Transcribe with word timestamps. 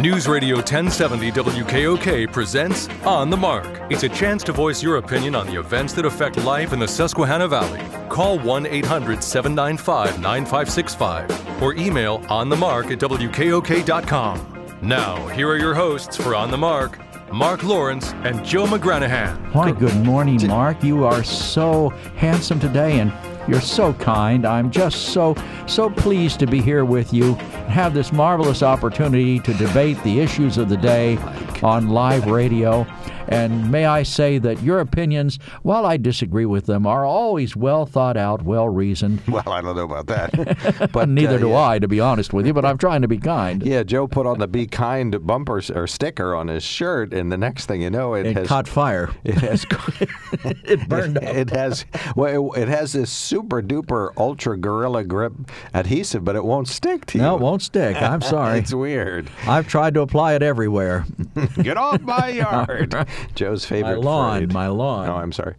News 0.00 0.26
Radio 0.26 0.56
1070 0.56 1.30
WKOK 1.30 2.32
presents 2.32 2.88
On 3.04 3.28
the 3.28 3.36
Mark. 3.36 3.66
It's 3.90 4.02
a 4.02 4.08
chance 4.08 4.42
to 4.44 4.52
voice 4.52 4.82
your 4.82 4.96
opinion 4.96 5.34
on 5.34 5.46
the 5.46 5.60
events 5.60 5.92
that 5.92 6.06
affect 6.06 6.38
life 6.38 6.72
in 6.72 6.78
the 6.78 6.88
Susquehanna 6.88 7.46
Valley. 7.46 7.82
Call 8.08 8.38
1 8.38 8.64
800 8.64 9.22
795 9.22 10.18
9565 10.18 11.62
or 11.62 11.74
email 11.74 12.20
onthemark 12.20 12.90
at 12.90 12.98
WKOK.com. 12.98 14.78
Now, 14.80 15.26
here 15.28 15.50
are 15.50 15.58
your 15.58 15.74
hosts 15.74 16.16
for 16.16 16.34
On 16.34 16.50
the 16.50 16.56
Mark. 16.56 16.98
Mark 17.30 17.62
Lawrence 17.62 18.14
and 18.24 18.42
Joe 18.42 18.64
McGranahan. 18.64 19.52
Why, 19.52 19.70
good 19.70 19.94
morning, 19.96 20.46
Mark. 20.46 20.82
You 20.82 21.04
are 21.04 21.22
so 21.22 21.90
handsome 22.16 22.58
today 22.58 23.00
and 23.00 23.12
you're 23.48 23.60
so 23.60 23.92
kind. 23.94 24.46
I'm 24.46 24.70
just 24.70 25.12
so, 25.12 25.34
so 25.66 25.90
pleased 25.90 26.40
to 26.40 26.46
be 26.46 26.60
here 26.60 26.84
with 26.84 27.12
you 27.12 27.34
and 27.34 27.70
have 27.70 27.94
this 27.94 28.12
marvelous 28.12 28.62
opportunity 28.62 29.38
to 29.40 29.54
debate 29.54 30.02
the 30.02 30.20
issues 30.20 30.58
of 30.58 30.68
the 30.68 30.76
day 30.76 31.16
on 31.62 31.88
live 31.90 32.26
radio. 32.26 32.86
And 33.28 33.70
may 33.70 33.84
I 33.86 34.02
say 34.02 34.38
that 34.38 34.60
your 34.62 34.80
opinions, 34.80 35.38
while 35.62 35.86
I 35.86 35.96
disagree 35.98 36.46
with 36.46 36.66
them, 36.66 36.84
are 36.84 37.04
always 37.04 37.54
well 37.54 37.86
thought 37.86 38.16
out, 38.16 38.42
well 38.42 38.68
reasoned. 38.68 39.22
Well, 39.30 39.48
I 39.48 39.60
don't 39.60 39.76
know 39.76 39.84
about 39.84 40.08
that. 40.08 40.90
but 40.92 41.08
neither 41.08 41.36
uh, 41.36 41.38
do 41.38 41.48
yeah. 41.50 41.68
I, 41.68 41.78
to 41.78 41.86
be 41.86 42.00
honest 42.00 42.32
with 42.32 42.44
you, 42.44 42.52
but 42.52 42.64
I'm 42.64 42.76
trying 42.78 43.02
to 43.02 43.08
be 43.08 43.18
kind. 43.18 43.62
Yeah, 43.64 43.84
Joe 43.84 44.08
put 44.08 44.26
on 44.26 44.40
the 44.40 44.48
"Be 44.48 44.66
Kind" 44.66 45.24
bumper 45.24 45.62
or 45.72 45.86
sticker 45.86 46.34
on 46.34 46.48
his 46.48 46.64
shirt, 46.64 47.14
and 47.14 47.30
the 47.30 47.36
next 47.36 47.66
thing 47.66 47.82
you 47.82 47.90
know, 47.90 48.14
it, 48.14 48.26
It 48.26 48.36
has 48.36 48.48
caught 48.48 48.66
fire. 48.66 49.10
it 49.22 49.34
has 49.36 49.64
It 50.64 50.88
burned 50.88 51.18
up. 51.18 51.22
it 51.22 51.50
has 51.50 51.84
well, 52.16 52.52
it, 52.52 52.62
it 52.62 52.68
has 52.68 52.92
this 52.92 53.12
super 53.12 53.62
duper 53.62 54.10
ultra 54.16 54.56
gorilla 54.58 55.04
grip 55.04 55.34
adhesive, 55.72 56.24
but 56.24 56.34
it 56.34 56.44
won't 56.44 56.66
stick 56.66 57.06
to 57.06 57.18
you. 57.18 57.22
No, 57.22 57.36
it 57.36 57.40
won't 57.40 57.62
stick. 57.62 57.96
I'm 57.96 58.20
sorry. 58.22 58.58
it's 58.58 58.74
weird. 58.74 59.30
I've 59.46 59.68
tried 59.68 59.94
to 59.94 60.00
apply 60.00 60.34
it 60.34 60.42
everywhere. 60.42 61.06
Get 61.62 61.76
off 61.76 62.00
my 62.02 62.28
yard. 62.30 62.94
Joe's 63.34 63.64
favorite 63.64 63.96
My 63.96 64.02
lawn, 64.02 64.38
phrase. 64.40 64.52
my 64.54 64.66
lawn. 64.68 65.08
Oh, 65.08 65.16
I'm 65.16 65.32
sorry. 65.32 65.54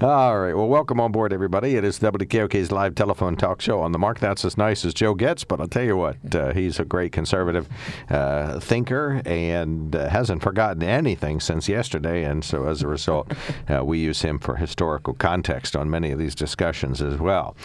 All 0.00 0.38
right. 0.38 0.54
Well, 0.54 0.68
welcome 0.68 1.00
on 1.00 1.12
board, 1.12 1.32
everybody. 1.32 1.76
It 1.76 1.84
is 1.84 1.98
WKOK's 1.98 2.70
live 2.70 2.94
telephone 2.94 3.36
talk 3.36 3.60
show 3.60 3.80
on 3.80 3.92
the 3.92 3.98
mark. 3.98 4.20
That's 4.20 4.44
as 4.44 4.56
nice 4.56 4.84
as 4.84 4.94
Joe 4.94 5.14
gets, 5.14 5.44
but 5.44 5.60
I'll 5.60 5.66
tell 5.68 5.82
you 5.84 5.96
what, 5.96 6.16
uh, 6.34 6.52
he's 6.52 6.78
a 6.78 6.84
great 6.84 7.12
conservative 7.12 7.68
uh, 8.10 8.60
thinker 8.60 9.22
and 9.26 9.94
uh, 9.96 10.08
hasn't 10.08 10.42
forgotten 10.42 10.82
anything 10.82 11.40
since 11.40 11.68
yesterday. 11.68 12.24
And 12.24 12.44
so, 12.44 12.66
as 12.66 12.82
a 12.82 12.86
result, 12.88 13.32
uh, 13.68 13.84
we 13.84 13.98
use 13.98 14.22
him 14.22 14.38
for 14.38 14.56
historical 14.56 15.14
context 15.14 15.74
on 15.76 15.90
many 15.90 16.10
of 16.10 16.18
these 16.18 16.34
discussions 16.34 17.02
as 17.02 17.18
well. 17.18 17.56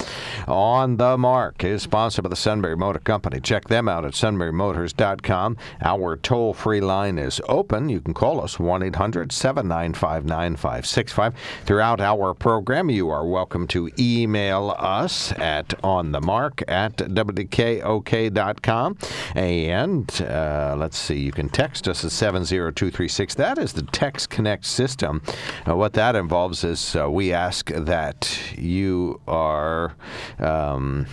On 0.48 0.98
the 0.98 1.18
Mark 1.18 1.64
is 1.64 1.84
sponsored 1.84 2.24
by 2.24 2.30
the 2.30 2.36
Sunbury 2.36 2.76
Motor 2.76 3.00
Company. 3.00 3.40
Check 3.40 3.68
them 3.68 3.88
out 3.88 4.06
at 4.06 4.14
sunburymotors.com. 4.14 5.58
Our 5.82 6.18
toll 6.18 6.54
free 6.54 6.82
line 6.82 7.18
is 7.18 7.40
open. 7.60 7.90
You 7.90 8.00
can 8.00 8.14
call 8.14 8.42
us 8.42 8.58
1 8.58 8.84
800 8.84 9.34
795 9.34 10.24
9565. 10.24 11.34
Throughout 11.66 12.00
our 12.00 12.34
program, 12.34 12.90
you 12.90 13.10
are 13.10 13.28
welcome 13.28 13.68
to 13.68 13.92
email 14.00 14.74
us 14.80 15.34
at 15.34 15.68
onthemark 15.84 16.64
at 16.70 16.96
wkok.com. 16.96 18.98
And 19.36 20.22
uh, 20.22 20.76
let's 20.78 20.98
see, 20.98 21.20
you 21.20 21.34
can 21.34 21.50
text 21.50 21.90
us 21.90 22.06
at 22.06 22.12
70236. 22.12 23.36
That 23.36 23.58
is 23.58 23.74
the 23.74 23.82
Text 23.82 24.30
Connect 24.30 24.66
system. 24.66 25.22
Uh, 25.68 25.76
what 25.76 25.92
that 25.94 26.16
involves 26.16 26.64
is 26.64 26.96
uh, 26.96 27.12
we 27.12 27.34
ask 27.34 27.70
that 27.72 28.40
you 28.58 29.20
are. 29.28 29.96
Um, 30.40 31.08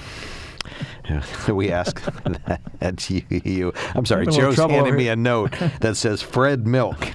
we 1.49 1.71
ask 1.71 2.03
that 2.79 3.11
you, 3.11 3.73
I'm 3.95 4.07
sorry, 4.07 4.27
Joe's 4.27 4.57
handing 4.57 4.97
me 4.97 5.05
here. 5.05 5.13
a 5.13 5.17
note 5.17 5.53
that 5.81 5.97
says 5.97 6.23
Fred 6.23 6.67
Milk. 6.67 7.13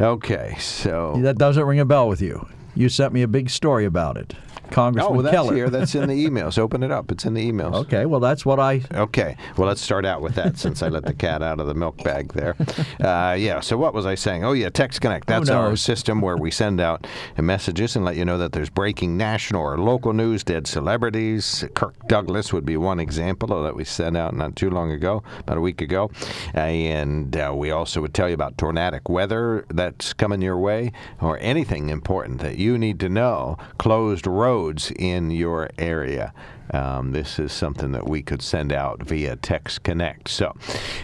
Okay, 0.00 0.56
so 0.60 1.18
That 1.22 1.38
doesn't 1.38 1.64
ring 1.64 1.80
a 1.80 1.84
bell 1.84 2.08
with 2.08 2.22
you. 2.22 2.48
You 2.78 2.88
sent 2.88 3.12
me 3.12 3.22
a 3.22 3.26
big 3.26 3.50
story 3.50 3.84
about 3.84 4.16
it. 4.16 4.34
Congressman 4.70 5.18
oh, 5.18 5.22
that's 5.22 5.34
Keller. 5.34 5.54
here. 5.54 5.70
That's 5.70 5.94
in 5.94 6.08
the 6.08 6.26
emails. 6.26 6.58
Open 6.58 6.82
it 6.82 6.90
up. 6.90 7.10
It's 7.10 7.24
in 7.24 7.34
the 7.34 7.50
emails. 7.50 7.74
okay, 7.74 8.06
well, 8.06 8.20
that's 8.20 8.44
what 8.44 8.60
I. 8.60 8.82
Okay. 8.92 9.36
Well, 9.56 9.68
let's 9.68 9.80
start 9.80 10.04
out 10.04 10.20
with 10.22 10.34
that 10.36 10.58
since 10.58 10.82
I 10.82 10.88
let 10.88 11.04
the 11.04 11.14
cat 11.14 11.42
out 11.42 11.60
of 11.60 11.66
the 11.66 11.74
milk 11.74 12.02
bag 12.04 12.32
there. 12.32 12.54
Uh, 12.98 13.36
yeah. 13.38 13.60
So 13.60 13.76
what 13.76 13.94
was 13.94 14.06
I 14.06 14.14
saying? 14.14 14.44
Oh, 14.44 14.52
yeah. 14.52 14.70
Text 14.70 15.00
Connect. 15.00 15.26
That's 15.26 15.50
our 15.50 15.76
system 15.76 16.20
where 16.20 16.36
we 16.36 16.50
send 16.50 16.80
out 16.80 17.06
messages 17.36 17.96
and 17.96 18.04
let 18.04 18.16
you 18.16 18.24
know 18.24 18.38
that 18.38 18.52
there's 18.52 18.70
breaking 18.70 19.16
national 19.16 19.62
or 19.62 19.78
local 19.78 20.12
news, 20.12 20.42
dead 20.42 20.66
celebrities. 20.66 21.64
Kirk 21.74 21.94
Douglas 22.08 22.52
would 22.52 22.64
be 22.64 22.76
one 22.76 22.98
example 22.98 23.62
that 23.62 23.74
we 23.74 23.84
sent 23.84 24.16
out 24.16 24.34
not 24.34 24.56
too 24.56 24.70
long 24.70 24.90
ago, 24.90 25.22
about 25.38 25.58
a 25.58 25.60
week 25.60 25.80
ago. 25.80 26.10
Uh, 26.54 26.60
and 26.60 27.36
uh, 27.36 27.52
we 27.54 27.70
also 27.70 28.00
would 28.00 28.14
tell 28.14 28.28
you 28.28 28.34
about 28.34 28.58
tornadic 28.58 29.08
weather 29.08 29.64
that's 29.68 30.12
coming 30.12 30.42
your 30.42 30.58
way 30.58 30.92
or 31.20 31.38
anything 31.40 31.88
important 31.88 32.40
that 32.40 32.58
you 32.58 32.67
need 32.76 33.00
to 33.00 33.08
know. 33.08 33.56
Closed 33.78 34.26
roads 34.26 34.90
in 34.90 35.30
your 35.30 35.70
area. 35.78 36.34
Um, 36.74 37.12
this 37.12 37.38
is 37.38 37.52
something 37.52 37.92
that 37.92 38.08
we 38.08 38.22
could 38.22 38.42
send 38.42 38.72
out 38.72 39.02
via 39.02 39.36
Text 39.36 39.82
Connect. 39.82 40.28
So, 40.28 40.54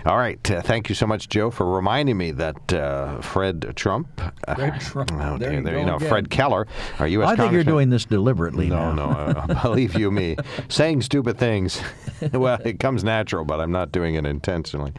all 0.07 0.17
right. 0.17 0.39
Uh, 0.51 0.61
thank 0.63 0.89
you 0.89 0.95
so 0.95 1.07
much, 1.07 1.29
Joe, 1.29 1.51
for 1.51 1.71
reminding 1.71 2.17
me 2.17 2.31
that 2.33 2.73
uh, 2.73 3.21
Fred 3.21 3.73
Trump. 3.77 4.09
uh, 4.47 4.55
Fred 4.55 4.81
Trump. 4.81 5.11
Oh, 5.25 5.39
There 5.39 5.51
dear, 5.51 5.59
you 5.59 5.65
there 5.65 5.79
you 5.79 5.85
know, 5.87 5.97
again. 5.97 6.09
Fred 6.09 6.31
Keller, 6.31 6.67
our 6.99 7.07
U.S. 7.09 7.29
I 7.31 7.37
think 7.37 7.53
you're 7.53 7.65
doing 7.65 7.89
this 7.91 8.05
deliberately 8.05 8.69
No, 8.69 8.93
now. 8.93 9.07
no, 9.07 9.11
uh, 9.13 9.63
believe 9.63 9.99
you 9.99 10.11
me. 10.11 10.37
Saying 10.69 11.03
stupid 11.03 11.39
things, 11.39 11.81
well, 12.33 12.59
it 12.65 12.79
comes 12.81 13.05
natural, 13.05 13.45
but 13.45 13.61
I'm 13.61 13.73
not 13.73 13.93
doing 13.93 14.17
it 14.17 14.27
intentionally. 14.27 14.93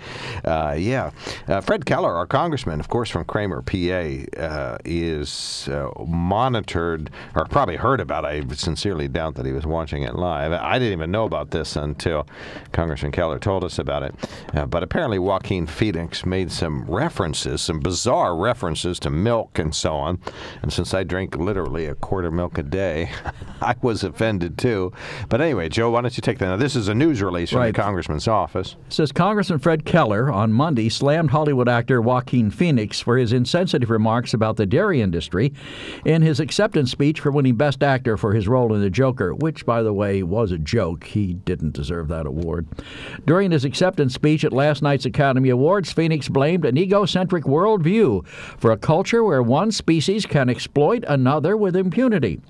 Uh, 0.44 0.76
yeah. 0.78 1.12
Uh, 1.47 1.62
Fred 1.62 1.86
Keller, 1.86 2.14
our 2.16 2.26
congressman, 2.28 2.80
of 2.80 2.88
course, 2.90 3.09
from 3.09 3.26
Kreamer, 3.26 3.62
PA, 3.62 4.42
uh, 4.42 4.78
is 4.86 5.68
uh, 5.72 5.90
monitored, 6.06 7.09
or 7.36 7.46
probably 7.46 7.76
heard 7.76 8.00
about. 8.00 8.26
I 8.26 8.42
sincerely 8.53 9.08
doubt 9.08 9.36
that 9.36 9.46
he 9.46 9.52
was 9.52 9.66
watching 9.66 10.03
it 10.03 10.16
live. 10.16 10.52
I 10.61 10.79
didn't 10.79 10.93
even 10.93 11.11
know 11.11 11.25
about 11.25 11.51
this 11.51 11.75
until 11.75 12.27
Congressman 12.71 13.11
Keller 13.11 13.39
told 13.39 13.63
us 13.63 13.79
about 13.79 14.03
it. 14.03 14.16
Uh, 14.53 14.66
but 14.66 14.83
apparently, 14.83 15.19
Joaquin 15.19 15.67
Phoenix 15.67 16.25
made 16.25 16.51
some 16.51 16.83
references, 16.85 17.61
some 17.61 17.79
bizarre 17.79 18.35
references 18.35 18.99
to 18.99 19.09
milk 19.09 19.59
and 19.59 19.73
so 19.73 19.93
on. 19.95 20.19
And 20.61 20.71
since 20.71 20.93
I 20.93 21.03
drink 21.03 21.35
literally 21.35 21.85
a 21.85 21.95
quart 21.95 22.25
of 22.25 22.33
milk 22.33 22.57
a 22.57 22.63
day, 22.63 23.09
I 23.61 23.75
was 23.81 24.03
offended 24.03 24.57
too. 24.57 24.91
But 25.29 25.41
anyway, 25.41 25.69
Joe, 25.69 25.89
why 25.91 26.01
don't 26.01 26.16
you 26.17 26.21
take 26.21 26.39
that? 26.39 26.45
Now, 26.47 26.57
this 26.57 26.75
is 26.75 26.87
a 26.87 26.95
news 26.95 27.22
release 27.22 27.49
from 27.51 27.59
Right. 27.59 27.73
the 27.75 27.81
congressman's 27.81 28.27
office. 28.27 28.75
Says 28.89 29.11
Congressman 29.11 29.59
Fred 29.59 29.85
Keller 29.85 30.31
on 30.31 30.51
Monday 30.53 30.89
slammed 30.89 31.31
Hollywood 31.31 31.69
actor 31.69 32.01
Joaquin 32.01 32.49
Phoenix 32.51 32.99
for 32.99 33.17
his 33.17 33.33
insensitive 33.33 33.89
remarks 33.89 34.33
about 34.33 34.57
the 34.57 34.66
dairy 34.66 35.01
industry 35.01 35.53
in 36.05 36.22
his 36.22 36.39
acceptance 36.39 36.91
speech 36.91 37.19
for 37.19 37.31
winning 37.31 37.55
Best 37.55 37.83
Actor 37.83 38.17
for 38.17 38.33
his 38.33 38.47
role 38.47 38.73
in 38.73 38.81
The 38.81 38.89
Joker, 38.89 39.33
which, 39.33 39.66
by 39.66 39.81
the 39.83 39.93
way, 39.93 40.23
was 40.23 40.44
a 40.51 40.57
joke. 40.57 41.06
He 41.06 41.33
didn't 41.33 41.73
deserve 41.73 42.07
that 42.09 42.25
award. 42.25 42.67
During 43.25 43.51
his 43.51 43.66
acceptance 43.66 44.13
speech 44.13 44.44
at 44.44 44.53
last 44.53 44.81
night's 44.81 45.06
Academy 45.06 45.50
Awards, 45.50 45.91
Phoenix 45.91 46.29
blamed 46.29 46.66
an 46.66 46.78
egocentric 46.78 47.45
worldview 47.45 48.25
for 48.28 48.72
a 48.72 48.78
culture 48.78 49.23
where 49.23 49.44
one 49.44 49.72
species 49.72 50.25
can 50.25 50.50
exploit 50.50 51.03
another 51.07 51.55
with 51.57 51.75
impunity. 51.75 52.41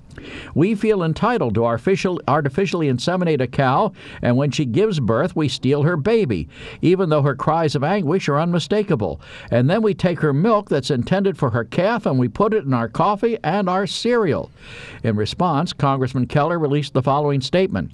We 0.54 0.74
feel 0.74 1.02
entitled 1.02 1.54
to 1.54 1.64
artificial, 1.64 2.20
artificially 2.26 2.88
inseminate 2.88 3.40
a 3.40 3.46
cow, 3.46 3.92
and 4.22 4.36
when 4.36 4.50
she 4.50 4.64
gives 4.64 5.00
birth, 5.00 5.36
we 5.36 5.48
steal 5.48 5.82
her 5.82 5.96
baby, 5.96 6.48
even 6.80 7.10
though 7.10 7.22
her 7.22 7.34
cries 7.34 7.74
of 7.74 7.84
anguish 7.84 8.28
are 8.28 8.40
unmistakable. 8.40 9.20
And 9.50 9.68
then 9.68 9.82
we 9.82 9.94
take 9.94 10.20
her 10.20 10.32
milk 10.32 10.68
that's 10.68 10.90
intended 10.90 11.36
for 11.36 11.50
her 11.50 11.64
calf 11.64 12.06
and 12.06 12.18
we 12.18 12.28
put 12.28 12.54
it 12.54 12.64
in 12.64 12.72
our 12.72 12.88
coffee 12.88 13.38
and 13.44 13.68
our 13.68 13.86
cereal. 13.86 14.50
In 15.02 15.16
response, 15.16 15.72
Congressman 15.72 16.26
Keller 16.26 16.58
released 16.58 16.94
the 16.94 17.02
following 17.02 17.40
statement 17.40 17.85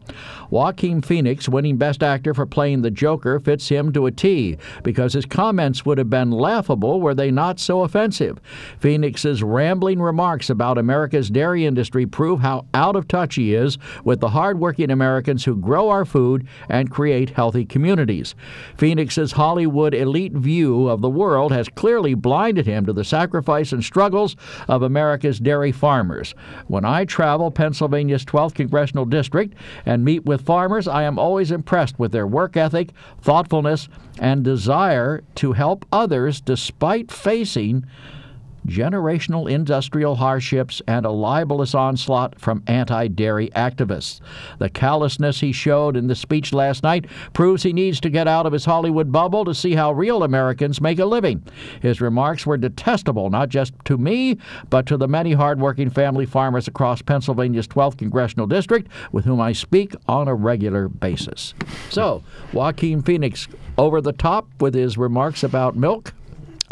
Joaquin 0.50 1.00
Phoenix, 1.00 1.48
winning 1.48 1.76
Best 1.76 2.02
Actor 2.02 2.34
for 2.34 2.46
playing 2.46 2.82
the 2.82 2.90
Joker, 2.90 3.40
fits 3.40 3.68
him 3.68 3.92
to 3.92 4.06
a 4.06 4.10
T 4.10 4.58
because 4.82 5.14
his 5.14 5.24
comments 5.24 5.86
would 5.86 5.98
have 5.98 6.10
been 6.10 6.30
laughable 6.30 7.00
were 7.00 7.14
they 7.14 7.30
not 7.30 7.58
so 7.58 7.82
offensive. 7.82 8.38
Phoenix's 8.78 9.42
rambling 9.42 10.00
remarks 10.00 10.50
about 10.50 10.78
America's 10.78 11.30
dairy 11.30 11.64
industry 11.64 12.06
prove 12.06 12.40
how 12.40 12.66
out 12.74 12.96
of 12.96 13.08
touch 13.08 13.36
he 13.36 13.54
is 13.54 13.78
with 14.04 14.20
the 14.20 14.30
hardworking 14.30 14.90
Americans 14.90 15.44
who 15.44 15.56
grow 15.56 15.88
our 15.88 16.04
food 16.04 16.46
and 16.68 16.90
create 16.90 17.30
healthy 17.30 17.64
communities. 17.64 18.34
Phoenix's 18.76 19.32
Hollywood 19.32 19.94
elite 19.94 20.32
view 20.32 20.88
of 20.88 21.00
the 21.00 21.10
world 21.10 21.52
has 21.52 21.68
clearly 21.68 22.14
blinded 22.14 22.66
him 22.66 22.86
to 22.86 22.92
the 22.92 23.04
sacrifice 23.04 23.72
and 23.72 23.82
struggles 23.82 24.36
of 24.68 24.82
America's 24.82 25.38
dairy 25.38 25.72
farmers. 25.72 26.34
When 26.68 26.84
I 26.84 27.04
travel 27.04 27.50
Pennsylvania's 27.50 28.24
12th 28.24 28.54
congressional 28.54 29.04
district 29.04 29.54
and 29.86 30.04
meet 30.04 30.24
with 30.24 30.42
farmers, 30.42 30.86
I 30.88 31.02
am 31.02 31.18
always 31.18 31.50
impressed 31.50 31.98
with 31.98 32.12
their 32.12 32.26
work 32.26 32.56
ethic, 32.56 32.90
thoughtfulness, 33.20 33.88
and 34.18 34.42
desire 34.42 35.22
to 35.36 35.52
help 35.52 35.84
others 35.92 36.40
despite 36.40 37.10
facing 37.10 37.84
generational 38.66 39.50
industrial 39.50 40.16
hardships, 40.16 40.82
and 40.86 41.06
a 41.06 41.10
libelous 41.10 41.74
onslaught 41.74 42.40
from 42.40 42.62
anti 42.66 43.08
dairy 43.08 43.50
activists. 43.56 44.20
The 44.58 44.70
callousness 44.70 45.40
he 45.40 45.52
showed 45.52 45.96
in 45.96 46.06
the 46.06 46.14
speech 46.14 46.52
last 46.52 46.82
night 46.82 47.06
proves 47.32 47.62
he 47.62 47.72
needs 47.72 48.00
to 48.00 48.10
get 48.10 48.28
out 48.28 48.46
of 48.46 48.52
his 48.52 48.64
Hollywood 48.64 49.12
bubble 49.12 49.44
to 49.44 49.54
see 49.54 49.74
how 49.74 49.92
real 49.92 50.22
Americans 50.22 50.80
make 50.80 50.98
a 50.98 51.04
living. 51.04 51.42
His 51.80 52.00
remarks 52.00 52.46
were 52.46 52.56
detestable, 52.56 53.30
not 53.30 53.48
just 53.48 53.72
to 53.84 53.98
me, 53.98 54.38
but 54.70 54.86
to 54.86 54.96
the 54.96 55.08
many 55.08 55.32
hardworking 55.32 55.90
family 55.90 56.26
farmers 56.26 56.68
across 56.68 57.02
Pennsylvania's 57.02 57.68
12th 57.68 57.98
congressional 57.98 58.46
district 58.46 58.90
with 59.12 59.24
whom 59.24 59.40
I 59.40 59.52
speak 59.52 59.94
on 60.08 60.28
a 60.28 60.34
regular 60.34 60.88
basis. 60.88 61.54
So, 61.90 62.22
Joaquin 62.52 63.02
Phoenix 63.02 63.48
over 63.78 64.00
the 64.00 64.12
top 64.12 64.48
with 64.60 64.74
his 64.74 64.98
remarks 64.98 65.42
about 65.42 65.76
milk. 65.76 66.14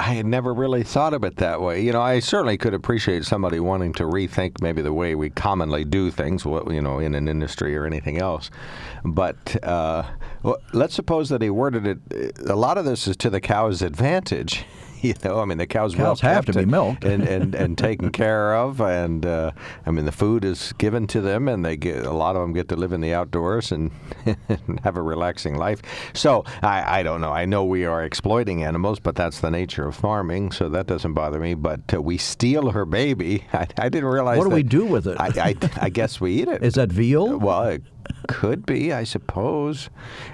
I 0.01 0.15
had 0.15 0.25
never 0.25 0.55
really 0.55 0.83
thought 0.83 1.13
of 1.13 1.25
it 1.25 1.37
that 1.37 1.61
way. 1.61 1.83
You 1.83 1.93
know, 1.93 2.01
I 2.01 2.21
certainly 2.21 2.57
could 2.57 2.73
appreciate 2.73 3.27
somebody 3.27 3.61
wanting 3.61 3.93
to 3.95 4.05
rethink 4.05 4.63
maybe 4.63 4.81
the 4.81 4.95
way 4.95 5.15
we 5.15 5.29
commonly 5.29 5.85
do 5.85 6.11
things, 6.11 6.47
you 6.47 6.81
know, 6.81 7.01
in 7.01 7.15
an 7.15 7.29
industry 7.29 7.77
or 7.77 7.85
anything 7.85 8.17
else. 8.17 8.51
But 9.05 9.63
uh, 9.63 10.05
let's 10.73 10.95
suppose 10.95 11.29
that 11.29 11.43
he 11.43 11.51
worded 11.51 11.87
it. 11.87 12.39
A 12.49 12.57
lot 12.57 12.79
of 12.79 12.87
this 12.87 13.07
is 13.07 13.15
to 13.19 13.29
the 13.29 13.43
cow's 13.43 13.83
advantage. 13.83 14.65
you 15.03 15.15
know, 15.25 15.41
I 15.41 15.45
mean, 15.45 15.59
the 15.59 15.67
cows, 15.67 15.95
cows 15.95 16.21
have 16.21 16.45
to 16.47 16.53
be 16.53 16.65
milked 16.65 17.05
and, 17.05 17.27
and, 17.27 17.55
and 17.55 17.79
taken 17.79 18.11
care 18.13 18.55
of, 18.55 18.81
and 18.81 19.25
uh, 19.25 19.53
I 19.87 19.91
mean, 19.91 20.05
the 20.05 20.13
food 20.13 20.45
is 20.45 20.73
given 20.75 21.07
to 21.09 21.21
them, 21.21 21.49
and 21.49 21.65
they 21.65 21.77
get 21.77 22.05
a 22.05 22.13
lot 22.13 22.37
of 22.37 22.43
them 22.43 22.53
get 22.53 22.69
to 22.69 22.77
live 22.77 22.93
in 22.93 23.01
the 23.01 23.15
outdoors 23.15 23.73
and, 23.73 23.91
have 24.85 24.97
a 24.97 25.03
relaxing 25.03 25.57
life. 25.57 25.81
So 26.13 26.45
I, 26.63 27.01
I 27.01 27.03
don't 27.03 27.21
know. 27.21 27.33
I 27.33 27.45
know 27.45 27.65
we 27.65 27.85
are 27.85 28.05
exploiting 28.05 28.63
animals, 28.63 29.01
but 29.01 29.15
that's 29.15 29.41
the 29.41 29.51
nature 29.51 29.87
of 29.87 29.97
farming, 29.97 30.53
so 30.53 30.69
that 30.69 30.87
doesn't 30.87 31.15
bother 31.15 31.41
me. 31.41 31.55
But 31.55 31.95
uh, 31.95 32.03
we 32.03 32.19
steal 32.19 32.71
her 32.71 32.85
baby. 32.85 33.45
I, 33.53 33.67
I 33.79 33.89
didn't 33.89 34.09
realize. 34.09 34.39
What 34.39 34.49
do 34.49 34.55
we 34.55 34.63
do 34.63 34.85
with 34.85 35.07
it? 35.07 35.17
I, 35.19 35.29
I, 35.37 35.57
I 35.81 35.89
guess 35.89 36.21
we 36.21 36.43
eat 36.43 36.49
it. 36.49 36.63
Is 36.63 36.75
that 36.75 36.91
veal? 36.91 37.39
Well, 37.39 37.65
it 37.65 37.83
could 38.29 38.67
be, 38.67 38.93
I 38.93 39.05
suppose. 39.05 39.89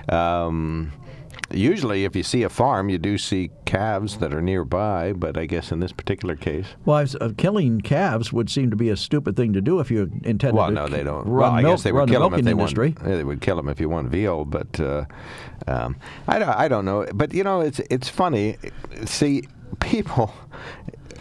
Um, 0.08 0.92
Usually, 1.50 2.04
if 2.04 2.16
you 2.16 2.22
see 2.22 2.42
a 2.42 2.48
farm, 2.48 2.88
you 2.88 2.98
do 2.98 3.18
see 3.18 3.50
calves 3.64 4.18
that 4.18 4.34
are 4.34 4.42
nearby, 4.42 5.12
but 5.12 5.36
I 5.38 5.46
guess 5.46 5.70
in 5.70 5.80
this 5.80 5.92
particular 5.92 6.34
case. 6.36 6.66
Well, 6.84 7.02
was, 7.02 7.14
uh, 7.16 7.32
killing 7.36 7.80
calves 7.80 8.32
would 8.32 8.50
seem 8.50 8.70
to 8.70 8.76
be 8.76 8.88
a 8.88 8.96
stupid 8.96 9.36
thing 9.36 9.52
to 9.52 9.60
do 9.60 9.80
if 9.80 9.90
you 9.90 10.10
intended 10.24 10.54
well, 10.54 10.68
to 10.68 10.72
no, 10.72 10.88
they 10.88 11.02
don't. 11.02 11.26
Run 11.26 11.36
well, 11.36 11.52
I 11.52 11.62
milk, 11.62 11.74
guess 11.74 11.82
they 11.84 11.92
would 11.92 12.08
kill 12.08 12.22
the 12.22 12.30
them 12.30 12.38
if 12.40 12.44
they 12.44 12.50
industry. 12.50 12.94
want. 12.98 13.04
They 13.04 13.24
would 13.24 13.40
kill 13.40 13.56
them 13.56 13.68
if 13.68 13.80
you 13.80 13.88
want 13.88 14.10
veal, 14.10 14.44
but 14.44 14.80
uh, 14.80 15.04
um, 15.66 15.96
I, 16.26 16.38
don't, 16.38 16.48
I 16.48 16.68
don't 16.68 16.84
know. 16.84 17.06
But 17.14 17.32
you 17.32 17.44
know, 17.44 17.60
it's 17.60 17.80
it's 17.90 18.08
funny. 18.08 18.56
See, 19.04 19.44
people 19.80 20.32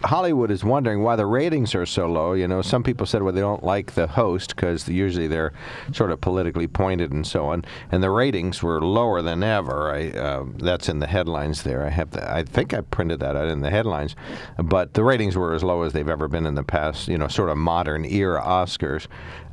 Hollywood 0.05 0.51
is 0.51 0.63
wondering 0.63 1.01
why 1.01 1.15
the 1.15 1.25
ratings 1.25 1.73
are 1.73 1.85
so 1.85 2.07
low. 2.07 2.33
You 2.33 2.47
know, 2.47 2.61
some 2.61 2.83
people 2.83 3.05
said, 3.05 3.23
well, 3.23 3.33
they 3.33 3.41
don't 3.41 3.63
like 3.63 3.93
the 3.93 4.07
host 4.07 4.55
because 4.55 4.87
usually 4.87 5.27
they're 5.27 5.51
sort 5.91 6.11
of 6.11 6.21
politically 6.21 6.67
pointed 6.67 7.11
and 7.11 7.25
so 7.25 7.47
on. 7.47 7.65
And 7.91 8.03
the 8.03 8.11
ratings 8.11 8.61
were 8.61 8.81
lower 8.81 9.21
than 9.21 9.43
ever. 9.43 9.91
I, 9.91 10.09
uh, 10.11 10.45
that's 10.57 10.89
in 10.89 10.99
the 10.99 11.07
headlines 11.07 11.63
there. 11.63 11.85
I 11.85 11.89
have, 11.89 12.11
the, 12.11 12.31
I 12.31 12.43
think 12.43 12.73
I 12.73 12.81
printed 12.81 13.19
that 13.21 13.35
out 13.35 13.47
in 13.47 13.61
the 13.61 13.69
headlines. 13.69 14.15
But 14.57 14.93
the 14.93 15.03
ratings 15.03 15.35
were 15.35 15.53
as 15.55 15.63
low 15.63 15.81
as 15.81 15.93
they've 15.93 16.07
ever 16.07 16.27
been 16.27 16.45
in 16.45 16.55
the 16.55 16.63
past. 16.63 17.07
You 17.07 17.17
know, 17.17 17.27
sort 17.27 17.49
of 17.49 17.57
modern 17.57 18.05
era 18.05 18.41
Oscars. 18.43 19.07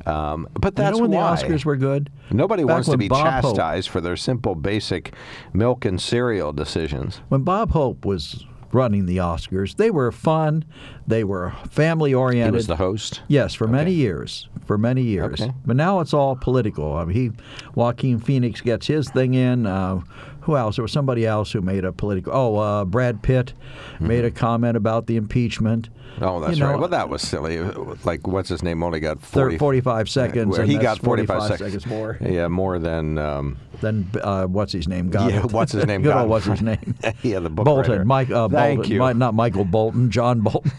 Um, 0.05 0.47
but 0.53 0.75
that's 0.75 0.97
you 0.97 1.03
know 1.03 1.09
when 1.09 1.17
why. 1.17 1.35
the 1.35 1.43
Oscars 1.43 1.65
were 1.65 1.77
good. 1.77 2.09
Nobody 2.29 2.63
Back 2.63 2.73
wants 2.73 2.89
to 2.89 2.97
be 2.97 3.07
Bob 3.07 3.25
chastised 3.25 3.87
Hope, 3.87 3.93
for 3.93 4.01
their 4.01 4.17
simple, 4.17 4.53
basic 4.53 5.13
milk 5.53 5.85
and 5.85 5.99
cereal 5.99 6.51
decisions. 6.51 7.21
When 7.29 7.43
Bob 7.43 7.71
Hope 7.71 8.05
was 8.05 8.45
running 8.73 9.05
the 9.05 9.17
Oscars. 9.17 9.75
They 9.75 9.91
were 9.91 10.11
fun. 10.11 10.65
They 11.07 11.23
were 11.23 11.53
family 11.69 12.13
oriented. 12.13 12.53
He 12.53 12.57
was 12.57 12.67
the 12.67 12.75
host. 12.75 13.21
Yes, 13.27 13.53
for 13.53 13.65
okay. 13.65 13.73
many 13.73 13.93
years. 13.93 14.47
For 14.65 14.77
many 14.77 15.03
years. 15.03 15.41
Okay. 15.41 15.51
But 15.65 15.75
now 15.75 15.99
it's 15.99 16.13
all 16.13 16.35
political. 16.35 16.95
I 16.95 17.05
mean, 17.05 17.15
he, 17.15 17.31
Joaquin 17.75 18.19
Phoenix 18.19 18.61
gets 18.61 18.87
his 18.87 19.09
thing 19.09 19.33
in. 19.33 19.65
Uh, 19.65 20.01
who 20.43 20.57
else? 20.57 20.75
There 20.75 20.83
was 20.83 20.91
somebody 20.91 21.25
else 21.25 21.51
who 21.51 21.61
made 21.61 21.85
a 21.85 21.91
political. 21.91 22.33
Oh, 22.33 22.57
uh, 22.57 22.85
Brad 22.85 23.21
Pitt 23.21 23.53
mm-hmm. 23.95 24.07
made 24.07 24.25
a 24.25 24.31
comment 24.31 24.77
about 24.77 25.07
the 25.07 25.15
impeachment. 25.15 25.89
Oh, 26.21 26.39
that's 26.39 26.57
you 26.57 26.59
know, 26.59 26.71
right. 26.71 26.79
Well, 26.79 26.89
that 26.89 27.09
was 27.09 27.21
silly. 27.21 27.59
Like, 27.59 28.27
what's 28.27 28.49
his 28.49 28.61
name? 28.61 28.83
Only 28.83 28.99
got 28.99 29.21
40, 29.21 29.57
45 29.57 30.09
seconds. 30.09 30.57
he 30.57 30.77
got 30.77 30.99
45, 30.99 31.27
45 31.27 31.41
seconds. 31.41 31.59
seconds. 31.59 31.85
more. 31.85 32.17
Yeah, 32.33 32.47
more 32.47 32.79
than. 32.79 33.17
Um, 33.17 33.57
then 33.81 34.09
uh, 34.21 34.45
what's 34.45 34.71
his 34.71 34.87
name? 34.87 35.09
Got 35.09 35.31
yeah, 35.31 35.39
it. 35.39 35.51
what's 35.51 35.71
his 35.71 35.85
name? 35.87 36.01
Good 36.01 36.15
old 36.15 36.29
what's 36.29 36.45
his 36.45 36.61
name? 36.61 36.95
yeah, 37.21 37.39
the 37.39 37.49
book 37.49 37.65
Bolton. 37.65 37.91
writer. 37.91 38.05
Mike. 38.05 38.31
Uh, 38.31 38.47
Thank 38.47 38.77
Bolton. 38.77 38.91
you. 38.91 38.99
My, 38.99 39.13
not 39.13 39.33
Michael 39.33 39.65
Bolton. 39.65 40.09
John 40.09 40.41
Bolton. 40.41 40.71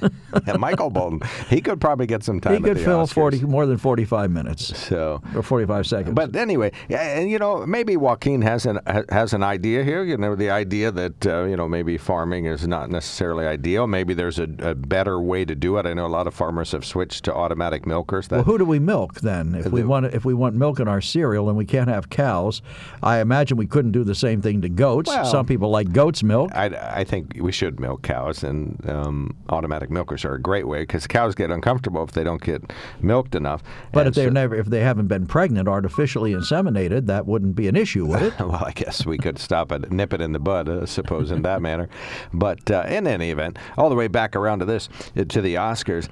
yeah, 0.46 0.56
Michael 0.56 0.90
Bolton. 0.90 1.20
He 1.48 1.60
could 1.60 1.80
probably 1.80 2.06
get 2.06 2.24
some 2.24 2.40
time. 2.40 2.56
He 2.56 2.60
could 2.60 2.78
fill 2.78 3.04
Oscars. 3.04 3.12
40 3.12 3.42
more 3.42 3.66
than 3.66 3.78
45 3.78 4.30
minutes. 4.30 4.76
So 4.76 5.22
or 5.34 5.42
45 5.42 5.86
seconds. 5.86 6.14
But 6.14 6.34
anyway, 6.34 6.72
and 6.88 7.30
you 7.30 7.38
know, 7.38 7.66
maybe 7.66 7.96
Joaquin 7.96 8.42
has 8.42 8.66
an 8.66 8.80
has 9.10 9.32
an 9.32 9.42
idea 9.42 9.53
here. 9.62 10.02
You 10.02 10.16
know, 10.16 10.34
the 10.34 10.50
idea 10.50 10.90
that 10.90 11.26
uh, 11.26 11.44
you 11.44 11.56
know 11.56 11.68
maybe 11.68 11.98
farming 11.98 12.46
is 12.46 12.66
not 12.66 12.90
necessarily 12.90 13.46
ideal. 13.46 13.86
Maybe 13.86 14.14
there's 14.14 14.38
a, 14.38 14.48
a, 14.60 14.74
better 14.74 15.20
way 15.20 15.44
to 15.44 15.54
do 15.54 15.76
it. 15.76 15.86
I 15.86 15.92
know 15.92 16.06
a 16.06 16.08
lot 16.08 16.26
of 16.26 16.34
farmers 16.34 16.72
have 16.72 16.84
switched 16.84 17.24
to 17.24 17.34
automatic 17.34 17.86
milkers. 17.86 18.28
well, 18.30 18.42
who 18.42 18.58
do 18.58 18.64
we 18.64 18.78
milk 18.78 19.20
then? 19.20 19.54
If 19.54 19.70
we 19.70 19.84
want 19.84 20.06
if 20.06 20.24
we 20.24 20.34
want 20.34 20.54
milk 20.54 20.80
in 20.80 20.88
our 20.88 21.00
cereal 21.00 21.48
and 21.48 21.56
we 21.56 21.64
can't 21.64 21.88
have 21.88 22.10
cows, 22.10 22.62
I 23.02 23.20
imagine 23.20 23.56
we 23.56 23.66
couldn't 23.66 23.92
do 23.92 24.04
the 24.04 24.14
same 24.14 24.42
thing 24.42 24.62
to 24.62 24.68
goats. 24.68 25.08
Well, 25.08 25.24
Some 25.24 25.46
people 25.46 25.70
like 25.70 25.92
goat's 25.92 26.22
milk. 26.22 26.50
I, 26.54 26.66
I 27.00 27.04
think 27.04 27.36
we 27.40 27.52
should 27.52 27.80
milk 27.80 28.02
cows, 28.02 28.42
and 28.42 28.78
um, 28.88 29.36
automatic 29.48 29.90
milkers 29.90 30.24
are 30.24 30.34
a 30.34 30.40
great 30.40 30.66
way 30.66 30.80
because 30.80 31.06
cows 31.06 31.34
get 31.34 31.50
uncomfortable 31.50 32.02
if 32.02 32.12
they 32.12 32.24
don't 32.24 32.42
get 32.42 32.72
milked 33.00 33.34
enough. 33.34 33.62
But 33.92 34.00
and 34.00 34.08
if 34.08 34.14
they're 34.14 34.28
so, 34.28 34.32
never 34.32 34.54
if 34.54 34.66
they 34.66 34.80
haven't 34.80 35.08
been 35.08 35.26
pregnant, 35.26 35.68
artificially 35.68 36.32
inseminated, 36.32 37.06
that 37.06 37.26
wouldn't 37.26 37.54
be 37.54 37.68
an 37.68 37.76
issue, 37.76 38.06
would 38.06 38.22
it? 38.22 38.34
well, 38.38 38.64
I 38.64 38.72
guess 38.72 39.04
we 39.06 39.18
could 39.18 39.38
stop 39.44 39.70
it, 39.72 39.90
nip 39.92 40.12
it 40.12 40.20
in 40.20 40.32
the 40.32 40.38
bud, 40.38 40.68
I 40.68 40.84
suppose, 40.86 41.30
in 41.30 41.42
that 41.42 41.62
manner. 41.62 41.88
But 42.32 42.70
uh, 42.70 42.84
in 42.88 43.06
any 43.06 43.30
event, 43.30 43.58
all 43.76 43.88
the 43.88 43.94
way 43.94 44.08
back 44.08 44.34
around 44.34 44.60
to 44.60 44.64
this, 44.64 44.88
to 45.14 45.40
the 45.40 45.54
Oscars, 45.54 46.08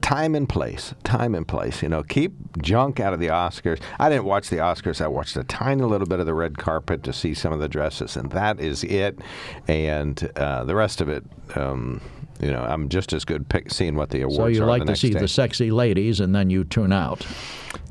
time 0.00 0.34
and 0.34 0.48
place, 0.48 0.94
time 1.04 1.34
and 1.34 1.46
place. 1.46 1.82
You 1.82 1.88
know, 1.88 2.02
keep 2.02 2.32
junk 2.62 3.00
out 3.00 3.12
of 3.12 3.20
the 3.20 3.28
Oscars. 3.28 3.80
I 3.98 4.08
didn't 4.08 4.24
watch 4.24 4.48
the 4.48 4.56
Oscars. 4.56 5.00
I 5.00 5.08
watched 5.08 5.36
a 5.36 5.44
tiny 5.44 5.82
little 5.82 6.06
bit 6.06 6.20
of 6.20 6.26
the 6.26 6.34
red 6.34 6.58
carpet 6.58 7.02
to 7.04 7.12
see 7.12 7.34
some 7.34 7.52
of 7.52 7.60
the 7.60 7.68
dresses, 7.68 8.16
and 8.16 8.30
that 8.30 8.60
is 8.60 8.84
it. 8.84 9.18
And 9.66 10.30
uh, 10.36 10.64
the 10.64 10.74
rest 10.74 11.00
of 11.00 11.08
it. 11.08 11.24
Um, 11.54 12.00
you 12.40 12.52
know, 12.52 12.62
I'm 12.62 12.88
just 12.88 13.12
as 13.12 13.24
good 13.24 13.48
pick, 13.48 13.72
seeing 13.72 13.96
what 13.96 14.10
the 14.10 14.22
awards 14.22 14.38
are. 14.38 14.42
so 14.42 14.46
you 14.46 14.62
are. 14.62 14.66
like 14.66 14.84
to 14.84 14.94
see 14.94 15.10
day. 15.10 15.18
the 15.18 15.26
sexy 15.26 15.72
ladies, 15.72 16.20
and 16.20 16.32
then 16.32 16.50
you 16.50 16.62
tune 16.62 16.92
out. 16.92 17.26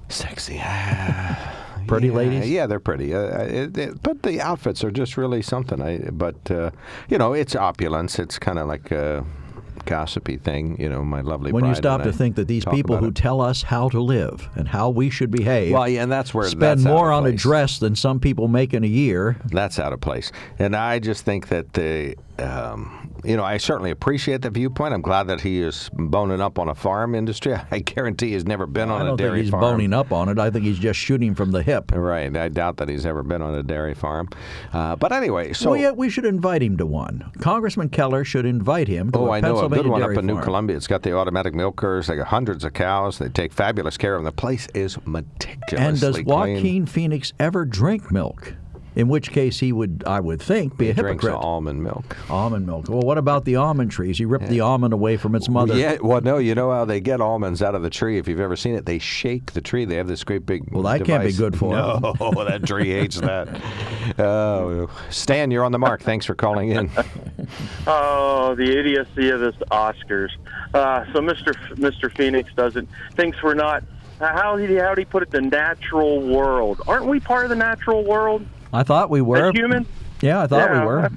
Sexy. 0.08 0.62
Pretty 1.88 2.08
yeah, 2.08 2.13
ladies. 2.13 2.50
Yeah, 2.50 2.67
they're 2.67 2.79
pretty. 2.79 3.13
Uh, 3.13 3.44
it, 3.44 3.77
it, 3.77 4.03
but 4.03 4.24
the 4.24 4.41
outfits 4.41 4.84
are 4.84 4.91
just 4.91 5.17
really 5.17 5.41
something. 5.41 5.82
I, 5.82 6.10
but 6.12 6.51
uh, 6.51 6.72
you 7.10 7.17
know, 7.17 7.34
it's 7.34 7.56
opulence. 7.56 8.20
It's 8.20 8.38
kind 8.39 8.60
of 8.60 8.67
like 8.67 8.91
a 8.91 9.25
gossipy 9.86 10.38
thing. 10.38 10.79
You 10.79 10.89
know, 10.89 11.03
my 11.03 11.22
lovely. 11.22 11.51
When 11.51 11.65
you 11.65 11.74
stop 11.74 12.03
to 12.03 12.10
I 12.10 12.12
think 12.12 12.36
that 12.36 12.48
these 12.48 12.65
people 12.65 12.98
who 12.98 13.08
it. 13.08 13.15
tell 13.15 13.41
us 13.41 13.63
how 13.63 13.89
to 13.89 14.00
live 14.00 14.48
and 14.56 14.67
how 14.67 14.89
we 14.89 15.10
should 15.10 15.32
behave, 15.32 15.72
well, 15.72 15.88
yeah, 15.88 16.03
and 16.03 16.12
that's 16.12 16.34
where 16.34 16.48
spend 16.48 16.62
that's 16.62 16.84
more 16.84 17.12
on 17.12 17.25
a 17.25 17.32
dress 17.32 17.79
than 17.79 17.96
some 17.96 18.20
people 18.20 18.48
make 18.48 18.74
in 18.74 18.84
a 18.84 18.88
year. 18.88 19.38
That's 19.46 19.79
out 19.79 19.94
of 19.94 20.01
place. 20.01 20.32
And 20.60 20.75
I 20.75 21.00
just 21.00 21.25
think 21.25 21.48
that 21.48 21.74
the, 21.74 22.15
um, 22.38 23.07
you 23.24 23.36
know, 23.38 23.43
I 23.43 23.57
certainly 23.57 23.91
appreciate 23.91 24.41
the 24.41 24.50
viewpoint. 24.50 24.93
I'm 24.93 25.01
glad 25.01 25.27
that 25.27 25.41
he 25.41 25.62
is 25.62 25.89
boning 25.93 26.41
up 26.41 26.59
on 26.59 26.67
a 26.69 26.75
farm 26.75 27.15
industry. 27.15 27.55
I 27.71 27.79
guarantee 27.79 28.31
he's 28.31 28.45
never 28.45 28.65
been 28.65 28.89
on 28.89 29.01
I 29.01 29.05
a 29.05 29.07
don't 29.09 29.17
dairy 29.17 29.31
think 29.38 29.43
he's 29.45 29.51
farm. 29.51 29.62
boning 29.62 29.93
up 29.93 30.12
on 30.12 30.29
it. 30.29 30.39
I 30.39 30.50
think 30.50 30.65
he's 30.65 30.79
just 30.79 31.00
shooting 31.00 31.36
from 31.36 31.51
the 31.51 31.62
hip. 31.63 31.91
Right. 31.93 32.36
I 32.36 32.50
doubt 32.50 32.77
that 32.77 32.89
he's 32.89 33.05
ever 33.05 33.24
been 33.24 33.41
on 33.41 33.55
a 33.55 33.63
dairy 33.63 33.93
farm. 33.93 34.29
Uh, 34.74 34.95
but 34.95 35.12
anyway, 35.12 35.53
so. 35.53 35.71
well, 35.71 35.79
yeah, 35.79 35.91
we 35.91 36.09
should 36.09 36.25
invite 36.25 36.62
him 36.62 36.77
to 36.77 36.86
one. 36.86 37.31
Congressman 37.39 37.89
Keller 37.89 38.24
should 38.24 38.45
invite 38.45 38.88
him 38.88 39.12
to 39.12 39.19
Oh, 39.19 39.31
I 39.31 39.39
know 39.39 39.59
a 39.65 39.69
good 39.69 39.88
one 39.88 40.03
up 40.03 40.12
in 40.12 40.25
New. 40.25 40.41
Columbia. 40.41 40.77
It's 40.77 40.88
got 40.88 41.03
the 41.03 41.13
automatic 41.13 41.53
milkers. 41.53 42.07
They 42.07 42.15
got 42.15 42.27
hundreds 42.27 42.63
of 42.63 42.74
cows. 42.74 43.17
They 43.17 43.29
take 43.29 43.51
fabulous 43.53 43.97
care 43.97 44.15
of 44.15 44.19
them. 44.19 44.25
The 44.25 44.31
place 44.31 44.67
is 44.74 44.97
meticulously 45.05 45.77
And 45.77 46.00
does 46.00 46.15
clean. 46.15 46.25
Joaquin 46.25 46.86
Phoenix 46.86 47.33
ever 47.39 47.65
drink 47.65 48.12
milk? 48.12 48.53
In 48.98 49.10
which 49.10 49.30
case, 49.30 49.60
he 49.60 49.72
would, 49.72 50.04
I 50.08 50.20
would 50.20 50.42
think, 50.42 50.75
be 50.75 50.86
he 50.86 50.92
a 50.92 50.94
drinks 50.96 51.24
almond 51.24 51.84
milk. 51.84 52.18
Almond 52.32 52.66
milk. 52.66 52.89
Well, 52.89 53.01
what 53.01 53.20
about 53.20 53.46
the 53.46 53.56
almond 53.56 53.92
trees? 53.92 54.18
He 54.18 54.25
ripped 54.25 54.48
the 54.50 54.62
almond 54.62 54.92
away 54.92 55.18
from 55.18 55.36
its 55.36 55.48
mother. 55.48 55.77
Yeah, 55.77 55.98
well, 56.01 56.20
no, 56.22 56.39
you 56.39 56.56
know 56.56 56.72
how 56.72 56.84
they 56.84 57.00
get 57.00 57.22
almonds 57.22 57.62
out 57.62 57.75
of 57.75 57.84
the 57.84 57.92
tree. 57.92 58.18
If 58.18 58.27
you've 58.27 58.39
ever 58.39 58.56
seen 58.56 58.74
it, 58.74 58.88
they 58.88 58.98
shake 58.98 59.51
the 59.51 59.62
tree. 59.62 59.86
They 59.86 59.98
have 59.98 60.08
this 60.08 60.24
great 60.24 60.48
big. 60.48 60.63
Well, 60.72 60.82
that 60.82 61.06
can't 61.06 61.24
be 61.24 61.32
good 61.32 61.56
for 61.56 61.75
No, 61.75 62.00
that 62.48 62.63
tree 62.66 62.89
hates 62.89 63.22
that. 63.22 63.62
Oh, 64.20 64.89
Stan, 65.12 65.51
you're 65.51 65.63
on 65.66 65.72
the 65.74 65.77
mark. 65.77 66.01
Thanks 66.01 66.25
for 66.25 66.34
calling 66.34 66.70
in. 66.70 66.89
Oh, 67.86 68.56
the 68.56 68.77
idiocy 68.77 69.30
of 69.30 69.39
this 69.39 69.56
Oscars. 69.72 70.30
Uh, 70.74 71.06
so 71.13 71.20
Mr. 71.20 71.50
F- 71.56 71.77
Mr. 71.77 72.13
Phoenix 72.16 72.51
doesn't 72.56 72.89
thinks 73.13 73.42
we're 73.44 73.54
not. 73.54 73.84
How 74.20 74.58
did 74.58 74.70
he, 74.70 74.75
how 74.77 74.89
did 74.89 74.98
he 75.00 75.06
put 75.06 75.24
it? 75.24 75.30
The 75.32 75.42
natural 75.42 76.20
world. 76.22 76.82
Aren't 76.88 77.06
we 77.06 77.20
part 77.20 77.46
of 77.46 77.50
the 77.50 77.56
natural 77.56 78.04
world 78.04 78.46
I 78.74 78.83
thought 78.83 79.09
we 79.09 79.21
were. 79.21 79.50
as 79.50 79.55
humans? 79.55 79.88
Yeah, 80.21 80.41
I 80.41 80.47
thought 80.47 80.69
Yeah, 80.69 80.81
we 80.81 80.86
were. 80.88 81.09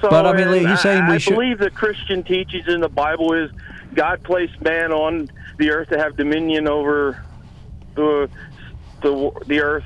So, 0.00 0.10
But, 0.10 0.26
I 0.26 0.32
mean, 0.32 0.66
he's 0.68 0.80
saying 0.80 1.02
I, 1.02 1.08
we 1.10 1.14
I 1.14 1.18
should- 1.18 1.34
believe 1.34 1.58
the 1.58 1.70
Christian 1.70 2.24
teachings 2.24 2.66
in 2.66 2.80
the 2.80 2.88
Bible 2.88 3.34
is 3.34 3.50
God 3.94 4.22
placed 4.24 4.60
man 4.60 4.90
on 4.92 5.30
the 5.58 5.70
earth 5.70 5.90
to 5.90 5.98
have 5.98 6.16
dominion 6.16 6.66
over 6.68 7.22
the 7.94 8.28
the, 9.02 9.30
the 9.46 9.60
earth. 9.60 9.84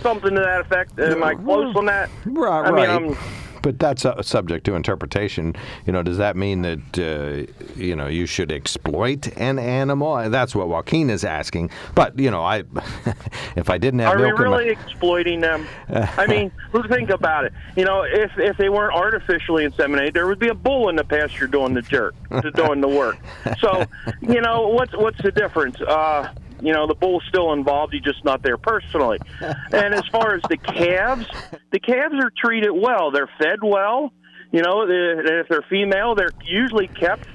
Something 0.00 0.34
to 0.34 0.40
that 0.40 0.60
effect. 0.60 0.98
Am 0.98 1.22
I 1.22 1.34
close 1.34 1.74
on 1.76 1.86
that? 1.86 2.08
Right, 2.24 2.60
I 2.60 2.70
mean, 2.70 2.74
right. 2.74 2.88
I'm- 2.88 3.16
but 3.62 3.78
that's 3.78 4.04
subject 4.22 4.64
to 4.66 4.74
interpretation. 4.74 5.54
You 5.86 5.92
know, 5.92 6.02
does 6.02 6.18
that 6.18 6.36
mean 6.36 6.62
that 6.62 6.98
uh, 6.98 7.52
you 7.76 7.96
know 7.96 8.06
you 8.06 8.26
should 8.26 8.52
exploit 8.52 9.28
an 9.36 9.58
animal? 9.58 10.30
That's 10.30 10.54
what 10.54 10.68
Joaquin 10.68 11.10
is 11.10 11.24
asking. 11.24 11.70
But 11.94 12.18
you 12.18 12.30
know, 12.30 12.42
I 12.42 12.64
if 13.56 13.70
I 13.70 13.78
didn't 13.78 14.00
have 14.00 14.14
Are 14.14 14.18
we 14.18 14.26
milk 14.26 14.38
my- 14.38 14.44
really 14.44 14.68
exploiting 14.70 15.40
them? 15.40 15.66
I 15.88 16.26
mean, 16.26 16.52
think 16.88 17.10
about 17.10 17.44
it. 17.44 17.52
You 17.76 17.84
know, 17.84 18.02
if 18.02 18.30
if 18.38 18.56
they 18.56 18.68
weren't 18.68 18.94
artificially 18.94 19.66
inseminated, 19.66 20.14
there 20.14 20.26
would 20.26 20.38
be 20.38 20.48
a 20.48 20.54
bull 20.54 20.88
in 20.88 20.96
the 20.96 21.04
pasture 21.04 21.46
doing 21.46 21.74
the 21.74 21.82
jerk, 21.82 22.14
doing 22.54 22.80
the 22.80 22.88
work. 22.88 23.18
So, 23.60 23.84
you 24.20 24.40
know, 24.40 24.68
what's 24.68 24.96
what's 24.96 25.20
the 25.22 25.32
difference? 25.32 25.80
Uh, 25.80 26.32
you 26.62 26.72
know, 26.72 26.86
the 26.86 26.94
bull's 26.94 27.24
still 27.28 27.52
involved. 27.52 27.92
He's 27.92 28.02
just 28.02 28.24
not 28.24 28.42
there 28.42 28.58
personally. 28.58 29.18
And 29.72 29.94
as 29.94 30.06
far 30.08 30.34
as 30.34 30.42
the 30.48 30.56
calves, 30.56 31.26
the 31.70 31.78
calves 31.78 32.14
are 32.14 32.30
treated 32.36 32.72
well. 32.72 33.10
They're 33.10 33.30
fed 33.38 33.60
well. 33.62 34.12
You 34.52 34.62
know, 34.62 34.84
if 34.88 35.48
they're 35.48 35.64
female, 35.70 36.14
they're 36.14 36.32
usually 36.44 36.88
kept 36.88 37.26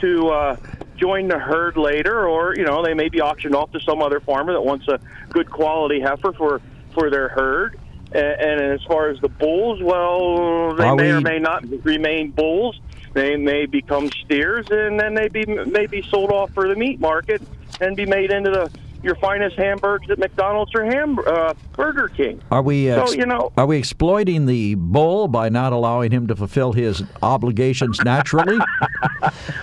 to 0.00 0.28
uh, 0.28 0.56
join 0.96 1.28
the 1.28 1.38
herd 1.38 1.76
later, 1.76 2.28
or 2.28 2.54
you 2.56 2.64
know 2.64 2.84
they 2.84 2.94
may 2.94 3.08
be 3.08 3.20
auctioned 3.20 3.54
off 3.54 3.72
to 3.72 3.80
some 3.80 4.02
other 4.02 4.20
farmer 4.20 4.52
that 4.52 4.62
wants 4.62 4.86
a 4.88 5.00
good 5.30 5.50
quality 5.50 6.00
heifer 6.00 6.32
for 6.32 6.60
for 6.94 7.10
their 7.10 7.28
herd. 7.28 7.78
And, 8.12 8.60
and 8.60 8.72
as 8.72 8.82
far 8.84 9.10
as 9.10 9.20
the 9.20 9.28
bulls, 9.28 9.82
well, 9.82 10.74
they 10.74 10.84
Are 10.84 10.96
may 10.96 11.10
or 11.10 11.20
may 11.20 11.38
not 11.38 11.64
remain 11.84 12.30
bulls. 12.30 12.80
They 13.12 13.36
may 13.36 13.66
become 13.66 14.10
steers, 14.24 14.66
and 14.70 14.98
then 14.98 15.14
they 15.14 15.28
be 15.28 15.44
may 15.44 15.86
be 15.86 16.02
sold 16.02 16.30
off 16.30 16.52
for 16.52 16.68
the 16.68 16.76
meat 16.76 17.00
market 17.00 17.42
and 17.80 17.96
be 17.96 18.06
made 18.06 18.30
into 18.32 18.50
the 18.50 18.70
your 19.02 19.14
finest 19.14 19.56
hamburgers 19.56 20.10
at 20.10 20.18
McDonald's 20.18 20.72
or 20.74 20.84
Ham 20.84 21.18
uh, 21.26 21.54
Burger 21.72 22.08
King. 22.08 22.38
Are 22.50 22.60
we? 22.60 22.90
Uh, 22.90 23.06
So, 23.06 23.14
you 23.14 23.24
know- 23.24 23.50
are 23.56 23.64
we 23.64 23.78
exploiting 23.78 24.44
the 24.44 24.74
bull 24.74 25.26
by 25.26 25.48
not 25.48 25.72
allowing 25.72 26.10
him 26.12 26.26
to 26.26 26.36
fulfill 26.36 26.72
his 26.72 27.02
obligations 27.22 27.98
naturally? 28.04 28.58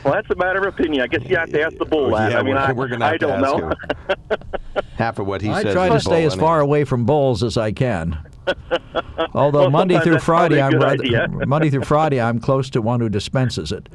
Well, 0.03 0.13
that's 0.13 0.29
a 0.29 0.35
matter 0.35 0.59
of 0.59 0.73
opinion. 0.73 1.01
I 1.01 1.07
guess 1.07 1.23
you 1.25 1.35
have 1.35 1.49
to 1.51 1.61
ask 1.61 1.77
the 1.77 1.85
bull 1.85 2.11
that. 2.11 2.31
yeah, 2.31 2.39
I 2.39 2.43
mean, 2.43 2.53
we're, 2.55 2.59
I, 2.61 2.71
we're 2.71 2.87
gonna 2.87 3.05
I 3.05 3.17
don't 3.17 3.41
know. 3.41 3.73
Half 4.95 5.19
of 5.19 5.27
what 5.27 5.41
he 5.41 5.49
I 5.49 5.63
says. 5.63 5.75
I 5.75 5.87
try 5.87 5.89
to 5.89 5.99
stay 5.99 6.23
as 6.25 6.35
far 6.35 6.59
away 6.61 6.83
from 6.83 7.05
bulls 7.05 7.43
as 7.43 7.57
I 7.57 7.71
can. 7.71 8.17
Although 9.33 9.61
Well, 9.61 9.69
Monday 9.71 9.99
through 9.99 10.19
Friday, 10.19 10.61
I'm 10.61 10.79
rather. 10.79 11.27
Monday 11.45 11.69
through 11.69 11.83
Friday, 11.83 12.21
I'm 12.21 12.39
close 12.39 12.69
to 12.71 12.81
one 12.81 12.99
who 13.01 13.09
dispenses 13.09 13.71
it. 13.71 13.89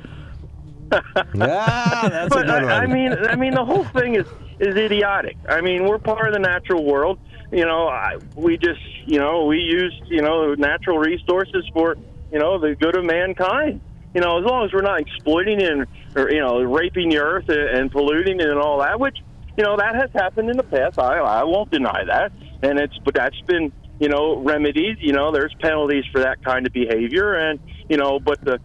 Ah, 0.93 2.09
that's 2.11 2.27
a 2.27 2.39
but 2.39 2.47
good 2.47 2.65
I, 2.65 2.83
I 2.83 2.87
mean, 2.87 3.13
I 3.13 3.37
mean, 3.37 3.55
the 3.55 3.65
whole 3.65 3.85
thing 3.85 4.15
is 4.17 4.27
is 4.61 4.77
idiotic. 4.77 5.37
I 5.49 5.61
mean, 5.61 5.87
we're 5.87 5.99
part 5.99 6.29
of 6.29 6.35
the 6.35 6.41
natural 6.41 6.85
world. 6.85 7.19
You 7.51 7.67
know, 7.67 7.89
I, 7.89 8.17
we 8.35 8.57
just, 8.57 8.81
you 9.07 9.19
know, 9.19 9.45
we 9.45 9.59
use, 9.59 9.95
you 10.07 10.23
know, 10.23 10.55
natural 10.55 10.99
resources 10.99 11.69
for, 11.75 11.97
you 12.31 12.39
know, 12.39 12.59
the 12.59 12.75
good 12.75 12.97
of 12.97 13.05
mankind. 13.05 13.81
You 14.15 14.21
know, 14.21 14.39
as 14.39 14.45
long 14.45 14.65
as 14.65 14.73
we're 14.73 14.83
not 14.83 15.01
exploiting 15.01 15.63
and, 15.63 15.87
or 16.15 16.31
you 16.31 16.41
know, 16.41 16.63
raping 16.63 17.11
the 17.11 17.19
earth 17.19 17.49
and, 17.49 17.79
and 17.79 17.91
polluting 17.91 18.41
and 18.41 18.59
all 18.59 18.81
that, 18.81 19.01
which, 19.01 19.19
you 19.57 19.65
know, 19.65 19.77
that 19.77 19.95
has 19.95 20.11
happened 20.15 20.51
in 20.51 20.57
the 20.57 20.63
past. 20.63 20.99
I, 20.99 21.19
I 21.19 21.45
won't 21.45 21.71
deny 21.71 22.05
that, 22.07 22.33
and 22.63 22.79
it's, 22.79 22.97
but 23.05 23.15
that's 23.15 23.41
been, 23.43 23.73
you 23.99 24.09
know, 24.09 24.39
remedied. 24.39 24.99
You 25.01 25.13
know, 25.13 25.31
there's 25.33 25.55
penalties 25.61 26.05
for 26.13 26.21
that 26.21 26.43
kind 26.45 26.67
of 26.67 26.73
behavior, 26.73 27.35
and 27.35 27.59
you 27.89 27.97
know, 27.97 28.19
but 28.19 28.43
the 28.43 28.61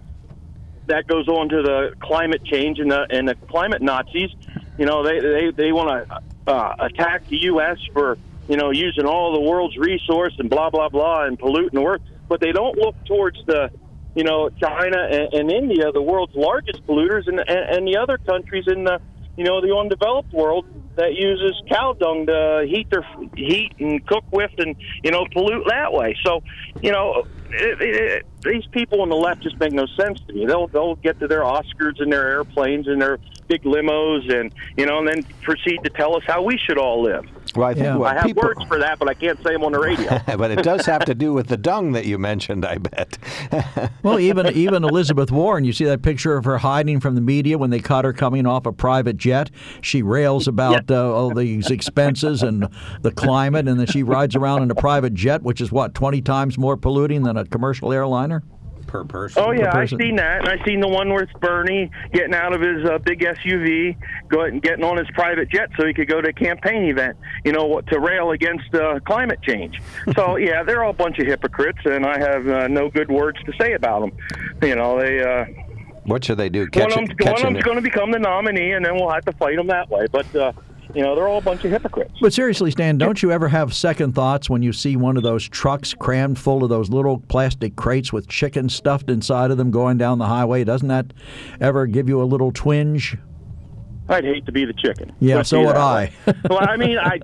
that 0.87 1.07
goes 1.07 1.27
on 1.27 1.49
to 1.49 1.61
the 1.61 1.93
climate 1.99 2.43
change 2.43 2.79
and 2.79 2.91
the 2.91 3.05
and 3.09 3.27
the 3.27 3.35
climate 3.35 3.81
Nazis. 3.81 4.31
You 4.77 4.85
know, 4.85 5.03
they 5.03 5.19
they 5.19 5.51
they 5.51 5.71
want 5.71 6.07
to 6.07 6.21
uh, 6.51 6.75
attack 6.79 7.27
the 7.27 7.37
U.S. 7.43 7.77
for 7.93 8.17
you 8.47 8.57
know 8.57 8.71
using 8.71 9.05
all 9.05 9.33
the 9.33 9.41
world's 9.41 9.77
resource 9.77 10.33
and 10.39 10.49
blah 10.49 10.69
blah 10.69 10.89
blah 10.89 11.25
and 11.25 11.37
polluting 11.37 11.79
the 11.79 11.85
earth, 11.85 12.01
but 12.27 12.39
they 12.39 12.51
don't 12.51 12.77
look 12.77 12.95
towards 13.05 13.37
the 13.45 13.69
you 14.15 14.23
know 14.23 14.49
China 14.49 15.07
and, 15.11 15.33
and 15.33 15.51
India, 15.51 15.91
the 15.91 16.01
world's 16.01 16.35
largest 16.35 16.85
polluters, 16.87 17.27
and, 17.27 17.39
and 17.39 17.49
and 17.49 17.87
the 17.87 17.97
other 17.97 18.17
countries 18.17 18.65
in 18.67 18.83
the 18.83 18.99
you 19.35 19.43
know 19.43 19.61
the 19.61 19.75
undeveloped 19.75 20.33
world 20.33 20.65
that 20.95 21.13
uses 21.13 21.61
cow 21.69 21.93
dung 21.93 22.25
to 22.25 22.65
heat 22.67 22.89
their 22.89 23.05
heat 23.35 23.71
and 23.79 24.05
cook 24.07 24.23
with 24.31 24.51
and 24.57 24.75
you 25.03 25.11
know 25.11 25.25
pollute 25.31 25.65
that 25.67 25.93
way. 25.93 26.15
So 26.25 26.41
you 26.81 26.91
know 26.91 27.23
it, 27.51 27.81
it, 27.81 28.25
these 28.43 28.65
people 28.67 29.01
on 29.01 29.09
the 29.09 29.15
left 29.15 29.41
just 29.41 29.59
make 29.59 29.73
no 29.73 29.85
sense 29.87 30.19
to 30.27 30.33
me. 30.33 30.45
They'll 30.45 30.67
they'll 30.67 30.95
get 30.95 31.19
to 31.19 31.27
their 31.27 31.41
Oscars 31.41 31.99
and 32.01 32.11
their 32.11 32.27
airplanes 32.29 32.87
and 32.87 33.01
their 33.01 33.19
big 33.47 33.63
limos 33.63 34.29
and 34.33 34.53
you 34.75 34.85
know 34.85 34.99
and 34.99 35.07
then 35.07 35.23
proceed 35.41 35.79
to 35.83 35.89
tell 35.89 36.15
us 36.17 36.23
how 36.27 36.41
we 36.43 36.57
should 36.57 36.77
all 36.77 37.01
live. 37.01 37.25
well, 37.55 37.69
I 37.69 37.73
think 37.73 37.85
Yeah. 37.85 37.95
what 37.95 38.11
I 38.11 38.19
have 38.19 38.25
people, 38.25 38.43
words 38.43 38.61
for 38.67 38.77
that, 38.79 38.99
but 38.99 39.07
I 39.07 39.13
can't 39.13 39.37
say 39.41 39.53
them 39.53 39.63
on 39.63 39.71
the 39.71 39.79
radio. 39.79 40.19
but 40.37 40.51
it 40.51 40.63
does 40.63 40.85
have 40.85 41.05
to 41.05 41.15
do 41.15 41.31
with 41.33 41.47
the 41.47 41.55
dung 41.57 41.93
that 41.93 42.05
you 42.05 42.17
mentioned. 42.17 42.65
I 42.65 42.77
bet. 42.77 43.17
Well, 44.03 44.19
even 44.19 44.47
even 44.47 44.83
Elizabeth 44.83 45.31
Warren, 45.31 45.65
you 45.65 45.73
see 45.73 45.83
that 45.85 46.01
picture 46.01 46.37
of 46.37 46.45
her 46.45 46.59
hiding 46.59 46.99
from 46.99 47.15
the 47.15 47.21
media 47.21 47.57
when 47.57 47.69
they 47.71 47.79
caught 47.79 48.05
her 48.05 48.13
coming 48.13 48.45
off 48.45 48.65
a 48.65 48.71
private 48.71 49.17
jet. 49.17 49.49
She 49.81 50.01
rails 50.01 50.47
about 50.47 50.89
uh, 50.89 51.13
all 51.13 51.33
these 51.33 51.69
expenses 51.69 52.41
and 52.43 52.67
the 53.01 53.11
climate, 53.11 53.67
and 53.67 53.79
then 53.79 53.87
she 53.87 54.03
rides 54.03 54.35
around 54.35 54.63
in 54.63 54.71
a 54.71 54.75
private 54.75 55.13
jet, 55.13 55.41
which 55.43 55.59
is 55.61 55.71
what 55.71 55.93
twenty 55.93 56.21
times 56.21 56.57
more 56.57 56.77
polluting 56.77 57.23
than 57.23 57.36
a 57.37 57.45
commercial 57.45 57.91
airliner. 57.93 58.43
per 58.87 59.03
person. 59.03 59.43
Oh 59.45 59.51
yeah, 59.51 59.75
I've 59.75 59.89
seen 59.89 60.15
that, 60.15 60.39
and 60.39 60.47
I've 60.47 60.65
seen 60.65 60.79
the 60.79 60.87
one 60.87 61.09
where 61.09 61.23
it's 61.23 61.33
Bernie 61.41 61.91
getting 62.13 62.33
out 62.33 62.53
of 62.53 62.61
his 62.61 62.85
uh, 62.85 62.97
big 62.99 63.19
SUV, 63.19 63.97
going 64.29 64.61
getting 64.61 64.83
on 64.85 64.95
his 64.97 65.07
private 65.13 65.49
jet 65.49 65.69
so 65.77 65.85
he 65.85 65.93
could 65.93 66.07
go 66.07 66.21
to 66.21 66.29
a 66.29 66.33
campaign 66.33 66.83
event, 66.85 67.17
you 67.43 67.51
know, 67.51 67.65
what- 67.65 67.85
to 67.87 67.99
rail 67.99 68.31
against 68.31 68.73
uh, 68.73 68.99
climate 69.05 69.39
change. 69.41 69.81
So 70.15 70.35
yeah, 70.47 70.63
they're 70.63 70.85
all 70.85 70.91
a 70.91 70.93
bunch 70.93 71.19
of 71.19 71.27
hypocrites, 71.27 71.79
and 71.83 72.05
I 72.05 72.17
have 72.17 72.47
uh, 72.47 72.67
no 72.69 72.89
good 72.89 73.09
words 73.09 73.37
to 73.45 73.51
say 73.59 73.73
about 73.73 73.99
them. 74.01 74.11
You 74.61 74.75
know, 74.75 74.97
they 74.99 75.21
uh, 75.21 75.45
What 76.05 76.23
should 76.23 76.37
they 76.37 76.47
do? 76.47 76.67
Catch 76.67 76.93
of 76.93 77.03
it, 77.03 77.07
them's, 77.07 77.09
catch 77.19 77.25
one 77.25 77.33
of 77.41 77.47
him 77.47 77.53
them's 77.55 77.65
going 77.65 77.75
to 77.75 77.81
become 77.81 78.11
the 78.11 78.19
nominee, 78.19 78.71
and 78.71 78.85
then 78.85 78.95
we'll 78.95 79.09
have 79.11 79.25
to 79.25 79.33
fight 79.33 79.57
them 79.57 79.67
that 79.67 79.89
way. 79.89 80.05
But 80.09 80.33
uh, 80.33 80.53
you 80.97 81.03
know, 81.03 81.13
they're 81.13 81.27
all 81.27 81.37
a 81.37 81.41
bunch 81.41 81.63
of 81.63 81.69
hypocrites. 81.69 82.13
But 82.19 82.33
seriously, 82.33 82.71
Stan, 82.71 82.97
don't 82.97 83.21
you 83.21 83.31
ever 83.31 83.47
have 83.49 83.71
second 83.75 84.15
thoughts 84.15 84.49
when 84.49 84.63
you 84.63 84.73
see 84.73 84.95
one 84.95 85.15
of 85.15 85.21
those 85.21 85.47
trucks 85.47 85.93
crammed 85.93 86.39
full 86.39 86.63
of 86.63 86.71
those 86.71 86.89
little 86.89 87.19
plastic 87.19 87.75
crates 87.75 88.11
with 88.11 88.27
chicken 88.27 88.67
stuffed 88.67 89.11
inside 89.11 89.51
of 89.51 89.57
them 89.57 89.69
going 89.69 89.99
down 89.99 90.17
the 90.17 90.25
highway? 90.25 90.63
Doesn't 90.63 90.87
that 90.87 91.13
ever 91.61 91.85
give 91.85 92.09
you 92.09 92.19
a 92.19 92.25
little 92.25 92.51
twinge? 92.51 93.15
I'd 94.09 94.23
hate 94.23 94.47
to 94.47 94.51
be 94.51 94.65
the 94.65 94.73
chicken. 94.73 95.13
Yeah, 95.19 95.43
so 95.43 95.63
would 95.63 95.75
I. 95.75 96.11
well, 96.49 96.67
I 96.67 96.77
mean, 96.77 96.97
I. 96.97 97.19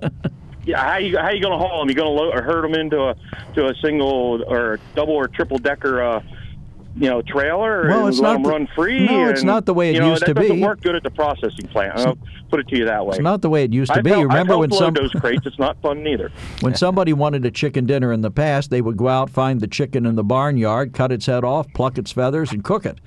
Yeah, 0.66 0.82
how 0.82 0.96
you 0.96 1.18
how 1.18 1.30
you 1.30 1.42
going 1.42 1.58
to 1.58 1.58
haul 1.58 1.80
them? 1.80 1.88
You 1.90 1.94
going 1.94 2.16
to 2.16 2.22
load 2.22 2.34
or 2.34 2.42
herd 2.42 2.64
them 2.64 2.74
into 2.74 2.98
a 3.02 3.14
to 3.54 3.66
a 3.66 3.74
single 3.82 4.42
or 4.46 4.78
double 4.94 5.14
or 5.14 5.28
triple 5.28 5.58
decker, 5.58 6.02
uh, 6.02 6.22
you 6.96 7.08
know, 7.08 7.22
trailer? 7.22 7.88
Well, 7.88 8.00
and 8.00 8.08
it's 8.08 8.18
let 8.20 8.28
not 8.28 8.32
them 8.34 8.42
the- 8.44 8.48
run 8.50 8.68
free. 8.74 9.06
no, 9.06 9.28
it's 9.28 9.42
not 9.42 9.66
the 9.66 9.74
way 9.74 9.90
it 9.90 9.94
you 9.94 10.00
know, 10.00 10.10
used 10.10 10.22
that 10.22 10.26
to 10.26 10.34
doesn't 10.34 10.56
be. 10.56 10.62
work 10.62 10.80
good 10.80 10.94
at 10.94 11.02
the 11.02 11.10
processing 11.10 11.66
plant. 11.68 11.98
I'll 11.98 12.18
put 12.50 12.60
it 12.60 12.68
to 12.68 12.76
you 12.76 12.84
that 12.84 13.04
way. 13.04 13.16
It's 13.16 13.22
not 13.22 13.42
the 13.42 13.50
way 13.50 13.64
it 13.64 13.72
used 13.72 13.92
to 13.92 13.98
I've 13.98 14.04
be. 14.04 14.10
You 14.10 14.22
remember 14.22 14.54
I've 14.54 14.60
when 14.60 14.70
some 14.70 14.94
those 14.94 15.10
crates? 15.12 15.44
It's 15.46 15.58
not 15.58 15.80
fun 15.82 16.02
neither. 16.02 16.30
when 16.60 16.74
somebody 16.74 17.12
wanted 17.12 17.44
a 17.44 17.50
chicken 17.50 17.86
dinner 17.86 18.12
in 18.12 18.20
the 18.20 18.30
past, 18.30 18.70
they 18.70 18.80
would 18.80 18.96
go 18.96 19.08
out, 19.08 19.30
find 19.30 19.60
the 19.60 19.66
chicken 19.66 20.06
in 20.06 20.14
the 20.14 20.24
barnyard, 20.24 20.92
cut 20.92 21.10
its 21.10 21.26
head 21.26 21.44
off, 21.44 21.66
pluck 21.74 21.98
its 21.98 22.12
feathers, 22.12 22.52
and 22.52 22.62
cook 22.62 22.86
it. 22.86 22.98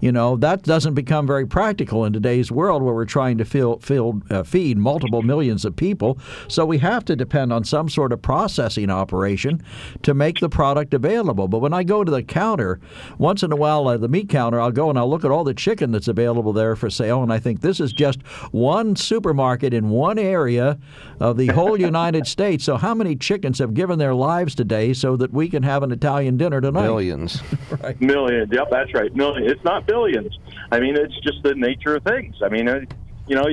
You 0.00 0.12
know 0.12 0.36
that 0.36 0.62
doesn't 0.62 0.94
become 0.94 1.26
very 1.26 1.44
practical 1.44 2.04
in 2.04 2.12
today's 2.12 2.52
world 2.52 2.82
where 2.84 2.94
we're 2.94 3.04
trying 3.04 3.36
to 3.38 3.44
fill, 3.44 3.78
fill, 3.80 4.22
uh, 4.30 4.44
feed 4.44 4.78
multiple 4.78 5.22
millions 5.22 5.64
of 5.64 5.74
people. 5.74 6.18
So 6.46 6.64
we 6.64 6.78
have 6.78 7.04
to 7.06 7.16
depend 7.16 7.52
on 7.52 7.64
some 7.64 7.88
sort 7.88 8.12
of 8.12 8.22
processing 8.22 8.90
operation 8.90 9.60
to 10.02 10.14
make 10.14 10.38
the 10.38 10.48
product 10.48 10.94
available. 10.94 11.48
But 11.48 11.58
when 11.58 11.72
I 11.72 11.82
go 11.82 12.04
to 12.04 12.10
the 12.12 12.22
counter, 12.22 12.78
one 13.16 13.27
once 13.28 13.42
in 13.42 13.52
a 13.52 13.56
while 13.56 13.90
at 13.90 14.00
the 14.00 14.08
meat 14.08 14.26
counter, 14.26 14.58
I'll 14.58 14.72
go 14.72 14.88
and 14.88 14.98
I'll 14.98 15.10
look 15.10 15.22
at 15.22 15.30
all 15.30 15.44
the 15.44 15.52
chicken 15.52 15.92
that's 15.92 16.08
available 16.08 16.54
there 16.54 16.74
for 16.74 16.88
sale, 16.88 17.22
and 17.22 17.30
I 17.30 17.38
think 17.38 17.60
this 17.60 17.78
is 17.78 17.92
just 17.92 18.22
one 18.52 18.96
supermarket 18.96 19.74
in 19.74 19.90
one 19.90 20.18
area 20.18 20.78
of 21.20 21.36
the 21.36 21.48
whole 21.48 21.78
United 21.92 22.26
States. 22.26 22.64
So 22.64 22.78
how 22.78 22.94
many 22.94 23.16
chickens 23.16 23.58
have 23.58 23.74
given 23.74 23.98
their 23.98 24.14
lives 24.14 24.54
today 24.54 24.94
so 24.94 25.14
that 25.16 25.30
we 25.30 25.50
can 25.50 25.62
have 25.62 25.82
an 25.82 25.92
Italian 25.92 26.38
dinner 26.38 26.62
tonight? 26.62 26.84
Billions. 26.84 27.42
right. 27.82 28.00
Millions. 28.00 28.50
Yep, 28.50 28.68
that's 28.70 28.94
right. 28.94 29.14
Millions. 29.14 29.52
It's 29.52 29.62
not 29.62 29.86
billions. 29.86 30.38
I 30.72 30.80
mean, 30.80 30.96
it's 30.96 31.20
just 31.20 31.42
the 31.42 31.54
nature 31.54 31.96
of 31.96 32.04
things. 32.04 32.36
I 32.42 32.48
mean, 32.48 32.66
uh, 32.66 32.80
you 33.26 33.36
know, 33.36 33.44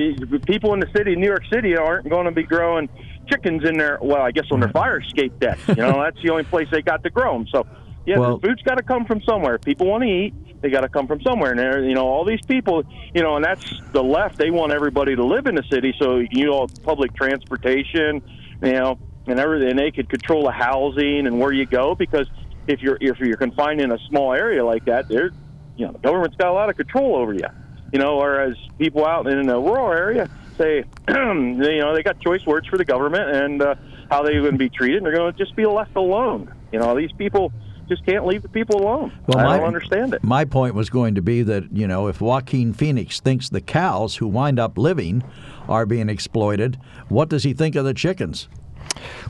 people 0.46 0.72
in 0.72 0.80
the 0.80 0.88
city, 0.96 1.16
New 1.16 1.26
York 1.26 1.44
City, 1.52 1.76
aren't 1.76 2.08
going 2.08 2.24
to 2.24 2.32
be 2.32 2.44
growing 2.44 2.88
chickens 3.28 3.62
in 3.68 3.76
their 3.76 3.98
well, 4.00 4.22
I 4.22 4.30
guess 4.30 4.46
on 4.50 4.60
their 4.60 4.70
fire 4.70 5.00
escape 5.00 5.38
deck. 5.38 5.58
You 5.68 5.74
know, 5.74 6.02
that's 6.02 6.22
the 6.22 6.30
only 6.30 6.44
place 6.44 6.66
they 6.70 6.80
got 6.80 7.02
to 7.02 7.10
grow 7.10 7.34
them. 7.34 7.46
So, 7.52 7.66
yeah, 8.06 8.18
Well- 8.18 8.38
the 8.38 8.48
food's 8.48 8.62
got 8.62 8.76
to 8.76 8.82
come 8.82 9.04
from 9.04 9.20
somewhere. 9.22 9.56
If 9.56 9.62
people 9.62 9.86
want 9.86 10.02
to 10.04 10.08
eat, 10.08 10.34
they 10.62 10.70
got 10.70 10.80
to 10.80 10.88
come 10.88 11.06
from 11.06 11.20
somewhere. 11.22 11.50
And 11.50 11.58
there, 11.60 11.84
you 11.84 11.94
know, 11.94 12.06
all 12.06 12.24
these 12.24 12.40
people, 12.46 12.84
you 13.14 13.22
know, 13.22 13.36
and 13.36 13.44
that's 13.44 13.80
the 13.92 14.02
left. 14.02 14.38
They 14.38 14.50
want 14.50 14.72
everybody 14.72 15.14
to 15.14 15.24
live 15.24 15.46
in 15.46 15.54
the 15.54 15.62
city, 15.70 15.94
so 15.98 16.18
you 16.18 16.46
know, 16.46 16.66
public 16.82 17.14
transportation, 17.14 18.22
you 18.62 18.72
know, 18.72 18.98
and 19.26 19.38
everything. 19.38 19.70
And 19.70 19.78
they 19.78 19.90
could 19.90 20.08
control 20.08 20.44
the 20.44 20.52
housing 20.52 21.26
and 21.26 21.38
where 21.40 21.52
you 21.52 21.66
go 21.66 21.94
because 21.94 22.26
if 22.66 22.80
you're 22.80 22.98
if 23.00 23.18
you're 23.20 23.36
confined 23.36 23.80
in 23.80 23.92
a 23.92 23.98
small 24.08 24.32
area 24.32 24.64
like 24.64 24.84
that, 24.86 25.08
there, 25.08 25.30
you 25.76 25.86
know, 25.86 25.92
the 25.92 25.98
government's 25.98 26.36
got 26.36 26.48
a 26.48 26.52
lot 26.52 26.70
of 26.70 26.76
control 26.76 27.16
over 27.16 27.32
you. 27.34 27.46
You 27.92 27.98
know, 28.00 28.16
whereas 28.16 28.56
people 28.78 29.06
out 29.06 29.26
in 29.28 29.48
a 29.48 29.60
rural 29.60 29.92
area 29.92 30.28
say, 30.56 30.84
you 31.08 31.14
know, 31.14 31.94
they 31.94 32.02
got 32.02 32.18
choice 32.20 32.44
words 32.46 32.66
for 32.66 32.76
the 32.78 32.84
government 32.84 33.30
and 33.30 33.62
uh, 33.62 33.74
how 34.10 34.22
they're 34.22 34.40
going 34.40 34.52
to 34.52 34.58
be 34.58 34.68
treated, 34.70 34.98
and 34.98 35.06
they're 35.06 35.14
going 35.14 35.32
to 35.32 35.38
just 35.38 35.54
be 35.54 35.66
left 35.66 35.94
alone. 35.96 36.52
You 36.72 36.80
know, 36.80 36.96
these 36.96 37.12
people 37.12 37.52
just 37.88 38.04
can't 38.04 38.26
leave 38.26 38.42
the 38.42 38.48
people 38.48 38.80
alone. 38.82 39.12
Well, 39.26 39.38
I 39.38 39.44
my- 39.44 39.56
don't 39.58 39.66
understand 39.66 40.14
it. 40.14 40.22
My 40.24 40.44
point 40.44 40.74
was 40.74 40.90
going 40.90 41.14
to 41.14 41.22
be 41.22 41.42
that, 41.42 41.70
you 41.72 41.86
know, 41.86 42.08
if 42.08 42.20
Joaquin 42.20 42.72
Phoenix 42.72 43.20
thinks 43.20 43.48
the 43.48 43.60
cows 43.60 44.16
who 44.16 44.26
wind 44.26 44.58
up 44.58 44.76
living 44.76 45.22
are 45.68 45.86
being 45.86 46.08
exploited, 46.08 46.78
what 47.08 47.28
does 47.28 47.42
he 47.44 47.52
think 47.52 47.74
of 47.76 47.84
the 47.84 47.94
chickens? 47.94 48.48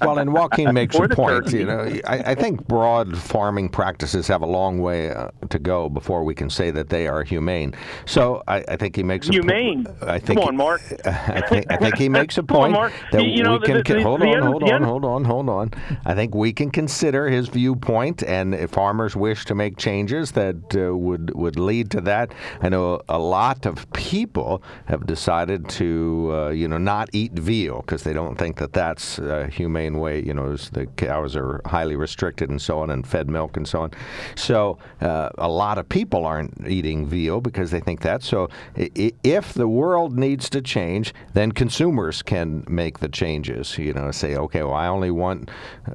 Well, 0.00 0.18
and 0.18 0.32
Joaquin 0.32 0.73
makes 0.80 0.96
a 0.96 1.08
point. 1.08 1.52
You 1.52 1.66
know, 1.66 1.80
I, 2.06 2.32
I 2.32 2.35
think 2.35 2.66
broad 2.66 3.16
farming 3.16 3.68
practices 3.70 4.26
have 4.28 4.42
a 4.42 4.46
long 4.46 4.78
way 4.78 5.11
uh, 5.11 5.30
to 5.50 5.58
go 5.58 5.88
before 5.88 6.25
we 6.25 6.35
can 6.35 6.50
say 6.50 6.70
that 6.70 6.88
they 6.88 7.06
are 7.08 7.23
humane. 7.25 7.75
So 8.04 8.42
I, 8.46 8.64
I 8.68 8.76
think 8.76 8.96
he 8.96 9.02
makes 9.02 9.28
a 9.28 9.30
po- 9.32 9.37
Humane? 9.38 9.87
I 10.02 10.18
think 10.18 10.40
Come 10.40 10.49
on, 10.49 10.54
he- 10.54 10.58
Mark. 10.58 10.82
I 11.06 11.40
think 11.49 11.66
I 11.70 11.76
think 11.76 11.96
he 11.96 12.08
makes 12.08 12.37
a 12.38 12.40
on, 12.42 12.46
point 12.46 12.92
that 13.12 13.23
You- 13.25 13.30
you 13.30 13.42
know, 13.42 13.58
we 13.58 13.66
can 13.66 13.76
the- 13.78 13.82
con- 13.82 13.96
the- 13.99 14.02
hold 14.02 14.20
the 14.20 14.26
on, 14.28 14.42
hold 14.42 14.62
on, 14.64 14.82
hold 14.82 15.04
on, 15.04 15.25
hold 15.25 15.49
on. 15.49 15.70
I 16.04 16.14
think 16.14 16.35
we 16.35 16.52
can 16.52 16.70
consider 16.70 17.28
his 17.28 17.49
viewpoint, 17.49 18.23
and 18.23 18.54
if 18.54 18.70
farmers 18.70 19.16
wish 19.16 19.44
to 19.46 19.54
make 19.54 19.76
changes 19.76 20.32
that 20.32 20.56
uh, 20.76 20.96
would 20.96 21.35
would 21.35 21.58
lead 21.58 21.90
to 21.92 22.00
that, 22.02 22.32
I 22.62 22.68
know 22.68 23.00
a 23.08 23.18
lot 23.18 23.66
of 23.66 23.90
people 23.92 24.62
have 24.87 25.06
decided 25.06 25.68
to 25.70 26.30
uh, 26.32 26.49
you 26.50 26.68
know 26.68 26.78
not 26.78 27.08
eat 27.12 27.32
veal 27.32 27.80
because 27.82 28.02
they 28.02 28.12
don't 28.12 28.37
think 28.37 28.56
that 28.58 28.73
that's 28.73 29.18
a 29.18 29.49
humane 29.56 29.98
way. 29.98 30.22
You 30.22 30.34
know, 30.34 30.56
the 30.56 30.86
cows 30.96 31.36
are 31.36 31.60
highly 31.64 31.96
restricted 31.96 32.50
and 32.50 32.60
so 32.60 32.78
on, 32.80 32.90
and 32.90 33.06
fed 33.06 33.28
milk 33.28 33.56
and 33.56 33.66
so 33.66 33.82
on. 33.82 33.90
So 34.36 34.78
uh, 35.00 35.30
a 35.38 35.48
lot 35.48 35.78
of 35.78 35.88
people 35.88 36.26
aren't 36.26 36.66
eating 36.66 37.06
veal 37.06 37.40
because 37.40 37.70
they 37.70 37.80
think 37.80 38.00
that. 38.02 38.22
So 38.22 38.48
if 38.76 39.54
the 39.54 39.68
world 39.68 40.18
needs 40.18 40.50
to 40.50 40.60
change, 40.60 41.14
then 41.34 41.52
consumers 41.52 42.22
can 42.22 42.64
make 42.68 42.98
the 42.98 43.08
changes. 43.08 43.76
You 43.78 43.92
know, 43.92 44.10
say, 44.10 44.36
okay, 44.36 44.62
well, 44.62 44.75
I 44.75 44.88
only 44.88 45.10
want 45.10 45.50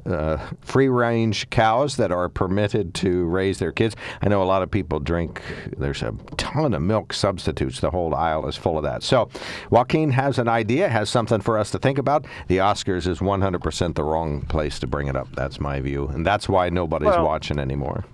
uh, 0.06 0.38
free 0.60 0.88
range 0.88 1.48
cows 1.50 1.96
that 1.96 2.10
are 2.10 2.28
permitted 2.28 2.94
to 2.94 3.24
raise 3.26 3.58
their 3.58 3.72
kids. 3.72 3.96
I 4.20 4.28
know 4.28 4.42
a 4.42 4.44
lot 4.44 4.62
of 4.62 4.70
people 4.70 5.00
drink. 5.00 5.40
There's 5.76 6.02
a 6.02 6.14
ton 6.36 6.74
of 6.74 6.82
milk 6.82 7.12
substitutes. 7.12 7.80
The 7.80 7.90
whole 7.90 8.14
aisle 8.14 8.46
is 8.48 8.56
full 8.56 8.76
of 8.76 8.84
that. 8.84 9.02
So 9.02 9.28
Joaquin 9.70 10.10
has 10.10 10.38
an 10.38 10.48
idea, 10.48 10.88
has 10.88 11.08
something 11.08 11.40
for 11.40 11.58
us 11.58 11.70
to 11.72 11.78
think 11.78 11.98
about. 11.98 12.26
The 12.48 12.58
Oscars 12.58 13.06
is 13.06 13.18
100% 13.18 13.51
the 13.58 14.04
wrong 14.04 14.42
place 14.42 14.78
to 14.80 14.86
bring 14.86 15.08
it 15.08 15.16
up. 15.16 15.28
That's 15.34 15.60
my 15.60 15.80
view, 15.80 16.08
and 16.08 16.26
that's 16.26 16.48
why 16.48 16.68
nobody's 16.70 17.08
Well- 17.08 17.24
watching 17.24 17.58
anymore. 17.58 18.04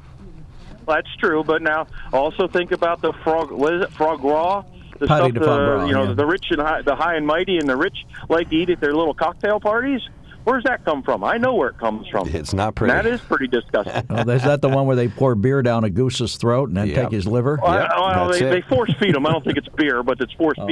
That's 0.87 1.15
true, 1.17 1.45
but 1.45 1.61
now 1.61 1.87
also 2.15 2.49
think 2.49 2.73
about 2.73 3.03
the 3.03 3.13
frog. 3.13 3.51
What 3.53 3.75
is 3.75 3.83
it? 3.83 3.91
Frog 3.93 4.25
raw. 4.25 4.65
The 4.99 5.07
Patty 5.07 5.31
stuff, 5.31 5.45
the, 5.45 5.51
uh, 5.53 5.57
gras, 5.57 5.87
you 5.87 5.93
know, 5.93 6.05
yeah. 6.05 6.15
the 6.15 6.27
rich 6.27 6.47
and 6.51 6.61
high, 6.61 6.83
the 6.83 6.97
high 6.97 7.15
and 7.15 7.27
mighty, 7.27 7.59
and 7.59 7.69
the 7.69 7.77
rich 7.77 7.97
like 8.29 8.49
to 8.51 8.57
eat 8.57 8.71
at 8.71 8.81
their 8.81 8.95
little 8.95 9.15
cocktail 9.15 9.61
parties. 9.61 10.01
Where's 10.49 10.65
that 10.65 10.83
come 10.85 11.03
from? 11.03 11.23
I 11.25 11.37
know 11.37 11.55
where 11.55 11.69
it 11.69 11.77
comes 11.79 12.09
from. 12.09 12.27
It's 12.29 12.55
not 12.55 12.75
pretty. 12.75 12.93
That 12.95 13.05
is 13.05 13.21
pretty 13.21 13.49
disgusting. 13.49 14.03
Oh, 14.11 14.29
is 14.31 14.43
that 14.45 14.63
the 14.63 14.69
one 14.71 14.87
where 14.87 14.97
they 14.97 15.09
pour 15.09 15.35
beer 15.35 15.63
down 15.63 15.85
a 15.85 15.91
goose's 15.91 16.37
throat 16.37 16.69
and 16.69 16.77
then 16.79 16.87
Yep. 16.89 16.97
take 16.97 17.13
his 17.13 17.27
liver? 17.27 17.59
Well, 17.63 17.75
Yep, 17.75 17.91
well, 17.97 18.27
that's 18.29 18.39
they, 18.41 18.47
it. 18.47 18.51
they 18.51 18.61
force 18.63 18.93
feed 18.99 19.15
them. 19.15 19.27
I 19.27 19.33
don't 19.33 19.45
think 19.45 19.59
it's 19.59 19.69
beer, 19.77 20.03
but 20.03 20.19
it's 20.21 20.33
force 20.33 20.57
Oh. 20.61 20.67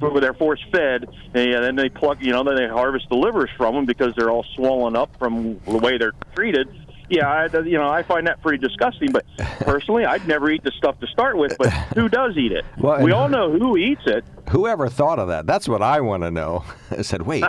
But 0.00 0.20
they're 0.20 0.34
force 0.34 0.60
fed, 0.72 1.06
and 1.34 1.50
yeah, 1.52 1.60
then 1.60 1.76
they 1.76 1.88
pluck. 1.88 2.18
You 2.20 2.32
know, 2.32 2.42
then 2.42 2.56
they 2.56 2.66
harvest 2.66 3.08
the 3.08 3.16
livers 3.16 3.50
from 3.56 3.74
them 3.74 3.84
because 3.86 4.14
they're 4.16 4.30
all 4.30 4.44
swollen 4.56 4.96
up 4.96 5.16
from 5.18 5.60
the 5.60 5.78
way 5.78 5.96
they're 5.98 6.12
treated. 6.34 6.68
Yeah, 7.08 7.28
I, 7.28 7.58
you 7.58 7.78
know, 7.78 7.88
I 7.88 8.02
find 8.02 8.26
that 8.26 8.42
pretty 8.42 8.58
disgusting. 8.58 9.12
But 9.12 9.24
personally, 9.60 10.04
I'd 10.04 10.26
never 10.26 10.50
eat 10.50 10.64
the 10.64 10.72
stuff 10.72 10.98
to 11.00 11.06
start 11.06 11.36
with. 11.36 11.56
But 11.58 11.70
who 11.94 12.08
does 12.08 12.36
eat 12.36 12.52
it? 12.52 12.64
Well, 12.78 13.02
we 13.02 13.12
all 13.12 13.28
know 13.28 13.52
who 13.52 13.76
eats 13.76 14.02
it. 14.06 14.24
Whoever 14.50 14.88
thought 14.88 15.18
of 15.18 15.28
that? 15.28 15.46
That's 15.46 15.68
what 15.68 15.82
I 15.82 16.00
want 16.00 16.22
to 16.22 16.30
know. 16.30 16.64
I 16.90 17.02
said, 17.02 17.22
wait, 17.22 17.44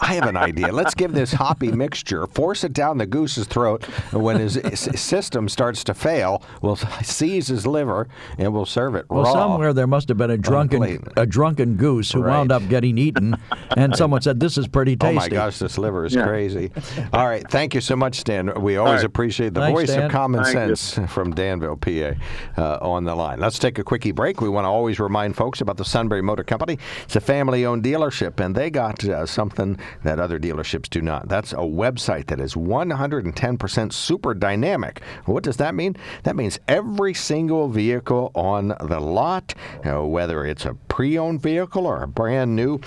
I 0.00 0.14
have 0.14 0.24
an 0.28 0.36
idea. 0.36 0.70
Let's 0.72 0.94
give 0.94 1.12
this 1.12 1.32
hoppy 1.32 1.72
mixture, 1.72 2.26
force 2.28 2.64
it 2.64 2.72
down 2.72 2.98
the 2.98 3.06
goose's 3.06 3.46
throat, 3.46 3.84
and 4.12 4.22
when 4.22 4.38
his 4.38 4.54
system 5.00 5.48
starts 5.48 5.82
to 5.84 5.94
fail, 5.94 6.42
we'll 6.62 6.76
seize 7.02 7.48
his 7.48 7.66
liver 7.66 8.08
and 8.38 8.52
we'll 8.52 8.66
serve 8.66 8.94
it 8.94 9.06
Well, 9.08 9.24
raw. 9.24 9.32
somewhere 9.32 9.72
there 9.72 9.86
must 9.86 10.08
have 10.08 10.18
been 10.18 10.30
a 10.30 10.36
drunken 10.38 10.78
plate. 10.80 11.00
a 11.16 11.26
drunken 11.26 11.76
goose 11.76 12.12
who 12.12 12.22
wound 12.22 12.52
up 12.52 12.66
getting 12.68 12.98
eaten, 12.98 13.36
and 13.76 13.96
someone 13.96 14.20
said, 14.22 14.38
"This 14.40 14.58
is 14.58 14.68
pretty 14.68 14.96
tasty." 14.96 15.16
Oh 15.16 15.20
my 15.20 15.28
gosh, 15.28 15.58
this 15.58 15.78
liver 15.78 16.04
is 16.04 16.14
Yeah. 16.14 16.26
crazy. 16.26 16.70
All 17.12 17.26
right, 17.26 17.48
thank 17.50 17.74
you 17.74 17.80
so 17.80 17.96
much, 17.96 18.16
Stan. 18.16 18.52
We 18.60 18.76
always 18.76 18.96
right. 18.98 19.04
appreciate 19.04 19.54
the 19.54 19.60
Thanks, 19.60 19.80
voice 19.80 19.88
Dan. 19.90 20.04
of 20.04 20.10
common 20.12 20.44
Thank 20.44 20.68
you. 20.68 20.76
sense 20.76 21.12
from 21.12 21.34
Danville, 21.34 21.76
PA, 21.76 22.12
uh, 22.58 22.78
on 22.82 23.04
the 23.04 23.14
line. 23.14 23.40
Let's 23.40 23.58
take 23.58 23.78
a 23.78 23.84
quickie 23.84 24.12
break. 24.12 24.40
We 24.40 24.48
want 24.48 24.64
to 24.66 24.68
always 24.68 25.00
remind 25.00 25.36
folks 25.36 25.60
about 25.60 25.76
the 25.78 25.84
Sunbury 25.84 26.22
Motor 26.22 26.33
Company. 26.42 26.78
It's 27.04 27.14
a 27.14 27.20
family-owned 27.20 27.84
dealership, 27.84 28.40
and 28.40 28.54
they 28.54 28.70
got 28.70 29.04
uh, 29.04 29.26
something 29.26 29.78
that 30.02 30.18
other 30.18 30.38
dealerships 30.38 30.90
do 30.90 31.00
not. 31.00 31.28
That's 31.28 31.52
a 31.52 31.58
website 31.58 32.26
that 32.26 32.40
is 32.40 32.54
110% 32.54 33.92
super 33.92 34.34
dynamic. 34.34 35.02
What 35.26 35.44
does 35.44 35.58
that 35.58 35.74
mean? 35.74 35.96
That 36.24 36.36
means 36.36 36.58
every 36.66 37.14
single 37.14 37.68
vehicle 37.68 38.32
on 38.34 38.68
the 38.80 39.00
lot, 39.00 39.54
uh, 39.84 40.04
whether 40.06 40.44
it's 40.44 40.64
a 40.64 40.74
pre-owned 40.88 41.42
vehicle 41.42 41.86
or 41.86 42.02
a 42.02 42.08
brand 42.08 42.56
new, 42.56 42.80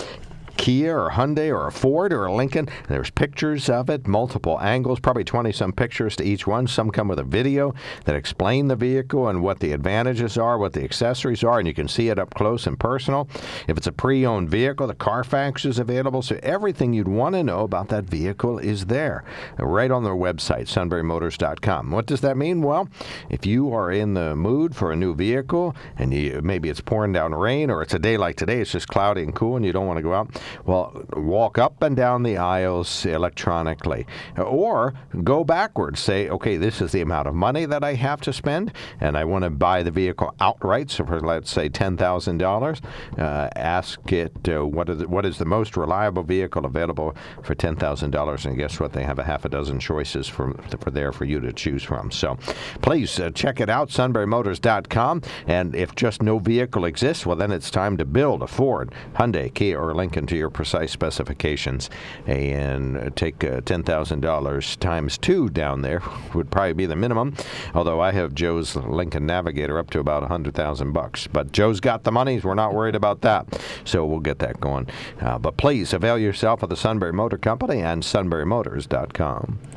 Kia 0.58 0.98
or 0.98 1.12
Hyundai 1.12 1.50
or 1.50 1.68
a 1.68 1.72
Ford 1.72 2.12
or 2.12 2.26
a 2.26 2.34
Lincoln. 2.34 2.68
There's 2.90 3.10
pictures 3.10 3.70
of 3.70 3.90
it, 3.90 4.08
multiple 4.08 4.60
angles, 4.60 5.00
probably 5.00 5.24
20 5.24 5.52
some 5.52 5.72
pictures 5.72 6.16
to 6.18 6.24
each 6.24 6.46
one. 6.46 6.68
Some 6.68 6.92
come 6.92 7.08
with 7.08 7.20
a 7.20 7.24
video 7.24 7.74
that 8.06 8.16
explain 8.16 8.68
the 8.68 8.76
vehicle 8.76 9.28
and 9.28 9.42
what 9.42 9.60
the 9.60 9.72
advantages 9.72 10.38
are, 10.38 10.58
what 10.58 10.74
the 10.74 10.84
accessories 10.84 11.44
are, 11.44 11.60
and 11.60 11.68
you 11.68 11.74
can 11.74 11.88
see 11.88 12.10
it 12.10 12.20
up 12.20 12.34
close 12.34 12.68
and 12.68 12.80
personal. 12.80 13.30
If 13.68 13.78
it's 13.78 13.88
a 13.88 13.92
pre 13.92 14.26
owned 14.26 14.50
vehicle, 14.50 14.88
the 14.88 14.96
Carfax 14.96 15.66
is 15.66 15.80
available. 15.80 16.22
So 16.22 16.40
everything 16.44 16.94
you'd 16.94 17.08
want 17.08 17.36
to 17.36 17.44
know 17.44 17.62
about 17.62 17.90
that 17.90 18.06
vehicle 18.06 18.60
is 18.60 18.88
there 18.88 19.24
right 19.58 19.92
on 19.92 20.04
their 20.04 20.14
website, 20.14 20.68
sunburymotors.com. 20.68 21.92
What 21.92 22.06
does 22.06 22.22
that 22.22 22.38
mean? 22.38 22.62
Well, 22.62 22.90
if 23.30 23.46
you 23.46 23.74
are 23.74 23.92
in 23.92 24.14
the 24.14 24.36
mood 24.36 24.76
for 24.76 24.92
a 24.92 24.96
new 24.96 25.14
vehicle 25.14 25.76
and 25.98 26.14
you, 26.14 26.42
maybe 26.44 26.70
it's 26.70 26.82
pouring 26.82 27.14
down 27.14 27.34
rain 27.34 27.70
or 27.70 27.82
it's 27.82 27.94
a 27.94 28.00
day 28.00 28.18
like 28.18 28.36
today, 28.36 28.62
it's 28.62 28.72
just 28.72 28.88
cloudy 28.88 29.24
and 29.24 29.36
cool 29.36 29.56
and 29.56 29.66
you 29.66 29.72
don't 29.72 29.88
want 29.88 29.98
to 29.98 30.04
go 30.04 30.14
out, 30.14 30.30
well, 30.66 31.04
walk 31.14 31.58
up 31.58 31.82
and 31.82 31.96
down 31.96 32.24
the 32.24 32.38
aisles 32.38 33.06
electronically. 33.06 34.06
Or 34.38 34.94
go 35.24 35.44
backwards. 35.44 36.00
Say, 36.00 36.30
okay, 36.30 36.58
this 36.58 36.82
is 36.82 36.92
the 36.92 37.02
amount 37.02 37.28
of 37.28 37.36
money 37.36 37.66
that 37.66 37.84
I 37.84 37.94
have 37.94 38.22
to 38.22 38.34
spend, 38.34 38.72
and 39.00 39.18
I 39.18 39.26
want 39.26 39.44
to 39.44 39.50
buy 39.50 39.84
the 39.84 39.92
vehicle 39.92 40.34
outright. 40.40 40.92
So, 40.92 41.06
for 41.06 41.20
let's 41.20 41.52
say 41.52 41.70
$10,000, 41.70 42.82
uh, 43.18 43.50
ask 43.56 44.12
it 44.12 44.50
uh, 44.50 44.66
what, 44.66 44.90
is, 44.90 45.06
what 45.08 45.26
is 45.26 45.38
the 45.38 45.46
most 45.46 45.78
reliable 45.78 46.24
vehicle 46.24 46.66
available 46.66 47.16
for 47.44 47.56
$10,000. 47.56 48.46
And 48.46 48.58
guess 48.58 48.80
what? 48.80 48.94
They 48.94 49.04
have 49.04 49.20
a 49.20 49.24
half 49.24 49.46
a 49.46 49.50
dozen 49.50 49.80
choices 49.80 50.28
for, 50.28 50.54
for 50.80 50.92
there 50.92 51.12
for 51.12 51.26
you 51.26 51.40
to 51.42 51.54
choose 51.54 51.84
from. 51.84 52.12
So, 52.12 52.38
please 52.82 53.20
uh, 53.20 53.32
check 53.32 53.60
it 53.60 53.70
out, 53.70 53.90
sunburymotors.com. 53.90 55.22
And 55.48 55.76
if 55.76 55.96
just 55.96 56.22
no 56.22 56.40
vehicle 56.40 56.86
exists, 56.86 57.26
well, 57.26 57.36
then 57.36 57.52
it's 57.52 57.72
time 57.72 57.98
to 57.98 58.06
build 58.06 58.42
a 58.42 58.48
Ford, 58.48 58.94
Hyundai, 59.16 59.54
Kia, 59.54 59.80
or 59.80 59.94
Lincoln 59.94 60.26
to 60.28 60.37
your 60.38 60.50
precise 60.50 60.92
specifications 60.92 61.90
and 62.26 63.16
take 63.16 63.44
uh, 63.44 63.62
$10,000 63.62 64.78
times 64.80 65.18
two 65.18 65.50
down 65.50 65.82
there 65.82 66.02
would 66.34 66.50
probably 66.52 66.74
be 66.74 66.86
the 66.86 66.96
minimum. 66.96 67.36
Although 67.74 68.02
I 68.02 68.12
have 68.12 68.34
Joe's 68.34 68.76
Lincoln 68.76 69.26
Navigator 69.26 69.78
up 69.78 69.90
to 69.92 70.00
about 70.00 70.22
100,000 70.22 70.92
bucks. 70.92 71.28
But 71.28 71.52
Joe's 71.52 71.80
got 71.80 72.04
the 72.04 72.12
monies. 72.12 72.44
We're 72.44 72.54
not 72.54 72.74
worried 72.74 72.96
about 72.96 73.22
that. 73.22 73.62
So 73.84 74.06
we'll 74.06 74.20
get 74.20 74.40
that 74.40 74.60
going. 74.60 74.88
Uh, 75.20 75.40
but 75.40 75.58
please 75.58 75.94
avail 75.94 76.18
yourself 76.18 76.64
of 76.64 76.70
the 76.70 76.78
Sunbury 76.78 77.14
Motor 77.14 77.38
Company 77.38 77.82
and 77.82 78.04
sunburymotors.com. 78.04 79.77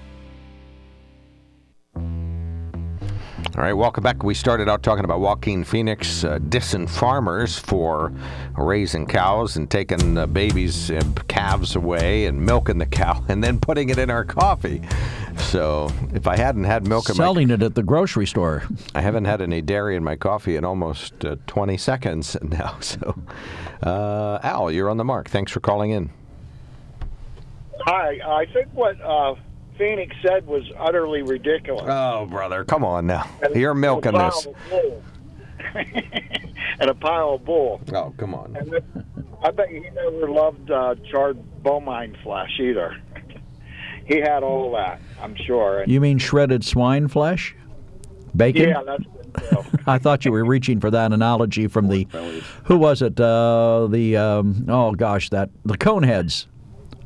All 3.57 3.63
right, 3.63 3.73
welcome 3.73 4.01
back. 4.01 4.23
We 4.23 4.33
started 4.33 4.69
out 4.69 4.81
talking 4.81 5.03
about 5.03 5.19
Joaquin 5.19 5.65
Phoenix 5.65 6.23
uh, 6.23 6.39
dissing 6.39 6.89
farmers 6.89 7.59
for 7.59 8.13
raising 8.57 9.05
cows 9.05 9.57
and 9.57 9.69
taking 9.69 10.17
uh, 10.17 10.25
babies 10.25 10.89
and 10.89 11.27
calves 11.27 11.75
away 11.75 12.27
and 12.27 12.41
milking 12.41 12.77
the 12.77 12.85
cow 12.85 13.21
and 13.27 13.43
then 13.43 13.59
putting 13.59 13.89
it 13.89 13.97
in 13.97 14.09
our 14.09 14.23
coffee. 14.23 14.81
So 15.35 15.91
if 16.13 16.27
I 16.27 16.37
hadn't 16.37 16.63
had 16.63 16.87
milk 16.87 17.09
in 17.09 17.15
Selling 17.15 17.49
my, 17.49 17.55
it 17.55 17.61
at 17.61 17.75
the 17.75 17.83
grocery 17.83 18.25
store. 18.25 18.63
I 18.95 19.01
haven't 19.01 19.25
had 19.25 19.41
any 19.41 19.61
dairy 19.61 19.97
in 19.97 20.03
my 20.03 20.15
coffee 20.15 20.55
in 20.55 20.63
almost 20.63 21.25
uh, 21.25 21.35
20 21.47 21.75
seconds 21.75 22.37
now. 22.41 22.77
So, 22.79 23.21
uh, 23.83 24.39
Al, 24.43 24.71
you're 24.71 24.89
on 24.89 24.95
the 24.95 25.03
mark. 25.03 25.29
Thanks 25.29 25.51
for 25.51 25.59
calling 25.59 25.91
in. 25.91 26.09
Hi. 27.81 28.17
I 28.25 28.45
think 28.53 28.69
what 28.71 28.95
uh, 29.01 29.35
Phoenix 29.81 30.15
said 30.21 30.45
was 30.45 30.61
utterly 30.77 31.23
ridiculous. 31.23 31.85
Oh, 31.87 32.27
brother, 32.27 32.63
come 32.63 32.85
on 32.85 33.07
now. 33.07 33.27
And 33.41 33.55
You're 33.55 33.73
milking 33.73 34.13
this. 34.13 34.47
and 36.79 36.87
a 36.87 36.93
pile 36.93 37.33
of 37.33 37.45
bull. 37.45 37.81
Oh, 37.91 38.13
come 38.15 38.35
on. 38.35 38.55
I 39.41 39.49
bet 39.49 39.69
he 39.69 39.79
never 39.79 40.29
loved 40.29 40.69
uh, 40.69 40.93
charred 41.09 41.63
bovine 41.63 42.15
flesh 42.21 42.59
either. 42.59 42.95
he 44.05 44.19
had 44.19 44.43
all 44.43 44.71
that, 44.73 45.01
I'm 45.19 45.35
sure. 45.47 45.83
You 45.87 45.99
mean 45.99 46.19
shredded 46.19 46.63
swine 46.63 47.07
flesh? 47.07 47.55
Bacon? 48.35 48.69
Yeah, 48.69 48.83
that's 48.85 49.03
I 49.87 49.97
thought 49.97 50.25
you 50.25 50.31
were 50.31 50.45
reaching 50.45 50.79
for 50.79 50.91
that 50.91 51.11
analogy 51.11 51.65
from 51.67 51.87
the 51.87 52.07
who 52.65 52.77
was 52.77 53.01
it? 53.01 53.19
Uh, 53.19 53.87
the 53.89 54.17
um, 54.17 54.65
oh 54.69 54.91
gosh, 54.91 55.29
that 55.29 55.49
the 55.65 55.77
Coneheads 55.77 56.47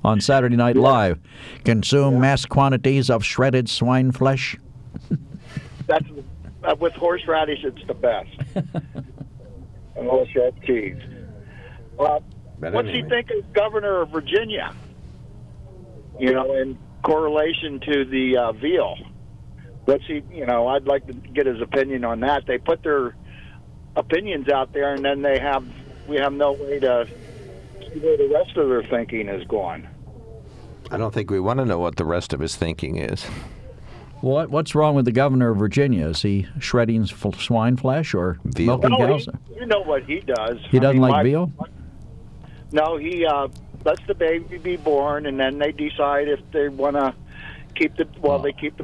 on 0.06 0.22
Saturday 0.22 0.56
Night 0.56 0.78
Live. 0.78 1.20
Consume 1.64 2.20
mass 2.20 2.46
quantities 2.46 3.10
of 3.10 3.26
shredded 3.26 3.68
swine 3.68 4.12
flesh. 4.12 4.56
That's 5.88 6.06
uh, 6.64 6.76
with 6.80 6.94
horseradish. 6.94 7.64
It's 7.64 7.86
the 7.88 7.96
best. 7.96 8.30
and 8.56 10.08
horseradish 10.08 10.66
cheese. 10.66 10.98
Uh, 12.00 12.20
what's 12.60 12.88
anyway. 12.88 13.02
he 13.02 13.10
think 13.10 13.32
of 13.32 13.52
governor 13.54 14.02
of 14.02 14.10
Virginia? 14.10 14.74
You 16.20 16.34
know, 16.34 16.54
in 16.54 16.78
correlation 17.04 17.80
to 17.82 18.06
the 18.06 18.38
uh, 18.38 18.52
veal. 18.54 18.96
Let's 19.88 20.06
see. 20.08 20.22
You 20.32 20.46
know, 20.46 20.68
I'd 20.68 20.86
like 20.86 21.08
to 21.08 21.14
get 21.14 21.48
his 21.48 21.62
opinion 21.62 22.06
on 22.06 22.20
that. 22.22 22.46
They 22.46 22.58
put 22.58 22.84
their 22.84 23.16
opinions 23.96 24.50
out 24.50 24.72
there, 24.72 24.94
and 24.94 25.04
then 25.04 25.22
they 25.22 25.40
have 25.40 25.66
we 26.08 26.18
have 26.18 26.34
no 26.34 26.54
way 26.54 26.80
to 26.80 27.08
see 27.80 28.00
where 28.00 28.18
the 28.18 28.30
rest 28.32 28.56
of 28.56 28.70
their 28.70 28.84
thinking 28.84 29.30
is 29.30 29.46
going. 29.48 29.88
I 30.92 30.98
don't 30.98 31.14
think 31.14 31.32
we 31.32 31.40
want 31.40 31.60
to 31.60 31.66
know 31.66 31.80
what 31.80 31.96
the 31.96 32.06
rest 32.06 32.34
of 32.34 32.40
his 32.40 32.56
thinking 32.56 32.98
is. 32.98 33.26
What 34.22 34.50
What's 34.50 34.76
wrong 34.76 34.96
with 34.96 35.06
the 35.06 35.12
governor 35.12 35.52
of 35.52 35.58
Virginia? 35.58 36.08
Is 36.08 36.22
he 36.22 36.48
shredding 36.60 37.06
swine 37.06 37.78
flesh 37.78 38.14
or 38.14 38.40
veal. 38.44 38.78
milking 38.78 38.92
no, 38.92 38.98
cows? 38.98 39.28
He, 39.48 39.56
you 39.56 39.66
know 39.66 39.82
what 39.82 40.04
he 40.04 40.20
does. 40.22 40.58
He 40.70 40.80
doesn't 40.80 40.96
mean, 40.96 41.02
like 41.02 41.12
my, 41.12 41.24
veal. 41.24 41.52
No, 42.72 42.98
he 42.98 43.26
uh, 43.26 43.48
lets 43.84 44.02
the 44.08 44.16
baby 44.16 44.58
be 44.58 44.78
born, 44.78 45.26
and 45.26 45.40
then 45.40 45.60
they 45.60 45.72
decide 45.72 46.28
if 46.28 46.40
they 46.52 46.70
want 46.70 46.96
to 46.96 47.14
keep 47.76 47.96
the 47.98 48.08
well, 48.22 48.40
oh. 48.40 48.42
they 48.42 48.54
keep 48.54 48.78
the 48.78 48.84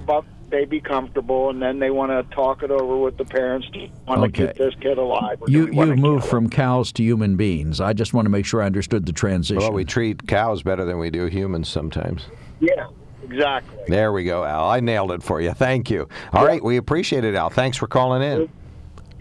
baby 0.51 0.79
comfortable, 0.79 1.49
and 1.49 1.61
then 1.61 1.79
they 1.79 1.89
want 1.89 2.11
to 2.11 2.35
talk 2.35 2.61
it 2.61 2.69
over 2.69 2.97
with 2.97 3.17
the 3.17 3.25
parents. 3.25 3.67
To 3.73 3.89
want 4.07 4.21
okay. 4.21 4.31
to 4.31 4.47
keep 4.47 4.57
this 4.57 4.75
kid 4.79 4.97
alive? 4.97 5.41
You 5.47 5.67
you 5.71 5.95
moved 5.95 6.25
from 6.25 6.49
cows 6.49 6.91
to 6.93 7.03
human 7.03 7.37
beings. 7.37 7.81
I 7.81 7.93
just 7.93 8.13
want 8.13 8.25
to 8.25 8.29
make 8.29 8.45
sure 8.45 8.61
I 8.61 8.65
understood 8.65 9.05
the 9.05 9.13
transition. 9.13 9.61
Well, 9.61 9.73
we 9.73 9.85
treat 9.85 10.27
cows 10.27 10.61
better 10.61 10.85
than 10.85 10.99
we 10.99 11.09
do 11.09 11.25
humans 11.25 11.69
sometimes. 11.69 12.25
Yeah. 12.59 12.87
Exactly. 13.23 13.77
There 13.87 14.11
we 14.11 14.25
go, 14.25 14.43
Al. 14.43 14.69
I 14.69 14.81
nailed 14.81 15.11
it 15.11 15.23
for 15.23 15.39
you. 15.39 15.53
Thank 15.53 15.89
you. 15.89 16.09
All 16.33 16.43
yeah. 16.43 16.49
right, 16.49 16.63
we 16.63 16.75
appreciate 16.75 17.23
it, 17.23 17.33
Al. 17.33 17.49
Thanks 17.49 17.77
for 17.77 17.87
calling 17.87 18.21
in. 18.21 18.49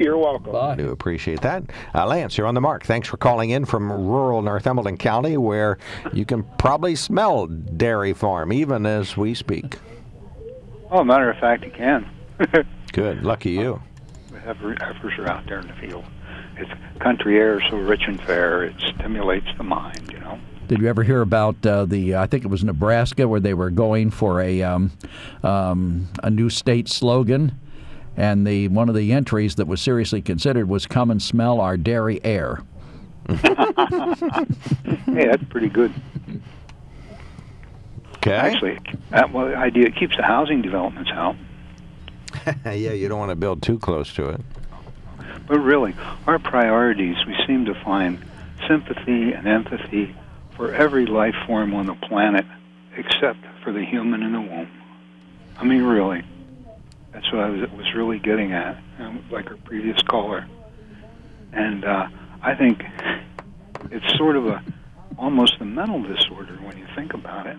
You're 0.00 0.16
welcome. 0.16 0.52
Bye. 0.52 0.76
Do 0.76 0.90
appreciate 0.90 1.42
that. 1.42 1.62
Uh, 1.94 2.06
Lance, 2.06 2.38
you're 2.38 2.46
on 2.46 2.54
the 2.54 2.60
mark. 2.60 2.84
Thanks 2.84 3.06
for 3.06 3.18
calling 3.18 3.50
in 3.50 3.66
from 3.66 3.92
rural 3.92 4.40
Northumberland 4.40 4.98
County, 4.98 5.36
where 5.36 5.76
you 6.14 6.24
can 6.24 6.42
probably 6.58 6.96
smell 6.96 7.46
dairy 7.46 8.14
farm 8.14 8.50
even 8.52 8.86
as 8.86 9.16
we 9.16 9.34
speak. 9.34 9.76
Oh, 10.90 11.04
matter 11.04 11.30
of 11.30 11.38
fact, 11.38 11.64
you 11.64 11.70
can. 11.70 12.08
Good. 12.92 13.22
Lucky 13.22 13.52
you. 13.52 13.80
we 14.32 14.38
Heifers 14.38 15.18
are 15.18 15.28
out 15.28 15.46
there 15.46 15.60
in 15.60 15.68
the 15.68 15.74
field. 15.74 16.04
It's 16.56 16.70
country 16.98 17.38
air, 17.38 17.62
so 17.70 17.76
rich 17.76 18.02
and 18.06 18.20
fair. 18.22 18.64
It 18.64 18.74
stimulates 18.96 19.46
the 19.56 19.62
mind, 19.62 20.10
you 20.12 20.18
know. 20.18 20.38
Did 20.66 20.80
you 20.80 20.88
ever 20.88 21.02
hear 21.02 21.20
about 21.20 21.64
uh, 21.64 21.84
the? 21.84 22.16
I 22.16 22.26
think 22.26 22.44
it 22.44 22.48
was 22.48 22.62
Nebraska 22.62 23.26
where 23.26 23.40
they 23.40 23.54
were 23.54 23.70
going 23.70 24.10
for 24.10 24.40
a 24.40 24.62
um, 24.62 24.92
um, 25.42 26.08
a 26.22 26.30
new 26.30 26.50
state 26.50 26.88
slogan, 26.88 27.58
and 28.16 28.46
the 28.46 28.68
one 28.68 28.88
of 28.88 28.94
the 28.94 29.12
entries 29.12 29.56
that 29.56 29.66
was 29.66 29.80
seriously 29.80 30.22
considered 30.22 30.68
was 30.68 30.86
"Come 30.86 31.10
and 31.10 31.20
smell 31.20 31.60
our 31.60 31.76
dairy 31.76 32.20
air." 32.24 32.62
hey, 33.28 33.36
that's 35.06 35.44
pretty 35.48 35.68
good. 35.68 35.92
Okay. 38.22 38.32
Actually, 38.32 38.78
that 39.10 39.32
well, 39.32 39.54
idea 39.54 39.86
it 39.86 39.96
keeps 39.96 40.16
the 40.16 40.22
housing 40.22 40.60
developments 40.60 41.10
out. 41.12 41.36
yeah, 42.66 42.92
you 42.92 43.08
don't 43.08 43.18
want 43.18 43.30
to 43.30 43.36
build 43.36 43.62
too 43.62 43.78
close 43.78 44.12
to 44.14 44.28
it. 44.28 44.40
But 45.46 45.58
really, 45.58 45.94
our 46.26 46.38
priorities, 46.38 47.16
we 47.26 47.34
seem 47.46 47.64
to 47.64 47.74
find 47.82 48.22
sympathy 48.68 49.32
and 49.32 49.48
empathy 49.48 50.14
for 50.54 50.74
every 50.74 51.06
life 51.06 51.34
form 51.46 51.74
on 51.74 51.86
the 51.86 51.94
planet 51.94 52.44
except 52.94 53.38
for 53.64 53.72
the 53.72 53.84
human 53.84 54.22
in 54.22 54.32
the 54.32 54.40
womb. 54.40 54.68
I 55.56 55.64
mean, 55.64 55.82
really. 55.82 56.22
That's 57.12 57.32
what 57.32 57.42
I 57.42 57.50
was, 57.50 57.70
was 57.70 57.94
really 57.94 58.18
getting 58.18 58.52
at, 58.52 58.78
like 59.30 59.50
our 59.50 59.56
previous 59.56 60.00
caller. 60.02 60.46
And 61.52 61.84
uh, 61.84 62.08
I 62.42 62.54
think 62.54 62.84
it's 63.90 64.16
sort 64.16 64.36
of 64.36 64.46
a 64.46 64.62
almost 65.18 65.60
a 65.60 65.64
mental 65.64 66.02
disorder 66.02 66.54
when 66.62 66.78
you 66.78 66.86
think 66.94 67.14
about 67.14 67.46
it. 67.46 67.56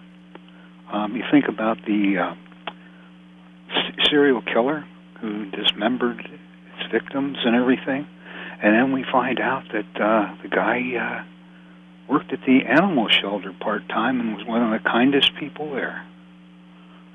Um, 0.92 1.16
you 1.16 1.24
think 1.32 1.48
about 1.48 1.78
the 1.86 2.18
uh, 2.18 2.36
serial 4.10 4.42
killer 4.42 4.86
who 5.22 5.46
dismembered 5.52 6.20
its 6.20 6.92
victims 6.92 7.38
and 7.46 7.56
everything, 7.56 8.06
and 8.62 8.76
then 8.76 8.92
we 8.92 9.06
find 9.10 9.40
out 9.40 9.64
that 9.72 10.02
uh, 10.02 10.36
the 10.42 10.50
guy 10.50 10.82
uh, 10.96 12.12
worked 12.12 12.34
at 12.34 12.42
the 12.46 12.66
animal 12.68 13.08
shelter 13.08 13.54
part 13.60 13.88
time 13.88 14.20
and 14.20 14.36
was 14.36 14.46
one 14.46 14.62
of 14.62 14.72
the 14.72 14.90
kindest 14.90 15.32
people 15.40 15.72
there. 15.72 16.06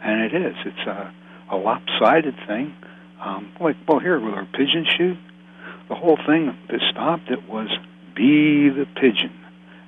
And 0.02 0.22
it 0.22 0.34
is. 0.34 0.54
It's 0.64 0.86
a, 0.86 1.12
a 1.50 1.56
lopsided 1.56 2.36
thing. 2.46 2.74
Um, 3.20 3.52
like, 3.60 3.76
well, 3.86 3.98
here 3.98 4.18
with 4.18 4.34
our 4.34 4.46
pigeon 4.46 4.86
shoot, 4.96 5.18
the 5.88 5.94
whole 5.94 6.18
thing 6.26 6.56
that 6.70 6.80
stopped 6.90 7.30
it 7.30 7.46
was 7.48 7.68
be 8.14 8.70
the 8.70 8.86
pigeon 8.94 9.32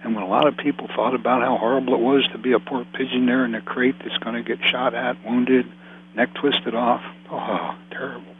and 0.02 0.14
when 0.14 0.22
a 0.22 0.28
lot 0.28 0.46
of 0.46 0.56
people 0.56 0.86
thought 0.94 1.14
about 1.14 1.42
how 1.42 1.56
horrible 1.56 1.94
it 1.94 2.00
was 2.00 2.26
to 2.32 2.38
be 2.38 2.52
a 2.52 2.60
poor 2.60 2.84
pigeon 2.92 3.26
there 3.26 3.44
in 3.44 3.54
a 3.54 3.60
crate 3.60 3.96
that's 3.98 4.16
going 4.18 4.36
to 4.36 4.42
get 4.42 4.64
shot 4.64 4.94
at, 4.94 5.16
wounded, 5.24 5.66
neck 6.14 6.30
twisted 6.34 6.74
off, 6.74 7.02
oh, 7.30 7.76
terrible. 7.90 8.34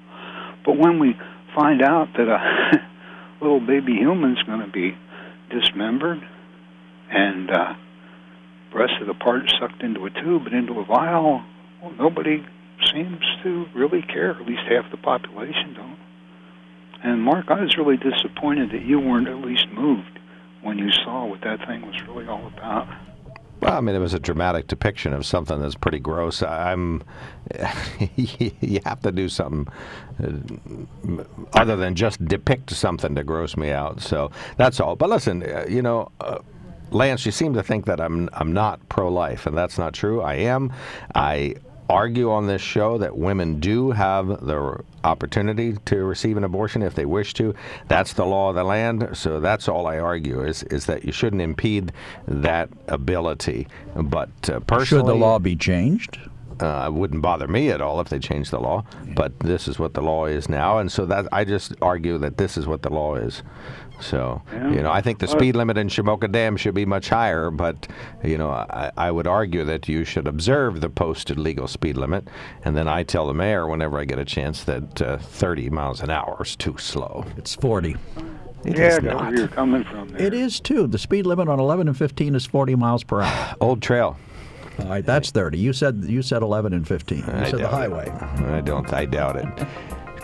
But 0.64 0.78
when 0.78 0.98
we 0.98 1.16
find 1.54 1.82
out 1.82 2.08
that 2.16 2.28
a 2.28 2.86
little 3.40 3.60
baby 3.60 3.94
human's 3.94 4.42
going 4.44 4.60
to 4.60 4.70
be 4.70 4.96
dismembered 5.50 6.22
and 7.10 7.50
uh, 7.50 7.74
rest 8.72 8.94
of 9.00 9.08
the 9.08 9.14
part 9.14 9.50
sucked 9.58 9.82
into 9.82 10.06
a 10.06 10.10
tube 10.10 10.46
and 10.46 10.54
into 10.54 10.78
a 10.78 10.84
vial, 10.84 11.42
well, 11.82 11.92
nobody 11.98 12.44
seems 12.92 13.24
to 13.42 13.66
really 13.74 14.02
care. 14.02 14.30
At 14.30 14.46
least 14.46 14.62
half 14.68 14.90
the 14.90 14.96
population 14.96 15.74
don't. 15.74 15.98
And 17.02 17.22
Mark, 17.22 17.46
I 17.48 17.62
was 17.62 17.76
really 17.76 17.96
disappointed 17.96 18.70
that 18.70 18.82
you 18.82 19.00
weren't 19.00 19.28
at 19.28 19.38
least 19.38 19.66
moved 19.72 20.17
when 20.62 20.78
you 20.78 20.90
saw 21.04 21.26
what 21.26 21.40
that 21.42 21.66
thing 21.66 21.82
was 21.82 22.00
really 22.06 22.26
all 22.26 22.46
about. 22.46 22.88
Well, 23.60 23.76
I 23.76 23.80
mean, 23.80 23.96
it 23.96 23.98
was 23.98 24.14
a 24.14 24.20
dramatic 24.20 24.68
depiction 24.68 25.12
of 25.12 25.26
something 25.26 25.60
that's 25.60 25.74
pretty 25.74 25.98
gross. 25.98 26.42
I'm, 26.42 27.02
you 28.16 28.80
have 28.84 29.00
to 29.02 29.10
do 29.10 29.28
something 29.28 29.66
uh, 30.22 31.24
other 31.54 31.74
than 31.74 31.96
just 31.96 32.24
depict 32.24 32.70
something 32.70 33.16
to 33.16 33.24
gross 33.24 33.56
me 33.56 33.70
out. 33.70 34.00
So 34.00 34.30
that's 34.56 34.78
all. 34.78 34.94
But 34.96 35.10
listen, 35.10 35.42
uh, 35.42 35.66
you 35.68 35.82
know. 35.82 36.10
Uh, 36.20 36.38
Lance, 36.90 37.26
you 37.26 37.32
seem 37.32 37.52
to 37.52 37.62
think 37.62 37.84
that 37.84 38.00
I'm 38.00 38.30
I'm 38.32 38.54
not 38.54 38.88
pro-life, 38.88 39.44
and 39.44 39.54
that's 39.54 39.76
not 39.76 39.92
true. 39.92 40.22
I 40.22 40.36
am. 40.36 40.72
I 41.14 41.56
argue 41.88 42.30
on 42.30 42.46
this 42.46 42.62
show 42.62 42.98
that 42.98 43.16
women 43.16 43.60
do 43.60 43.90
have 43.90 44.26
the 44.46 44.82
opportunity 45.04 45.76
to 45.86 46.04
receive 46.04 46.36
an 46.36 46.44
abortion 46.44 46.82
if 46.82 46.94
they 46.94 47.06
wish 47.06 47.34
to. 47.34 47.54
That's 47.88 48.12
the 48.12 48.26
law 48.26 48.50
of 48.50 48.56
the 48.56 48.64
land. 48.64 49.10
So 49.14 49.40
that's 49.40 49.68
all 49.68 49.86
I 49.86 49.98
argue 49.98 50.42
is 50.44 50.62
is 50.64 50.86
that 50.86 51.04
you 51.04 51.12
shouldn't 51.12 51.42
impede 51.42 51.92
that 52.26 52.68
ability. 52.88 53.68
But 53.94 54.28
uh, 54.50 54.60
personally, 54.60 55.02
should 55.02 55.06
the 55.06 55.14
law 55.14 55.38
be 55.38 55.56
changed? 55.56 56.18
Uh, 56.60 56.86
it 56.86 56.92
wouldn't 56.92 57.22
bother 57.22 57.46
me 57.46 57.70
at 57.70 57.80
all 57.80 58.00
if 58.00 58.08
they 58.08 58.18
changed 58.18 58.50
the 58.50 58.60
law, 58.60 58.84
but 59.14 59.38
this 59.40 59.68
is 59.68 59.78
what 59.78 59.94
the 59.94 60.02
law 60.02 60.26
is 60.26 60.48
now, 60.48 60.78
and 60.78 60.90
so 60.90 61.06
that 61.06 61.26
I 61.32 61.44
just 61.44 61.74
argue 61.80 62.18
that 62.18 62.36
this 62.36 62.56
is 62.56 62.66
what 62.66 62.82
the 62.82 62.90
law 62.90 63.14
is. 63.14 63.42
So, 64.00 64.42
yeah. 64.52 64.70
you 64.70 64.82
know, 64.82 64.92
I 64.92 65.00
think 65.00 65.18
the 65.18 65.26
speed 65.26 65.56
limit 65.56 65.76
in 65.76 65.88
Shamokin 65.88 66.30
Dam 66.30 66.56
should 66.56 66.74
be 66.74 66.86
much 66.86 67.08
higher, 67.08 67.50
but, 67.50 67.88
you 68.22 68.38
know, 68.38 68.50
I, 68.50 68.92
I, 68.96 69.10
would 69.10 69.26
argue 69.26 69.64
that 69.64 69.88
you 69.88 70.04
should 70.04 70.28
observe 70.28 70.80
the 70.80 70.88
posted 70.88 71.36
legal 71.36 71.66
speed 71.66 71.96
limit, 71.96 72.28
and 72.64 72.76
then 72.76 72.86
I 72.86 73.02
tell 73.02 73.26
the 73.26 73.34
mayor 73.34 73.66
whenever 73.66 73.98
I 73.98 74.04
get 74.04 74.18
a 74.18 74.24
chance 74.24 74.62
that 74.64 75.02
uh, 75.02 75.18
30 75.18 75.70
miles 75.70 76.00
an 76.00 76.10
hour 76.10 76.40
is 76.42 76.54
too 76.54 76.76
slow. 76.78 77.24
It's 77.36 77.56
40. 77.56 77.96
It 78.64 78.76
yeah, 78.76 78.98
where 79.00 79.34
you're 79.34 79.48
coming 79.48 79.84
from. 79.84 80.08
There. 80.08 80.22
It 80.22 80.34
is 80.34 80.60
too. 80.60 80.86
The 80.86 80.98
speed 80.98 81.26
limit 81.26 81.48
on 81.48 81.60
11 81.60 81.88
and 81.88 81.96
15 81.96 82.34
is 82.34 82.46
40 82.46 82.74
miles 82.74 83.04
per 83.04 83.20
hour. 83.20 83.54
Old 83.60 83.82
Trail. 83.82 84.16
All 84.80 84.86
right, 84.86 85.04
that's 85.04 85.30
30. 85.30 85.58
You 85.58 85.72
said 85.72 86.04
you 86.04 86.22
said 86.22 86.42
11 86.42 86.72
and 86.72 86.86
15. 86.86 87.18
You 87.18 87.24
I 87.26 87.50
said 87.50 87.60
the 87.60 87.68
highway. 87.68 88.06
It. 88.06 88.42
I 88.44 88.60
don't. 88.60 88.92
I 88.92 89.04
doubt 89.06 89.36
it. 89.36 89.66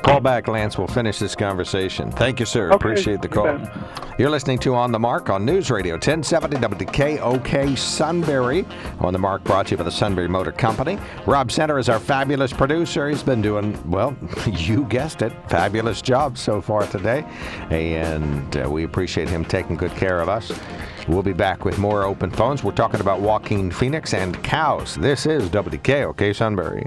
Call 0.04 0.20
back, 0.20 0.48
Lance. 0.48 0.76
We'll 0.76 0.86
finish 0.86 1.18
this 1.18 1.34
conversation. 1.34 2.10
Thank 2.12 2.38
you, 2.38 2.44
sir. 2.44 2.66
Okay, 2.66 2.76
Appreciate 2.76 3.22
the 3.22 3.28
call. 3.28 3.58
You 3.58 3.68
You're 4.18 4.30
listening 4.30 4.58
to 4.58 4.74
On 4.74 4.92
the 4.92 4.98
Mark 4.98 5.30
on 5.30 5.46
News 5.46 5.70
Radio 5.70 5.94
1070 5.94 6.58
WKOK 6.58 7.78
Sunbury. 7.78 8.66
On 9.00 9.14
the 9.14 9.18
Mark 9.18 9.42
brought 9.44 9.68
to 9.68 9.70
you 9.70 9.76
by 9.78 9.84
the 9.84 9.90
Sunbury 9.90 10.28
Motor 10.28 10.52
Company. 10.52 10.98
Rob 11.26 11.50
Center 11.50 11.78
is 11.78 11.88
our 11.88 11.98
fabulous 11.98 12.52
producer. 12.52 13.08
He's 13.08 13.22
been 13.22 13.40
doing, 13.40 13.78
well, 13.90 14.14
you 14.52 14.84
guessed 14.84 15.22
it, 15.22 15.32
fabulous 15.48 16.02
job 16.02 16.36
so 16.36 16.60
far 16.60 16.86
today. 16.86 17.24
And 17.70 18.58
uh, 18.58 18.68
we 18.68 18.84
appreciate 18.84 19.30
him 19.30 19.42
taking 19.42 19.74
good 19.74 19.92
care 19.92 20.20
of 20.20 20.28
us. 20.28 20.52
We'll 21.08 21.22
be 21.22 21.32
back 21.32 21.64
with 21.64 21.78
more 21.78 22.02
open 22.04 22.30
phones. 22.30 22.62
We're 22.62 22.72
talking 22.72 23.00
about 23.00 23.20
Joaquin 23.20 23.70
Phoenix 23.70 24.12
and 24.12 24.42
cows. 24.44 24.96
This 24.96 25.24
is 25.24 25.48
WKOK 25.48 26.36
Sunbury. 26.36 26.86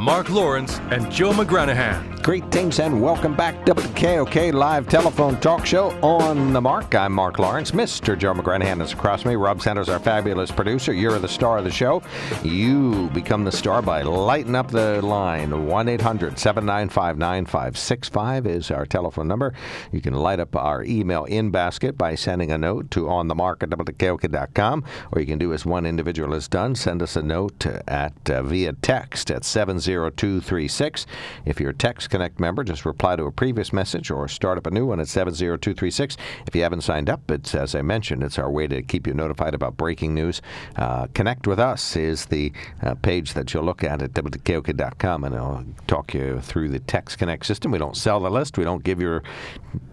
Mark 0.00 0.30
Lawrence, 0.30 0.78
and 0.90 1.12
Joe 1.12 1.32
McGranahan. 1.32 2.22
Greetings 2.22 2.80
and 2.80 3.02
welcome 3.02 3.34
back 3.34 3.66
to 3.66 3.74
the 3.74 3.82
KOK 3.94 4.52
live 4.54 4.88
telephone 4.88 5.40
talk 5.40 5.64
show 5.66 5.90
on 6.02 6.52
the 6.52 6.60
mark. 6.60 6.94
I'm 6.94 7.12
Mark 7.12 7.38
Lawrence. 7.38 7.72
Mr. 7.72 8.16
Joe 8.16 8.32
McGranahan 8.32 8.82
is 8.82 8.92
across 8.92 9.24
me. 9.24 9.36
Rob 9.36 9.60
Sanders, 9.60 9.88
our 9.88 9.98
fabulous 9.98 10.50
producer. 10.50 10.92
You're 10.92 11.18
the 11.18 11.28
star 11.28 11.58
of 11.58 11.64
the 11.64 11.70
show. 11.70 12.02
You 12.42 13.10
become 13.14 13.44
the 13.44 13.52
star 13.52 13.82
by 13.82 14.02
lighting 14.02 14.54
up 14.54 14.70
the 14.70 15.02
line. 15.02 15.66
1 15.66 15.88
800 15.88 16.38
795 16.38 17.18
9565 17.18 18.46
is 18.46 18.70
our 18.70 18.86
telephone 18.86 19.28
number. 19.28 19.54
You 19.92 20.00
can 20.00 20.14
light 20.14 20.40
up 20.40 20.54
our 20.56 20.84
email 20.84 21.24
in 21.24 21.50
basket 21.50 21.98
by 21.98 22.14
sending 22.14 22.52
a 22.52 22.58
note 22.58 22.90
to 22.92 23.04
onthemark 23.04 23.62
at 23.62 23.70
WKOK.com, 23.70 24.84
or 25.12 25.20
you 25.20 25.26
can 25.26 25.38
do 25.38 25.52
as 25.52 25.66
one 25.66 25.84
individual 25.84 26.32
has 26.32 26.48
done 26.48 26.74
send 26.74 27.02
us 27.02 27.16
a 27.16 27.22
note 27.22 27.66
at 27.66 28.30
uh, 28.30 28.42
via 28.42 28.74
text 28.74 29.30
at 29.30 29.44
70 29.44 29.89
70236. 29.90 31.06
If 31.44 31.60
you're 31.60 31.70
a 31.70 31.74
Text 31.74 32.10
Connect 32.10 32.38
member, 32.38 32.62
just 32.62 32.84
reply 32.84 33.16
to 33.16 33.24
a 33.24 33.32
previous 33.32 33.72
message 33.72 34.10
or 34.10 34.28
start 34.28 34.58
up 34.58 34.66
a 34.66 34.70
new 34.70 34.86
one 34.86 35.00
at 35.00 35.08
70236. 35.08 36.16
If 36.46 36.54
you 36.54 36.62
haven't 36.62 36.82
signed 36.82 37.10
up, 37.10 37.30
it's 37.30 37.54
as 37.54 37.74
I 37.74 37.82
mentioned, 37.82 38.22
it's 38.22 38.38
our 38.38 38.50
way 38.50 38.66
to 38.68 38.82
keep 38.82 39.06
you 39.06 39.14
notified 39.14 39.54
about 39.54 39.76
breaking 39.76 40.14
news. 40.14 40.42
Uh, 40.76 41.06
Connect 41.14 41.46
with 41.46 41.58
us 41.58 41.96
is 41.96 42.26
the 42.26 42.52
uh, 42.82 42.94
page 42.94 43.34
that 43.34 43.52
you'll 43.52 43.64
look 43.64 43.82
at 43.82 44.02
at 44.02 44.12
WKOK.com, 44.12 45.24
and 45.24 45.34
I'll 45.34 45.64
talk 45.86 46.14
you 46.14 46.40
through 46.40 46.68
the 46.68 46.80
Text 46.80 47.18
Connect 47.18 47.44
system. 47.44 47.72
We 47.72 47.78
don't 47.78 47.96
sell 47.96 48.20
the 48.20 48.30
list. 48.30 48.58
We 48.58 48.64
don't 48.64 48.84
give 48.84 49.00
your 49.00 49.22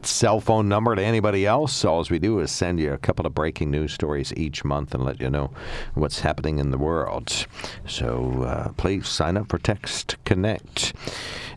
cell 0.04 0.40
phone 0.40 0.70
number 0.70 0.96
to 0.96 1.04
anybody 1.04 1.46
else. 1.46 1.84
All 1.84 2.06
we 2.10 2.20
do 2.20 2.40
is 2.40 2.52
send 2.52 2.80
you 2.80 2.94
a 2.94 2.98
couple 2.98 3.26
of 3.26 3.34
breaking 3.34 3.72
news 3.72 3.94
stories 3.94 4.32
each 4.38 4.64
month 4.64 4.94
and 4.94 5.04
let 5.04 5.20
you 5.20 5.30
know 5.30 5.52
what's 5.96 6.20
happening 6.20 6.60
in 6.60 6.72
the 6.72 6.78
world. 6.78 7.48
So 7.86 8.44
uh, 8.44 8.70
please 8.74 9.08
sign 9.08 9.38
up 9.38 9.50
for 9.50 9.58
Text 9.58 9.87
Next 9.88 10.18
Connect. 10.26 10.94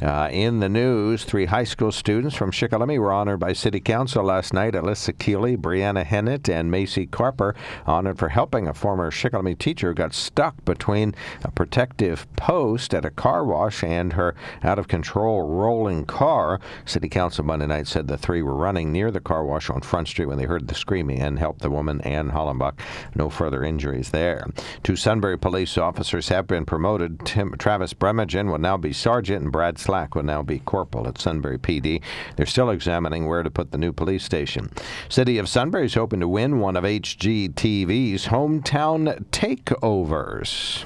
Uh, 0.01 0.31
in 0.33 0.61
the 0.61 0.69
news, 0.69 1.25
three 1.25 1.45
high 1.45 1.65
school 1.65 1.93
students 1.93 2.35
from 2.35 2.51
Shikellamy 2.51 2.99
were 2.99 3.13
honored 3.13 3.39
by 3.39 3.53
City 3.53 3.81
Council 3.81 4.25
last 4.25 4.55
night. 4.55 4.73
Alyssa 4.73 5.19
Keeley, 5.19 5.59
Brianna 5.59 6.05
Hennett, 6.05 6.49
and 6.49 6.71
Macy 6.71 7.07
Carper 7.07 7.55
honored 7.87 8.19
for 8.19 8.31
helping 8.31 8.67
a 8.67 8.73
former 8.73 9.11
Shikellamy 9.11 9.59
teacher 9.59 9.89
who 9.89 9.95
got 9.95 10.15
stuck 10.15 10.65
between 10.65 11.15
a 11.45 11.51
protective 11.51 12.27
post 12.37 12.95
at 12.95 13.05
a 13.05 13.11
car 13.11 13.45
wash 13.45 13.85
and 13.85 14.15
her 14.15 14.35
out 14.63 14.79
of 14.79 14.89
control 14.89 15.43
rolling 15.43 16.07
car. 16.07 16.61
City 16.87 17.11
Council 17.11 17.45
Monday 17.45 17.67
night 17.67 17.87
said 17.87 18.09
the 18.09 18.17
three 18.17 18.41
were 18.41 18.55
running 18.55 18.93
near 18.93 19.11
the 19.11 19.21
car 19.21 19.45
wash 19.45 19.69
on 19.69 19.83
Front 19.83 20.09
Street 20.09 20.27
when 20.27 20.39
they 20.39 20.45
heard 20.45 20.69
the 20.69 20.75
screaming 20.75 21.21
and 21.21 21.39
helped 21.39 21.61
the 21.61 21.71
woman, 21.71 22.01
Ann 22.03 22.31
Hollenbach. 22.31 22.79
No 23.15 23.29
further 23.29 23.63
injuries 23.63 24.11
there. 24.11 24.47
Two 24.83 24.97
Sunbury 24.97 25.37
police 25.37 25.77
officers 25.77 26.29
have 26.29 26.47
been 26.47 26.65
promoted. 26.65 27.21
Tim, 27.27 27.55
Travis 27.59 27.93
Will 28.21 28.59
now 28.59 28.77
be 28.77 28.93
sergeant, 28.93 29.43
and 29.43 29.51
Brad 29.51 29.79
Slack 29.79 30.15
will 30.15 30.23
now 30.23 30.43
be 30.43 30.59
corporal 30.59 31.09
at 31.09 31.19
Sunbury 31.19 31.57
PD. 31.59 32.03
They're 32.37 32.45
still 32.45 32.69
examining 32.69 33.27
where 33.27 33.43
to 33.43 33.51
put 33.51 33.71
the 33.71 33.79
new 33.79 33.93
police 33.93 34.25
station. 34.25 34.71
City 35.09 35.39
of 35.39 35.49
Sunbury 35.49 35.87
is 35.87 35.95
hoping 35.95 36.21
to 36.21 36.29
win 36.29 36.61
one 36.61 36.77
of 36.77 36.85
HGTV's 36.85 38.27
hometown 38.27 39.25
takeovers. 39.31 40.85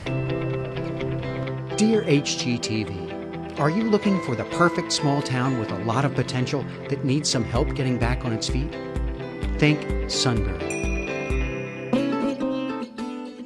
Dear 1.77 2.03
HGTV, 2.03 3.59
are 3.59 3.71
you 3.71 3.83
looking 3.83 4.23
for 4.23 4.37
the 4.37 4.45
perfect 4.45 4.93
small 4.93 5.21
town 5.21 5.59
with 5.59 5.73
a 5.73 5.79
lot 5.85 6.05
of 6.05 6.15
potential 6.15 6.65
that 6.89 7.05
needs 7.05 7.29
some 7.29 7.43
help 7.43 7.75
getting 7.75 7.99
back 7.99 8.25
on 8.25 8.33
its 8.33 8.49
feet? 8.49 8.73
Think 9.59 10.09
Sunbury. 10.09 11.04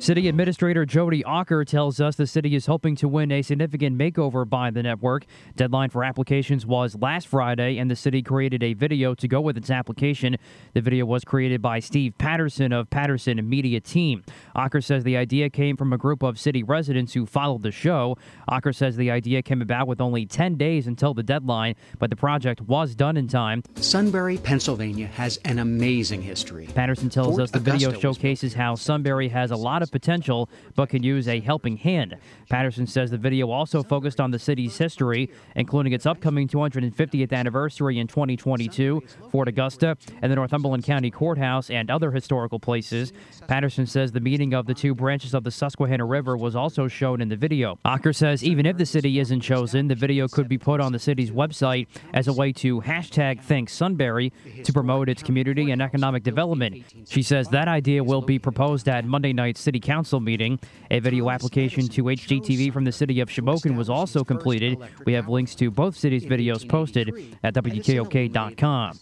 City 0.00 0.28
Administrator 0.28 0.86
Jody 0.86 1.24
Ocker 1.24 1.66
tells 1.66 2.00
us 2.00 2.14
the 2.14 2.26
city 2.26 2.54
is 2.54 2.66
hoping 2.66 2.94
to 2.96 3.08
win 3.08 3.32
a 3.32 3.42
significant 3.42 3.98
makeover 3.98 4.48
by 4.48 4.70
the 4.70 4.80
network. 4.80 5.26
Deadline 5.56 5.90
for 5.90 6.04
applications 6.04 6.64
was 6.64 6.94
last 6.94 7.26
Friday, 7.26 7.78
and 7.78 7.90
the 7.90 7.96
city 7.96 8.22
created 8.22 8.62
a 8.62 8.74
video 8.74 9.12
to 9.16 9.26
go 9.26 9.40
with 9.40 9.56
its 9.56 9.70
application. 9.70 10.36
The 10.72 10.80
video 10.82 11.04
was 11.04 11.24
created 11.24 11.60
by 11.60 11.80
Steve 11.80 12.16
Patterson 12.16 12.72
of 12.72 12.88
Patterson 12.90 13.46
Media 13.48 13.80
Team. 13.80 14.22
Ocker 14.54 14.82
says 14.82 15.02
the 15.02 15.16
idea 15.16 15.50
came 15.50 15.76
from 15.76 15.92
a 15.92 15.98
group 15.98 16.22
of 16.22 16.38
city 16.38 16.62
residents 16.62 17.14
who 17.14 17.26
followed 17.26 17.64
the 17.64 17.72
show. 17.72 18.16
Ocker 18.48 18.74
says 18.74 18.96
the 18.96 19.10
idea 19.10 19.42
came 19.42 19.60
about 19.60 19.88
with 19.88 20.00
only 20.00 20.26
10 20.26 20.54
days 20.54 20.86
until 20.86 21.12
the 21.12 21.24
deadline, 21.24 21.74
but 21.98 22.08
the 22.08 22.16
project 22.16 22.60
was 22.60 22.94
done 22.94 23.16
in 23.16 23.26
time. 23.26 23.64
Sunbury, 23.74 24.38
Pennsylvania 24.38 25.08
has 25.08 25.38
an 25.38 25.58
amazing 25.58 26.22
history. 26.22 26.68
Patterson 26.68 27.10
tells 27.10 27.30
Fort 27.34 27.40
us 27.40 27.50
the 27.50 27.58
Augusta 27.58 27.90
video 27.90 28.00
showcases 28.00 28.54
how 28.54 28.76
Sunbury 28.76 29.28
has 29.28 29.50
a 29.50 29.56
lot 29.56 29.82
of 29.82 29.87
potential, 29.88 30.48
but 30.74 30.88
can 30.88 31.02
use 31.02 31.28
a 31.28 31.40
helping 31.40 31.76
hand. 31.76 32.16
Patterson 32.48 32.86
says 32.86 33.10
the 33.10 33.18
video 33.18 33.50
also 33.50 33.82
focused 33.82 34.20
on 34.20 34.30
the 34.30 34.38
city's 34.38 34.76
history, 34.76 35.30
including 35.54 35.92
its 35.92 36.06
upcoming 36.06 36.48
250th 36.48 37.32
anniversary 37.32 37.98
in 37.98 38.06
2022, 38.06 39.02
Fort 39.30 39.48
Augusta, 39.48 39.96
and 40.22 40.30
the 40.30 40.36
Northumberland 40.36 40.84
County 40.84 41.10
Courthouse, 41.10 41.70
and 41.70 41.90
other 41.90 42.10
historical 42.10 42.58
places. 42.58 43.12
Patterson 43.46 43.86
says 43.86 44.12
the 44.12 44.20
meeting 44.20 44.54
of 44.54 44.66
the 44.66 44.74
two 44.74 44.94
branches 44.94 45.34
of 45.34 45.44
the 45.44 45.50
Susquehanna 45.50 46.04
River 46.04 46.36
was 46.36 46.56
also 46.56 46.88
shown 46.88 47.20
in 47.20 47.28
the 47.28 47.36
video. 47.36 47.78
Ocker 47.84 48.14
says 48.14 48.44
even 48.44 48.66
if 48.66 48.76
the 48.76 48.86
city 48.86 49.18
isn't 49.18 49.40
chosen, 49.40 49.88
the 49.88 49.94
video 49.94 50.28
could 50.28 50.48
be 50.48 50.58
put 50.58 50.80
on 50.80 50.92
the 50.92 50.98
city's 50.98 51.30
website 51.30 51.86
as 52.14 52.28
a 52.28 52.32
way 52.32 52.52
to 52.52 52.80
hashtag 52.80 53.42
thank 53.42 53.68
Sunbury 53.68 54.32
to 54.64 54.72
promote 54.72 55.08
its 55.08 55.22
community 55.22 55.70
and 55.70 55.80
economic 55.80 56.22
development. 56.22 56.84
She 57.08 57.22
says 57.22 57.48
that 57.48 57.68
idea 57.68 58.02
will 58.02 58.22
be 58.22 58.38
proposed 58.38 58.88
at 58.88 59.04
Monday 59.04 59.32
night's 59.32 59.60
city 59.60 59.77
council 59.80 60.20
meeting. 60.20 60.58
A 60.90 61.00
video 61.00 61.30
application 61.30 61.88
to 61.88 62.04
HGTV 62.04 62.72
from 62.72 62.84
the 62.84 62.92
city 62.92 63.20
of 63.20 63.28
Shamokin 63.28 63.76
was 63.76 63.88
also 63.90 64.24
completed. 64.24 64.78
We 65.04 65.12
have 65.14 65.28
links 65.28 65.54
to 65.56 65.70
both 65.70 65.96
cities' 65.96 66.24
videos 66.24 66.68
posted 66.68 67.36
at 67.42 67.54
WKOK.com. 67.54 68.98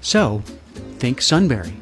So, 0.00 0.42
think 0.98 1.22
Sunbury. 1.22 1.72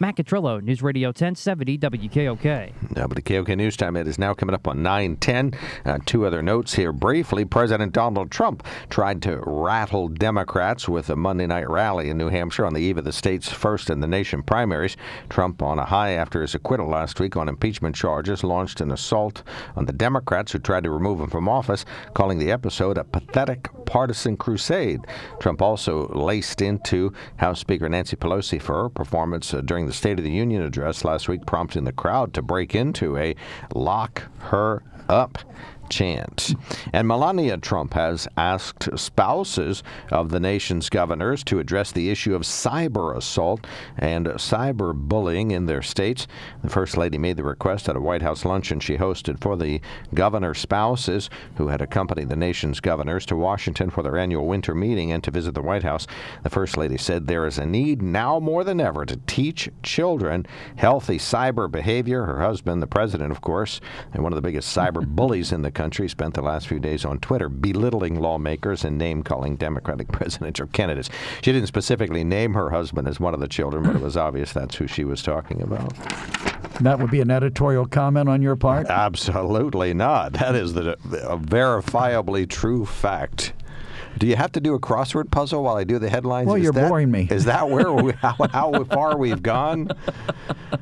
Matt 0.00 0.14
Catrillo, 0.14 0.62
News 0.62 0.80
Radio 0.80 1.08
1070 1.08 1.76
WKOK. 1.78 2.72
WKOK 2.94 3.56
News 3.56 3.76
Time. 3.76 3.96
It 3.96 4.06
is 4.06 4.16
now 4.16 4.32
coming 4.32 4.54
up 4.54 4.68
on 4.68 4.80
910. 4.80 5.58
Uh, 5.84 5.98
two 6.06 6.24
other 6.24 6.40
notes 6.40 6.74
here 6.74 6.92
briefly. 6.92 7.44
President 7.44 7.92
Donald 7.92 8.30
Trump 8.30 8.64
tried 8.90 9.20
to 9.22 9.42
rattle 9.44 10.06
Democrats 10.06 10.88
with 10.88 11.10
a 11.10 11.16
Monday 11.16 11.46
night 11.46 11.68
rally 11.68 12.10
in 12.10 12.16
New 12.16 12.28
Hampshire 12.28 12.64
on 12.64 12.74
the 12.74 12.80
eve 12.80 12.98
of 12.98 13.04
the 13.04 13.12
state's 13.12 13.48
first 13.48 13.90
in 13.90 13.98
the 13.98 14.06
nation 14.06 14.40
primaries. 14.40 14.96
Trump, 15.30 15.62
on 15.62 15.80
a 15.80 15.84
high 15.84 16.12
after 16.12 16.42
his 16.42 16.54
acquittal 16.54 16.88
last 16.88 17.18
week 17.18 17.36
on 17.36 17.48
impeachment 17.48 17.96
charges, 17.96 18.44
launched 18.44 18.80
an 18.80 18.92
assault 18.92 19.42
on 19.74 19.86
the 19.86 19.92
Democrats 19.92 20.52
who 20.52 20.60
tried 20.60 20.84
to 20.84 20.90
remove 20.92 21.18
him 21.18 21.28
from 21.28 21.48
office, 21.48 21.84
calling 22.14 22.38
the 22.38 22.52
episode 22.52 22.98
a 22.98 23.04
pathetic 23.04 23.68
partisan 23.84 24.36
crusade. 24.36 25.00
Trump 25.40 25.60
also 25.60 26.06
laced 26.10 26.62
into 26.62 27.12
House 27.38 27.58
Speaker 27.58 27.88
Nancy 27.88 28.14
Pelosi 28.14 28.62
for 28.62 28.84
her 28.84 28.88
performance 28.88 29.52
uh, 29.52 29.60
during 29.62 29.87
the 29.88 29.94
State 29.94 30.18
of 30.18 30.24
the 30.24 30.30
Union 30.30 30.62
address 30.62 31.04
last 31.04 31.28
week, 31.28 31.46
prompting 31.46 31.84
the 31.84 31.92
crowd 31.92 32.34
to 32.34 32.42
break 32.42 32.74
into 32.74 33.16
a 33.16 33.34
lock 33.74 34.24
her 34.38 34.82
up 35.08 35.38
chant. 35.88 36.54
And 36.92 37.08
Melania 37.08 37.56
Trump 37.56 37.94
has 37.94 38.28
asked 38.36 38.88
spouses 38.98 39.82
of 40.10 40.30
the 40.30 40.40
nation's 40.40 40.88
governors 40.88 41.42
to 41.44 41.58
address 41.58 41.92
the 41.92 42.10
issue 42.10 42.34
of 42.34 42.42
cyber 42.42 43.16
assault 43.16 43.66
and 43.96 44.26
cyber 44.26 44.94
bullying 44.94 45.50
in 45.50 45.66
their 45.66 45.82
states. 45.82 46.26
The 46.62 46.70
First 46.70 46.96
Lady 46.96 47.18
made 47.18 47.36
the 47.36 47.44
request 47.44 47.88
at 47.88 47.96
a 47.96 48.00
White 48.00 48.22
House 48.22 48.44
luncheon 48.44 48.80
she 48.80 48.96
hosted 48.96 49.40
for 49.40 49.56
the 49.56 49.80
governor 50.14 50.54
spouses 50.54 51.30
who 51.56 51.68
had 51.68 51.80
accompanied 51.80 52.28
the 52.28 52.36
nation's 52.36 52.80
governors 52.80 53.26
to 53.26 53.36
Washington 53.36 53.90
for 53.90 54.02
their 54.02 54.18
annual 54.18 54.46
winter 54.46 54.74
meeting 54.74 55.12
and 55.12 55.22
to 55.24 55.30
visit 55.30 55.54
the 55.54 55.62
White 55.62 55.82
House. 55.82 56.06
The 56.42 56.50
First 56.50 56.76
Lady 56.76 56.96
said 56.96 57.26
there 57.26 57.46
is 57.46 57.58
a 57.58 57.66
need 57.66 58.02
now 58.02 58.40
more 58.40 58.64
than 58.64 58.80
ever 58.80 59.04
to 59.06 59.16
teach 59.26 59.68
children 59.82 60.46
healthy 60.76 61.18
cyber 61.18 61.70
behavior. 61.70 62.24
Her 62.24 62.40
husband, 62.40 62.82
the 62.82 62.86
president, 62.86 63.30
of 63.30 63.40
course, 63.40 63.80
and 64.12 64.22
one 64.22 64.32
of 64.32 64.36
the 64.36 64.42
biggest 64.42 64.76
cyber 64.76 65.06
bullies 65.06 65.52
in 65.52 65.62
the 65.62 65.70
country 65.78 66.08
spent 66.08 66.34
the 66.34 66.42
last 66.42 66.66
few 66.66 66.80
days 66.80 67.04
on 67.04 67.20
Twitter 67.20 67.48
belittling 67.48 68.18
lawmakers 68.18 68.84
and 68.84 68.98
name 68.98 69.22
calling 69.22 69.54
Democratic 69.54 70.08
presidential 70.12 70.66
candidates. 70.66 71.08
She 71.40 71.52
didn't 71.52 71.68
specifically 71.68 72.24
name 72.24 72.54
her 72.54 72.70
husband 72.70 73.06
as 73.06 73.20
one 73.20 73.32
of 73.32 73.38
the 73.38 73.46
children, 73.46 73.84
but 73.84 73.94
it 73.94 74.02
was 74.02 74.16
obvious 74.16 74.52
that's 74.52 74.74
who 74.74 74.88
she 74.88 75.04
was 75.04 75.22
talking 75.22 75.62
about. 75.62 75.94
That 76.80 76.98
would 76.98 77.12
be 77.12 77.20
an 77.20 77.30
editorial 77.30 77.86
comment 77.86 78.28
on 78.28 78.42
your 78.42 78.56
part? 78.56 78.88
Absolutely 78.88 79.94
not. 79.94 80.32
That 80.32 80.56
is 80.56 80.74
the, 80.74 80.94
a 81.28 81.38
verifiably 81.38 82.48
true 82.48 82.84
fact. 82.84 83.52
Do 84.18 84.26
you 84.26 84.36
have 84.36 84.50
to 84.52 84.60
do 84.60 84.74
a 84.74 84.80
crossword 84.80 85.30
puzzle 85.30 85.62
while 85.62 85.76
I 85.76 85.84
do 85.84 85.98
the 85.98 86.10
headlines? 86.10 86.48
Well, 86.48 86.56
is 86.56 86.64
you're 86.64 86.72
that, 86.72 86.88
boring 86.88 87.10
me. 87.10 87.28
Is 87.30 87.44
that 87.44 87.68
where 87.70 87.92
we, 87.92 88.12
how, 88.20 88.36
how 88.50 88.84
far 88.84 89.16
we've 89.16 89.42
gone? 89.42 89.90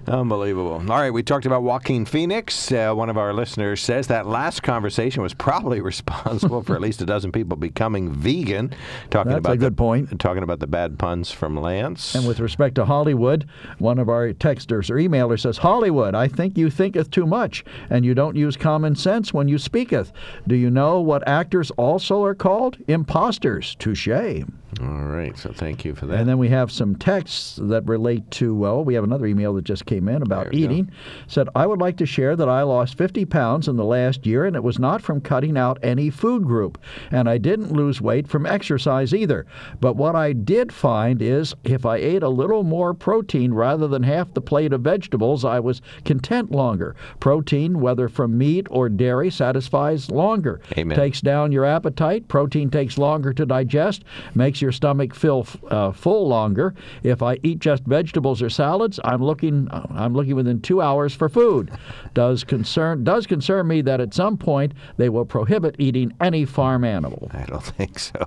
Unbelievable. 0.07 0.75
All 0.75 0.99
right, 0.99 1.11
we 1.11 1.23
talked 1.23 1.47
about 1.47 1.63
Joaquin 1.63 2.07
Phoenix. 2.07 2.73
Uh, 2.73 2.95
one 2.95 3.11
of 3.11 3.19
our 3.19 3.35
listeners 3.35 3.83
says 3.83 4.07
that 4.07 4.27
last 4.27 4.63
conversation 4.63 5.23
was 5.23 5.35
probably 5.35 5.81
responsible 5.83 6.63
for 6.63 6.75
at 6.75 6.81
least 6.81 7.03
a 7.03 7.07
dozen 7.07 7.31
people 7.31 7.57
becoming 7.57 8.13
vegan. 8.13 8.75
Talking 9.11 9.33
That's 9.33 9.41
about 9.41 9.55
a 9.55 9.59
good 9.59 9.73
the, 9.73 9.77
point. 9.77 10.19
Talking 10.19 10.43
about 10.43 10.61
the 10.61 10.67
bad 10.67 10.99
puns 10.99 11.31
from 11.31 11.61
Lance. 11.61 12.15
And 12.15 12.27
with 12.27 12.41
respect 12.41 12.77
to 12.77 12.85
Hollywood, 12.87 13.47
one 13.79 13.99
of 13.99 14.09
our 14.09 14.33
texters 14.33 14.91
or 14.91 14.95
emailers 14.95 15.41
says, 15.41 15.59
Hollywood, 15.59 16.15
I 16.15 16.29
think 16.29 16.57
you 16.57 16.71
thinketh 16.71 17.11
too 17.11 17.27
much, 17.27 17.65
and 17.91 18.05
you 18.05 18.15
don't 18.15 18.37
use 18.37 18.57
common 18.57 18.97
sense 18.97 19.35
when 19.35 19.49
you 19.49 19.59
speaketh. 19.59 20.13
Do 20.47 20.55
you 20.55 20.71
know 20.71 21.01
what 21.01 21.27
actors 21.29 21.71
also 21.73 22.25
are 22.25 22.35
called? 22.35 22.79
Imposters. 23.27 23.75
Touche. 23.81 24.09
All 24.09 24.87
right, 24.87 25.37
so 25.37 25.51
thank 25.51 25.85
you 25.85 25.95
for 25.95 26.07
that. 26.07 26.21
And 26.21 26.29
then 26.29 26.39
we 26.39 26.49
have 26.51 26.71
some 26.71 26.95
texts 26.97 27.59
that 27.63 27.87
relate 27.89 28.31
to, 28.33 28.55
well, 28.55 28.85
we 28.85 28.95
have 28.95 29.05
another 29.05 29.27
email 29.27 29.55
that 29.55 29.65
just 29.65 29.87
came 29.87 30.07
in 30.07 30.23
about 30.23 30.51
we 30.51 30.59
go. 30.59 30.65
eating. 30.65 30.91
Said, 31.27 31.49
I 31.57 31.67
would 31.67 31.81
like 31.81 31.97
to 31.97 32.07
share 32.07 32.37
that 32.37 32.49
I 32.49 32.63
lost 32.63 32.99
50 32.99 33.25
pounds 33.25 33.69
in 33.69 33.77
the 33.77 33.85
last 33.85 34.27
year, 34.27 34.45
and 34.45 34.55
it 34.55 34.63
was 34.63 34.79
not 34.79 35.01
from 35.01 35.21
cutting 35.23 35.57
out 35.57 35.79
any 35.83 36.11
food 36.11 36.45
group. 36.45 36.79
And 37.11 37.29
I 37.29 37.39
didn't 37.39 37.73
lose 37.73 38.03
weight 38.03 38.29
from 38.29 38.45
exercise 38.45 39.15
either. 39.15 39.47
But 39.81 39.97
what 39.97 40.15
I 40.15 40.33
did 40.33 40.71
find 40.71 41.23
is 41.23 41.55
if 41.65 41.87
I 41.87 41.97
ate 41.97 42.23
a 42.23 42.29
little 42.29 42.63
more 42.63 42.93
protein 42.93 43.55
rather 43.55 43.89
than 43.89 44.03
half 44.03 44.35
the 44.35 44.43
plate 44.43 44.73
of 44.75 44.83
vegetables, 44.83 45.45
I 45.45 45.59
was 45.59 45.81
content 46.05 46.53
longer. 46.53 46.95
Protein, 47.19 47.81
whether 47.81 48.09
from 48.09 48.37
meat 48.37 48.67
or 48.71 48.89
dairy, 48.91 49.31
satisfies 49.31 50.11
longer. 50.11 50.61
Amen. 50.77 50.97
Takes 50.97 51.23
down 51.23 51.51
your 51.51 51.65
appetite. 51.65 52.29
Protein 52.29 52.71
takes 52.71 52.99
longer 52.99 53.06
to 53.07 53.47
digest, 53.47 54.05
makes 54.35 54.61
your 54.61 54.73
stomach 54.73 55.15
feel 55.15 55.47
uh, 55.69 55.93
full 55.93 56.27
longer. 56.29 56.75
If 57.03 57.23
I 57.23 57.39
eat 57.43 57.59
just 57.61 57.85
vegetables 57.85 58.43
or 58.43 58.51
salads, 58.51 58.99
I'm 59.05 59.23
looking 59.23 59.69
uh, 59.69 59.87
I'm 59.91 60.15
looking 60.15 60.35
within 60.35 60.61
two 60.61 60.83
hours 60.83 61.15
for 61.15 61.29
food. 61.29 61.71
Does 62.15 62.45
concern 62.45 63.05
does 63.05 63.27
concern 63.27 63.69
me 63.69 63.81
that 63.83 64.01
at 64.01 64.13
some 64.15 64.37
point 64.37 64.73
they 64.97 65.09
will 65.09 65.25
prohibit 65.25 65.77
eating 65.79 66.13
any 66.21 66.45
farm 66.45 66.85
animal. 66.85 67.31
I 67.33 67.45
don't 67.45 67.63
think 67.79 67.99
so. 67.99 68.13
I 68.19 68.27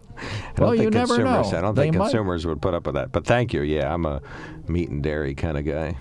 Well, 0.57 0.69
don't 0.69 0.77
think 0.77 0.83
you 0.83 0.89
never 0.91 1.17
know. 1.19 1.43
I 1.43 1.61
don't 1.61 1.75
They 1.75 1.83
think 1.83 1.95
might. 1.97 2.05
consumers 2.05 2.45
would 2.45 2.61
put 2.61 2.73
up 2.73 2.85
with 2.85 2.95
that. 2.95 3.11
But 3.11 3.25
thank 3.25 3.53
you. 3.53 3.61
Yeah, 3.61 3.93
I'm 3.93 4.05
a 4.05 4.21
meat 4.67 4.89
and 4.89 5.03
dairy 5.03 5.35
kind 5.35 5.57
of 5.57 5.65
guy. 5.65 5.97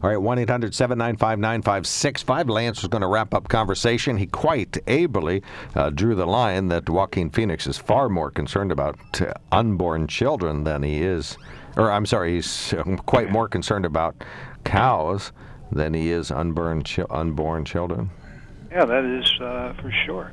All 0.00 0.10
right, 0.10 0.16
1 0.16 0.38
800 0.38 0.74
795 0.74 1.40
9565. 1.40 2.48
Lance 2.48 2.82
was 2.82 2.88
going 2.88 3.02
to 3.02 3.08
wrap 3.08 3.34
up 3.34 3.48
conversation. 3.48 4.16
He 4.16 4.26
quite 4.26 4.78
ably 4.86 5.42
uh, 5.74 5.90
drew 5.90 6.14
the 6.14 6.26
line 6.26 6.68
that 6.68 6.88
Joaquin 6.88 7.30
Phoenix 7.30 7.66
is 7.66 7.78
far 7.78 8.08
more 8.08 8.30
concerned 8.30 8.70
about 8.70 8.96
uh, 9.20 9.32
unborn 9.50 10.06
children 10.06 10.62
than 10.62 10.84
he 10.84 11.02
is, 11.02 11.36
or 11.76 11.90
I'm 11.90 12.06
sorry, 12.06 12.34
he's 12.34 12.72
uh, 12.74 12.84
quite 13.06 13.30
more 13.30 13.48
concerned 13.48 13.84
about 13.84 14.22
cows 14.62 15.32
than 15.72 15.94
he 15.94 16.10
is 16.10 16.30
unborn, 16.30 16.84
chi- 16.84 17.04
unborn 17.10 17.64
children. 17.64 18.10
Yeah, 18.70 18.84
that 18.84 19.04
is 19.04 19.40
uh, 19.40 19.72
for 19.80 19.92
sure. 20.06 20.30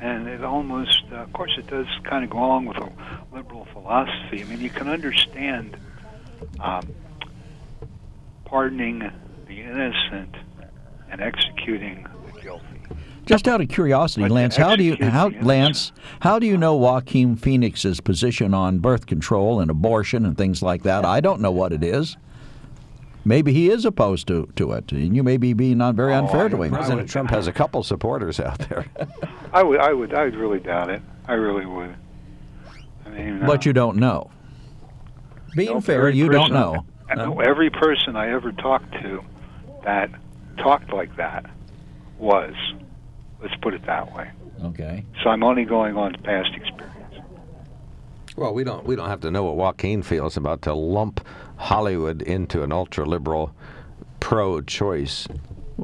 And 0.00 0.26
it 0.26 0.42
almost, 0.42 1.04
uh, 1.12 1.16
of 1.16 1.32
course, 1.32 1.52
it 1.56 1.68
does 1.68 1.86
kind 2.02 2.24
of 2.24 2.30
go 2.30 2.38
along 2.38 2.66
with 2.66 2.78
a 2.78 2.90
liberal 3.32 3.66
philosophy. 3.72 4.42
I 4.42 4.44
mean, 4.44 4.60
you 4.60 4.70
can 4.70 4.88
understand 4.88 5.76
um, 6.58 6.92
pardoning 8.58 9.00
the 9.48 9.60
innocent 9.62 10.32
and 11.10 11.20
executing 11.20 12.06
the 12.32 12.40
guilty. 12.40 12.64
Just 13.26 13.48
out 13.48 13.60
of 13.60 13.66
curiosity, 13.66 14.22
But 14.22 14.30
Lance, 14.30 14.54
how 14.54 14.76
do 14.76 14.84
you 14.84 14.96
how 15.00 15.30
Lance, 15.42 15.90
how 16.20 16.38
do 16.38 16.46
you 16.46 16.56
know 16.56 16.76
Joaquin 16.76 17.34
Phoenix's 17.34 18.00
position 18.00 18.54
on 18.54 18.78
birth 18.78 19.06
control 19.06 19.58
and 19.58 19.72
abortion 19.72 20.24
and 20.24 20.38
things 20.38 20.62
like 20.62 20.84
that? 20.84 21.04
I 21.04 21.20
don't 21.20 21.40
know 21.40 21.50
what 21.50 21.72
it 21.72 21.82
is. 21.82 22.16
Maybe 23.24 23.52
he 23.52 23.70
is 23.70 23.84
opposed 23.84 24.28
to, 24.28 24.48
to 24.54 24.70
it, 24.72 24.92
and 24.92 25.16
you 25.16 25.24
may 25.24 25.36
be 25.36 25.52
being 25.52 25.78
not 25.78 25.96
very 25.96 26.12
Oh, 26.14 26.18
unfair 26.18 26.44
I- 26.44 26.48
to 26.50 26.62
him. 26.62 26.70
President 26.74 27.08
Trump 27.08 27.30
has 27.30 27.48
a 27.48 27.52
couple 27.52 27.82
supporters 27.82 28.38
out 28.38 28.60
there. 28.68 28.86
I 29.52 29.64
would, 29.64 29.80
I 29.80 29.92
would, 29.92 30.14
I 30.14 30.24
would 30.26 30.36
really 30.36 30.60
doubt 30.60 30.90
it. 30.90 31.02
I 31.26 31.32
really 31.32 31.66
would. 31.66 31.92
I 33.04 33.08
mean, 33.08 33.42
uh, 33.42 33.46
But 33.48 33.66
you 33.66 33.72
don't 33.72 33.96
know. 33.96 34.30
Being 35.56 35.74
no, 35.74 35.80
fair, 35.80 35.98
every 36.06 36.14
you 36.16 36.28
don't 36.28 36.52
know. 36.52 36.84
I 37.08 37.14
know 37.16 37.40
every 37.40 37.70
person 37.70 38.16
I 38.16 38.30
ever 38.30 38.52
talked 38.52 38.92
to 39.02 39.22
that 39.84 40.10
talked 40.58 40.92
like 40.92 41.16
that 41.16 41.46
was. 42.18 42.54
Let's 43.42 43.54
put 43.56 43.74
it 43.74 43.84
that 43.86 44.14
way. 44.14 44.30
Okay. 44.64 45.04
So 45.22 45.28
I'm 45.28 45.42
only 45.44 45.64
going 45.64 45.96
on 45.96 46.14
past 46.22 46.50
experience. 46.54 46.90
Well, 48.36 48.54
we 48.54 48.64
don't 48.64 48.86
we 48.86 48.96
don't 48.96 49.08
have 49.08 49.20
to 49.20 49.30
know 49.30 49.44
what 49.44 49.56
Joaquin 49.56 50.02
feels 50.02 50.36
about 50.36 50.62
to 50.62 50.72
lump 50.74 51.20
Hollywood 51.56 52.22
into 52.22 52.62
an 52.62 52.72
ultra 52.72 53.04
liberal 53.04 53.54
pro-choice 54.20 55.28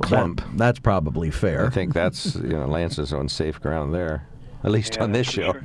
clump. 0.03 0.41
That- 0.41 0.57
that's 0.57 0.79
probably 0.79 1.31
fair. 1.31 1.67
I 1.67 1.71
think 1.71 1.93
that's 1.93 2.35
you 2.37 2.49
know 2.49 2.67
Lance 2.67 2.99
is 2.99 3.13
on 3.13 3.29
safe 3.29 3.61
ground 3.61 3.93
there, 3.95 4.27
at 4.65 4.71
least 4.71 4.97
Yeah, 4.97 5.05
on 5.05 5.13
this 5.13 5.29
show. 5.29 5.53
sure. 5.53 5.65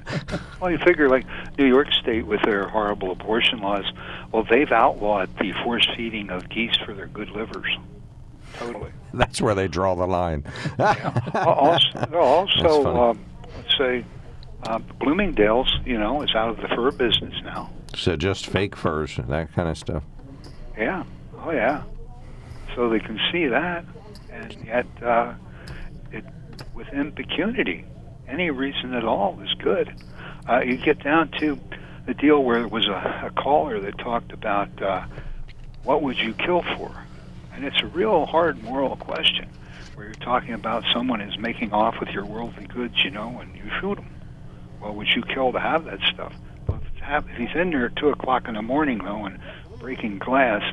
Well, 0.62 0.72
you 0.72 0.78
figure 0.80 1.10
like 1.10 1.26
New 1.58 1.68
York 1.68 1.88
State 2.02 2.26
with 2.26 2.42
their 2.44 2.68
horrible 2.68 3.12
abortion 3.12 3.60
laws. 3.60 3.86
Well, 4.32 4.46
they've 4.50 4.72
outlawed 4.72 5.30
the 5.40 5.52
force 5.64 5.88
feeding 5.96 6.30
of 6.30 6.50
geese 6.50 6.76
for 6.86 6.94
their 6.94 7.08
good 7.08 7.30
livers. 7.32 7.68
totally. 8.58 8.92
That's 9.14 9.42
where 9.42 9.56
they 9.56 9.68
draw 9.68 9.96
the 9.96 10.08
line. 10.08 10.44
also, 10.80 12.00
also 12.14 12.96
um, 13.12 13.26
let's 13.56 13.78
say 13.78 14.06
uh, 14.64 14.80
Bloomingdale's, 15.00 15.74
you 15.86 15.98
know, 15.98 16.22
is 16.22 16.34
out 16.36 16.50
of 16.50 16.58
the 16.58 16.68
fur 16.70 16.92
business 16.92 17.34
now. 17.44 17.70
So 17.96 18.16
just 18.18 18.48
fake 18.48 18.76
furs, 18.76 19.18
and 19.18 19.30
that 19.30 19.54
kind 19.54 19.70
of 19.70 19.78
stuff. 19.78 20.04
Yeah. 20.78 21.04
Oh 21.44 21.52
yeah. 21.52 21.84
So 22.76 22.90
they 22.90 23.00
can 23.00 23.20
see 23.32 23.46
that, 23.48 23.86
and 24.32 24.54
yet 24.66 24.86
uh, 25.02 25.34
it 26.12 26.26
with 26.74 26.88
impunity, 26.92 27.86
any 28.28 28.50
reason 28.50 28.94
at 28.94 29.04
all 29.04 29.40
is 29.42 29.54
good. 29.56 29.94
Uh, 30.48 30.62
you 30.62 30.78
get 30.78 31.04
down 31.04 31.30
to 31.40 31.60
the 32.06 32.14
deal 32.14 32.44
where 32.44 32.60
there 32.60 32.68
was 32.68 32.88
a, 32.88 33.26
a 33.26 33.32
caller 33.32 33.80
that 33.80 33.98
talked 33.98 34.32
about 34.32 34.82
uh, 34.82 35.06
what 35.84 36.02
would 36.02 36.18
you 36.18 36.34
kill 36.34 36.62
for, 36.78 36.92
and 37.54 37.66
it's 37.66 37.82
a 37.82 37.88
real 37.88 38.26
hard 38.26 38.62
moral 38.64 38.96
question 38.96 39.50
where 39.96 40.08
you're 40.08 40.16
talking 40.16 40.54
about 40.54 40.84
someone 40.94 41.22
is 41.22 41.38
making 41.40 41.74
off 41.74 42.00
with 42.00 42.10
your 42.10 42.26
worldly 42.26 42.68
goods, 42.68 43.04
you 43.04 43.10
know, 43.12 43.40
and 43.40 43.56
you 43.56 43.64
shoot 43.80 43.98
him. 43.98 44.10
Well, 44.82 44.94
would 44.96 45.08
you 45.08 45.24
kill 45.24 45.52
to 45.54 45.60
have 45.60 45.86
that 45.86 46.00
stuff? 46.14 46.34
Well, 46.68 46.82
if, 46.84 47.26
he's 47.38 47.56
in 47.56 47.70
there 47.70 47.86
at 47.86 47.96
two 47.96 48.10
o'clock 48.10 48.48
in 48.48 48.56
the 48.56 48.62
morning 48.62 49.00
though 49.00 49.26
and 49.26 49.40
breaking 49.80 50.20
glass, 50.20 50.64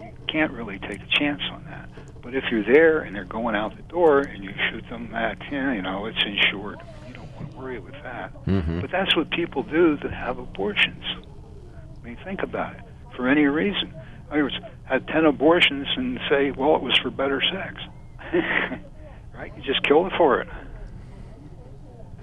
you 0.00 0.12
can't 0.26 0.52
really 0.52 0.78
take 0.78 1.00
a 1.02 1.06
chance 1.06 1.42
on 1.52 1.64
that. 1.66 1.88
But 2.20 2.34
if 2.34 2.44
you're 2.50 2.64
there 2.64 3.00
and 3.00 3.14
they're 3.14 3.24
going 3.24 3.54
out 3.54 3.76
the 3.76 3.82
door 3.82 4.20
and 4.20 4.42
you 4.42 4.52
shoot 4.70 4.88
them, 4.88 5.10
that 5.12 5.38
you 5.50 5.82
know, 5.82 6.06
it's 6.06 6.22
insured. 6.24 6.80
Don't 7.50 7.62
worry 7.62 7.78
with 7.78 7.94
that. 8.02 8.32
Mm-hmm. 8.46 8.80
But 8.80 8.90
that's 8.90 9.14
what 9.16 9.30
people 9.30 9.62
do 9.62 9.96
that 10.02 10.12
have 10.12 10.38
abortions. 10.38 11.04
I 12.02 12.06
mean, 12.06 12.18
think 12.24 12.42
about 12.42 12.74
it. 12.74 12.82
For 13.16 13.28
any 13.28 13.44
reason, 13.44 13.88
in 13.92 14.30
other 14.30 14.42
words, 14.44 14.56
had 14.84 15.06
ten 15.08 15.24
abortions 15.24 15.86
and 15.96 16.18
say, 16.28 16.50
well, 16.50 16.76
it 16.76 16.82
was 16.82 16.98
for 17.02 17.10
better 17.10 17.42
sex. 17.52 17.80
right? 19.34 19.52
You 19.56 19.62
just 19.62 19.82
kill 19.84 20.06
it 20.06 20.12
for 20.16 20.40
it. 20.40 20.48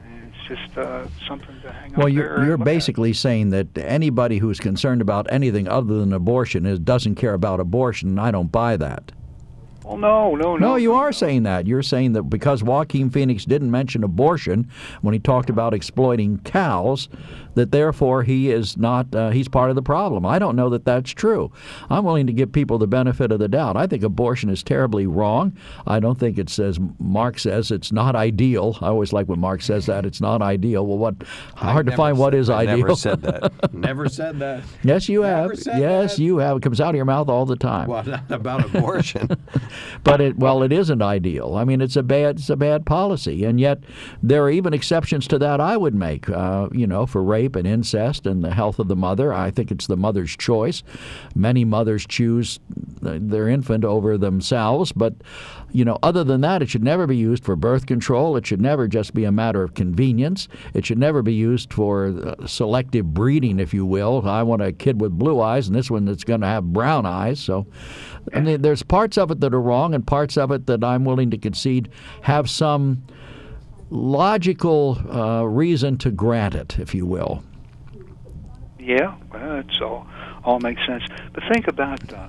And 0.03 0.33
it's 0.33 0.47
just 0.47 0.77
uh, 0.77 1.07
something 1.27 1.61
to 1.61 1.71
hang 1.71 1.93
well, 1.93 2.09
you're, 2.09 2.45
you're 2.45 2.57
basically 2.57 3.13
saying 3.13 3.51
that 3.51 3.77
anybody 3.77 4.37
who's 4.37 4.59
concerned 4.59 5.01
about 5.01 5.31
anything 5.31 5.67
other 5.67 5.99
than 5.99 6.13
abortion 6.13 6.65
is 6.65 6.79
doesn't 6.79 7.15
care 7.15 7.33
about 7.33 7.59
abortion. 7.59 8.19
I 8.19 8.31
don't 8.31 8.51
buy 8.51 8.77
that. 8.77 9.11
Well, 9.91 9.99
no, 9.99 10.35
no, 10.35 10.55
no. 10.55 10.67
No, 10.69 10.75
you 10.77 10.93
are 10.93 11.11
saying 11.11 11.43
that. 11.43 11.67
You're 11.67 11.83
saying 11.83 12.13
that 12.13 12.23
because 12.23 12.63
Joaquin 12.63 13.09
Phoenix 13.09 13.43
didn't 13.43 13.71
mention 13.71 14.05
abortion 14.05 14.69
when 15.01 15.13
he 15.13 15.19
talked 15.19 15.49
about 15.49 15.73
exploiting 15.73 16.37
cows, 16.45 17.09
that 17.55 17.71
therefore 17.71 18.23
he 18.23 18.51
is 18.51 18.77
not 18.77 19.13
uh, 19.15 19.29
he's 19.29 19.47
part 19.47 19.69
of 19.69 19.75
the 19.75 19.81
problem. 19.81 20.25
I 20.25 20.39
don't 20.39 20.55
know 20.55 20.69
that 20.69 20.85
that's 20.85 21.11
true. 21.11 21.51
I'm 21.89 22.03
willing 22.05 22.27
to 22.27 22.33
give 22.33 22.51
people 22.51 22.77
the 22.77 22.87
benefit 22.87 23.31
of 23.31 23.39
the 23.39 23.47
doubt. 23.47 23.77
I 23.77 23.87
think 23.87 24.03
abortion 24.03 24.49
is 24.49 24.63
terribly 24.63 25.07
wrong. 25.07 25.55
I 25.87 25.99
don't 25.99 26.17
think 26.19 26.37
it's 26.37 26.57
as 26.59 26.79
Mark 26.99 27.39
says 27.39 27.71
it's 27.71 27.91
not 27.91 28.15
ideal. 28.15 28.77
I 28.81 28.87
always 28.87 29.13
like 29.13 29.27
when 29.27 29.39
Mark 29.39 29.61
says 29.61 29.85
that 29.87 30.05
it's 30.05 30.21
not 30.21 30.41
ideal. 30.41 30.85
Well, 30.85 30.97
what 30.97 31.15
hard 31.55 31.85
to 31.87 31.95
find 31.95 32.17
what 32.17 32.33
said- 32.33 32.39
is 32.39 32.49
I 32.49 32.61
ideal. 32.63 32.77
never 32.77 32.95
said 32.95 33.21
that. 33.23 33.73
never 33.73 34.09
said 34.09 34.39
that. 34.39 34.63
yes, 34.83 35.09
you 35.09 35.21
Never 35.21 35.49
have. 35.53 35.59
Yes, 35.79 36.15
that. 36.17 36.21
you 36.21 36.37
have. 36.37 36.57
It 36.57 36.63
comes 36.63 36.79
out 36.81 36.89
of 36.89 36.95
your 36.95 37.05
mouth 37.05 37.29
all 37.29 37.45
the 37.45 37.55
time. 37.55 37.87
Well, 37.87 38.03
not 38.03 38.29
about 38.31 38.65
abortion. 38.65 39.29
but 40.03 40.21
it 40.21 40.37
well 40.37 40.63
it 40.63 40.71
isn't 40.71 41.01
ideal 41.01 41.55
i 41.55 41.63
mean 41.63 41.81
it's 41.81 41.95
a 41.95 42.03
bad 42.03 42.37
it's 42.39 42.49
a 42.49 42.55
bad 42.55 42.85
policy 42.85 43.43
and 43.45 43.59
yet 43.59 43.79
there 44.23 44.43
are 44.43 44.49
even 44.49 44.73
exceptions 44.73 45.27
to 45.27 45.37
that 45.37 45.59
i 45.61 45.75
would 45.77 45.93
make 45.95 46.27
uh, 46.29 46.67
you 46.71 46.87
know 46.87 47.05
for 47.05 47.23
rape 47.23 47.40
and 47.55 47.67
incest 47.67 48.25
and 48.25 48.43
the 48.43 48.53
health 48.53 48.79
of 48.79 48.87
the 48.87 48.95
mother. 48.95 49.33
I 49.33 49.51
think 49.51 49.71
it's 49.71 49.87
the 49.87 49.97
mother's 49.97 50.35
choice. 50.35 50.83
Many 51.35 51.65
mothers 51.65 52.05
choose 52.05 52.59
their 53.01 53.47
infant 53.47 53.83
over 53.83 54.15
themselves 54.17 54.91
but 54.91 55.15
you 55.71 55.83
know 55.83 55.97
other 56.03 56.23
than 56.23 56.41
that 56.41 56.61
it 56.61 56.69
should 56.69 56.83
never 56.83 57.07
be 57.07 57.17
used 57.17 57.43
for 57.43 57.55
birth 57.55 57.85
control. 57.85 58.37
It 58.37 58.45
should 58.45 58.61
never 58.61 58.87
just 58.87 59.13
be 59.13 59.23
a 59.23 59.31
matter 59.31 59.63
of 59.63 59.73
convenience. 59.73 60.47
It 60.73 60.85
should 60.85 60.99
never 60.99 61.21
be 61.21 61.33
used 61.33 61.73
for 61.73 62.07
uh, 62.07 62.45
selective 62.45 63.13
breeding 63.13 63.59
if 63.59 63.73
you 63.73 63.85
will. 63.85 64.27
I 64.27 64.43
want 64.43 64.61
a 64.61 64.71
kid 64.71 65.01
with 65.01 65.17
blue 65.17 65.41
eyes 65.41 65.67
and 65.67 65.75
this 65.75 65.89
one 65.89 66.05
that's 66.05 66.23
going 66.23 66.41
to 66.41 66.47
have 66.47 66.73
brown 66.73 67.05
eyes 67.05 67.39
so 67.39 67.65
I 68.33 68.39
mean, 68.39 68.61
there's 68.61 68.83
parts 68.83 69.17
of 69.17 69.31
it 69.31 69.39
that 69.39 69.53
are 69.53 69.61
wrong 69.61 69.93
and 69.93 70.05
parts 70.05 70.37
of 70.37 70.51
it 70.51 70.67
that 70.67 70.83
I'm 70.83 71.05
willing 71.05 71.31
to 71.31 71.37
concede 71.37 71.89
have 72.21 72.49
some 72.49 73.03
logical 73.91 74.97
uh, 75.11 75.43
reason 75.43 75.97
to 75.99 76.09
grant 76.09 76.55
it, 76.55 76.79
if 76.79 76.95
you 76.95 77.05
will. 77.05 77.43
Yeah, 78.79 79.15
well, 79.31 79.57
it's 79.59 79.79
all 79.81 80.07
all 80.43 80.59
makes 80.59 80.83
sense. 80.87 81.03
But 81.33 81.43
think 81.53 81.67
about 81.67 82.11
uh, 82.11 82.27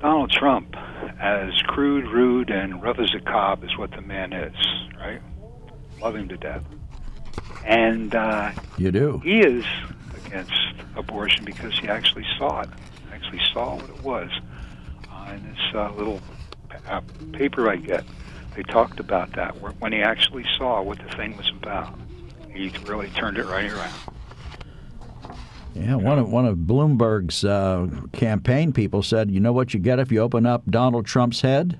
Donald 0.00 0.30
Trump 0.30 0.76
as 1.18 1.54
crude, 1.62 2.04
rude, 2.08 2.50
and 2.50 2.82
rough 2.82 2.98
as 2.98 3.14
a 3.14 3.20
cob 3.20 3.64
is 3.64 3.78
what 3.78 3.92
the 3.92 4.02
man 4.02 4.34
is, 4.34 4.54
right? 4.98 5.22
Love 6.02 6.16
him 6.16 6.28
to 6.28 6.36
death, 6.36 6.62
and 7.64 8.14
uh, 8.14 8.52
You 8.76 8.92
do. 8.92 9.20
he 9.24 9.38
is 9.40 9.64
against 10.26 10.52
abortion 10.96 11.46
because 11.46 11.78
he 11.78 11.88
actually 11.88 12.26
saw 12.36 12.60
it, 12.60 12.68
actually 13.12 13.40
saw 13.54 13.76
what 13.76 13.88
it 13.88 14.02
was. 14.02 14.30
Uh, 15.10 15.32
in 15.32 15.42
this 15.44 15.58
uh, 15.74 15.90
little 15.94 16.20
pa- 16.68 16.96
uh, 16.96 17.00
paper 17.32 17.70
I 17.70 17.76
get, 17.76 18.04
they 18.56 18.62
talked 18.62 18.98
about 18.98 19.32
that 19.32 19.54
when 19.80 19.92
he 19.92 20.00
actually 20.00 20.44
saw 20.56 20.80
what 20.80 20.98
the 20.98 21.14
thing 21.14 21.36
was 21.36 21.48
about. 21.50 21.96
He 22.52 22.72
really 22.86 23.10
turned 23.10 23.36
it 23.36 23.44
right 23.44 23.70
around. 23.70 23.92
Yeah, 25.74 25.96
one 25.96 26.18
of 26.18 26.32
one 26.32 26.46
of 26.46 26.56
Bloomberg's 26.56 27.44
uh, 27.44 27.86
campaign 28.12 28.72
people 28.72 29.02
said, 29.02 29.30
"You 29.30 29.40
know 29.40 29.52
what 29.52 29.74
you 29.74 29.80
get 29.80 29.98
if 29.98 30.10
you 30.10 30.20
open 30.20 30.46
up 30.46 30.64
Donald 30.70 31.04
Trump's 31.04 31.42
head? 31.42 31.78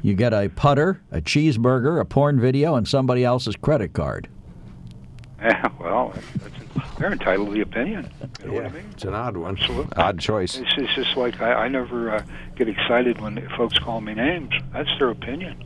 You 0.00 0.14
get 0.14 0.32
a 0.32 0.48
putter, 0.48 1.02
a 1.12 1.20
cheeseburger, 1.20 2.00
a 2.00 2.06
porn 2.06 2.40
video, 2.40 2.76
and 2.76 2.88
somebody 2.88 3.24
else's 3.24 3.56
credit 3.56 3.92
card." 3.92 4.28
Yeah, 5.44 5.68
well, 5.78 6.14
that's, 6.36 6.63
they're 6.98 7.12
entitled 7.12 7.48
to 7.48 7.54
the 7.54 7.60
opinion. 7.60 8.10
You 8.42 8.48
know 8.48 8.54
what 8.54 8.66
I 8.66 8.70
mean? 8.70 8.84
It's 8.92 9.04
an 9.04 9.14
odd 9.14 9.36
one. 9.36 9.56
Absolutely. 9.56 9.96
Odd 9.96 10.18
choice. 10.18 10.56
It's, 10.56 10.72
it's 10.76 10.94
just 10.94 11.16
like 11.16 11.40
I, 11.40 11.52
I 11.52 11.68
never 11.68 12.10
uh, 12.16 12.24
get 12.56 12.68
excited 12.68 13.20
when 13.20 13.48
folks 13.56 13.78
call 13.78 14.00
me 14.00 14.14
names. 14.14 14.52
That's 14.72 14.90
their 14.98 15.10
opinion. 15.10 15.62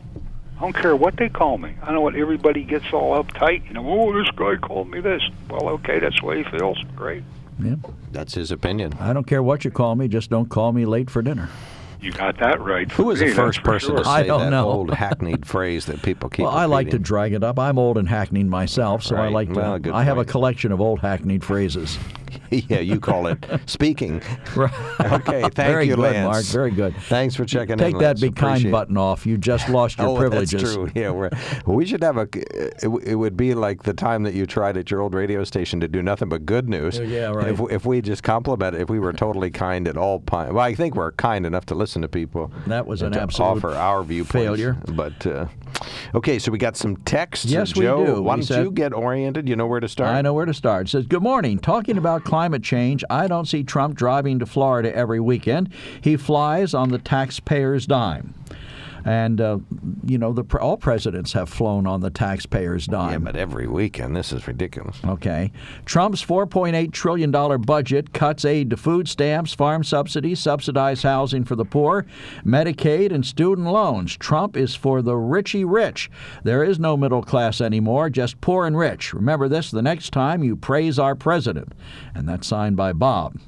I 0.59 0.61
don't 0.63 0.73
care 0.75 0.97
what 0.97 1.17
they 1.17 1.29
call 1.29 1.57
me. 1.59 1.75
I 1.83 1.93
know 1.93 2.01
what 2.01 2.17
everybody 2.17 2.65
gets 2.65 2.93
all 2.93 3.23
uptight. 3.23 3.67
You 3.69 3.75
know, 3.75 3.89
oh, 3.89 4.13
this 4.13 4.29
guy 4.35 4.57
called 4.57 4.91
me 4.91 5.01
this. 5.01 5.23
Well, 5.49 5.69
okay, 5.69 6.01
that's 6.01 6.19
the 6.19 6.27
way 6.27 6.43
he 6.43 6.51
feels. 6.59 6.83
Great. 6.97 7.23
Yeah, 7.63 7.77
That's 8.13 8.35
his 8.35 8.51
opinion. 8.51 8.95
I 9.01 9.13
don't 9.13 9.27
care 9.27 9.43
what 9.43 9.65
you 9.65 9.71
call 9.71 9.97
me, 9.97 10.09
just 10.09 10.31
don't 10.31 10.49
call 10.49 10.73
me 10.73 10.85
late 10.85 11.11
for 11.11 11.23
dinner. 11.23 11.49
You 12.01 12.13
got 12.13 12.39
that 12.39 12.61
right. 12.61 12.91
Who 12.93 13.05
was 13.05 13.19
the 13.19 13.33
first 13.33 13.63
person 13.63 13.91
sure. 13.91 14.05
to 14.05 14.09
I 14.09 14.23
say 14.23 14.29
don't 14.29 14.41
that 14.43 14.51
know. 14.51 14.69
old 14.69 14.91
hackneyed 14.95 15.45
phrase 15.45 15.87
that 15.87 16.01
people 16.03 16.31
keep 16.31 16.45
Well, 16.45 16.55
I 16.55 16.67
like 16.67 16.91
to 16.91 16.99
drag 16.99 17.33
it 17.33 17.43
up. 17.43 17.59
I'm 17.59 17.79
old 17.79 17.99
and 17.99 18.09
hackneyed 18.09 18.47
myself, 18.47 19.03
so 19.03 19.17
I 19.17 19.29
like 19.29 19.49
to. 19.49 19.55
Well, 19.55 19.79
good 19.79 19.93
I 19.93 20.05
have 20.05 20.19
a 20.19 20.25
collection 20.25 20.71
of 20.71 20.81
old 20.81 21.01
hackneyed 21.01 21.43
phrases. 21.43 21.99
yeah, 22.51 22.81
you 22.81 23.01
call 23.01 23.27
it 23.27 23.45
speaking. 23.67 24.23
Right. 24.57 24.73
Okay, 25.01 25.43
thank 25.43 25.55
Very 25.55 25.87
you, 25.87 25.95
good, 25.95 26.03
Lance. 26.03 26.25
Mark. 26.25 26.45
Very 26.47 26.71
good. 26.71 26.97
Thanks 27.03 27.37
for 27.37 27.45
checking 27.45 27.75
in. 27.75 27.79
Take 27.79 27.99
that 27.99 28.19
Lance. 28.19 28.21
be 28.21 28.31
kind 28.31 28.53
Appreciate 28.53 28.69
it. 28.71 28.73
button 28.73 28.97
off. 28.97 29.27
You 29.27 29.37
just 29.37 29.69
lost 29.69 29.99
your 29.99 30.09
oh, 30.09 30.17
privileges. 30.17 30.51
that's 30.63 30.75
true. 30.75 30.91
Yeah, 30.95 31.11
we're, 31.11 31.31
we 31.67 31.87
should 31.87 32.03
have 32.03 32.17
a. 32.17 32.29
It, 32.33 32.85
it 33.05 33.15
would 33.15 33.37
be 33.37 33.55
like 33.55 33.83
the 33.85 33.93
time 33.93 34.23
that 34.25 34.35
you 34.35 34.47
tried 34.47 34.77
at 34.77 34.91
your 34.91 35.01
old 35.01 35.15
radio 35.15 35.45
station 35.45 35.81
to 35.81 35.89
do 35.89 36.03
nothing 36.03 36.29
but 36.29 36.45
good 36.47 36.69
news. 36.69 36.99
Yeah, 36.99 37.27
right. 37.27 37.49
If, 37.49 37.61
if 37.71 37.87
we 37.87 38.01
just 38.01 38.23
compliment, 38.23 38.75
if 38.75 38.89
we 38.91 38.99
were 38.99 39.13
totally 39.13 39.51
kind 39.51 39.87
at 39.87 39.97
all 39.97 40.21
times, 40.21 40.55
well, 40.55 40.65
I 40.65 40.75
think 40.75 40.97
we're 40.97 41.13
kind 41.13 41.47
enough 41.47 41.67
to 41.67 41.75
listen 41.75 42.03
to 42.03 42.09
people. 42.09 42.51
That 42.67 42.87
was 42.87 43.03
an 43.03 43.15
absolute 43.17 43.47
offer 43.47 43.75
our 43.75 44.03
viewpoints. 44.03 44.33
failure. 44.33 44.77
But 44.89 45.27
uh, 45.27 45.47
okay, 46.15 46.39
so 46.39 46.51
we 46.51 46.59
got 46.59 46.77
some 46.77 46.97
texts. 46.99 47.47
Yes, 47.47 47.75
we 47.77 47.83
do. 47.83 48.23
Why 48.23 48.37
don't 48.37 48.43
said- 48.43 48.65
you 48.65 48.71
get 48.73 48.93
oriented? 48.93 49.49
You 49.49 49.57
know 49.57 49.67
where 49.67 49.81
to 49.81 49.89
start. 49.89 50.11
I 50.11 50.23
know 50.23 50.35
where 50.35 50.47
to 50.47 50.55
start. 50.55 50.89
It 50.89 50.91
says, 50.91 51.07
Good 51.07 51.23
morning. 51.23 51.59
Talking 51.59 51.99
about 51.99 52.18
climate 52.21 52.63
change, 52.63 53.05
I 53.11 53.27
don't 53.27 53.47
see 53.47 53.63
Trump 53.65 53.95
driving 53.97 54.39
to 54.39 54.47
Florida 54.47 54.95
every 54.95 55.21
weekend. 55.21 55.71
He 56.01 56.17
flies 56.17 56.75
on 56.75 56.91
the 56.91 56.99
taxpayer's 56.99 57.87
dime. 57.87 58.35
And, 59.05 59.41
uh, 59.41 59.59
you 60.05 60.19
know, 60.19 60.33
the, 60.33 60.45
all 60.59 60.77
presidents 60.77 61.33
have 61.33 61.49
flown 61.49 61.87
on 61.87 62.01
the 62.01 62.11
taxpayer's 62.11 62.87
dime. 62.87 63.13
Yeah, 63.13 63.19
but 63.19 63.37
every 63.37 63.67
weekend, 63.67 64.17
this 64.17 64.33
is 64.33 64.47
ridiculous. 64.47 64.99
Okay. 65.05 65.53
Trump's 65.85 66.25
$4.8 66.25 66.93
trillion 66.93 67.31
budget 67.63 68.13
cuts 68.13 68.45
aid 68.45 68.71
to 68.71 68.77
food 68.77 69.09
stamps, 69.09 69.55
farm 69.55 69.85
subsidies, 69.85 70.41
subsidized 70.41 71.03
housing 71.03 71.45
for 71.45 71.57
the 71.57 71.65
poor, 71.65 72.07
Medicaid, 72.45 73.13
and 73.13 73.25
student 73.25 73.69
loans. 73.69 74.17
Trump 74.17 74.57
is 74.57 74.75
for 74.75 75.03
the 75.03 75.13
richy 75.13 75.65
rich. 75.67 76.11
There 76.45 76.65
is 76.65 76.79
no 76.79 76.97
middle 76.97 77.23
class 77.23 77.61
anymore, 77.61 78.11
just 78.11 78.41
poor 78.41 78.67
and 78.67 78.77
rich. 78.77 79.15
Remember 79.15 79.49
this 79.49 79.71
the 79.71 79.83
next 79.83 80.11
time 80.11 80.43
you 80.43 80.57
praise 80.57 80.99
our 80.99 81.15
president. 81.15 81.73
And 82.15 82.29
that's 82.29 82.47
signed 82.47 82.77
by 82.77 82.93
Bob. 82.93 83.39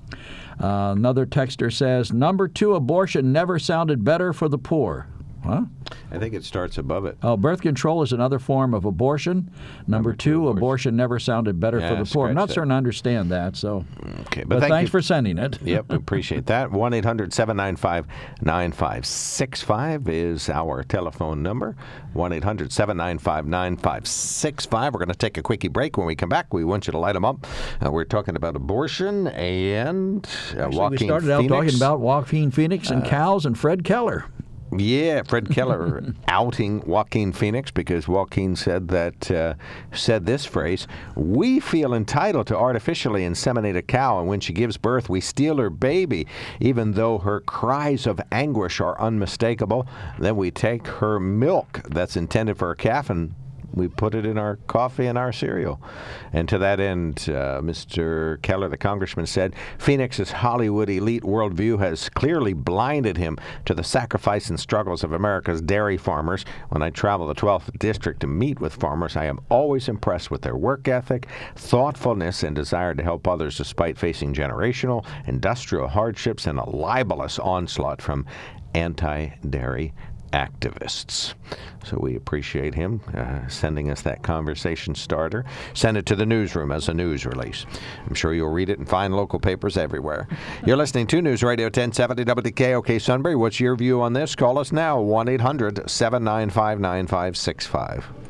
Uh, 0.61 0.92
another 0.96 1.24
texter 1.24 1.72
says, 1.72 2.12
Number 2.12 2.46
two, 2.46 2.74
abortion 2.74 3.32
never 3.32 3.59
sounded 3.59 4.05
better 4.05 4.32
for 4.32 4.48
the 4.48 4.59
poor. 4.59 5.07
Huh? 5.51 5.64
I 6.12 6.18
think 6.18 6.34
it 6.34 6.44
starts 6.44 6.78
above 6.78 7.05
it. 7.07 7.18
Oh, 7.22 7.36
birth 7.36 7.61
control 7.61 8.03
is 8.03 8.12
another 8.12 8.38
form 8.38 8.72
of 8.72 8.84
abortion. 8.84 9.51
Number, 9.88 10.12
two, 10.12 10.48
abortion. 10.48 10.94
never 10.94 11.18
sounded 11.18 11.59
better 11.59 11.80
Yeah, 11.80 11.88
for 11.96 12.05
the 12.05 12.11
poor. 12.11 12.28
I'm 12.28 12.34
not 12.34 12.44
scratch 12.51 12.55
certain 12.55 12.70
I 12.70 12.76
understand 12.76 13.30
that. 13.32 13.57
So, 13.57 13.84
Okay, 14.26 14.44
but, 14.44 14.61
thank 14.61 14.70
thanks 14.70 14.88
you. 14.88 14.92
for 14.92 15.03
sending 15.03 15.38
it. 15.38 15.59
Yep, 15.70 15.86
appreciate 15.90 16.46
that. 16.46 16.70
1 16.70 16.94
800 16.94 17.32
795 17.32 18.07
9565 18.42 20.09
is 20.09 20.48
our 20.48 20.82
telephone 20.82 21.42
number. 21.42 21.76
1 22.12 22.32
800 22.32 22.72
795 22.72 23.46
9565. 23.46 24.94
We're 24.94 24.98
going 24.98 25.09
to 25.09 25.14
take 25.14 25.38
a 25.38 25.42
quickie 25.42 25.68
break. 25.68 25.96
When 25.96 26.07
we 26.07 26.14
come 26.16 26.28
back, 26.28 26.53
we 26.55 26.64
want 26.64 26.86
you 26.86 26.92
to 26.92 26.98
light 26.98 27.12
them 27.14 27.24
up. 27.24 27.46
Uh, 27.84 27.90
we're 27.90 28.05
talking 28.05 28.36
about 28.36 28.57
abortion 28.57 29.26
and 29.28 30.24
uh, 30.57 30.62
Actually, 30.64 30.76
Joaquin 30.78 30.90
we 30.90 31.07
started 31.07 31.30
out 31.30 31.40
Phoenix. 31.42 31.53
Uh, 31.53 31.57
talking 31.62 31.76
about 31.76 32.01
Joaquin 32.01 32.51
Phoenix 32.51 32.90
and 32.90 33.05
cows 33.05 33.46
and 33.46 33.59
Fred 33.59 33.84
Keller. 33.84 34.26
Yeah, 34.76 35.22
Fred 35.22 35.50
Keller 35.50 36.14
outing 36.28 36.80
Joaquin 36.86 37.32
Phoenix 37.32 37.70
because 37.70 38.06
Joaquin 38.06 38.54
said 38.54 38.88
that 38.88 39.30
uh, 39.30 39.54
said 39.92 40.26
this 40.26 40.44
phrase: 40.44 40.86
"We 41.16 41.58
feel 41.58 41.92
entitled 41.92 42.46
to 42.48 42.56
artificially 42.56 43.22
inseminate 43.22 43.76
a 43.76 43.82
cow, 43.82 44.20
and 44.20 44.28
when 44.28 44.40
she 44.40 44.52
gives 44.52 44.76
birth, 44.76 45.08
we 45.08 45.20
steal 45.20 45.56
her 45.58 45.70
baby, 45.70 46.26
even 46.60 46.92
though 46.92 47.18
her 47.18 47.40
cries 47.40 48.06
of 48.06 48.20
anguish 48.30 48.80
are 48.80 49.00
unmistakable. 49.00 49.86
Then 50.18 50.36
we 50.36 50.50
take 50.50 50.86
her 50.86 51.18
milk 51.18 51.82
that's 51.88 52.16
intended 52.16 52.58
for 52.58 52.70
a 52.70 52.76
calf 52.76 53.10
and." 53.10 53.34
We 53.72 53.88
put 53.88 54.14
it 54.14 54.26
in 54.26 54.38
our 54.38 54.56
coffee 54.66 55.06
and 55.06 55.16
our 55.16 55.32
cereal. 55.32 55.80
And 56.32 56.48
to 56.48 56.58
that 56.58 56.80
end, 56.80 57.26
uh, 57.28 57.60
Mr. 57.62 58.40
Keller, 58.42 58.68
the 58.68 58.76
congressman, 58.76 59.26
said 59.26 59.54
Phoenix's 59.78 60.32
Hollywood 60.32 60.90
elite 60.90 61.22
worldview 61.22 61.78
has 61.78 62.08
clearly 62.08 62.52
blinded 62.52 63.16
him 63.16 63.38
to 63.66 63.74
the 63.74 63.84
sacrifice 63.84 64.50
and 64.50 64.58
struggles 64.58 65.04
of 65.04 65.12
America's 65.12 65.60
dairy 65.60 65.96
farmers. 65.96 66.44
When 66.70 66.82
I 66.82 66.90
travel 66.90 67.26
the 67.26 67.34
12th 67.34 67.78
district 67.78 68.20
to 68.20 68.26
meet 68.26 68.60
with 68.60 68.74
farmers, 68.74 69.16
I 69.16 69.26
am 69.26 69.40
always 69.48 69.88
impressed 69.88 70.30
with 70.30 70.42
their 70.42 70.56
work 70.56 70.88
ethic, 70.88 71.28
thoughtfulness, 71.56 72.42
and 72.42 72.56
desire 72.56 72.94
to 72.94 73.02
help 73.02 73.28
others 73.28 73.56
despite 73.56 73.98
facing 73.98 74.34
generational, 74.34 75.04
industrial 75.26 75.88
hardships 75.88 76.46
and 76.46 76.58
a 76.58 76.68
libelous 76.68 77.38
onslaught 77.38 78.02
from 78.02 78.26
anti 78.74 79.28
dairy 79.48 79.92
activists. 80.32 81.34
So 81.84 81.98
we 82.00 82.16
appreciate 82.16 82.74
him 82.74 83.00
uh, 83.14 83.48
sending 83.48 83.90
us 83.90 84.02
that 84.02 84.22
conversation 84.22 84.94
starter. 84.94 85.44
Send 85.74 85.96
it 85.96 86.06
to 86.06 86.16
the 86.16 86.26
newsroom 86.26 86.72
as 86.72 86.88
a 86.88 86.94
news 86.94 87.24
release. 87.24 87.66
I'm 88.06 88.14
sure 88.14 88.34
you'll 88.34 88.50
read 88.50 88.68
it 88.68 88.78
and 88.78 88.88
find 88.88 89.14
local 89.14 89.40
papers 89.40 89.76
everywhere. 89.76 90.28
You're 90.66 90.76
listening 90.76 91.06
to 91.08 91.22
News 91.22 91.42
Radio 91.42 91.66
1070 91.66 92.24
WKOK 92.24 93.00
Sunbury. 93.00 93.36
What's 93.36 93.60
your 93.60 93.76
view 93.76 94.00
on 94.02 94.12
this? 94.12 94.34
Call 94.34 94.58
us 94.58 94.72
now 94.72 95.00
1 95.00 95.28
800 95.28 95.90
795 95.90 96.80
9565. 96.80 98.29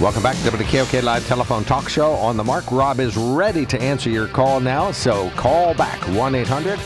Welcome 0.00 0.22
back 0.22 0.36
to 0.36 0.50
WKOK 0.50 1.02
Live 1.02 1.26
Telephone 1.26 1.64
Talk 1.64 1.88
Show 1.88 2.12
on 2.12 2.36
the 2.36 2.44
Mark. 2.44 2.70
Rob 2.70 3.00
is 3.00 3.16
ready 3.16 3.64
to 3.64 3.80
answer 3.80 4.10
your 4.10 4.28
call 4.28 4.60
now, 4.60 4.90
so 4.90 5.30
call 5.30 5.72
back 5.72 5.98
1 6.08 6.34
800 6.34 6.78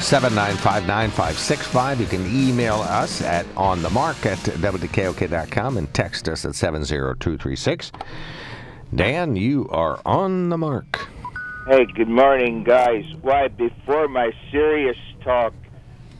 795 0.00 0.86
9565. 0.86 2.00
You 2.00 2.06
can 2.06 2.26
email 2.26 2.74
us 2.74 3.22
at 3.22 3.46
onthemark 3.54 4.26
at 4.26 4.38
WKOK.com 4.38 5.78
and 5.78 5.94
text 5.94 6.28
us 6.28 6.44
at 6.44 6.54
70236. 6.54 7.90
Dan, 8.94 9.34
you 9.34 9.66
are 9.70 10.00
on 10.04 10.50
the 10.50 10.58
mark. 10.58 11.08
Hey, 11.68 11.86
good 11.94 12.08
morning, 12.08 12.64
guys. 12.64 13.04
Why, 13.22 13.48
before 13.48 14.08
my 14.08 14.30
serious 14.50 14.96
talk, 15.24 15.54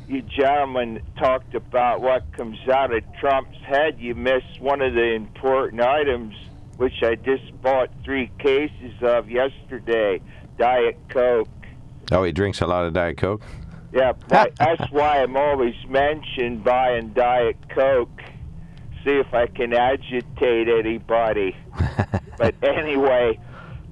you 0.08 0.22
gentlemen 0.22 1.00
talked 1.18 1.54
about 1.54 2.00
what 2.00 2.32
comes 2.32 2.58
out 2.72 2.94
of 2.94 3.02
Trump's 3.20 3.58
head. 3.58 3.96
You 3.98 4.14
missed 4.14 4.60
one 4.60 4.80
of 4.80 4.94
the 4.94 5.14
important 5.14 5.82
items, 5.82 6.34
which 6.78 7.02
I 7.02 7.14
just 7.16 7.60
bought 7.60 7.90
three 8.04 8.30
cases 8.38 8.94
of 9.02 9.30
yesterday 9.30 10.20
Diet 10.58 10.98
Coke. 11.10 11.48
Oh, 12.10 12.24
he 12.24 12.32
drinks 12.32 12.62
a 12.62 12.66
lot 12.66 12.86
of 12.86 12.94
Diet 12.94 13.18
Coke? 13.18 13.42
Yeah, 13.92 14.14
that's 14.28 14.80
why 14.90 15.22
I'm 15.22 15.36
always 15.36 15.74
mentioned 15.86 16.64
buying 16.64 17.12
Diet 17.12 17.56
Coke. 17.68 18.22
See 19.04 19.12
if 19.12 19.32
I 19.34 19.46
can 19.46 19.74
agitate 19.74 20.68
anybody. 20.68 21.54
but 22.38 22.54
anyway, 22.62 23.38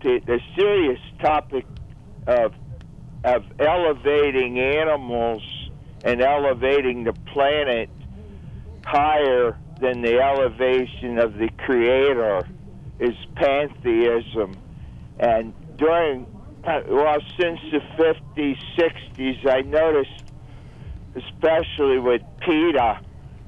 to 0.00 0.20
the 0.20 0.40
serious 0.56 1.00
topic 1.20 1.66
of 2.26 2.54
of 3.24 3.44
elevating 3.58 4.60
animals 4.60 5.42
and 6.04 6.22
elevating 6.22 7.04
the 7.04 7.12
planet 7.32 7.90
higher 8.84 9.56
than 9.80 10.02
the 10.02 10.20
elevation 10.20 11.18
of 11.18 11.34
the 11.34 11.48
creator 11.58 12.46
is 12.98 13.14
pantheism. 13.34 14.56
And 15.18 15.52
during 15.76 16.26
well 16.88 17.18
since 17.38 17.60
the 17.70 17.80
50s 17.96 18.58
60s 18.76 19.46
i 19.48 19.60
noticed 19.60 20.10
especially 21.14 21.98
with 22.00 22.20
PETA 22.40 22.98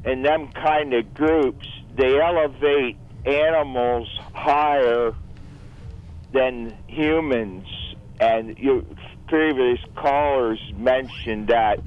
and 0.04 0.24
them 0.24 0.52
kind 0.52 0.94
of 0.94 1.12
groups 1.14 1.66
they 1.96 2.20
elevate 2.20 2.96
animals 3.26 4.08
higher 4.34 5.14
than 6.32 6.76
humans. 6.86 7.66
And 8.20 8.56
you 8.58 8.84
previous 9.26 9.78
callers 9.94 10.60
mentioned 10.76 11.48
that 11.48 11.80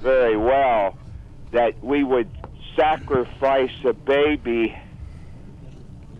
very 0.00 0.36
well 0.36 0.96
that 1.52 1.82
we 1.82 2.04
would 2.04 2.30
sacrifice 2.76 3.72
a 3.84 3.92
baby 3.92 4.76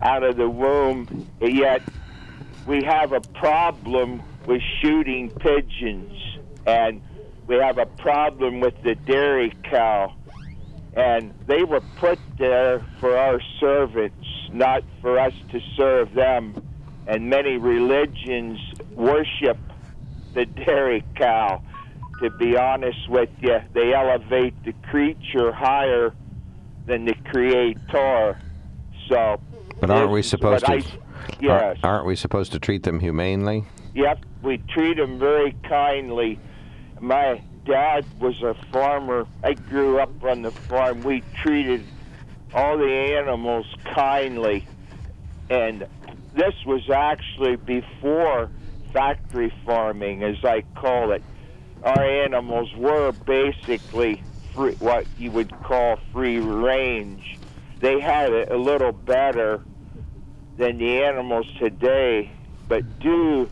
out 0.01 0.23
of 0.23 0.35
the 0.37 0.49
womb, 0.49 1.27
yet 1.39 1.81
we 2.65 2.83
have 2.83 3.13
a 3.13 3.21
problem 3.21 4.21
with 4.45 4.61
shooting 4.81 5.29
pigeons, 5.29 6.11
and 6.65 7.01
we 7.47 7.55
have 7.55 7.77
a 7.77 7.85
problem 7.85 8.59
with 8.59 8.73
the 8.83 8.95
dairy 8.95 9.53
cow. 9.63 10.13
And 10.93 11.33
they 11.47 11.63
were 11.63 11.81
put 11.97 12.19
there 12.37 12.85
for 12.99 13.17
our 13.17 13.39
servants, 13.59 14.27
not 14.51 14.83
for 15.01 15.17
us 15.17 15.33
to 15.51 15.59
serve 15.77 16.13
them. 16.13 16.61
And 17.07 17.29
many 17.29 17.57
religions 17.57 18.59
worship 18.95 19.57
the 20.33 20.45
dairy 20.45 21.03
cow 21.15 21.61
to 22.21 22.29
be 22.29 22.55
honest 22.57 23.09
with 23.09 23.29
you, 23.41 23.59
they 23.73 23.93
elevate 23.93 24.53
the 24.63 24.73
creature 24.89 25.51
higher 25.51 26.13
than 26.85 27.05
the 27.05 27.15
creator. 27.31 28.39
So, 29.09 29.41
but 29.79 29.89
aren't 29.89 30.11
we 30.11 30.21
supposed 30.21 30.65
to? 30.65 30.73
I- 30.73 30.83
yes. 31.39 31.61
Aren't, 31.61 31.83
aren't 31.85 32.05
we 32.05 32.15
supposed 32.15 32.51
to 32.53 32.59
treat 32.59 32.83
them 32.83 32.99
humanely? 32.99 33.65
Yep, 33.95 34.25
we 34.43 34.57
treat 34.69 34.97
them 34.97 35.19
very 35.19 35.55
kindly. 35.67 36.39
My 36.99 37.41
dad 37.65 38.05
was 38.19 38.41
a 38.41 38.53
farmer. 38.71 39.25
I 39.43 39.53
grew 39.53 39.99
up 39.99 40.11
on 40.23 40.43
the 40.43 40.51
farm. 40.51 41.01
We 41.01 41.23
treated 41.43 41.83
all 42.53 42.77
the 42.77 42.85
animals 43.17 43.65
kindly. 43.95 44.65
And 45.49 45.87
this 46.33 46.53
was 46.65 46.89
actually 46.89 47.55
before 47.57 48.49
factory 48.93 49.53
farming, 49.65 50.23
as 50.23 50.37
I 50.45 50.63
call 50.75 51.11
it. 51.11 51.23
Our 51.83 52.03
animals 52.03 52.71
were 52.77 53.11
basically 53.11 54.21
free, 54.55 54.75
what 54.79 55.05
you 55.17 55.31
would 55.31 55.51
call 55.63 55.97
free 56.13 56.39
range. 56.39 57.23
They 57.81 57.99
had 57.99 58.31
it 58.31 58.51
a 58.51 58.57
little 58.57 58.91
better 58.91 59.63
than 60.57 60.77
the 60.77 61.03
animals 61.03 61.47
today, 61.59 62.31
but 62.67 62.99
due 62.99 63.49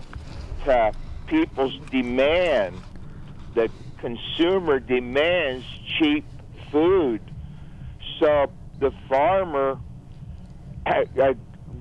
to 0.65 0.93
people's 1.27 1.73
demand, 1.91 2.83
the 3.55 3.69
consumer 3.97 4.79
demands 4.79 5.65
cheap 5.97 6.25
food. 6.71 7.21
So 8.21 8.51
the 8.79 8.91
farmer 9.09 9.79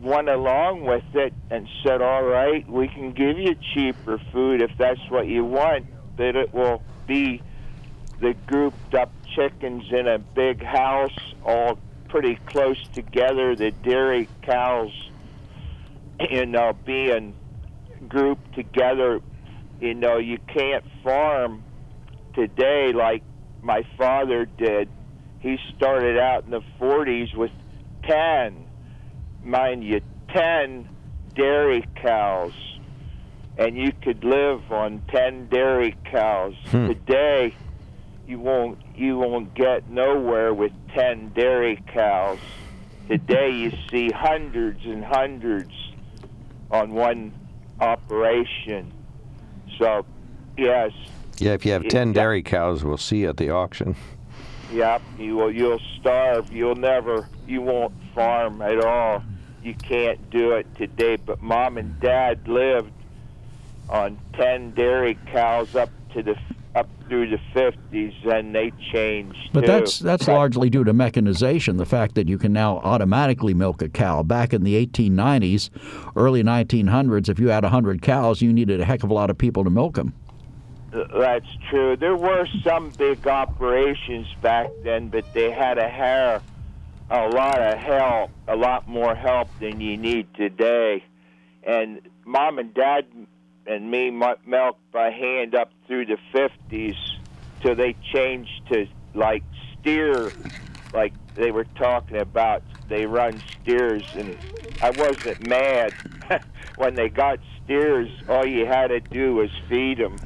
went 0.02 0.28
along 0.28 0.84
with 0.84 1.04
it 1.14 1.32
and 1.50 1.68
said, 1.84 2.00
"All 2.00 2.22
right, 2.22 2.66
we 2.68 2.88
can 2.88 3.12
give 3.12 3.38
you 3.38 3.54
cheaper 3.74 4.18
food 4.32 4.62
if 4.62 4.70
that's 4.78 5.00
what 5.10 5.26
you 5.26 5.44
want, 5.44 5.86
but 6.18 6.34
it 6.34 6.52
will 6.52 6.82
be 7.06 7.40
the 8.20 8.34
grouped 8.46 8.94
up 8.94 9.10
chickens 9.34 9.84
in 9.90 10.08
a 10.08 10.18
big 10.18 10.62
house, 10.62 11.16
all 11.44 11.78
pretty 12.08 12.34
close 12.46 12.82
together. 12.92 13.54
The 13.54 13.70
dairy 13.70 14.28
cows, 14.42 14.92
you 16.30 16.44
know, 16.44 16.76
being 16.84 17.34
grouped 18.08 18.54
together. 18.54 19.20
You 19.80 19.94
know, 19.94 20.18
you 20.18 20.38
can't 20.52 20.84
farm 21.04 21.62
today 22.34 22.92
like 22.92 23.22
my 23.62 23.84
father 23.96 24.44
did. 24.44 24.88
He 25.38 25.58
started 25.76 26.18
out 26.18 26.44
in 26.44 26.50
the 26.50 26.62
40s 26.80 27.34
with 27.36 27.52
10, 28.08 28.66
mind 29.44 29.84
you, 29.84 30.00
10 30.34 30.88
dairy 31.36 31.84
cows. 32.02 32.77
And 33.58 33.76
you 33.76 33.92
could 34.02 34.22
live 34.22 34.70
on 34.70 35.02
10 35.08 35.48
dairy 35.48 35.96
cows. 36.04 36.54
Hmm. 36.70 36.86
Today, 36.86 37.54
you 38.26 38.38
won't 38.38 38.78
you 38.94 39.18
won't 39.18 39.54
get 39.54 39.88
nowhere 39.90 40.54
with 40.54 40.72
10 40.94 41.32
dairy 41.34 41.82
cows. 41.92 42.38
Today 43.08 43.50
you 43.50 43.72
see 43.90 44.10
hundreds 44.10 44.84
and 44.84 45.04
hundreds 45.04 45.72
on 46.70 46.92
one 46.92 47.32
operation. 47.80 48.92
So, 49.78 50.04
yes, 50.56 50.92
Yeah, 51.38 51.52
if 51.52 51.64
you 51.64 51.72
have 51.72 51.86
10 51.88 52.12
dairy 52.12 52.42
cows, 52.42 52.84
we'll 52.84 52.96
see 52.96 53.18
you 53.18 53.28
at 53.28 53.36
the 53.38 53.50
auction. 53.50 53.96
Yep, 54.72 55.02
you 55.18 55.36
will. 55.36 55.50
You'll 55.50 55.80
starve. 55.98 56.52
You'll 56.52 56.74
never. 56.74 57.28
You 57.46 57.62
won't 57.62 57.94
farm 58.14 58.60
at 58.60 58.84
all. 58.84 59.22
You 59.62 59.74
can't 59.74 60.28
do 60.30 60.52
it 60.52 60.66
today. 60.74 61.16
But 61.16 61.40
mom 61.40 61.78
and 61.78 61.98
dad 62.00 62.46
lived 62.46 62.92
on 63.88 64.18
ten 64.34 64.72
dairy 64.72 65.18
cows 65.32 65.74
up 65.74 65.90
to 66.14 66.22
the 66.22 66.36
up 66.74 66.88
through 67.08 67.30
the 67.30 67.38
fifties, 67.52 68.12
and 68.24 68.54
they 68.54 68.72
changed. 68.92 69.50
But 69.52 69.62
too. 69.62 69.66
that's 69.66 69.98
that's 69.98 70.28
largely 70.28 70.70
due 70.70 70.84
to 70.84 70.92
mechanization. 70.92 71.76
The 71.76 71.86
fact 71.86 72.14
that 72.14 72.28
you 72.28 72.38
can 72.38 72.52
now 72.52 72.78
automatically 72.78 73.54
milk 73.54 73.82
a 73.82 73.88
cow. 73.88 74.22
Back 74.22 74.52
in 74.52 74.62
the 74.62 74.86
1890s, 74.86 75.70
early 76.16 76.42
1900s, 76.42 77.28
if 77.28 77.38
you 77.38 77.48
had 77.48 77.64
100 77.64 78.02
cows, 78.02 78.42
you 78.42 78.52
needed 78.52 78.80
a 78.80 78.84
heck 78.84 79.02
of 79.02 79.10
a 79.10 79.14
lot 79.14 79.30
of 79.30 79.38
people 79.38 79.64
to 79.64 79.70
milk 79.70 79.96
them. 79.96 80.14
That's 80.90 81.46
true. 81.68 81.96
There 81.96 82.16
were 82.16 82.46
some 82.64 82.90
big 82.90 83.26
operations 83.26 84.26
back 84.40 84.70
then, 84.84 85.08
but 85.08 85.24
they 85.34 85.50
had 85.50 85.74
to 85.74 85.88
hire 85.88 86.40
a 87.10 87.28
lot 87.28 87.60
of 87.60 87.78
help, 87.78 88.30
a 88.46 88.56
lot 88.56 88.88
more 88.88 89.14
help 89.14 89.48
than 89.60 89.80
you 89.80 89.96
need 89.96 90.32
today. 90.34 91.04
And 91.62 92.00
mom 92.24 92.58
and 92.58 92.72
dad 92.72 93.06
and 93.68 93.90
me 93.90 94.10
milked 94.10 94.90
by 94.92 95.10
hand 95.10 95.54
up 95.54 95.70
through 95.86 96.06
the 96.06 96.16
50s 96.32 96.96
till 97.60 97.76
they 97.76 97.94
changed 98.14 98.50
to 98.72 98.86
like 99.14 99.44
steer, 99.78 100.32
like 100.92 101.12
they 101.36 101.50
were 101.50 101.66
talking 101.76 102.16
about. 102.16 102.62
They 102.88 103.04
run 103.04 103.42
steers, 103.60 104.04
and 104.14 104.38
I 104.80 104.90
wasn't 104.90 105.40
mad 105.40 105.94
when 106.76 106.94
they 106.94 107.10
got 107.10 107.40
steers. 107.62 108.08
All 108.26 108.46
you 108.46 108.64
had 108.64 108.88
to 108.88 109.00
do 109.00 109.34
was 109.34 109.50
feed 109.68 109.98
them. 109.98 110.16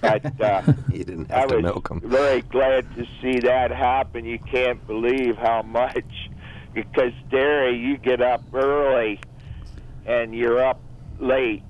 But 0.00 0.40
uh, 0.40 0.62
you 0.92 1.02
didn't 1.04 1.32
I 1.32 1.46
to 1.46 1.56
was 1.56 1.62
milk 1.64 1.88
them. 1.88 2.00
very 2.04 2.42
glad 2.42 2.94
to 2.94 3.04
see 3.20 3.40
that 3.40 3.72
happen. 3.72 4.24
You 4.24 4.38
can't 4.38 4.86
believe 4.86 5.36
how 5.36 5.62
much, 5.62 6.30
because 6.72 7.12
dairy, 7.30 7.76
you 7.76 7.96
get 7.98 8.22
up 8.22 8.44
early 8.54 9.20
and 10.06 10.32
you're 10.34 10.64
up 10.64 10.80
late. 11.18 11.64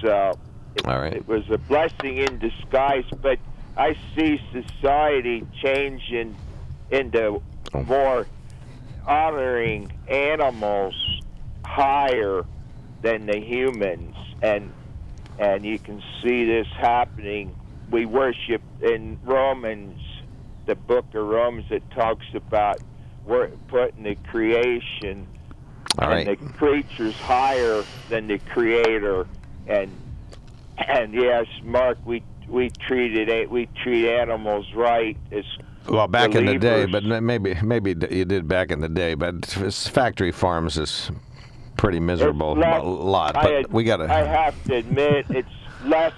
So 0.00 0.08
uh, 0.08 0.34
it, 0.76 0.86
All 0.86 1.00
right. 1.00 1.12
it 1.12 1.26
was 1.28 1.44
a 1.50 1.58
blessing 1.58 2.18
in 2.18 2.38
disguise. 2.38 3.04
But 3.22 3.38
I 3.76 3.96
see 4.16 4.40
society 4.52 5.46
changing 5.62 6.36
into 6.90 7.42
Oh. 7.76 7.82
more 7.82 8.26
honoring 9.04 9.90
animals 10.08 10.94
higher 11.64 12.44
than 13.02 13.26
the 13.26 13.40
humans, 13.40 14.14
and 14.42 14.72
and 15.38 15.64
you 15.64 15.78
can 15.80 16.00
see 16.22 16.44
this 16.44 16.68
happening. 16.78 17.54
We 17.90 18.06
worship 18.06 18.62
in 18.80 19.18
Romans, 19.24 20.00
the 20.66 20.76
book 20.76 21.06
of 21.14 21.26
Romans 21.26 21.66
that 21.70 21.90
talks 21.90 22.26
about 22.34 22.80
we're 23.26 23.48
putting 23.68 24.04
the 24.04 24.14
creation 24.14 25.26
All 25.98 26.08
right. 26.08 26.26
and 26.28 26.38
the 26.38 26.52
creatures 26.52 27.14
higher 27.16 27.82
than 28.08 28.28
the 28.28 28.38
creator, 28.38 29.26
and 29.66 29.90
and 30.78 31.14
yes, 31.14 31.46
Mark, 31.62 31.98
we 32.04 32.22
we 32.48 32.70
treated 32.70 33.50
we 33.50 33.66
treat 33.82 34.08
animals 34.08 34.66
right 34.74 35.16
as 35.32 35.44
Well, 35.88 36.08
back 36.08 36.34
in 36.34 36.46
the 36.46 36.58
day, 36.58 36.86
but 36.86 37.04
maybe 37.04 37.54
maybe 37.62 37.90
you 38.10 38.24
did 38.24 38.48
back 38.48 38.70
in 38.70 38.80
the 38.80 38.88
day, 38.88 39.14
but 39.14 39.46
factory 39.46 40.32
farms 40.32 40.76
is 40.78 41.10
pretty 41.76 42.00
miserable 42.00 42.54
less- 42.54 42.82
a 42.82 42.86
lot. 42.86 43.36
I 43.36 43.42
But 43.42 43.52
ad- 43.54 43.72
we 43.72 43.84
got 43.84 43.98
to 43.98 44.04
I 44.04 44.22
have 44.24 44.62
to 44.64 44.76
admit, 44.76 45.26
it's 45.30 45.48
less 45.84 46.12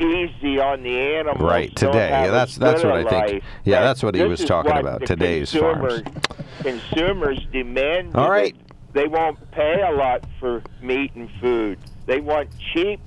easy 0.00 0.58
on 0.58 0.82
the 0.82 0.98
animals. 0.98 1.40
Right, 1.40 1.74
today. 1.76 2.08
Yeah, 2.08 2.26
that's- 2.26 2.56
that's 2.56 2.82
what 2.82 2.92
I 2.94 3.02
think. 3.04 3.12
life. 3.12 3.44
Yeah, 3.64 3.76
And 3.78 3.86
that's 3.86 4.02
what 4.02 4.14
he 4.14 4.22
was 4.24 4.44
talking 4.44 4.76
about, 4.76 5.06
today's 5.06 5.50
consumers, 5.52 6.02
farms. 6.02 6.26
Consumers 6.62 7.46
demand. 7.52 8.16
All 8.16 8.30
right. 8.30 8.56
They 8.94 9.06
won't 9.06 9.38
pay 9.52 9.80
a 9.80 9.92
lot 9.92 10.24
for 10.40 10.62
meat 10.82 11.12
and 11.14 11.30
food. 11.40 11.78
They 12.06 12.20
want 12.20 12.48
cheap 12.72 13.00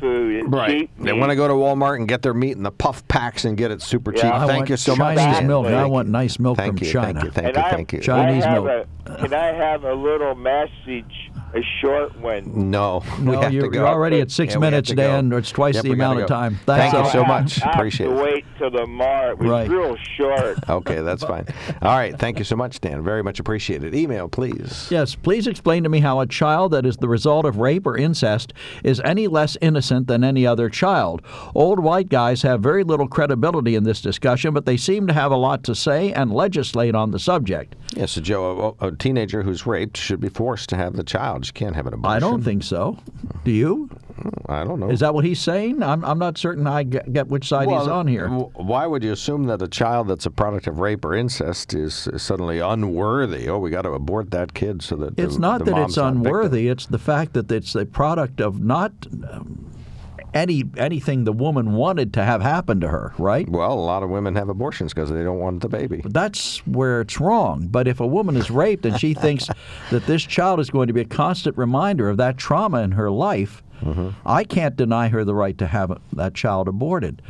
food 0.00 0.52
Right. 0.52 0.70
cheap 0.80 0.90
They 0.98 1.12
want 1.12 1.30
to 1.30 1.36
go 1.36 1.46
to 1.46 1.54
Walmart 1.54 1.96
and 1.96 2.08
get 2.08 2.22
their 2.22 2.34
meat 2.34 2.56
in 2.56 2.62
the 2.64 2.72
puff 2.72 3.06
packs 3.08 3.44
and 3.44 3.56
get 3.56 3.70
it 3.70 3.80
super 3.80 4.12
Yeah. 4.14 4.22
cheap. 4.22 4.34
I 4.34 4.46
Thank 4.46 4.68
you 4.68 4.76
so 4.76 4.96
much. 4.96 5.16
Chinese 5.16 5.38
Dan. 5.38 5.46
milk. 5.46 5.66
I 5.68 5.84
want 5.84 6.08
nice 6.08 6.38
milk 6.38 6.56
Thank 6.56 6.78
from 6.78 6.86
you, 6.86 6.92
China. 6.92 7.12
Thank 7.20 7.24
you. 7.24 7.30
Thank 7.30 7.46
And 7.46 7.56
you. 7.56 7.62
Thank 7.70 7.92
you. 7.92 8.00
Chinese 8.00 8.44
I 8.44 8.48
have 8.50 8.64
milk. 8.64 8.86
A, 9.06 9.16
can 9.16 9.34
I 9.34 9.46
have 9.52 9.84
a 9.84 9.94
little 9.94 10.34
message, 10.34 11.30
a 11.54 11.60
short 11.80 12.16
one? 12.20 12.70
No, 12.70 13.02
we 13.18 13.24
No, 13.24 13.40
have 13.40 13.50
to 13.50 13.54
you're, 13.56 13.68
go. 13.68 13.78
you're 13.80 13.88
already 13.88 14.20
at 14.20 14.30
six 14.30 14.54
Yeah, 14.54 14.60
minutes, 14.60 14.90
to 14.90 14.94
go. 14.96 15.02
Dan. 15.02 15.32
It's 15.32 15.50
twice 15.50 15.74
Yep, 15.76 15.84
the 15.84 15.92
amount 15.92 16.20
of 16.20 16.28
go. 16.28 16.34
time. 16.34 16.54
Thank 16.66 16.92
Thanks 16.92 16.94
you 16.94 17.00
a 17.00 17.10
so 17.10 17.18
lot. 17.20 17.28
much. 17.42 17.62
I 17.62 17.66
have 17.66 17.74
Appreciate 17.74 18.06
to 18.06 18.12
it. 18.18 18.22
wait 18.22 18.44
till 18.58 18.70
tomorrow. 18.70 19.32
It 19.32 19.38
was 19.38 19.48
Right. 19.48 19.68
real 19.68 19.96
short. 20.16 20.58
Okay, 20.68 21.00
that's 21.00 21.24
fine. 21.24 21.46
All 21.82 21.96
right, 21.96 22.16
thank 22.18 22.38
you 22.38 22.44
so 22.44 22.56
much, 22.56 22.80
Dan. 22.80 23.02
Very 23.02 23.22
much 23.22 23.38
appreciated. 23.40 23.94
Email, 23.94 24.28
please. 24.28 24.88
Yes, 24.90 25.14
please 25.14 25.46
explain 25.46 25.82
to 25.82 25.88
me 25.88 26.00
how 26.00 26.20
a 26.20 26.26
child 26.26 26.72
that 26.72 26.86
is 26.86 26.96
the 26.98 27.08
result 27.08 27.44
of 27.44 27.58
rape 27.58 27.86
or 27.86 27.96
incest 27.96 28.52
is 28.84 29.00
any 29.04 29.26
less 29.28 29.56
innocent 29.60 30.06
than 30.06 30.22
any 30.24 30.46
other 30.46 30.68
child. 30.70 31.20
Old 31.54 31.80
white 31.80 32.08
guys 32.08 32.42
have 32.42 32.60
very 32.60 32.84
little 32.84 33.08
credibility 33.08 33.74
in 33.74 33.84
this 33.84 34.00
discussion, 34.00 34.54
but 34.54 34.64
they 34.64 34.76
seem 34.76 35.06
to 35.08 35.12
have 35.12 35.32
a 35.32 35.36
lot 35.36 35.62
to 35.64 35.74
say 35.74 36.12
and 36.12 36.32
legislate 36.32 36.94
on 36.94 37.10
the 37.10 37.18
subject. 37.18 37.74
Yes, 37.94 38.12
so 38.12 38.20
Joe, 38.20 38.76
a, 38.80 38.86
a 38.88 38.91
teenager 38.98 39.42
who's 39.42 39.66
raped 39.66 39.96
should 39.96 40.20
be 40.20 40.28
forced 40.28 40.68
to 40.70 40.76
have 40.76 40.96
the 40.96 41.02
child. 41.04 41.46
She 41.46 41.52
can't 41.52 41.74
have 41.76 41.86
an 41.86 41.94
abortion. 41.94 42.16
I 42.16 42.20
don't 42.20 42.42
think 42.42 42.62
so. 42.62 42.98
Do 43.44 43.50
you? 43.50 43.90
I 44.46 44.62
don't 44.64 44.78
know. 44.78 44.90
Is 44.90 45.00
that 45.00 45.14
what 45.14 45.24
he's 45.24 45.40
saying? 45.40 45.82
I'm, 45.82 46.04
I'm 46.04 46.18
not 46.18 46.36
certain 46.38 46.66
I 46.66 46.82
get, 46.84 47.12
get 47.12 47.28
which 47.28 47.48
side 47.48 47.68
he's 47.68 47.88
on 47.88 48.06
here. 48.06 48.28
Why 48.28 48.86
would 48.86 49.02
you 49.02 49.10
assume 49.12 49.44
that 49.44 49.62
a 49.62 49.68
child 49.68 50.08
that's 50.08 50.26
a 50.26 50.30
product 50.30 50.66
of 50.66 50.78
rape 50.80 51.04
or 51.04 51.14
incest 51.14 51.74
is, 51.74 52.08
suddenly 52.16 52.58
unworthy? 52.60 53.48
Oh, 53.48 53.58
we 53.58 53.70
got 53.70 53.82
to 53.82 53.90
abort 53.92 54.30
that 54.32 54.54
kid 54.54 54.82
so 54.82 54.96
that 54.96 55.16
the- 55.16 55.22
It's 55.24 55.38
not 55.38 55.64
the 55.64 55.72
that 55.72 55.78
it's 55.84 55.96
not 55.96 56.12
victim. 56.14 56.26
unworthy. 56.26 56.68
It's 56.68 56.86
the 56.86 56.98
fact 56.98 57.32
that 57.32 57.50
it's 57.50 57.74
a 57.74 57.86
product 57.86 58.40
of 58.40 58.60
not 58.60 58.92
um, 59.30 59.71
any 60.34 60.64
anything 60.76 61.24
the 61.24 61.32
woman 61.32 61.72
wanted 61.72 62.14
to 62.14 62.24
have 62.24 62.42
happen 62.42 62.80
to 62.80 62.88
her, 62.88 63.12
right? 63.18 63.48
Well, 63.48 63.72
a 63.72 63.74
lot 63.74 64.02
of 64.02 64.10
women 64.10 64.34
have 64.36 64.48
abortions 64.48 64.92
because 64.94 65.10
they 65.10 65.22
don't 65.22 65.38
want 65.38 65.62
the 65.62 65.68
baby. 65.68 66.02
That's 66.04 66.58
where 66.66 67.00
it's 67.02 67.20
wrong. 67.20 67.68
But 67.68 67.88
if 67.88 68.00
a 68.00 68.06
woman 68.06 68.36
is 68.36 68.50
raped 68.50 68.86
and 68.86 68.98
she 68.98 69.14
thinks 69.24 69.48
that 69.90 70.06
this 70.06 70.22
child 70.22 70.60
is 70.60 70.70
going 70.70 70.86
to 70.88 70.92
be 70.92 71.00
a 71.00 71.06
constant 71.06 71.56
reminder 71.56 72.08
of 72.08 72.16
that 72.18 72.36
trauma 72.38 72.82
in 72.82 72.92
her 72.92 73.10
life, 73.10 73.62
Mm-hmm. 73.82 74.10
I 74.24 74.44
can't 74.44 74.76
deny 74.76 75.08
her 75.08 75.24
the 75.24 75.34
right 75.34 75.58
to 75.58 75.66
have 75.66 75.98
that 76.12 76.34
child 76.34 76.68
aborted. 76.68 77.20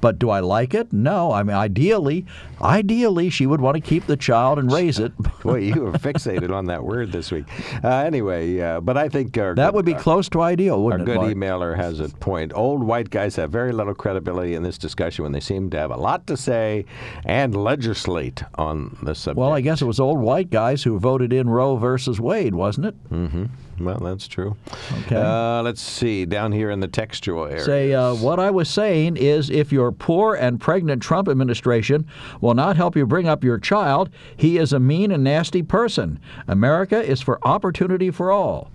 But 0.00 0.18
do 0.18 0.30
I 0.30 0.40
like 0.40 0.74
it? 0.74 0.92
No. 0.92 1.32
I 1.32 1.42
mean, 1.42 1.56
ideally, 1.56 2.24
ideally, 2.60 3.30
she 3.30 3.46
would 3.46 3.60
want 3.60 3.74
to 3.76 3.80
keep 3.80 4.06
the 4.06 4.16
child 4.16 4.58
and 4.58 4.72
raise 4.72 4.98
it. 4.98 5.12
Boy, 5.42 5.58
you 5.58 5.82
were 5.82 5.92
fixated 5.92 6.50
on 6.54 6.66
that 6.66 6.84
word 6.84 7.12
this 7.12 7.30
week. 7.30 7.44
Uh, 7.84 7.88
anyway, 7.88 8.58
uh, 8.60 8.80
but 8.80 8.96
I 8.96 9.08
think 9.08 9.32
that 9.34 9.56
good, 9.56 9.74
would 9.74 9.84
be 9.84 9.94
close 9.94 10.28
to 10.30 10.40
ideal, 10.42 10.82
wouldn't 10.82 11.02
our 11.08 11.14
it? 11.14 11.18
good 11.18 11.22
Mark? 11.22 11.34
emailer 11.34 11.76
has 11.76 12.00
a 12.00 12.08
point. 12.08 12.52
Old 12.54 12.82
white 12.82 13.10
guys 13.10 13.36
have 13.36 13.50
very 13.50 13.72
little 13.72 13.94
credibility 13.94 14.54
in 14.54 14.62
this 14.62 14.78
discussion 14.78 15.22
when 15.22 15.32
they 15.32 15.40
seem 15.40 15.70
to 15.70 15.78
have 15.78 15.90
a 15.90 15.96
lot 15.96 16.26
to 16.28 16.36
say 16.36 16.84
and 17.24 17.54
legislate 17.54 18.42
on 18.56 18.96
the 19.02 19.14
subject. 19.14 19.38
Well, 19.38 19.52
I 19.52 19.60
guess 19.60 19.82
it 19.82 19.86
was 19.86 20.00
old 20.00 20.18
white 20.20 20.50
guys 20.50 20.82
who 20.82 20.98
voted 20.98 21.32
in 21.32 21.48
Roe 21.48 21.76
versus 21.76 22.20
Wade, 22.20 22.54
wasn't 22.54 22.86
it? 22.86 23.10
Mm-hmm. 23.10 23.44
Well, 23.80 23.98
that's 23.98 24.28
true. 24.28 24.56
Okay. 25.04 25.16
Uh, 25.16 25.62
let's 25.62 25.80
see. 25.80 26.26
Down 26.26 26.52
here 26.52 26.70
in 26.70 26.80
the 26.80 26.88
textual 26.88 27.46
area. 27.46 27.64
Say, 27.64 27.94
uh, 27.94 28.14
what 28.14 28.38
I 28.38 28.50
was 28.50 28.68
saying 28.68 29.16
is 29.16 29.48
if 29.48 29.72
your 29.72 29.90
poor 29.90 30.34
and 30.34 30.60
pregnant 30.60 31.02
Trump 31.02 31.28
administration 31.28 32.06
will 32.40 32.54
not 32.54 32.76
help 32.76 32.94
you 32.94 33.06
bring 33.06 33.26
up 33.26 33.42
your 33.42 33.58
child, 33.58 34.10
he 34.36 34.58
is 34.58 34.72
a 34.72 34.78
mean 34.78 35.10
and 35.10 35.24
nasty 35.24 35.62
person. 35.62 36.20
America 36.46 37.02
is 37.02 37.22
for 37.22 37.38
opportunity 37.46 38.10
for 38.10 38.30
all. 38.30 38.70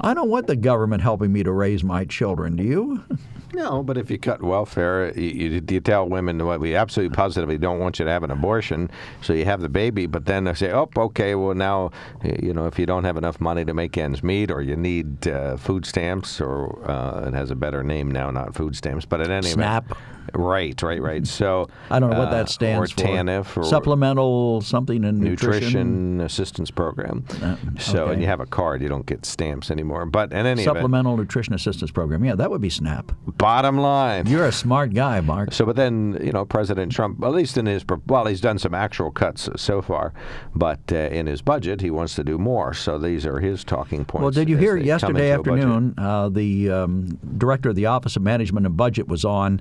I 0.00 0.12
don't 0.12 0.28
want 0.28 0.46
the 0.46 0.56
government 0.56 1.02
helping 1.02 1.32
me 1.32 1.42
to 1.42 1.52
raise 1.52 1.82
my 1.82 2.04
children, 2.04 2.56
do 2.56 2.64
you? 2.64 3.04
No, 3.54 3.82
but 3.82 3.96
if 3.96 4.10
you 4.10 4.18
cut 4.18 4.42
welfare, 4.42 5.16
you, 5.18 5.62
you, 5.68 5.80
tell 5.80 6.08
women 6.08 6.44
what 6.44 6.60
we 6.60 6.74
absolutely 6.74 7.14
positively 7.14 7.56
don't 7.56 7.78
want 7.78 7.98
you 7.98 8.04
to 8.04 8.10
have 8.10 8.24
an 8.24 8.30
abortion, 8.30 8.90
so 9.22 9.32
you 9.32 9.44
have 9.44 9.60
the 9.60 9.68
baby, 9.68 10.06
but 10.06 10.26
then 10.26 10.44
they 10.44 10.54
say, 10.54 10.72
oh, 10.72 10.88
okay, 10.96 11.34
well 11.34 11.54
now, 11.54 11.90
you 12.24 12.52
know, 12.52 12.66
if 12.66 12.78
you 12.78 12.86
don't 12.86 13.04
have 13.04 13.16
enough 13.16 13.40
money 13.40 13.64
to 13.64 13.72
make 13.72 13.96
ends 13.96 14.22
meet, 14.22 14.50
or 14.50 14.60
you 14.60 14.76
need 14.76 15.28
uh, 15.28 15.56
food 15.56 15.86
stamps, 15.86 16.40
or 16.40 16.88
uh, 16.90 17.28
it 17.28 17.34
has 17.34 17.50
a 17.50 17.54
better 17.54 17.82
name 17.84 18.10
now, 18.10 18.30
not 18.30 18.54
food 18.54 18.74
stamps, 18.76 19.04
but 19.04 19.20
at 19.20 19.30
any 19.30 19.50
SNAP. 19.50 19.84
event, 19.84 20.00
right, 20.34 20.80
right, 20.82 21.02
right. 21.02 21.26
So 21.26 21.68
I 21.90 21.98
don't 21.98 22.10
know 22.10 22.18
what 22.18 22.28
uh, 22.28 22.32
that 22.32 22.48
stands 22.48 22.92
or 22.92 22.94
for. 22.94 23.00
TANF, 23.02 23.56
or 23.56 23.64
Supplemental 23.64 24.60
something 24.62 25.04
in 25.04 25.20
nutrition. 25.20 25.60
nutrition 25.60 26.20
assistance 26.20 26.70
program. 26.70 27.24
Uh, 27.42 27.56
So, 27.78 28.04
okay. 28.04 28.12
and 28.14 28.22
you 28.22 28.28
have 28.28 28.40
a 28.40 28.46
card, 28.46 28.82
you 28.82 28.88
don't 28.88 29.06
get 29.06 29.26
stamps 29.26 29.70
anymore. 29.70 30.06
But 30.06 30.32
in 30.32 30.38
any 30.46 30.62
event, 30.62 30.76
Supplemental 30.76 31.16
Nutrition 31.16 31.54
Assistance 31.54 31.90
Program. 31.90 32.24
Yeah, 32.24 32.34
that 32.36 32.50
would 32.50 32.60
be 32.60 32.70
SNAP. 32.70 33.12
bottom 33.38 33.78
line. 33.78 34.26
You're 34.26 34.46
a 34.46 34.52
smart 34.52 34.94
guy, 34.94 35.20
Mark. 35.20 35.52
So, 35.52 35.66
but 35.66 35.76
then 35.76 36.18
you 36.22 36.32
know, 36.32 36.44
President 36.44 36.92
Trump, 36.92 37.22
at 37.22 37.32
least 37.32 37.56
in 37.58 37.66
his, 37.66 37.84
well, 38.06 38.26
he's 38.26 38.40
done 38.40 38.58
some 38.58 38.74
actual 38.74 39.10
cuts 39.10 39.48
so 39.56 39.82
far, 39.82 40.12
but 40.54 40.80
uh, 40.92 40.96
in 40.96 41.26
his 41.26 41.42
budget, 41.42 41.80
he 41.80 41.90
wants 41.90 42.14
to 42.14 42.24
do 42.24 42.38
more. 42.38 42.74
So 42.74 42.98
these 42.98 43.26
are 43.26 43.40
his 43.40 43.64
talking 43.64 44.04
points. 44.04 44.22
Well, 44.22 44.30
did 44.30 44.48
you 44.48 44.56
hear 44.56 44.76
yesterday 44.76 45.30
into 45.32 45.40
a 45.40 45.44
budget. 45.44 45.64
afternoon? 45.64 45.94
Uh, 45.98 46.28
the 46.28 46.70
um, 46.70 47.18
director 47.38 47.70
of 47.70 47.76
the 47.76 47.86
Office 47.86 48.16
of 48.16 48.22
Management 48.22 48.66
and 48.66 48.76
Budget 48.76 49.08
was 49.08 49.24
on, 49.24 49.60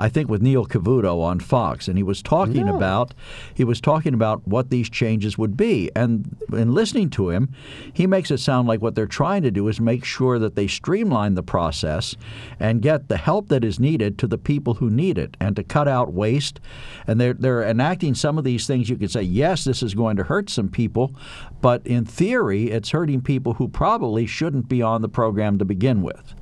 I 0.00 0.08
think, 0.08 0.30
with 0.30 0.40
Neil 0.40 0.64
Cavuto 0.64 1.22
on 1.22 1.40
Fox, 1.40 1.86
and 1.86 1.98
he 1.98 2.02
was 2.02 2.22
talking 2.22 2.66
about 2.68 3.12
he 3.52 3.64
was 3.64 3.82
talking 3.82 4.14
about 4.14 4.48
what 4.48 4.70
these 4.70 4.88
changes 4.88 5.36
would 5.36 5.58
be. 5.58 5.90
And 5.94 6.36
in 6.54 6.72
listening 6.72 7.10
to 7.10 7.28
him, 7.28 7.50
he 7.92 8.06
makes 8.06 8.30
it 8.30 8.38
sound 8.38 8.66
like 8.66 8.80
what 8.80 8.94
they're 8.94 9.06
trying 9.06 9.42
to 9.42 9.50
do 9.50 9.68
is 9.68 9.78
make 9.78 10.04
sure 10.04 10.38
that 10.38 10.56
they 10.56 10.66
streamline 10.66 11.34
the 11.34 11.42
process 11.42 12.16
and 12.58 12.80
get 12.80 13.08
the 13.08 13.18
help 13.18 13.48
that 13.48 13.62
is 13.62 13.78
needed 13.78 14.18
to 14.18 14.26
the 14.26 14.38
people 14.38 14.74
who 14.74 14.88
need 14.88 15.18
it, 15.18 15.36
and 15.38 15.54
to 15.56 15.62
cut 15.62 15.86
out 15.86 16.14
waste. 16.14 16.60
And 17.06 17.20
they're 17.20 17.34
they're 17.34 17.62
enacting 17.62 18.14
some 18.14 18.38
of 18.38 18.44
these 18.44 18.66
things. 18.66 18.88
You 18.88 18.96
could 18.96 19.10
say, 19.10 19.22
yes, 19.22 19.64
this 19.64 19.82
is 19.82 19.92
going 19.94 20.16
to 20.16 20.24
hurt 20.24 20.48
some 20.48 20.70
people, 20.70 21.14
but 21.60 21.86
in 21.86 22.06
theory, 22.06 22.70
it's 22.70 22.90
hurting 22.90 23.20
people 23.20 23.52
who 23.54 23.68
probably 23.68 24.24
shouldn't 24.24 24.66
be 24.66 24.80
on 24.80 25.02
the 25.02 25.10
program 25.10 25.58
to 25.58 25.66
begin 25.66 26.00
with. 26.00 26.34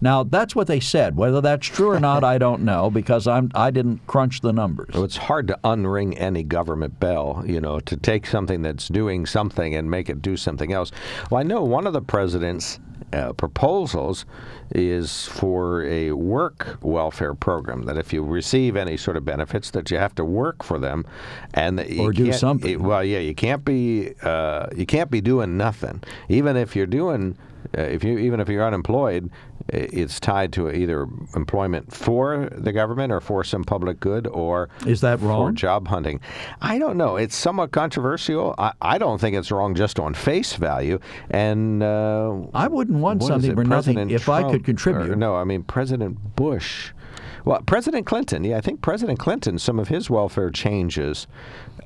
Now, 0.00 0.22
that's 0.22 0.54
what 0.56 0.66
they 0.66 0.80
said. 0.80 1.16
Whether 1.16 1.40
that's 1.40 1.66
true 1.66 1.90
or 1.90 2.00
not, 2.00 2.24
I 2.34 2.38
don't 2.38 2.62
know 2.62 2.90
because 2.90 3.26
I'm 3.26 3.50
I 3.54 3.70
didn't 3.70 4.06
crunch 4.06 4.40
the 4.40 4.52
numbers. 4.52 4.94
So 4.94 5.04
it's 5.04 5.16
hard 5.16 5.48
to 5.48 5.58
unring 5.64 6.14
any 6.18 6.42
government 6.42 6.98
bell, 7.00 7.42
you 7.46 7.60
know, 7.60 7.80
to 7.80 7.96
take 7.96 8.26
something 8.26 8.62
that's 8.62 8.88
doing 8.88 9.26
something 9.26 9.74
and 9.74 9.90
make 9.90 10.08
it 10.08 10.22
do 10.22 10.36
something 10.36 10.72
else. 10.72 10.90
Well, 11.30 11.40
I 11.40 11.42
know 11.42 11.62
one 11.62 11.86
of 11.86 11.92
the 11.92 12.02
president's 12.02 12.78
uh, 13.12 13.32
proposals 13.32 14.24
is 14.72 15.26
for 15.26 15.82
a 15.84 16.12
work 16.12 16.78
welfare 16.80 17.34
program 17.34 17.82
that 17.82 17.96
if 17.96 18.12
you 18.12 18.22
receive 18.22 18.76
any 18.76 18.96
sort 18.96 19.16
of 19.16 19.24
benefits 19.24 19.70
that 19.72 19.90
you 19.90 19.98
have 19.98 20.14
to 20.14 20.24
work 20.24 20.62
for 20.62 20.78
them 20.78 21.04
and 21.54 21.80
Or 21.98 22.12
do 22.12 22.32
something. 22.32 22.70
it- 22.70 22.80
well 22.80 23.02
yeah 23.02 23.18
you 23.18 23.34
can't 23.34 23.64
be 23.64 24.14
uh, 24.22 24.68
you 24.76 24.86
can't 24.86 25.10
be 25.10 25.20
doing 25.20 25.56
nothing 25.56 26.02
even 26.28 26.56
if 26.56 26.76
you're 26.76 26.86
doing 26.86 27.36
uh, 27.76 27.80
if 27.82 28.04
you 28.04 28.16
even 28.18 28.38
if 28.38 28.48
you're 28.48 28.64
unemployed 28.64 29.28
it's 29.72 30.18
tied 30.20 30.52
to 30.54 30.70
either 30.70 31.06
employment 31.34 31.92
for 31.92 32.48
the 32.52 32.72
government 32.72 33.12
or 33.12 33.20
for 33.20 33.44
some 33.44 33.64
public 33.64 34.00
good 34.00 34.26
or 34.26 34.68
Is 34.86 35.00
that 35.02 35.20
for 35.20 35.26
wrong? 35.26 35.54
job 35.54 35.88
hunting. 35.88 36.20
I 36.60 36.78
don't 36.78 36.96
know. 36.96 37.16
It's 37.16 37.36
somewhat 37.36 37.70
controversial. 37.72 38.54
I, 38.58 38.72
I 38.82 38.98
don't 38.98 39.20
think 39.20 39.36
it's 39.36 39.50
wrong 39.50 39.74
just 39.74 39.98
on 40.00 40.14
face 40.14 40.54
value. 40.54 40.98
And 41.30 41.82
uh, 41.82 42.34
I 42.54 42.68
wouldn't 42.68 42.98
want 42.98 43.22
something 43.22 43.54
for 43.54 43.64
nothing 43.64 43.94
President 43.94 44.12
if 44.12 44.28
I 44.28 44.50
could 44.50 44.64
contribute. 44.64 45.10
or 45.10 45.16
no, 45.16 45.36
I 45.36 45.44
mean 45.44 45.62
President 45.62 46.36
Bush. 46.36 46.90
Well, 47.44 47.62
President 47.62 48.04
Clinton, 48.06 48.44
yeah, 48.44 48.58
I 48.58 48.60
think 48.60 48.82
President 48.82 49.18
Clinton, 49.18 49.58
some 49.58 49.78
of 49.78 49.88
his 49.88 50.10
welfare 50.10 50.50
changes 50.50 51.26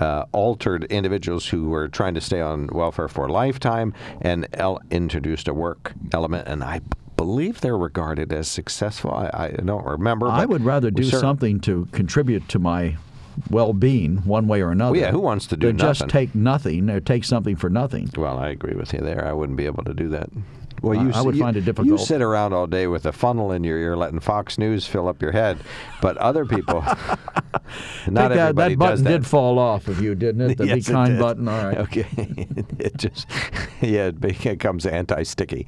uh, 0.01 0.25
altered 0.33 0.85
individuals 0.85 1.47
who 1.47 1.69
were 1.69 1.87
trying 1.87 2.15
to 2.15 2.21
stay 2.21 2.41
on 2.41 2.67
welfare 2.73 3.07
for 3.07 3.27
a 3.27 3.33
lifetime 3.33 3.95
and 4.21 4.49
el- 4.55 4.81
introduced 4.91 5.47
a 5.47 5.55
work 5.55 5.93
element. 6.13 6.49
And 6.49 6.65
I 6.65 6.81
believe 7.25 7.63
they're 7.63 7.79
regarded 7.79 8.33
as 8.35 8.47
successful. 8.49 9.11
I, 9.11 9.31
I 9.33 9.49
don't 9.65 9.87
remember. 9.87 10.29
I 10.29 10.45
would 10.45 10.63
rather 10.63 10.91
do 10.91 11.05
cer- 11.05 11.19
something 11.19 11.59
to 11.61 11.89
contribute 11.91 12.47
to 12.51 12.59
my 12.59 12.97
well-being 13.51 14.19
one 14.19 14.47
way 14.47 14.61
or 14.61 14.71
another. 14.71 14.93
Well, 14.93 15.01
yeah, 15.01 15.11
who 15.11 15.21
wants 15.21 15.47
to 15.47 15.57
do 15.57 15.69
than 15.69 15.79
just 15.79 16.07
take 16.09 16.35
nothing 16.35 16.91
or 16.91 17.01
take 17.01 17.25
something 17.25 17.57
for 17.57 17.71
nothing? 17.71 18.11
Well, 18.15 18.39
I 18.39 18.51
agree 18.51 18.75
with 18.75 18.93
you 18.93 19.01
there. 19.01 19.27
I 19.27 19.33
wouldn't 19.33 19.57
be 19.57 19.65
able 19.65 19.85
to 19.85 19.95
do 19.95 20.11
that. 20.11 20.29
Well, 20.85 21.03
you 21.03 21.13
I 21.13 21.23
would 21.23 21.35
you- 21.35 21.43
find 21.43 21.57
it 21.57 21.63
difficult. 21.65 21.87
You 21.87 21.99
sit 21.99 22.21
around 22.23 22.53
all 22.53 22.67
day 22.67 22.87
with 22.87 23.07
a 23.07 23.13
funnel 23.13 23.53
in 23.53 23.65
your 23.65 23.79
ear, 23.79 23.97
letting 23.97 24.21
Fox 24.21 24.59
News 24.59 24.87
fill 24.87 25.09
up 25.09 25.21
your 25.23 25.33
head, 25.33 25.59
but 26.01 26.17
other 26.19 26.45
people, 26.45 26.83
not 28.09 28.29
that, 28.29 28.33
everybody 28.33 28.75
that 28.75 28.79
button 28.79 29.05
that. 29.05 29.11
did 29.11 29.27
fall 29.27 29.59
off 29.59 29.89
of 29.89 30.01
you, 30.01 30.15
didn't 30.15 30.51
it? 30.51 30.59
The 30.59 30.67
Yes, 30.75 30.87
be 30.87 30.93
kind 30.93 31.19
button. 31.19 31.49
All 31.49 31.65
right. 31.65 31.79
Okay. 31.79 32.07
it 32.79 32.97
just, 32.97 33.27
yeah, 33.81 34.07
it 34.07 34.21
becomes 34.21 34.87
anti-sticky. 34.87 35.67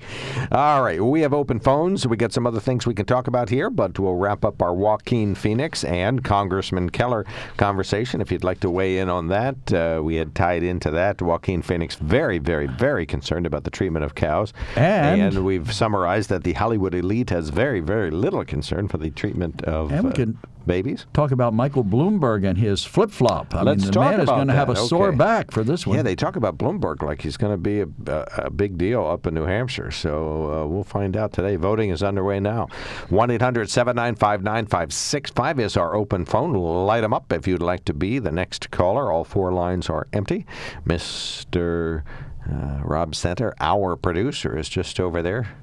All 0.52 0.82
right, 0.82 1.02
we 1.02 1.20
have 1.22 1.32
open 1.34 1.60
phones. 1.60 2.06
We 2.06 2.16
got 2.16 2.32
some 2.32 2.46
other 2.46 2.60
things 2.60 2.86
we 2.86 2.94
can 2.94 3.06
talk 3.06 3.26
about 3.26 3.48
here, 3.48 3.70
but 3.70 3.98
we'll 3.98 4.14
wrap 4.14 4.44
up 4.44 4.60
our 4.62 4.74
Joaquin 4.74 5.34
Phoenix 5.34 5.84
and 5.84 6.22
Congressman 6.24 6.90
Keller 6.90 7.24
conversation. 7.56 8.20
If 8.20 8.30
you'd 8.32 8.44
like 8.44 8.60
to 8.60 8.70
weigh 8.70 8.98
in 8.98 9.08
on 9.08 9.28
that, 9.28 9.72
uh, 9.72 10.00
we 10.02 10.16
had 10.16 10.34
tied 10.34 10.62
into 10.62 10.90
that. 10.92 11.20
Joaquin 11.22 11.62
Phoenix 11.62 11.94
very, 11.96 12.38
very, 12.38 12.66
very 12.66 13.06
concerned 13.06 13.46
about 13.46 13.64
the 13.64 13.70
treatment 13.70 14.04
of 14.04 14.14
cows, 14.14 14.52
And- 14.76 15.05
we've 15.44 15.72
summarized 15.72 16.28
that 16.30 16.44
the 16.44 16.52
Hollywood 16.54 16.94
elite 16.94 17.30
has 17.30 17.50
very, 17.50 17.80
very 17.80 18.10
little 18.10 18.44
concern 18.44 18.88
for 18.88 18.98
the 18.98 19.10
treatment 19.10 19.62
of 19.62 19.92
And 19.92 20.04
we 20.04 20.22
uh, 20.22 20.26
babies. 20.66 21.06
talk 21.12 21.30
about 21.30 21.54
Michael 21.54 21.84
Bloomberg 21.84 22.46
and 22.46 22.58
his 22.58 22.84
flip 22.84 23.10
flop. 23.10 23.54
I 23.54 23.62
Let's 23.62 23.84
mean, 23.84 23.92
the 23.92 24.00
man 24.00 24.20
is 24.20 24.26
going 24.26 24.48
to 24.48 24.54
have 24.54 24.68
a 24.68 24.74
that. 24.74 24.86
sore 24.86 25.12
back 25.12 25.50
for 25.52 25.62
this 25.62 25.86
one. 25.86 25.96
Yeah, 25.96 26.02
they 26.02 26.16
talk 26.16 26.36
about 26.36 26.58
Bloomberg 26.58 27.02
like 27.02 27.22
he's 27.22 27.36
going 27.36 27.52
to 27.52 27.56
be 27.56 27.80
a, 27.80 27.86
a, 28.06 28.26
a 28.46 28.50
big 28.50 28.76
deal 28.76 29.06
up 29.06 29.26
in 29.26 29.34
New 29.34 29.44
Hampshire. 29.46 29.90
So 29.90 30.62
uh, 30.64 30.66
we'll 30.66 30.84
find 30.84 31.16
out 31.16 31.32
today. 31.32 31.56
Voting 31.56 31.90
is 31.90 32.02
underway 32.02 32.40
now. 32.40 32.66
1 33.08 33.30
800 33.30 33.70
795 33.70 34.42
9565 34.42 35.60
is 35.60 35.76
our 35.76 35.94
open 35.94 36.24
phone. 36.24 36.52
Light 36.52 37.02
them 37.02 37.14
up 37.14 37.32
if 37.32 37.46
you'd 37.46 37.62
like 37.62 37.84
to 37.84 37.94
be 37.94 38.18
the 38.18 38.32
next 38.32 38.70
caller. 38.70 39.12
All 39.12 39.24
four 39.24 39.52
lines 39.52 39.88
are 39.88 40.08
empty. 40.12 40.46
Mr. 40.84 42.02
Uh, 42.50 42.80
Rob 42.82 43.14
Center, 43.14 43.54
our 43.60 43.96
producer, 43.96 44.56
is 44.56 44.68
just 44.68 45.00
over 45.00 45.22
there, 45.22 45.56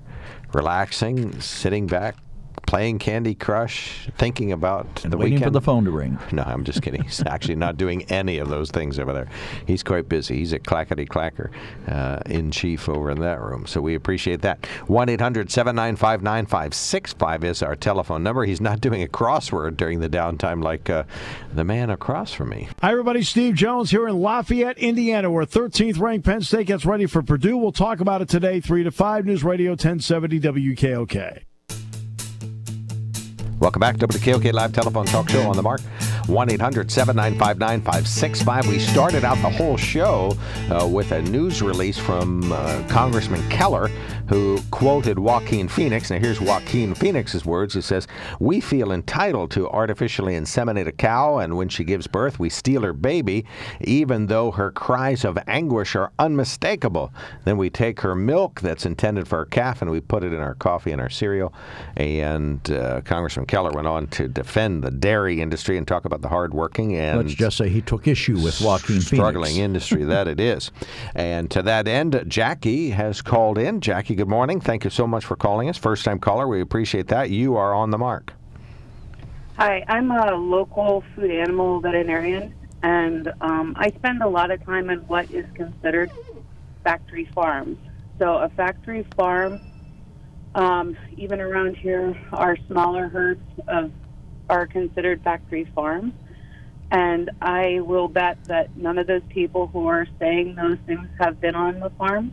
relaxing, 0.53 1.39
sitting 1.39 1.87
back. 1.87 2.15
Playing 2.73 2.97
Candy 2.97 3.35
Crush, 3.35 4.09
thinking 4.17 4.51
about 4.51 5.03
and 5.03 5.13
the 5.13 5.17
waiting 5.17 5.35
weekend. 5.35 5.43
for 5.43 5.51
the 5.51 5.61
phone 5.61 5.85
to 5.85 5.91
ring. 5.91 6.17
No, 6.31 6.41
I'm 6.41 6.63
just 6.63 6.81
kidding. 6.81 7.03
He's 7.03 7.21
actually 7.27 7.53
not 7.53 7.77
doing 7.77 8.01
any 8.09 8.39
of 8.39 8.49
those 8.49 8.71
things 8.71 8.97
over 8.97 9.13
there. 9.13 9.27
He's 9.67 9.83
quite 9.83 10.09
busy. 10.09 10.37
He's 10.37 10.53
a 10.53 10.57
clackety 10.57 11.05
clacker 11.05 11.51
uh, 11.87 12.21
in 12.25 12.49
chief 12.49 12.89
over 12.89 13.11
in 13.11 13.19
that 13.19 13.39
room. 13.39 13.67
So 13.67 13.79
we 13.79 13.93
appreciate 13.93 14.41
that. 14.41 14.65
1 14.87 15.07
800 15.07 15.51
795 15.51 16.23
9565 16.23 17.43
is 17.43 17.61
our 17.61 17.75
telephone 17.75 18.23
number. 18.23 18.43
He's 18.43 18.59
not 18.59 18.81
doing 18.81 19.03
a 19.03 19.07
crossword 19.07 19.77
during 19.77 19.99
the 19.99 20.09
downtime 20.09 20.63
like 20.63 20.89
uh, 20.89 21.03
the 21.53 21.63
man 21.63 21.91
across 21.91 22.33
from 22.33 22.49
me. 22.49 22.69
Hi, 22.81 22.89
everybody. 22.89 23.21
Steve 23.21 23.53
Jones 23.53 23.91
here 23.91 24.07
in 24.07 24.19
Lafayette, 24.19 24.79
Indiana, 24.79 25.29
where 25.29 25.45
13th 25.45 25.99
ranked 25.99 26.25
Penn 26.25 26.41
State 26.41 26.65
gets 26.65 26.87
ready 26.87 27.05
for 27.05 27.21
Purdue. 27.21 27.55
We'll 27.55 27.71
talk 27.71 27.99
about 27.99 28.23
it 28.23 28.29
today, 28.29 28.59
3 28.59 28.83
to 28.85 28.89
5 28.89 29.27
News 29.27 29.43
Radio 29.43 29.73
1070 29.73 30.39
WKOK. 30.39 31.43
Welcome 33.63 33.79
back 33.79 33.95
to 33.99 34.07
KOK 34.07 34.51
Live 34.51 34.73
Telephone 34.73 35.05
Talk 35.05 35.29
Show 35.29 35.47
on 35.47 35.55
the 35.55 35.63
mark. 35.63 35.79
1 36.25 36.51
800 36.51 36.91
795 36.91 37.59
9565. 37.59 38.67
We 38.67 38.77
started 38.77 39.23
out 39.23 39.41
the 39.41 39.49
whole 39.49 39.77
show 39.77 40.37
uh, 40.69 40.85
with 40.85 41.13
a 41.13 41.21
news 41.21 41.61
release 41.61 41.97
from 41.97 42.51
uh, 42.51 42.83
Congressman 42.89 43.41
Keller, 43.49 43.89
who 44.33 44.59
quoted 44.71 45.19
Joaquin 45.19 45.67
Phoenix. 45.67 46.09
Now, 46.09 46.17
here's 46.17 46.41
Joaquin 46.41 46.95
Phoenix's 46.95 47.45
words. 47.45 47.75
He 47.75 47.81
says, 47.81 48.07
We 48.39 48.61
feel 48.61 48.91
entitled 48.91 49.51
to 49.51 49.69
artificially 49.69 50.33
inseminate 50.33 50.87
a 50.87 50.91
cow, 50.91 51.37
and 51.37 51.55
when 51.55 51.69
she 51.69 51.83
gives 51.83 52.07
birth, 52.07 52.39
we 52.39 52.49
steal 52.49 52.81
her 52.81 52.93
baby, 52.93 53.45
even 53.81 54.25
though 54.25 54.49
her 54.49 54.71
cries 54.71 55.23
of 55.23 55.37
anguish 55.45 55.95
are 55.95 56.11
unmistakable. 56.17 57.13
Then 57.45 57.57
we 57.57 57.69
take 57.69 57.99
her 58.01 58.15
milk 58.15 58.61
that's 58.61 58.87
intended 58.87 59.27
for 59.27 59.37
her 59.37 59.45
calf 59.45 59.83
and 59.83 59.91
we 59.91 60.01
put 60.01 60.23
it 60.23 60.33
in 60.33 60.39
our 60.39 60.55
coffee 60.55 60.91
and 60.91 60.99
our 60.99 61.11
cereal. 61.11 61.53
And 61.95 62.67
uh, 62.71 63.01
Congressman 63.01 63.45
Keller 63.45 63.71
went 63.71 63.85
on 63.85 64.07
to 64.07 64.27
defend 64.27 64.83
the 64.83 64.89
dairy 64.89 65.41
industry 65.41 65.77
and 65.77 65.87
talk 65.87 66.05
about 66.05 66.21
the 66.21 66.29
hardworking 66.29 66.95
and 66.95 67.19
let's 67.19 67.35
just 67.35 67.57
say 67.57 67.69
he 67.69 67.81
took 67.81 68.07
issue 68.07 68.39
with 68.39 68.59
Joaquin 68.61 68.99
struggling 68.99 69.53
Phoenix. 69.53 69.59
industry 69.59 70.03
that 70.05 70.27
it 70.27 70.39
is. 70.39 70.71
And 71.13 71.51
to 71.51 71.61
that 71.61 71.87
end, 71.87 72.23
Jackie 72.27 72.89
has 72.89 73.21
called 73.21 73.59
in. 73.59 73.79
Jackie, 73.79 74.15
good 74.23 74.29
morning. 74.29 74.61
Thank 74.61 74.85
you 74.85 74.89
so 74.89 75.05
much 75.05 75.25
for 75.25 75.35
calling 75.35 75.67
us. 75.67 75.77
First 75.77 76.05
time 76.05 76.17
caller. 76.17 76.47
We 76.47 76.61
appreciate 76.61 77.07
that. 77.07 77.29
You 77.29 77.57
are 77.57 77.73
on 77.73 77.89
the 77.89 77.97
mark. 77.97 78.31
Hi, 79.57 79.83
I'm 79.89 80.11
a 80.11 80.33
local 80.33 81.03
food 81.13 81.29
animal 81.29 81.81
veterinarian, 81.81 82.55
and 82.83 83.33
um, 83.41 83.75
I 83.77 83.89
spend 83.89 84.23
a 84.23 84.29
lot 84.29 84.49
of 84.49 84.63
time 84.63 84.89
in 84.89 84.99
what 85.07 85.29
is 85.29 85.45
considered 85.55 86.09
factory 86.85 87.25
farms. 87.35 87.77
So, 88.17 88.35
a 88.35 88.47
factory 88.47 89.05
farm, 89.17 89.59
um, 90.55 90.95
even 91.17 91.41
around 91.41 91.75
here, 91.75 92.17
our 92.31 92.55
smaller 92.67 93.09
herds 93.09 93.43
of, 93.67 93.91
are 94.49 94.65
considered 94.65 95.21
factory 95.21 95.69
farms. 95.75 96.13
And 96.91 97.29
I 97.41 97.81
will 97.81 98.07
bet 98.07 98.41
that 98.45 98.77
none 98.77 98.97
of 98.97 99.05
those 99.05 99.23
people 99.27 99.67
who 99.67 99.85
are 99.87 100.07
saying 100.17 100.55
those 100.55 100.77
things 100.85 101.09
have 101.19 101.41
been 101.41 101.55
on 101.55 101.81
the 101.81 101.89
farm. 101.89 102.31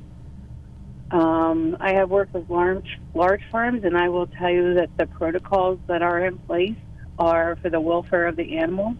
Um, 1.10 1.76
I 1.80 1.94
have 1.94 2.08
worked 2.08 2.34
with 2.34 2.48
large, 2.48 3.00
large 3.14 3.42
farms, 3.50 3.82
and 3.84 3.96
I 3.96 4.08
will 4.08 4.26
tell 4.26 4.50
you 4.50 4.74
that 4.74 4.90
the 4.96 5.06
protocols 5.06 5.80
that 5.88 6.02
are 6.02 6.24
in 6.24 6.38
place 6.38 6.76
are 7.18 7.56
for 7.56 7.68
the 7.68 7.80
welfare 7.80 8.26
of 8.26 8.36
the 8.36 8.58
animals, 8.58 8.96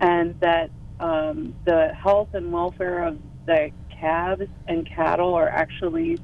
and 0.00 0.38
that 0.40 0.70
um, 0.98 1.54
the 1.64 1.94
health 1.94 2.28
and 2.34 2.52
welfare 2.52 3.04
of 3.04 3.18
the 3.46 3.70
calves 3.98 4.48
and 4.68 4.86
cattle 4.86 5.34
are 5.34 5.48
actually 5.48 6.18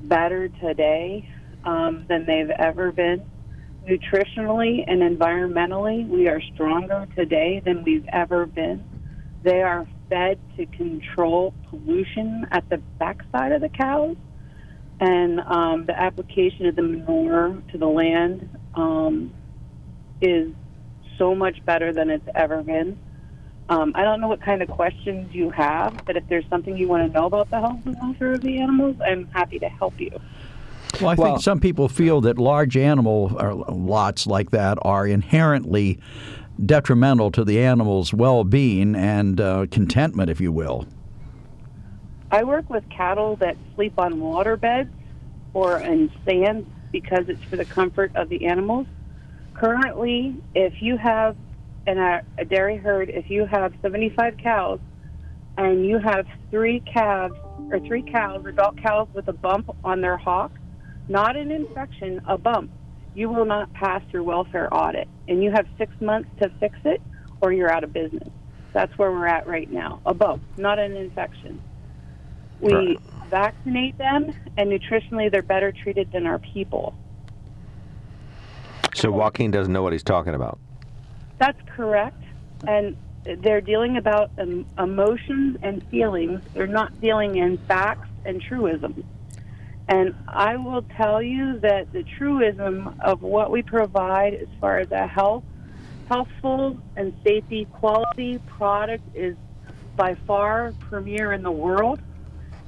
better 0.00 0.48
today 0.48 1.28
um, 1.64 2.06
than 2.08 2.24
they've 2.24 2.50
ever 2.50 2.90
been. 2.90 3.22
Nutritionally 3.86 4.82
and 4.86 5.02
environmentally, 5.02 6.08
we 6.08 6.26
are 6.26 6.40
stronger 6.54 7.06
today 7.14 7.60
than 7.62 7.84
we've 7.84 8.06
ever 8.10 8.46
been. 8.46 8.82
They 9.42 9.60
are 9.60 9.86
fed 10.08 10.38
to 10.56 10.64
control 10.64 11.52
pollution 11.68 12.46
at 12.50 12.66
the 12.70 12.78
backside 12.98 13.52
of 13.52 13.60
the 13.60 13.68
cows, 13.68 14.16
and 15.00 15.40
um, 15.40 15.86
the 15.86 15.98
application 15.98 16.66
of 16.66 16.76
the 16.76 16.82
manure 16.82 17.62
to 17.72 17.78
the 17.78 17.86
land 17.86 18.48
um, 18.74 19.32
is 20.20 20.52
so 21.18 21.34
much 21.34 21.64
better 21.64 21.92
than 21.92 22.10
it's 22.10 22.26
ever 22.34 22.62
been. 22.62 22.98
Um, 23.68 23.92
I 23.94 24.02
don't 24.02 24.20
know 24.20 24.28
what 24.28 24.42
kind 24.42 24.62
of 24.62 24.68
questions 24.68 25.34
you 25.34 25.50
have, 25.50 26.04
but 26.04 26.16
if 26.16 26.28
there's 26.28 26.44
something 26.50 26.76
you 26.76 26.86
want 26.86 27.10
to 27.10 27.18
know 27.18 27.26
about 27.26 27.50
the 27.50 27.60
health 27.60 27.80
and 27.86 27.96
welfare 28.00 28.34
of 28.34 28.42
the 28.42 28.58
animals, 28.60 28.96
I'm 29.04 29.26
happy 29.28 29.58
to 29.58 29.68
help 29.68 29.98
you. 29.98 30.10
Well, 31.00 31.10
I 31.10 31.16
think 31.16 31.40
some 31.40 31.60
people 31.60 31.88
feel 31.88 32.20
that 32.20 32.38
large 32.38 32.76
animal 32.76 33.36
or 33.40 33.54
lots 33.54 34.26
like 34.26 34.50
that 34.50 34.78
are 34.82 35.06
inherently 35.06 35.98
detrimental 36.64 37.30
to 37.32 37.44
the 37.44 37.60
animal's 37.60 38.12
well-being 38.12 38.94
and 38.94 39.40
uh, 39.40 39.66
contentment, 39.70 40.30
if 40.30 40.40
you 40.40 40.52
will. 40.52 40.86
I 42.34 42.42
work 42.42 42.68
with 42.68 42.82
cattle 42.90 43.36
that 43.36 43.56
sleep 43.76 43.92
on 43.96 44.18
water 44.18 44.56
beds 44.56 44.90
or 45.52 45.78
in 45.78 46.10
sand 46.28 46.66
because 46.90 47.26
it's 47.28 47.44
for 47.44 47.54
the 47.54 47.64
comfort 47.64 48.10
of 48.16 48.28
the 48.28 48.46
animals. 48.46 48.88
Currently, 49.54 50.34
if 50.52 50.82
you 50.82 50.96
have 50.96 51.36
in 51.86 51.96
a, 51.96 52.22
a 52.36 52.44
dairy 52.44 52.76
herd, 52.76 53.08
if 53.08 53.30
you 53.30 53.46
have 53.46 53.72
75 53.82 54.36
cows 54.42 54.80
and 55.56 55.86
you 55.86 56.00
have 56.00 56.26
three 56.50 56.80
calves 56.80 57.36
or 57.70 57.78
three 57.86 58.02
cows, 58.02 58.44
adult 58.46 58.82
cows 58.82 59.06
with 59.14 59.28
a 59.28 59.32
bump 59.32 59.70
on 59.84 60.00
their 60.00 60.16
hock, 60.16 60.50
not 61.08 61.36
an 61.36 61.52
infection, 61.52 62.20
a 62.26 62.36
bump, 62.36 62.68
you 63.14 63.28
will 63.28 63.44
not 63.44 63.72
pass 63.74 64.02
your 64.10 64.24
welfare 64.24 64.68
audit. 64.74 65.06
And 65.28 65.40
you 65.40 65.52
have 65.52 65.66
six 65.78 65.92
months 66.00 66.28
to 66.42 66.50
fix 66.58 66.76
it 66.84 67.00
or 67.40 67.52
you're 67.52 67.70
out 67.70 67.84
of 67.84 67.92
business. 67.92 68.28
That's 68.72 68.90
where 68.98 69.12
we're 69.12 69.28
at 69.28 69.46
right 69.46 69.70
now. 69.70 70.00
A 70.04 70.12
bump, 70.12 70.42
not 70.58 70.80
an 70.80 70.96
infection. 70.96 71.60
We 72.64 72.72
Right. 72.72 73.00
vaccinate 73.28 73.98
them, 73.98 74.32
and 74.56 74.70
nutritionally, 74.70 75.30
they're 75.30 75.42
better 75.42 75.70
treated 75.70 76.10
than 76.12 76.26
our 76.26 76.38
people. 76.38 76.94
So 78.94 79.10
Joaquin 79.10 79.50
doesn't 79.50 79.72
know 79.72 79.82
what 79.82 79.92
he's 79.92 80.02
talking 80.02 80.34
about. 80.34 80.58
That's 81.38 81.60
correct. 81.76 82.22
And 82.66 82.96
they're 83.42 83.60
dealing 83.60 83.98
about 83.98 84.30
um, 84.38 84.64
emotions 84.78 85.58
and 85.62 85.82
feelings. 85.90 86.40
They're 86.54 86.66
not 86.66 86.98
dealing 87.02 87.36
in 87.36 87.58
facts 87.68 88.08
and 88.24 88.40
truisms. 88.40 89.04
And 89.88 90.14
I 90.28 90.56
will 90.56 90.82
tell 90.96 91.22
you 91.22 91.58
that 91.60 91.92
the 91.92 92.04
truism 92.16 92.94
of 93.00 93.20
what 93.20 93.50
we 93.50 93.60
provide 93.60 94.34
as 94.34 94.48
far 94.58 94.78
as 94.78 94.90
a 94.90 95.06
health, 95.06 95.44
healthful 96.08 96.78
and 96.96 97.12
safety 97.22 97.66
quality 97.66 98.38
product 98.46 99.04
is 99.14 99.36
by 99.96 100.16
far 100.26 100.72
premier 100.88 101.32
in 101.34 101.42
the 101.42 101.52
world. 101.52 102.00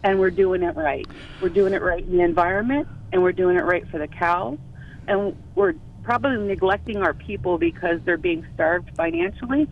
And 0.03 0.19
we're 0.21 0.31
doing 0.31 0.63
it 0.63 0.77
right. 0.77 1.07
We're 1.41 1.49
doing 1.49 1.73
it 1.75 1.83
right 1.83 2.03
in 2.05 2.17
the 2.17 2.23
environment, 2.23 2.87
and 3.13 3.23
we're 3.23 3.33
doing 3.33 3.57
it 3.57 3.65
right 3.65 3.87
for 3.89 3.99
the 3.99 4.07
cows. 4.07 4.59
And 5.09 5.37
we're 5.55 5.75
probably 6.05 6.37
neglecting 6.47 6.99
our 6.99 7.15
people 7.15 7.59
because 7.59 8.01
they're 8.05 8.17
being 8.17 8.47
starved 8.55 8.91
financially. 8.97 9.69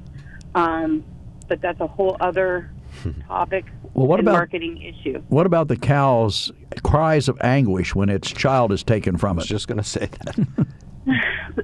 Um, 0.55 1.05
but 1.49 1.61
that's 1.61 1.81
a 1.81 1.87
whole 1.87 2.17
other 2.21 2.71
topic 3.29 3.67
Well, 3.93 4.07
what 4.07 4.19
and 4.19 4.29
about- 4.29 4.39
marketing 4.39 4.83
issue. 4.83 5.23
What 5.29 5.47
about 5.47 5.69
the 5.69 5.77
cow's 5.77 6.51
cries 6.83 7.29
of 7.29 7.39
anguish 7.41 7.95
when 7.95 8.09
its 8.09 8.31
child 8.33 8.73
is 8.73 8.83
taken 8.83 9.17
from 9.17 9.37
it? 9.37 9.41
I 9.41 9.43
was 9.43 9.49
just 9.49 9.69
going 9.69 9.79
to 9.79 9.85
say 9.85 10.09
that. 10.25 10.67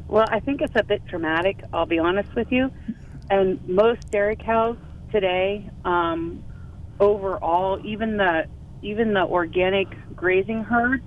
Well, 0.07 0.27
I 0.31 0.39
think 0.39 0.61
it's 0.61 0.77
a 0.77 0.85
bit 0.85 1.05
dramatic. 1.07 1.65
I'll 1.73 1.87
be 1.87 1.99
honest 1.99 2.33
with 2.37 2.53
you. 2.53 2.71
And 3.31 3.59
most 3.69 4.09
dairy 4.11 4.37
cows 4.37 4.77
today, 5.11 5.69
um, 5.85 6.45
overall, 7.01 7.79
even 7.85 8.17
the 8.17 8.47
even 8.83 9.13
the 9.13 9.25
organic 9.25 9.89
grazing 10.15 10.63
herd, 10.63 11.01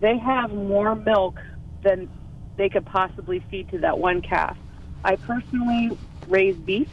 they 0.00 0.18
have 0.18 0.50
more 0.50 0.94
milk 0.94 1.38
than 1.82 2.08
they 2.56 2.68
could 2.68 2.86
possibly 2.86 3.44
feed 3.50 3.68
to 3.70 3.78
that 3.78 3.98
one 3.98 4.22
calf. 4.22 4.56
I 5.04 5.16
personally 5.16 5.98
raise 6.26 6.56
beef, 6.64 6.88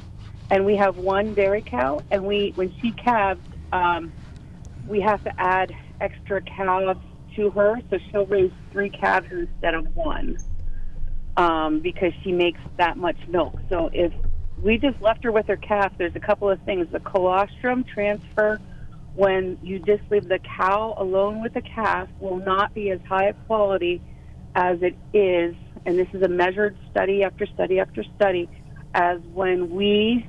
and 0.50 0.66
we 0.66 0.78
have 0.78 0.96
one 0.96 1.34
dairy 1.34 1.64
cow, 1.70 2.04
and 2.12 2.26
we 2.26 2.54
when 2.56 2.74
she 2.82 2.92
calves, 2.92 3.42
um, 3.72 4.14
we 4.88 5.02
have 5.02 5.24
to 5.24 5.32
add 5.38 5.72
extra 6.02 6.42
calves 6.42 7.00
to 7.36 7.50
her, 7.52 7.76
so 7.90 7.98
she'll 8.10 8.26
raise 8.26 8.52
three 8.72 8.90
calves 8.90 9.28
instead 9.32 9.74
of 9.74 9.86
one 9.94 10.38
um, 11.38 11.82
because 11.82 12.12
she 12.24 12.32
makes 12.32 12.60
that 12.78 12.98
much 12.98 13.18
milk. 13.28 13.60
So 13.70 13.90
if 13.94 14.12
we 14.62 14.78
just 14.78 15.02
left 15.02 15.24
her 15.24 15.32
with 15.32 15.48
her 15.48 15.58
calf, 15.58 15.94
there's 15.98 16.16
a 16.16 16.20
couple 16.20 16.50
of 16.50 16.60
things. 16.62 16.88
The 16.92 17.00
colostrum 17.00 17.84
transfer, 17.84 18.60
when 19.14 19.58
you 19.62 19.80
just 19.80 20.04
leave 20.10 20.28
the 20.28 20.40
cow 20.40 20.96
alone 20.98 21.42
with 21.42 21.54
the 21.54 21.62
calf, 21.62 22.10
will 22.20 22.38
not 22.38 22.74
be 22.74 22.90
as 22.92 23.00
high 23.08 23.26
a 23.26 23.34
quality 23.34 24.02
as 24.56 24.80
it 24.82 24.98
is, 25.14 25.56
and 25.86 25.98
this 25.98 26.08
is 26.14 26.24
a 26.24 26.28
measured 26.28 26.76
study 26.90 27.24
after 27.24 27.46
study 27.46 27.80
after 27.80 28.04
study, 28.16 28.50
as 28.94 29.20
when 29.34 29.70
we 29.70 30.28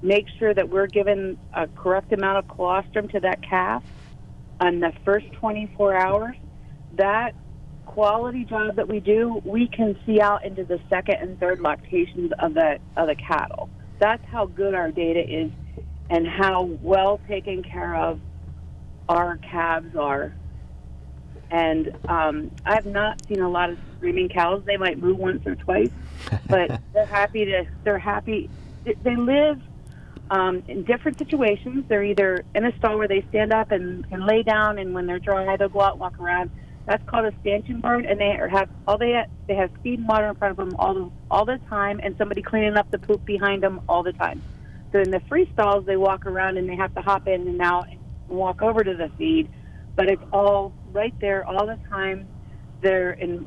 make 0.00 0.26
sure 0.38 0.54
that 0.54 0.70
we're 0.70 0.86
given 0.86 1.36
a 1.52 1.66
correct 1.66 2.12
amount 2.12 2.38
of 2.38 2.48
colostrum 2.48 3.08
to 3.08 3.20
that 3.20 3.42
calf 3.42 3.82
on 4.60 4.80
the 4.80 4.92
first 5.04 5.30
24 5.34 5.94
hours, 5.94 6.36
that 6.92 7.34
quality 7.98 8.44
job 8.44 8.76
that 8.76 8.86
we 8.86 9.00
do, 9.00 9.42
we 9.44 9.66
can 9.66 9.98
see 10.06 10.20
out 10.20 10.44
into 10.44 10.62
the 10.62 10.78
second 10.88 11.16
and 11.16 11.40
third 11.40 11.60
lactations 11.60 12.30
of 12.38 12.54
the 12.54 12.78
of 12.96 13.08
the 13.08 13.16
cattle. 13.16 13.68
That's 13.98 14.24
how 14.26 14.46
good 14.46 14.72
our 14.72 14.92
data 14.92 15.18
is, 15.18 15.50
and 16.08 16.24
how 16.24 16.62
well 16.80 17.20
taken 17.26 17.64
care 17.64 17.96
of 17.96 18.20
our 19.08 19.38
calves 19.38 19.96
are. 19.96 20.32
And 21.50 21.92
um, 22.08 22.52
I've 22.64 22.86
not 22.86 23.20
seen 23.26 23.40
a 23.40 23.50
lot 23.50 23.70
of 23.70 23.78
screaming 23.96 24.28
cows. 24.28 24.62
They 24.64 24.76
might 24.76 25.00
move 25.00 25.18
once 25.18 25.44
or 25.44 25.56
twice, 25.56 25.90
but 26.48 26.80
they're 26.92 27.04
happy 27.04 27.46
to. 27.46 27.66
They're 27.82 27.98
happy. 27.98 28.48
They- 28.84 29.16
live 29.16 29.60
um, 30.30 30.62
in 30.68 30.84
different 30.84 31.18
situations. 31.18 31.84
They're 31.88 32.04
either 32.04 32.44
in 32.54 32.64
a 32.64 32.76
stall 32.78 32.96
where 32.96 33.08
they 33.08 33.24
stand 33.30 33.52
up 33.52 33.72
and 33.72 34.08
can 34.08 34.24
lay 34.24 34.44
down, 34.44 34.78
and 34.78 34.94
when 34.94 35.06
they're 35.06 35.18
dry, 35.18 35.56
they'll 35.56 35.68
go 35.68 35.80
out 35.80 35.92
and 35.94 36.00
walk 36.00 36.20
around. 36.20 36.52
That's 36.88 37.04
called 37.06 37.26
a 37.26 37.32
stanchion 37.40 37.82
barn, 37.82 38.06
and 38.06 38.18
they 38.18 38.34
have 38.50 38.70
all 38.86 38.98
they 38.98 39.22
they 39.46 39.56
have 39.56 39.70
feed 39.82 40.00
and 40.00 40.08
water 40.08 40.28
in 40.28 40.36
front 40.36 40.52
of 40.52 40.56
them 40.56 40.76
all 40.78 40.94
the 40.94 41.10
all 41.30 41.44
the 41.44 41.60
time, 41.68 42.00
and 42.02 42.16
somebody 42.18 42.42
cleaning 42.42 42.78
up 42.78 42.90
the 42.90 42.98
poop 42.98 43.26
behind 43.26 43.62
them 43.62 43.80
all 43.88 44.02
the 44.02 44.14
time. 44.14 44.42
So 44.92 45.00
in 45.00 45.10
the 45.10 45.20
free 45.28 45.50
stalls, 45.52 45.84
they 45.86 45.98
walk 45.98 46.26
around 46.26 46.56
and 46.56 46.68
they 46.68 46.76
have 46.76 46.94
to 46.94 47.02
hop 47.02 47.28
in 47.28 47.46
and 47.46 47.60
out 47.60 47.86
and 47.90 48.00
walk 48.28 48.62
over 48.62 48.82
to 48.82 48.94
the 48.94 49.10
feed, 49.18 49.50
but 49.96 50.10
it's 50.10 50.22
all 50.32 50.72
right 50.92 51.14
there 51.20 51.44
all 51.46 51.66
the 51.66 51.78
time. 51.90 52.28
Their 52.82 53.12
in, 53.12 53.46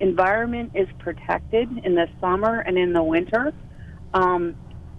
environment 0.00 0.72
is 0.74 0.88
protected 0.98 1.68
in 1.84 1.94
the 1.94 2.08
summer 2.20 2.60
and 2.60 2.76
in 2.78 2.92
the 2.92 3.04
winter. 3.04 3.52
Um, 4.12 4.56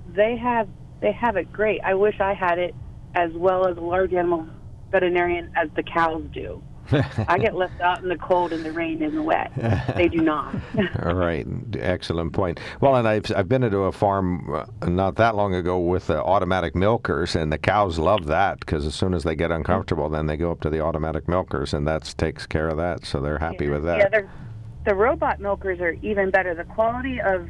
they 0.07 0.37
have 0.37 0.69
they 1.01 1.11
have 1.19 1.37
it 1.37 1.51
great. 1.51 1.81
I 1.85 1.95
wish 1.95 2.15
I 2.21 2.33
had 2.33 2.59
it 2.59 2.75
as 3.15 3.31
well 3.35 3.67
as 3.67 3.77
a 3.77 3.81
large 3.81 4.13
animal 4.13 4.47
veterinarian 4.91 5.51
as 5.55 5.69
the 5.75 5.83
cows 5.83 6.23
do. 6.33 6.63
I 7.27 7.37
get 7.37 7.55
left 7.55 7.79
out 7.81 8.01
in 8.01 8.09
the 8.09 8.17
cold 8.17 8.53
and 8.53 8.63
the 8.63 8.71
rain 8.71 9.01
and 9.01 9.17
the 9.17 9.21
wet. 9.21 9.51
They 9.95 10.07
do 10.07 10.19
not. 10.19 10.55
All 11.03 11.13
right, 11.13 11.45
excellent 11.77 12.33
point. 12.33 12.59
Well, 12.79 12.95
and 12.95 13.07
I've 13.07 13.31
I've 13.35 13.49
been 13.49 13.63
into 13.63 13.79
a 13.79 13.91
farm 13.91 14.53
uh, 14.53 14.65
not 14.87 15.15
that 15.15 15.35
long 15.35 15.53
ago 15.55 15.79
with 15.79 16.09
uh, 16.09 16.21
automatic 16.23 16.75
milkers, 16.75 17.35
and 17.35 17.51
the 17.51 17.57
cows 17.57 17.97
love 17.97 18.25
that 18.25 18.59
because 18.59 18.85
as 18.85 18.95
soon 18.95 19.13
as 19.13 19.23
they 19.23 19.35
get 19.35 19.51
uncomfortable, 19.51 20.09
then 20.09 20.27
they 20.27 20.37
go 20.37 20.51
up 20.51 20.61
to 20.61 20.69
the 20.69 20.81
automatic 20.81 21.27
milkers, 21.27 21.73
and 21.73 21.87
that 21.87 22.13
takes 22.17 22.45
care 22.45 22.67
of 22.67 22.77
that. 22.77 23.05
So 23.05 23.19
they're 23.19 23.39
happy 23.39 23.65
yeah. 23.65 23.71
with 23.71 23.83
that. 23.83 23.97
Yeah, 23.97 24.09
the, 24.09 24.27
the 24.85 24.95
robot 24.95 25.39
milkers 25.39 25.79
are 25.79 25.93
even 26.01 26.31
better. 26.31 26.55
The 26.55 26.63
quality 26.63 27.19
of 27.21 27.47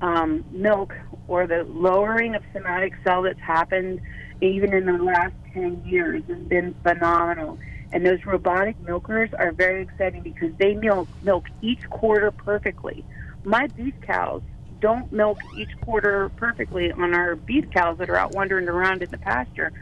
um, 0.00 0.44
milk 0.50 0.94
or 1.28 1.46
the 1.46 1.64
lowering 1.64 2.34
of 2.34 2.42
somatic 2.52 2.92
cell 3.04 3.22
that's 3.22 3.40
happened 3.40 4.00
even 4.40 4.74
in 4.74 4.86
the 4.86 4.92
last 4.92 5.34
10 5.54 5.82
years 5.86 6.22
has 6.28 6.38
been 6.38 6.74
phenomenal. 6.82 7.58
And 7.92 8.06
those 8.06 8.20
robotic 8.24 8.80
milkers 8.80 9.30
are 9.38 9.52
very 9.52 9.82
exciting 9.82 10.22
because 10.22 10.50
they 10.58 10.74
milk 10.74 11.10
milk 11.20 11.44
each 11.60 11.80
quarter 11.90 12.30
perfectly. 12.30 13.04
My 13.44 13.66
beef 13.66 13.94
cows 14.06 14.42
don't 14.80 15.12
milk 15.12 15.38
each 15.52 15.70
quarter 15.84 16.30
perfectly 16.36 16.90
on 16.90 17.14
our 17.14 17.36
beef 17.36 17.66
cows 17.70 17.98
that 17.98 18.08
are 18.08 18.16
out 18.16 18.32
wandering 18.32 18.68
around 18.68 19.02
in 19.02 19.10
the 19.10 19.18
pasture. 19.18 19.72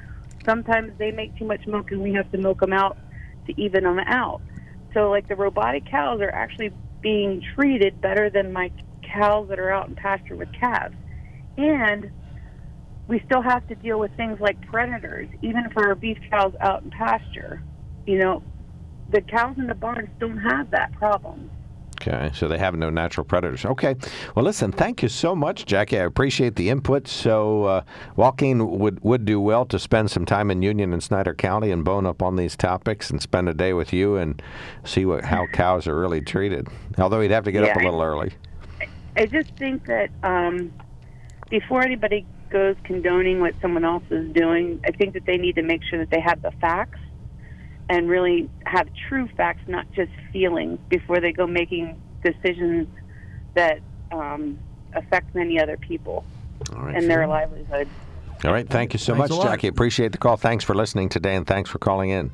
Sometimes 0.45 0.93
they 0.99 1.13
make 1.13 1.37
too 1.37 1.45
much 1.45 1.67
milk 1.67 1.93
and 1.93 2.01
we 2.01 2.13
have 2.15 2.31
to 2.33 2.39
milk 2.39 2.61
them 2.61 2.73
out 2.73 2.99
to 3.47 3.61
even 3.61 3.85
them 3.85 4.01
out. 4.01 4.43
So 4.93 5.11
like 5.11 5.29
the 5.29 5.37
robotic 5.37 5.89
cows 5.89 6.21
are 6.21 6.35
actually 6.35 6.71
being 7.03 7.43
treated 7.55 8.01
better 8.01 8.29
than 8.29 8.53
my 8.53 8.73
cows 9.13 9.49
that 9.49 9.61
are 9.61 9.71
out 9.71 9.89
in 9.89 9.95
pasture 9.95 10.37
with 10.37 10.49
calves. 10.59 10.95
And 11.57 12.11
we 13.07 13.23
still 13.25 13.43
have 13.43 13.67
to 13.69 13.75
deal 13.75 13.99
with 14.01 14.13
things 14.17 14.39
like 14.41 14.61
predators, 14.63 15.29
even 15.43 15.71
for 15.73 15.89
our 15.89 15.95
beef 15.95 16.19
cows 16.31 16.55
out 16.61 16.83
in 16.83 16.91
pasture. 16.91 17.63
You 18.07 18.19
know, 18.19 18.43
the 19.11 19.21
cows 19.21 19.57
in 19.59 19.67
the 19.67 19.75
barns 19.75 20.09
don't 20.19 20.39
have 20.39 20.71
that 20.71 20.93
problem. 20.93 21.51
Okay, 22.01 22.31
so 22.33 22.49
they 22.49 22.57
have 22.57 22.75
no 22.77 22.89
natural 22.89 23.25
predators. 23.25 23.67
Okay, 23.67 23.95
well, 24.35 24.43
listen, 24.43 24.73
thank 24.73 25.03
you 25.03 25.09
so 25.09 25.37
much, 25.37 25.67
Jackie. 25.67 25.99
I 25.99 26.05
appreciate 26.05 26.57
the 26.57 26.71
input. 26.71 27.07
So, 27.07 27.65
uh, 27.65 27.83
Joaquin 28.17 28.79
would 28.79 29.05
would 29.05 29.27
do 29.27 29.39
well 29.39 29.67
to 29.67 29.79
spend 29.79 30.11
some 30.11 30.25
time 30.25 30.51
in 30.51 30.63
Union 30.63 30.95
and 30.95 31.03
Snyder 31.03 31.35
County 31.35 31.71
and 31.71 31.85
bone 31.85 32.07
up 32.07 32.23
on 32.23 32.37
these 32.37 32.57
topics 32.57 33.11
and 33.11 33.21
spend 33.21 33.51
a 33.51 33.55
day 33.55 33.75
with 33.75 33.93
you 33.93 34.17
and 34.17 34.41
see 34.83 35.05
what 35.05 35.27
how 35.27 35.47
cows 35.49 35.87
are 35.87 35.99
really 35.99 36.23
treated. 36.23 36.69
Although 36.97 37.21
he'd 37.21 37.33
have 37.33 37.45
to 37.45 37.53
get 37.53 37.65
Yeah, 37.65 37.73
up 37.73 37.77
a 37.77 37.85
little 37.85 38.01
early. 38.01 38.33
I 39.17 39.27
just 39.27 39.51
think 39.57 39.87
that 39.87 40.09
um, 40.23 40.73
before 41.51 41.83
anybody 41.83 42.25
goes 42.49 42.77
condoning 42.85 43.41
what 43.41 43.55
someone 43.61 43.85
else 43.85 44.05
is 44.11 44.33
doing, 44.33 44.81
I 44.87 44.91
think 44.93 45.13
that 45.13 45.27
they 45.27 45.37
need 45.37 45.57
to 45.57 45.63
make 45.63 45.83
sure 45.85 45.99
that 45.99 46.11
they 46.11 46.21
have 46.21 46.41
the 46.41 46.53
facts 46.63 46.99
and 47.91 48.09
really 48.09 48.49
have 48.65 48.89
true 49.09 49.29
facts, 49.37 49.63
not 49.67 49.85
just 49.93 50.13
feelings, 50.33 50.79
before 50.89 51.21
they 51.21 51.33
go 51.33 51.47
making 51.47 52.01
decisions 52.23 52.87
that 53.55 53.81
um, 54.13 54.57
affect 54.95 55.35
many 55.35 55.61
other 55.61 55.77
people 55.77 56.25
All 56.75 56.85
right, 56.85 56.95
and 56.95 57.11
their 57.11 57.19
sure. 57.23 57.27
livelihood. 57.27 57.89
All 58.45 58.53
right, 58.53 58.67
thank 58.67 58.95
you 58.95 58.99
so 58.99 59.15
Thanks 59.15 59.31
much. 59.31 59.43
Jackie. 59.43 59.67
Appreciate 59.67 60.13
the 60.13 60.19
call. 60.19 60.37
Thanks 60.37 60.65
for 60.65 60.75
listening 60.75 61.09
today, 61.09 61.35
and 61.35 61.47
thanks 61.47 61.69
for 61.69 61.79
calling 61.79 62.11
in. 62.11 62.31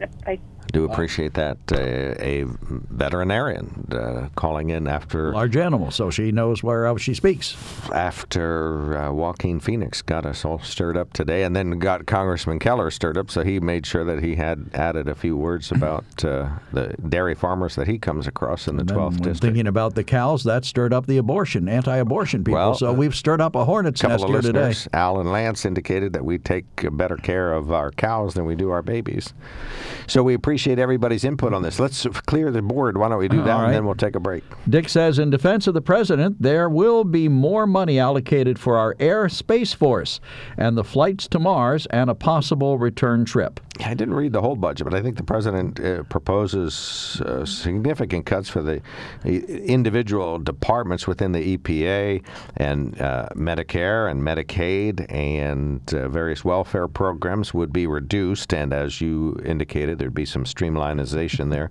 Yep, 0.00 0.14
I 0.26 0.38
Do 0.72 0.84
appreciate 0.84 1.34
that. 1.34 1.58
Uh, 1.70 1.76
a 2.18 2.44
veterinarian 2.46 3.86
uh, 3.92 4.28
calling 4.36 4.70
in 4.70 4.88
after 4.88 5.32
Large 5.32 5.56
animal, 5.58 5.90
so 5.90 6.10
she 6.10 6.32
knows 6.32 6.62
where 6.62 6.96
she 6.98 7.12
speaks. 7.14 7.54
after 7.92 8.96
uh, 8.96 9.12
Joaquin 9.12 9.60
Phoenix 9.60 10.00
got 10.00 10.24
us 10.24 10.44
all 10.44 10.58
stirred 10.60 10.96
up 10.96 11.12
today, 11.12 11.42
and 11.44 11.54
then 11.54 11.78
got 11.78 12.06
Congressman 12.06 12.58
Keller 12.58 12.90
stirred 12.90 13.18
up. 13.18 13.30
So 13.30 13.44
he 13.44 13.60
made 13.60 13.84
sure 13.86 14.04
that 14.04 14.22
he 14.22 14.36
had 14.36 14.70
added 14.72 15.08
a 15.08 15.14
few 15.14 15.36
words 15.36 15.70
about 15.76 16.04
uh, 16.24 16.48
the 16.72 16.94
dairy 17.08 17.34
farmers 17.34 17.74
that 17.74 17.86
he 17.86 17.98
comes 17.98 18.26
across 18.26 18.66
in 18.66 18.76
the 18.76 18.80
And 18.80 18.88
then 18.88 18.96
12th 18.96 19.10
when 19.10 19.16
district. 19.18 19.40
thinking 19.40 19.66
about 19.66 19.94
the 19.94 20.04
cows, 20.04 20.44
that 20.44 20.64
stirred 20.64 20.92
up 20.94 21.06
the 21.06 21.18
abortion, 21.18 21.68
anti-abortion 21.68 22.44
people. 22.44 22.58
Well, 22.58 22.74
so 22.74 22.90
uh, 22.90 22.92
we've 22.94 23.14
stirred 23.14 23.40
up 23.40 23.54
a 23.54 23.64
hornet's 23.64 24.00
couple 24.00 24.28
nest 24.28 24.44
here 24.46 24.52
today. 24.52 24.74
Al 24.94 25.20
and 25.20 25.30
Lance, 25.30 25.66
indicated 25.66 26.12
that 26.14 26.24
we 26.24 26.38
take 26.38 26.64
better 26.92 27.16
care 27.16 27.52
of 27.52 27.72
our 27.72 27.90
cows 27.90 28.34
than 28.34 28.46
we 28.46 28.54
do 28.54 28.70
our 28.70 28.82
babies. 28.82 29.34
So 30.06 30.22
we 30.22 30.32
appreciate 30.34 30.61
everybody's 30.66 31.24
input 31.24 31.52
on 31.52 31.62
this. 31.62 31.78
Let's 31.78 32.06
clear 32.26 32.50
the 32.50 32.62
board. 32.62 32.96
Why 32.96 33.08
don't 33.08 33.18
we 33.18 33.28
do 33.28 33.42
that, 33.42 33.50
All 33.50 33.64
and 33.64 33.74
then 33.74 33.84
we'll 33.84 33.94
take 33.94 34.14
a 34.14 34.20
break. 34.20 34.44
Dick 34.68 34.88
says, 34.88 35.18
in 35.18 35.30
defense 35.30 35.66
of 35.66 35.74
the 35.74 35.80
president, 35.80 36.40
there 36.40 36.68
will 36.68 37.04
be 37.04 37.28
more 37.28 37.66
money 37.66 37.98
allocated 37.98 38.58
for 38.58 38.76
our 38.76 38.96
Air 38.98 39.28
Space 39.28 39.72
Force 39.72 40.20
and 40.56 40.76
the 40.76 40.84
flights 40.84 41.28
to 41.28 41.38
Mars 41.38 41.86
and 41.86 42.08
a 42.08 42.14
possible 42.14 42.78
return 42.78 43.24
trip. 43.24 43.60
I 43.80 43.94
didn't 43.94 44.14
read 44.14 44.32
the 44.34 44.42
whole 44.42 44.54
budget, 44.54 44.84
but 44.84 44.92
I 44.94 45.00
think 45.00 45.16
the 45.16 45.22
president 45.22 45.80
uh, 45.80 46.02
proposes 46.04 47.20
uh, 47.24 47.46
significant 47.46 48.26
cuts 48.26 48.48
for 48.50 48.60
the 48.60 48.82
individual 49.24 50.38
departments 50.38 51.06
within 51.06 51.32
the 51.32 51.56
EPA 51.56 52.22
and 52.58 53.00
uh, 53.00 53.28
Medicare 53.34 54.10
and 54.10 54.22
Medicaid 54.22 55.10
and 55.10 55.80
uh, 55.94 56.08
various 56.08 56.44
welfare 56.44 56.86
programs 56.86 57.54
would 57.54 57.72
be 57.72 57.86
reduced. 57.86 58.52
And 58.52 58.74
as 58.74 59.00
you 59.00 59.40
indicated, 59.44 59.98
there'd 59.98 60.12
be 60.14 60.26
some 60.26 60.44
streamlinization 60.44 61.50
there. 61.50 61.70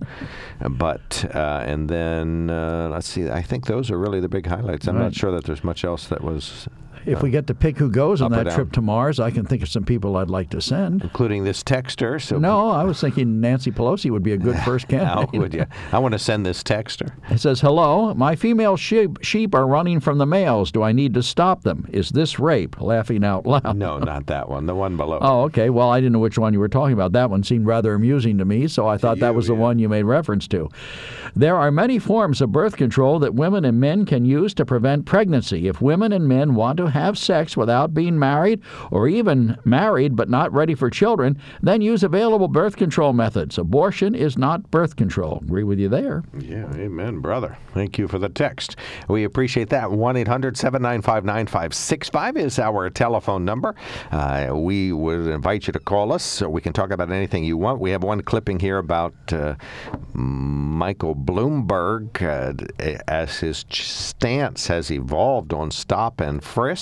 But 0.68 1.24
uh, 1.32 1.62
and 1.64 1.88
then 1.88 2.50
uh, 2.50 2.88
let's 2.90 3.06
see, 3.06 3.30
I 3.30 3.42
think 3.42 3.66
those 3.66 3.92
are 3.92 3.98
really 3.98 4.18
the 4.20 4.28
big 4.28 4.46
highlights. 4.46 4.88
I'm 4.88 4.96
Right. 4.96 5.04
not 5.04 5.14
sure 5.14 5.30
that 5.30 5.44
there's 5.44 5.62
much 5.64 5.84
else 5.84 6.08
that 6.08 6.22
was. 6.22 6.68
If 7.06 7.22
we 7.22 7.30
get 7.30 7.46
to 7.48 7.54
pick 7.54 7.76
who 7.78 7.90
goes 7.90 8.20
on 8.22 8.32
that 8.32 8.54
trip 8.54 8.72
to 8.72 8.82
Mars, 8.82 9.18
I 9.18 9.30
can 9.30 9.44
think 9.44 9.62
of 9.62 9.68
some 9.68 9.84
people 9.84 10.16
I'd 10.16 10.30
like 10.30 10.50
to 10.50 10.60
send. 10.60 11.02
Including 11.02 11.44
this 11.44 11.62
texter. 11.62 12.20
So 12.20 12.38
no, 12.38 12.70
I 12.70 12.84
was 12.84 13.00
thinking 13.00 13.40
Nancy 13.40 13.70
Pelosi 13.70 14.10
would 14.10 14.22
be 14.22 14.32
a 14.32 14.38
good 14.38 14.58
first 14.60 14.88
candidate. 14.88 15.32
would 15.32 15.54
you? 15.54 15.66
I 15.92 15.98
want 15.98 16.12
to 16.12 16.18
send 16.18 16.46
this 16.46 16.62
texter. 16.62 17.12
It 17.30 17.38
says, 17.38 17.60
Hello, 17.60 18.14
my 18.14 18.36
female 18.36 18.76
sheep, 18.76 19.18
sheep 19.22 19.54
are 19.54 19.66
running 19.66 20.00
from 20.00 20.18
the 20.18 20.26
males. 20.26 20.70
Do 20.70 20.82
I 20.82 20.92
need 20.92 21.14
to 21.14 21.22
stop 21.22 21.62
them? 21.62 21.88
Is 21.92 22.10
this 22.10 22.38
rape? 22.38 22.80
Laughing 22.80 23.24
out 23.24 23.46
loud. 23.46 23.76
No, 23.76 23.98
not 23.98 24.26
that 24.26 24.48
one. 24.48 24.66
The 24.66 24.74
one 24.74 24.96
below. 24.96 25.18
Oh, 25.20 25.42
okay. 25.42 25.70
Well, 25.70 25.90
I 25.90 25.98
didn't 26.00 26.12
know 26.12 26.18
which 26.18 26.38
one 26.38 26.52
you 26.52 26.60
were 26.60 26.68
talking 26.68 26.92
about. 26.94 27.12
That 27.12 27.30
one 27.30 27.42
seemed 27.42 27.66
rather 27.66 27.94
amusing 27.94 28.38
to 28.38 28.44
me, 28.44 28.68
so 28.68 28.86
I 28.86 28.96
thought 28.98 29.18
that 29.18 29.34
was 29.34 29.46
the 29.48 29.54
one 29.54 29.78
you 29.78 29.88
made 29.88 30.04
reference 30.04 30.46
to. 30.48 30.68
There 31.34 31.56
are 31.56 31.70
many 31.70 31.98
forms 31.98 32.40
of 32.40 32.52
birth 32.52 32.76
control 32.76 33.18
that 33.20 33.34
women 33.34 33.64
and 33.64 33.80
men 33.80 34.06
can 34.06 34.24
use 34.24 34.54
to 34.54 34.64
prevent 34.66 35.06
pregnancy. 35.06 35.66
If 35.68 35.80
women 35.80 36.12
and 36.12 36.28
men 36.28 36.54
want 36.54 36.76
to 36.78 36.91
have 36.92 37.18
sex 37.18 37.56
without 37.56 37.92
being 37.92 38.18
married 38.18 38.60
or 38.90 39.08
even 39.08 39.58
married 39.64 40.16
but 40.16 40.30
not 40.30 40.52
ready 40.52 40.74
for 40.74 40.90
children, 40.90 41.38
then 41.62 41.80
use 41.80 42.02
available 42.02 42.48
birth 42.48 42.76
control 42.76 43.12
methods. 43.12 43.58
Abortion 43.58 44.14
is 44.14 44.38
not 44.38 44.70
birth 44.70 44.96
control. 44.96 45.40
Agree 45.42 45.64
with 45.64 45.78
you 45.78 45.88
there. 45.88 46.22
Yeah, 46.38 46.72
amen, 46.74 47.20
brother. 47.20 47.58
Thank 47.74 47.98
you 47.98 48.08
for 48.08 48.18
the 48.18 48.28
text. 48.28 48.76
We 49.08 49.24
appreciate 49.24 49.70
that. 49.70 49.90
1 49.90 50.16
800 50.16 50.56
795 50.56 51.24
9565 51.24 52.36
is 52.36 52.58
our 52.58 52.90
telephone 52.90 53.44
number. 53.44 53.74
Uh, 54.10 54.52
we 54.54 54.92
would 54.92 55.26
invite 55.26 55.66
you 55.66 55.72
to 55.72 55.78
call 55.78 56.12
us 56.12 56.22
so 56.22 56.48
we 56.48 56.60
can 56.60 56.72
talk 56.72 56.90
about 56.90 57.10
anything 57.10 57.44
you 57.44 57.56
want. 57.56 57.80
We 57.80 57.90
have 57.90 58.02
one 58.02 58.22
clipping 58.22 58.60
here 58.60 58.78
about 58.78 59.14
uh, 59.32 59.54
Michael 60.12 61.14
Bloomberg 61.14 62.22
uh, 62.22 62.98
as 63.08 63.38
his 63.38 63.64
stance 63.70 64.66
has 64.66 64.90
evolved 64.90 65.52
on 65.52 65.70
stop 65.70 66.20
and 66.20 66.42
frisk. 66.42 66.81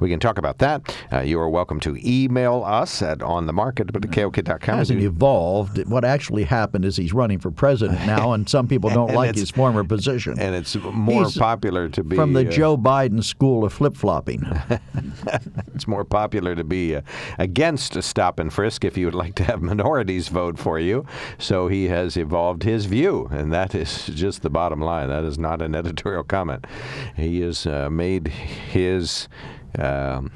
We 0.00 0.08
can 0.08 0.20
talk 0.20 0.38
about 0.38 0.58
that. 0.58 0.96
Uh, 1.12 1.20
you 1.20 1.38
are 1.40 1.48
welcome 1.48 1.80
to 1.80 1.96
email 2.04 2.62
us 2.64 3.02
at 3.02 3.18
onthemarket 3.18 3.94
at 3.94 4.12
KOK.com. 4.12 4.78
Hasn't 4.78 5.02
evolved. 5.02 5.86
What 5.88 6.04
actually 6.04 6.44
happened 6.44 6.84
is 6.84 6.96
he's 6.96 7.12
running 7.12 7.38
for 7.38 7.50
president 7.50 8.00
now, 8.06 8.32
and 8.32 8.48
some 8.48 8.68
people 8.68 8.90
don't 8.90 9.12
like 9.12 9.34
his 9.34 9.50
former 9.50 9.84
position. 9.84 10.38
And 10.38 10.54
it's 10.54 10.74
more 10.76 11.24
He's 11.24 11.36
popular 11.36 11.88
to 11.88 12.04
be 12.04 12.16
from 12.16 12.32
the 12.32 12.46
uh, 12.46 12.50
Joe 12.50 12.76
Biden 12.76 13.22
school 13.22 13.64
of 13.64 13.72
flip 13.72 13.96
flopping. 13.96 14.42
it's 15.74 15.86
more 15.86 16.04
popular 16.04 16.54
to 16.54 16.64
be 16.64 16.96
uh, 16.96 17.02
against 17.38 17.96
a 17.96 18.02
stop 18.02 18.38
and 18.38 18.52
frisk 18.52 18.84
if 18.84 18.96
you 18.96 19.06
would 19.06 19.14
like 19.14 19.34
to 19.36 19.44
have 19.44 19.62
minorities 19.62 20.28
vote 20.28 20.58
for 20.58 20.78
you. 20.78 21.04
So 21.38 21.68
he 21.68 21.88
has 21.88 22.16
evolved 22.16 22.62
his 22.62 22.86
view, 22.86 23.28
and 23.30 23.52
that 23.52 23.74
is 23.74 24.06
just 24.06 24.42
the 24.42 24.50
bottom 24.50 24.80
line. 24.80 25.08
That 25.08 25.24
is 25.24 25.38
not 25.38 25.62
an 25.62 25.74
editorial 25.74 26.24
comment. 26.24 26.66
He 27.16 27.40
has 27.40 27.66
uh, 27.66 27.90
made 27.90 28.28
his. 28.28 29.25
Um, 29.78 30.30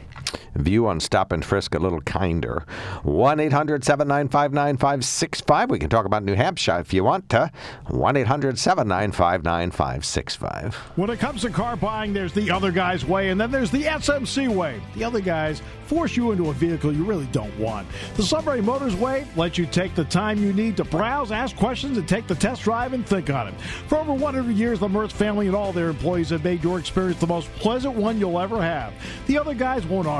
view 0.55 0.87
on 0.87 1.01
stop 1.01 1.33
and 1.33 1.45
frisk 1.45 1.75
a 1.75 1.79
little 1.79 2.01
kinder. 2.03 2.65
1 3.03 3.41
800 3.41 3.85
795 3.85 4.53
9565. 4.53 5.71
We 5.71 5.79
can 5.79 5.91
talk 5.91 6.07
about 6.07 6.23
New 6.23 6.35
Hampshire 6.35 6.79
if 6.81 6.93
you 6.93 7.05
want 7.05 7.29
to. 7.31 7.51
1 7.89 8.17
800 8.17 8.59
795 8.59 9.45
9565. 9.45 10.75
When 10.97 11.11
it 11.11 11.19
comes 11.19 11.43
to 11.43 11.51
car 11.51 11.77
buying, 11.77 12.13
there's 12.13 12.33
the 12.33 12.51
other 12.51 12.73
guy's 12.73 13.05
way, 13.05 13.31
and 13.31 13.41
then 13.41 13.51
there's 13.51 13.71
the 13.71 13.85
SMC 13.85 14.49
way. 14.55 14.81
The 14.95 15.05
other 15.05 15.21
guys 15.21 15.63
force 15.91 16.17
you 16.17 16.31
into 16.31 16.51
a 16.51 16.53
vehicle 16.53 16.93
you 16.93 17.05
really 17.05 17.27
don't 17.33 17.57
want. 17.59 17.89
The 18.15 18.23
Sunbury 18.23 18.63
Motors 18.63 18.95
way 18.95 19.27
lets 19.35 19.59
you 19.59 19.67
take 19.67 19.97
the 19.97 20.05
time 20.05 20.39
you 20.39 20.53
need 20.53 20.77
to 20.77 20.85
browse, 20.85 21.33
ask 21.33 21.57
questions, 21.57 21.99
and 21.99 22.07
take 22.07 22.29
the 22.29 22.35
test 22.37 22.63
drive 22.63 22.93
and 22.93 23.05
think 23.05 23.29
on 23.29 23.49
it. 23.49 23.61
For 23.89 23.99
over 23.99 24.13
100 24.13 24.55
years, 24.55 24.79
the 24.79 24.87
Mertz 24.87 25.11
family 25.11 25.49
and 25.49 25.57
all 25.57 25.73
their 25.73 25.89
employees 25.89 26.31
have 26.31 26.45
made 26.45 26.63
your 26.63 26.79
experience 26.79 27.19
the 27.19 27.27
most 27.27 27.53
pleasant 27.55 27.95
one 27.95 28.21
you'll 28.21 28.39
ever 28.39 28.63
have. 28.63 28.93
The 29.27 29.37
other 29.37 29.53
guys 29.53 29.85
won't 29.85 30.07
offer 30.07 30.20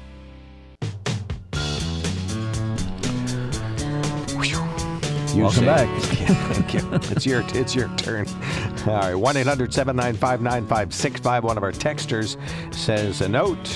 You 5.33 5.43
Welcome 5.43 5.65
back. 5.65 6.01
Thank 6.01 6.73
you. 6.73 6.81
It's 7.15 7.25
your 7.25 7.41
it's 7.55 7.73
your 7.73 7.87
turn. 7.95 8.27
All 8.85 8.99
right, 8.99 9.15
one 9.15 9.35
9565 9.35 11.43
One 11.45 11.57
of 11.57 11.63
our 11.63 11.71
texters 11.71 12.35
says 12.73 13.21
a 13.21 13.29
note. 13.29 13.67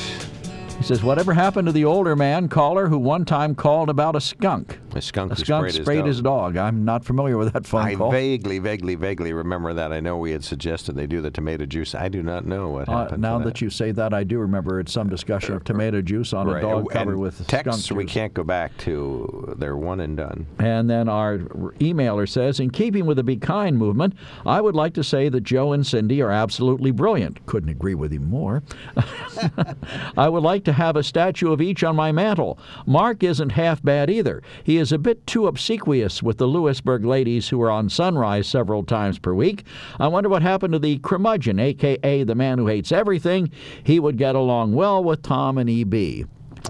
He 0.78 0.84
says, 0.84 1.02
Whatever 1.02 1.34
happened 1.34 1.68
to 1.68 1.72
the 1.72 1.86
older 1.86 2.14
man 2.16 2.50
caller 2.50 2.90
who 2.90 2.98
one 2.98 3.24
time 3.24 3.56
called 3.56 3.90
about 3.90 4.18
a 4.18 4.22
skunk? 4.22 4.80
A 4.96 5.02
skunk, 5.02 5.34
A 5.34 5.36
skunk 5.36 5.70
sprayed, 5.70 5.84
sprayed 5.84 6.06
his 6.06 6.16
his 6.18 6.22
dog. 6.22 6.54
dog. 6.54 6.58
I'm 6.58 6.86
not 6.86 7.04
familiar 7.04 7.38
with 7.38 7.52
that 7.54 7.66
phone 7.68 7.82
I 7.82 7.96
call. 7.96 8.12
vaguely, 8.12 8.60
vaguely, 8.60 8.96
vaguely 8.96 9.34
remember 9.34 9.74
that. 9.74 9.92
I 9.92 10.00
know 10.00 10.18
we 10.18 10.32
had 10.32 10.44
suggested 10.44 10.96
they 10.96 11.06
do 11.08 11.22
the 11.22 11.30
tomato 11.32 11.66
juice. 11.66 11.94
I 11.94 12.08
do 12.08 12.24
not 12.24 12.46
know 12.46 12.70
what 12.70 12.88
Uh, 12.88 13.00
happened. 13.00 13.22
now 13.22 13.38
to 13.40 13.44
that 13.46 13.60
you 13.62 13.70
say 13.70 13.92
that, 13.92 14.14
I 14.14 14.24
do 14.24 14.40
remember 14.40 14.80
it's 14.80 14.94
some 14.94 15.10
discussion 15.10 15.54
of 15.54 15.64
tomato 15.66 16.02
juice 16.02 16.32
on 16.34 16.48
Right, 16.48 16.60
a 16.60 16.62
dog 16.62 16.90
covered 16.90 17.18
with 17.18 17.46
texts 17.48 17.84
skunk 17.86 17.98
we 17.98 18.06
juice. 18.06 18.14
can't 18.14 18.34
go 18.34 18.44
back 18.46 18.76
to. 18.80 19.54
They're 19.58 19.76
one 19.76 20.00
and 20.00 20.16
done. 20.16 20.46
And 20.60 20.90
then 20.90 21.10
our 21.10 21.40
emailer 21.80 22.28
says, 22.28 22.62
in 22.62 22.70
keeping 22.70 23.06
with 23.06 23.18
the 23.18 23.24
Be 23.24 23.36
Kind 23.36 23.78
movement, 23.78 24.14
I 24.46 24.62
would 24.62 24.76
like 24.76 24.94
to 24.94 25.04
say 25.04 25.28
that 25.28 25.42
Joe 25.42 25.74
and 25.74 25.86
Cindy 25.86 26.22
are 26.22 26.32
absolutely 26.32 26.92
brilliant. 26.92 27.46
Couldn't 27.48 27.70
agree 27.70 27.96
with 27.96 28.12
him 28.14 28.30
more. 28.30 28.64
I 30.18 30.30
would 30.30 30.44
like 30.44 30.64
to 30.66 30.74
have 30.74 30.96
a 30.96 31.04
statue 31.04 31.52
of 31.52 31.62
each 31.62 31.84
on 31.84 31.96
my 31.98 32.12
mantel. 32.12 32.58
Mark 32.86 33.24
isn't 33.24 33.50
half 33.52 33.84
bad 33.84 34.10
either. 34.10 34.42
He 34.64 34.78
is 34.78 34.85
a 34.92 34.98
bit 34.98 35.26
too 35.28 35.48
obsequious 35.48 36.22
with 36.24 36.38
the 36.38 36.48
Lewisburg 36.48 37.06
ladies 37.06 37.50
who 37.50 37.62
are 37.62 37.72
on 37.72 37.90
Sunrise 37.90 38.48
several 38.48 38.84
times 38.84 39.20
per 39.20 39.34
week. 39.34 39.64
I 40.00 40.08
wonder 40.08 40.30
what 40.30 40.42
happened 40.42 40.74
to 40.74 40.80
the 40.80 40.98
curmudgeon, 41.00 41.60
a.k.a. 41.60 42.24
the 42.24 42.36
man 42.36 42.58
who 42.58 42.68
hates 42.68 42.92
everything. 42.92 43.52
He 43.84 44.00
would 44.00 44.18
get 44.18 44.36
along 44.36 44.74
well 44.74 45.04
with 45.04 45.22
Tom 45.22 45.58
and 45.58 45.70
E.B. 45.70 46.26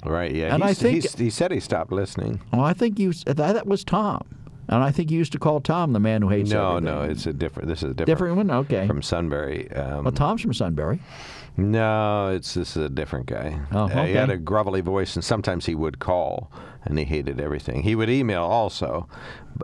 Right? 0.05 0.33
Yeah. 0.33 0.53
And 0.53 0.63
I 0.63 0.73
think- 0.73 1.01
he's- 1.03 1.15
he 1.17 1.29
said 1.29 1.51
he 1.51 1.59
stopped 1.59 1.91
listening. 1.91 2.41
Oh, 2.51 2.59
I 2.61 2.73
think 2.73 2.99
you 2.99 3.13
that, 3.13 3.37
that 3.37 3.65
was 3.67 3.83
Tom. 3.83 4.21
And 4.67 4.83
I 4.83 4.91
think 4.91 5.11
you 5.11 5.19
used 5.19 5.31
to 5.33 5.39
call 5.39 5.59
Tom 5.61 5.93
the 5.93 5.99
man 5.99 6.23
who 6.23 6.29
hates 6.29 6.49
No, 6.49 6.69
everything. 6.77 6.85
no, 6.85 7.03
no, 7.05 7.11
it's 7.11 7.27
a 7.27 7.33
different. 7.33 7.69
This 7.69 7.83
is 7.83 7.91
a 7.91 7.93
different. 7.93 8.07
Different 8.07 8.37
one? 8.37 8.51
Okay. 8.51 8.87
From 8.87 9.03
Sunbury. 9.03 9.71
Um, 9.71 10.03
Well, 10.05 10.11
Tom's 10.11 10.41
from 10.41 10.53
Sunbury. 10.55 10.99
No, 11.57 12.29
it's 12.35 12.53
this 12.55 12.75
is 12.75 12.83
a 12.83 12.89
different 12.89 13.27
guy. 13.27 13.59
Oh, 13.71 13.85
Uh, 13.85 14.05
he 14.05 14.13
had 14.13 14.29
a 14.29 14.37
grovelly 14.37 14.81
voice, 14.81 15.15
and 15.15 15.23
sometimes 15.23 15.65
he 15.67 15.75
would 15.75 15.99
call, 15.99 16.51
and 16.85 16.97
he 16.99 17.05
hated 17.05 17.39
everything. 17.41 17.83
He 17.83 17.95
would 17.95 18.09
email 18.09 18.43
also, 18.43 19.07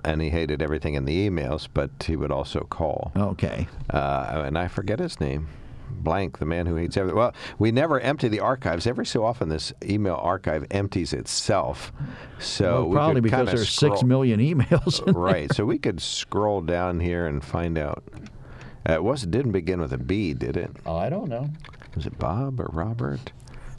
and 0.04 0.22
he 0.22 0.30
hated 0.30 0.62
everything 0.62 0.96
in 0.96 1.06
the 1.06 1.30
emails, 1.30 1.68
but 1.74 1.90
he 2.06 2.16
would 2.16 2.32
also 2.32 2.62
call. 2.62 3.12
Okay. 3.16 3.68
Uh, 3.90 4.44
and 4.46 4.58
I 4.58 4.68
forget 4.68 5.00
his 5.00 5.20
name. 5.20 5.48
Blank, 5.94 6.40
the 6.40 6.46
man 6.46 6.66
who 6.68 6.76
hates 6.78 6.96
everything. 6.98 7.18
Well, 7.18 7.34
we 7.60 7.72
never 7.72 8.00
empty 8.00 8.28
the 8.30 8.40
archives. 8.40 8.88
Every 8.88 9.06
so 9.06 9.26
often, 9.26 9.50
this 9.50 9.74
email 9.84 10.16
archive 10.16 10.66
empties 10.72 11.12
itself. 11.14 11.92
So 12.40 12.86
Well, 12.86 12.94
probably 12.94 13.22
because 13.22 13.48
there's 13.50 13.70
six 13.70 14.02
million 14.02 14.40
emails. 14.40 15.06
in 15.06 15.14
right. 15.18 15.54
So 15.54 15.66
we 15.66 15.78
could 15.78 16.02
scroll 16.02 16.62
down 16.62 17.02
here 17.02 17.28
and 17.28 17.44
find 17.44 17.78
out. 17.78 18.04
Uh, 18.90 18.94
it 18.94 19.04
was. 19.04 19.24
It 19.24 19.32
didn't 19.32 19.52
begin 19.52 19.80
with 19.82 19.92
a 19.94 19.98
B, 19.98 20.34
did 20.34 20.56
it? 20.58 20.72
Oh, 20.86 20.96
I 20.96 21.10
don't 21.10 21.28
know. 21.30 21.50
Was 21.96 22.06
it 22.08 22.18
Bob 22.18 22.60
or 22.62 22.70
Robert? 22.72 23.32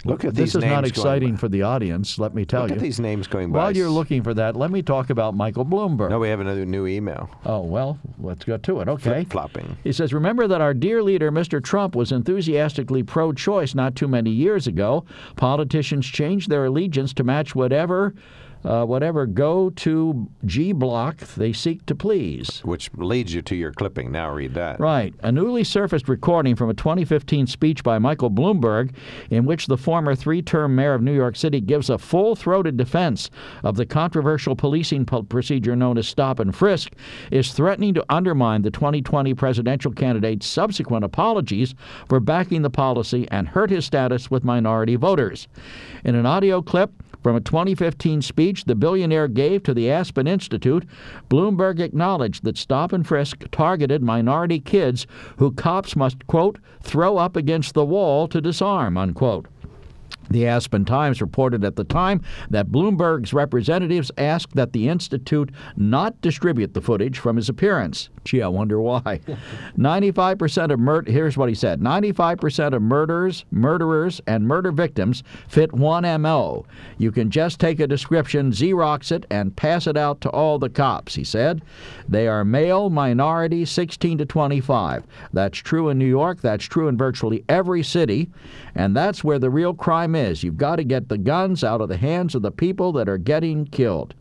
Look 0.05 0.25
at 0.25 0.35
this 0.35 0.55
is 0.55 0.65
not 0.65 0.87
exciting 0.87 1.37
for 1.37 1.49
the 1.49 1.63
audience, 1.63 2.19
let 2.19 2.35
me 2.35 2.45
tell 2.45 2.63
Look 2.63 2.71
you. 2.71 2.77
at 2.77 2.83
these 2.83 2.99
names 2.99 3.27
going 3.27 3.53
by. 3.53 3.59
While 3.59 3.77
you're 3.77 3.89
looking 3.89 4.23
for 4.23 4.35
that, 4.35 4.57
let 4.57 4.71
me 4.71 4.83
talk 4.83 5.11
about 5.11 5.35
Michael 5.35 5.65
Bloomberg. 5.65 6.11
No, 6.11 6.19
we 6.19 6.29
have 6.29 6.41
another 6.41 6.67
new 6.67 6.87
email. 6.87 7.31
Oh, 7.45 7.61
well, 7.61 7.99
let's 8.19 8.45
go 8.45 8.57
to 8.57 8.81
it. 8.81 8.89
Okay. 8.89 9.03
Flip-flopping. 9.11 9.77
He 9.85 9.93
says, 9.93 10.13
Remember 10.13 10.49
that 10.49 10.61
our 10.61 10.75
dear 10.75 11.03
leader, 11.03 11.31
Mr. 11.31 11.63
Trump, 11.63 11.95
was 11.95 12.11
enthusiastically 12.13 13.03
pro 13.03 13.33
choice 13.33 13.75
not 13.75 13.95
too 13.95 14.09
many 14.09 14.31
years 14.31 14.67
ago. 14.67 15.05
Politicians 15.37 16.07
changed 16.07 16.51
their 16.51 16.65
allegiance 16.65 17.13
to 17.15 17.25
match 17.25 17.55
whatever. 17.55 18.15
Uh, 18.65 18.85
whatever 18.85 19.27
go 19.27 19.71
to 19.71 20.29
G 20.45 20.73
block 20.73 21.19
they 21.19 21.53
seek 21.53 21.85
to 21.87 21.95
please. 21.95 22.61
Which 22.65 22.91
leads 22.95 23.35
you 23.35 23.43
to 23.43 23.57
your 23.57 23.73
clipping. 23.73 24.13
Now 24.13 24.31
read 24.33 24.55
that. 24.55 24.79
Right. 24.79 25.15
A 25.23 25.33
newly 25.33 25.65
surfaced 25.65 26.09
recording 26.09 26.55
from 26.55 26.71
a 26.71 26.75
2015 26.75 27.47
speech 27.47 27.83
by 27.83 27.99
Michael 27.99 28.31
Bloomberg, 28.31 28.95
in 29.31 29.45
which 29.45 29.67
the 29.67 29.77
former 29.77 30.15
three 30.15 30.43
term 30.43 30.75
mayor 30.75 30.95
of 30.95 31.03
New 31.03 31.15
York 31.15 31.37
City 31.37 31.61
gives 31.61 31.91
a 31.91 31.99
full 31.99 32.37
throated 32.37 32.77
defense 32.77 33.31
of 33.65 33.77
the 33.77 33.87
controversial 33.87 34.55
policing 34.55 35.07
po- 35.07 35.23
procedure 35.23 35.75
known 35.75 35.99
as 35.99 36.07
stop 36.07 36.39
and 36.39 36.55
frisk, 36.55 36.93
is 37.31 37.53
threatening 37.53 37.95
to 37.95 38.05
undermine 38.09 38.63
the 38.63 38.71
2020 38.71 39.35
presidential 39.35 39.93
candidate's 39.93 40.47
subsequent 40.47 41.05
apologies 41.05 41.75
for 42.09 42.21
backing 42.21 42.63
the 42.63 42.71
policy 42.71 43.27
and 43.31 43.49
hurt 43.49 43.71
his 43.71 43.85
status 43.85 44.31
with 44.31 44.45
minority 44.45 44.97
voters. 44.97 45.49
In 46.05 46.15
an 46.15 46.27
audio 46.27 46.63
clip, 46.63 46.93
from 47.23 47.37
a 47.37 47.41
2015 47.41 48.23
speech 48.23 48.65
the 48.65 48.75
billionaire 48.75 49.29
gave 49.29 49.63
to 49.63 49.75
the 49.75 49.91
Aspen 49.91 50.27
Institute, 50.27 50.87
Bloomberg 51.29 51.81
acknowledged 51.81 52.45
that 52.45 52.59
stop 52.59 52.93
and 52.93 53.07
frisk 53.07 53.45
targeted 53.51 54.03
minority 54.03 54.61
kids 54.61 55.07
who 55.37 55.53
cops 55.53 55.97
must, 55.97 56.27
quote, 56.27 56.59
throw 56.83 57.17
up 57.17 57.37
against 57.37 57.75
the 57.75 57.85
wall 57.85 58.27
to 58.29 58.41
disarm, 58.41 58.97
unquote. 58.97 59.47
The 60.31 60.47
Aspen 60.47 60.85
Times 60.85 61.21
reported 61.21 61.65
at 61.65 61.77
the 61.77 61.85
time 61.85 62.23
that 62.49 62.69
Bloomberg's 62.69 63.35
representatives 63.35 64.11
asked 64.17 64.55
that 64.55 64.73
the 64.73 64.89
Institute 64.89 65.51
not 65.77 66.21
distribute 66.23 66.75
the 66.75 66.81
footage 66.81 67.19
from 67.19 67.37
his 67.37 67.49
appearance. 67.49 68.09
Gee, 68.25 68.41
I 68.41 68.49
wonder 68.49 68.81
why. 68.81 69.21
95% 69.77 70.71
of 70.71 70.79
mur- 70.79 71.03
here's 71.03 71.37
what 71.37 71.49
he 71.49 71.55
said 71.55 71.81
95% 71.81 72.73
of 72.73 72.83
murders, 72.83 73.45
murderers, 73.51 74.21
and 74.27 74.47
murder 74.47 74.71
victims 74.71 75.23
fit 75.49 75.73
one 75.73 76.05
MO. 76.23 76.65
You 76.99 77.11
can 77.11 77.31
just 77.31 77.59
take 77.59 77.81
a 77.81 77.87
description, 77.87 78.53
Xerox 78.53 79.11
it, 79.11 79.27
and 79.31 79.57
pass 79.57 79.87
it 79.87 79.97
out 79.97 80.21
to 80.21 80.31
all 80.31 80.59
the 80.59 80.69
cops, 80.69 81.15
he 81.15 81.25
said. 81.25 81.63
They 82.09 82.29
are 82.29 82.45
male, 82.45 82.91
minority, 82.91 83.65
16 83.65 84.19
to 84.19 84.27
25. 84.27 85.05
That's 85.33 85.59
true 85.59 85.89
in 85.89 85.99
New 85.99 86.07
York, 86.07 86.41
that's 86.41 86.65
true 86.65 86.89
in 86.89 86.97
virtually 86.97 87.45
every 87.49 87.83
city, 87.83 88.31
and 88.75 88.97
that's 88.97 89.25
where 89.25 89.39
the 89.39 89.51
real 89.51 89.75
crime 89.75 90.15
is. 90.15 90.43
You've 90.43 90.57
got 90.57 90.77
to 90.77 90.85
get 90.85 91.09
the 91.09 91.19
guns 91.19 91.65
out 91.65 91.81
of 91.81 91.89
the 91.89 91.97
hands 91.97 92.35
of 92.35 92.43
the 92.43 92.53
people 92.53 92.93
that 92.93 93.09
are 93.09 93.19
getting 93.19 93.65
killed. 93.67 94.15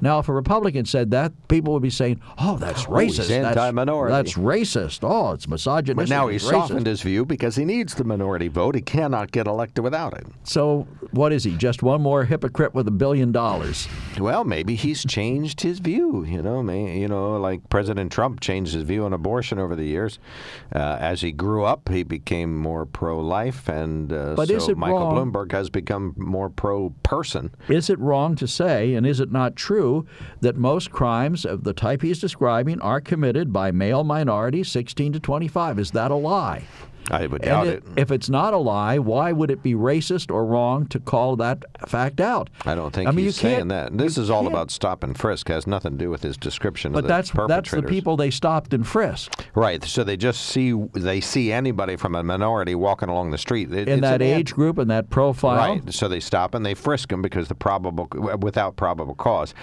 Now, 0.00 0.18
if 0.18 0.28
a 0.28 0.32
Republican 0.32 0.84
said 0.84 1.10
that, 1.12 1.32
people 1.48 1.72
would 1.72 1.82
be 1.82 1.90
saying, 1.90 2.20
"Oh, 2.38 2.56
that's 2.56 2.86
Oh, 2.86 2.90
racist. 2.92 3.28
That's- 3.28 3.56
anti-minority." 3.56 4.12
That's, 4.12 4.34
racist. 4.34 5.00
Oh, 5.02 5.32
it's 5.32 5.48
misogynistic. 5.48 5.96
But 5.96 6.08
now 6.08 6.28
he's 6.28 6.44
racist." 6.44 6.48
softened 6.50 6.86
his 6.86 7.02
view 7.02 7.24
because 7.24 7.56
he 7.56 7.64
needs 7.64 7.94
the 7.94 8.04
minority 8.04 8.48
vote. 8.48 8.74
He 8.74 8.80
cannot 8.80 9.32
get 9.32 9.46
elected 9.46 9.84
without 9.84 10.14
it. 10.16 10.26
So, 10.44 10.86
what 11.12 11.32
is 11.32 11.44
he? 11.44 11.56
Just 11.56 11.82
one 11.82 12.00
more 12.02 12.24
hypocrite 12.24 12.74
with 12.74 12.86
a 12.88 12.92
billion 12.92 13.32
dollars? 13.32 13.88
Well, 14.18 14.44
maybe 14.44 14.74
he's 14.74 15.04
changed 15.04 15.60
his 15.60 15.78
view. 15.78 16.24
You 16.24 16.42
know, 16.42 16.62
may, 16.62 16.98
you 16.98 17.08
know, 17.08 17.36
like 17.38 17.68
President 17.70 18.12
Trump 18.12 18.40
changed 18.40 18.74
his 18.74 18.82
view 18.82 19.04
on 19.04 19.12
abortion 19.12 19.58
over 19.58 19.74
the 19.74 19.84
years. 19.84 20.18
Uh, 20.74 20.96
as 21.00 21.20
he 21.20 21.32
grew 21.32 21.64
up, 21.64 21.88
he 21.88 22.02
became 22.02 22.56
more 22.56 22.84
pro-life, 22.86 23.68
and 23.68 24.12
uh, 24.12 24.34
But 24.36 24.48
so 24.48 24.54
is 24.54 24.68
it 24.68 24.76
Michael 24.76 24.98
wrong- 24.98 25.32
Bloomberg 25.32 25.52
has 25.52 25.70
become 25.70 26.14
more 26.16 26.48
pro-person. 26.50 27.50
Is 27.68 27.90
it 27.90 27.98
wrong 27.98 28.34
to 28.36 28.46
say, 28.46 28.94
and 28.94 29.06
is 29.06 29.20
it 29.20 29.30
not 29.32 29.56
true 29.58 30.06
that 30.40 30.56
most 30.56 30.90
crimes 30.90 31.44
of 31.44 31.64
the 31.64 31.74
type 31.74 32.00
he's 32.00 32.20
describing 32.20 32.80
are 32.80 33.00
committed 33.00 33.52
by 33.52 33.70
male 33.70 34.04
minorities 34.04 34.70
16 34.70 35.12
to 35.12 35.20
25? 35.20 35.78
Is 35.78 35.90
that 35.90 36.10
a 36.10 36.14
lie? 36.14 36.64
I 37.10 37.26
would 37.26 37.42
doubt 37.42 37.66
and 37.66 37.76
it. 37.76 37.84
If 37.96 38.10
it's 38.10 38.28
not 38.28 38.54
a 38.54 38.58
lie, 38.58 38.98
why 38.98 39.32
would 39.32 39.50
it 39.50 39.62
be 39.62 39.74
racist 39.74 40.30
or 40.32 40.44
wrong 40.44 40.86
to 40.88 41.00
call 41.00 41.36
that 41.36 41.64
fact 41.88 42.20
out? 42.20 42.50
I 42.66 42.74
don't 42.74 42.92
think 42.92 43.08
I 43.08 43.12
mean, 43.12 43.24
he's 43.26 43.42
you 43.42 43.48
saying 43.50 43.68
that. 43.68 43.96
This 43.96 44.18
is 44.18 44.30
all 44.30 44.42
can't- 44.42 44.52
about 44.52 44.70
stop 44.70 45.02
and 45.02 45.16
frisk. 45.18 45.48
Has 45.48 45.66
nothing 45.66 45.92
to 45.92 45.98
do 45.98 46.10
with 46.10 46.22
his 46.22 46.36
description 46.36 46.92
But 46.92 46.98
of 46.98 47.02
the 47.04 47.08
that's 47.08 47.30
that's 47.30 47.70
the 47.70 47.76
perpetrators. 47.76 47.90
people 47.90 48.16
they 48.16 48.30
stopped 48.30 48.74
and 48.74 48.86
frisked 48.86 49.46
Right. 49.54 49.82
So 49.84 50.04
they 50.04 50.16
just 50.16 50.42
see 50.42 50.72
they 50.92 51.20
see 51.20 51.52
anybody 51.52 51.96
from 51.96 52.14
a 52.14 52.22
minority 52.22 52.74
walking 52.74 53.08
along 53.08 53.30
the 53.30 53.38
street 53.38 53.72
It- 53.72 53.88
in 53.88 54.00
that 54.02 54.14
ad- 54.14 54.22
age 54.22 54.54
group 54.54 54.78
and 54.78 54.90
that 54.90 55.10
profile. 55.10 55.56
Right. 55.56 55.92
So 55.94 56.08
they 56.08 56.20
stop 56.20 56.54
and 56.54 56.64
they 56.66 56.74
frisk 56.74 57.08
them 57.08 57.22
because 57.22 57.48
the 57.48 57.54
probable 57.54 58.08
without 58.40 58.76
probable 58.76 59.14
cause. 59.14 59.54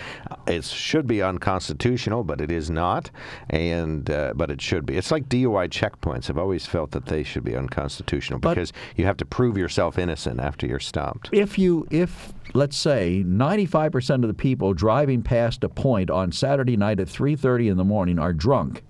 It 0.47 0.63
should 0.63 1.07
be 1.07 1.21
unconstitutional, 1.21 2.23
but 2.23 2.41
it 2.41 2.51
is 2.51 2.69
not, 2.69 3.11
and 3.49 4.09
uh, 4.09 4.33
but 4.35 4.49
it 4.51 4.61
should 4.61 4.85
be. 4.85 4.97
It's 4.97 5.11
like 5.11 5.29
DUI 5.29 5.67
checkpoints. 5.69 6.29
I've 6.29 6.37
always 6.37 6.65
felt 6.65 6.91
that 6.91 7.05
they 7.05 7.23
should 7.23 7.34
be 7.41 7.55
unconstitutional 7.55 8.39
But- 8.39 8.55
because 8.55 8.73
you 8.95 9.05
have 9.05 9.17
to 9.17 9.25
prove 9.25 9.57
yourself 9.57 9.97
innocent 9.97 10.39
after 10.39 10.65
you're 10.67 10.79
stopped. 10.79 11.29
If 11.31 11.57
you, 11.57 11.87
if 11.91 12.33
let's 12.53 12.77
say 12.77 13.23
95% 13.25 14.23
of 14.23 14.27
the 14.27 14.33
people 14.33 14.73
driving 14.73 15.21
past 15.21 15.63
a 15.63 15.69
point 15.69 16.09
on 16.09 16.31
Saturday 16.31 16.77
night 16.77 16.99
at 16.99 17.07
3:30 17.07 17.69
in 17.69 17.77
the 17.77 17.83
morning 17.83 18.19
are 18.19 18.33
drunk, 18.33 18.83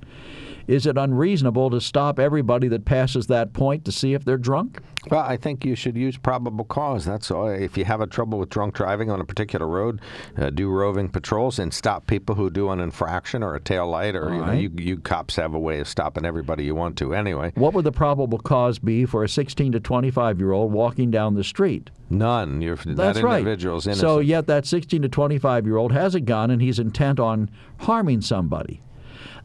is 0.68 0.86
it 0.86 0.98
unreasonable 0.98 1.70
to 1.70 1.80
stop 1.80 2.20
everybody 2.20 2.68
that 2.70 2.86
passes 2.86 3.28
that 3.28 3.54
point 3.54 3.86
to 3.86 3.92
see 3.92 4.14
if 4.14 4.26
they're 4.26 4.38
drunk? 4.38 4.80
Well, 5.10 5.22
I 5.22 5.38
think 5.38 5.64
you 5.64 5.76
should 5.76 5.96
use 5.96 6.18
probable 6.18 6.66
cause. 6.66 7.06
That's 7.06 7.30
all. 7.30 7.48
If 7.48 7.78
you 7.78 7.86
have 7.86 8.02
a 8.02 8.08
trouble 8.08 8.40
with 8.40 8.50
drunk 8.50 8.74
driving 8.74 9.12
on 9.12 9.22
a 9.22 9.26
particular 9.26 9.68
road, 9.68 10.02
uh, 10.38 10.50
do 10.50 10.70
roving 10.70 11.10
patrols 11.10 11.60
and 11.60 11.74
stop 11.74 12.08
people 12.08 12.36
who 12.36 12.50
do 12.50 12.70
an 12.70 12.80
infraction 12.80 13.44
or 13.44 13.56
a 13.56 13.60
tail 13.60 13.88
light, 13.88 14.16
or 14.16 14.34
you, 14.34 14.46
know, 14.46 14.52
you, 14.52 14.72
you 14.78 14.98
cops 14.98 15.36
have 15.36 15.54
a 15.54 15.60
way 15.60 15.80
of 15.80 15.88
stopping 15.88 16.26
everybody 16.26 16.66
you 16.66 16.74
want 16.74 16.98
to 16.98 17.14
anyway. 17.14 17.52
What 17.56 17.74
would 17.74 17.86
the 17.86 17.92
probable 17.92 18.40
cause 18.40 18.80
be 18.80 19.06
for 19.06 19.24
a 19.24 19.30
16 19.30 19.74
to 19.74 19.80
25 19.80 20.40
year 20.40 20.52
old 20.52 20.72
walking 20.72 21.12
down 21.12 21.36
the 21.36 21.44
street? 21.44 21.92
None. 22.10 22.62
You're, 22.62 22.76
That's 22.76 23.20
that 23.20 23.24
right. 23.24 23.46
innocent. 23.46 23.98
So 23.98 24.20
yet 24.20 24.48
that 24.48 24.66
16 24.66 25.04
to 25.04 25.10
25 25.10 25.66
year 25.66 25.78
old 25.78 25.92
has 25.92 26.16
a 26.16 26.20
gun 26.20 26.50
and 26.52 26.62
he's 26.62 26.80
intent 26.80 27.20
on 27.20 27.50
harming 27.80 28.22
somebody. 28.22 28.82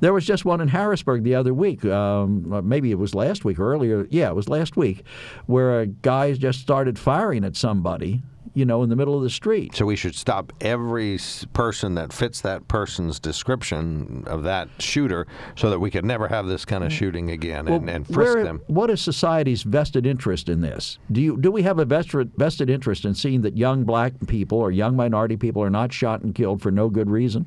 There 0.01 0.12
was 0.12 0.24
just 0.27 0.44
one 0.44 0.60
in 0.60 0.68
Harrisburg 0.68 1.24
the 1.24 1.35
other 1.35 1.55
week. 1.55 1.85
Um, 1.85 2.66
maybe 2.68 2.90
it 2.90 2.98
was 2.98 3.14
last 3.14 3.44
week 3.44 3.59
or 3.59 3.72
earlier. 3.72 4.06
Yeah, 4.10 4.28
it 4.31 4.35
was 4.35 4.48
last 4.48 4.77
week, 4.77 5.05
where 5.47 5.81
a 5.81 5.86
guy 5.86 6.32
just 6.32 6.60
started 6.60 6.98
firing 6.98 7.44
at 7.44 7.56
somebody. 7.56 8.22
You 8.55 8.64
know, 8.64 8.82
in 8.82 8.89
the 8.89 8.97
middle 8.97 9.16
of 9.16 9.22
the 9.22 9.31
street. 9.31 9.74
So 9.77 9.86
we 9.86 9.97
should 9.97 10.14
stop 10.14 10.52
every 10.60 11.18
person 11.52 11.94
that 11.94 12.12
fits 12.12 12.40
that 12.40 12.66
person's 12.68 13.20
description 13.20 14.24
of 14.27 14.43
that 14.43 14.68
shooter, 14.78 15.27
so 15.56 15.70
that 15.70 15.78
we 15.78 15.90
could 15.90 16.05
never 16.05 16.28
have 16.28 16.47
this 16.47 16.64
kind 16.64 16.82
of 16.82 16.90
mm. 16.90 16.97
shooting 16.97 17.31
again 17.31 17.68
and, 17.68 17.89
and 17.89 18.06
frisk 18.06 18.35
where- 18.35 18.44
them. 18.44 18.60
What 18.66 18.90
is 18.90 19.01
society's 19.01 19.62
vested 19.62 20.06
interest 20.06 20.48
in 20.48 20.60
this? 20.60 20.98
Do 21.12 21.20
you 21.20 21.36
do 21.36 21.51
we 21.51 21.62
have 21.62 21.78
a 21.78 21.85
vested 21.85 22.32
vested 22.36 22.70
interest 22.70 23.05
in 23.05 23.14
seeing 23.14 23.43
that 23.43 23.56
young 23.56 23.85
black 23.85 24.12
people 24.27 24.59
or 24.59 24.70
young 24.70 24.97
minority 24.97 25.36
people 25.36 25.62
are 25.62 25.70
not 25.70 25.93
shot 25.93 26.22
and 26.22 26.35
killed 26.35 26.60
for 26.60 26.70
no 26.70 26.89
good 26.89 27.10
reason? 27.10 27.47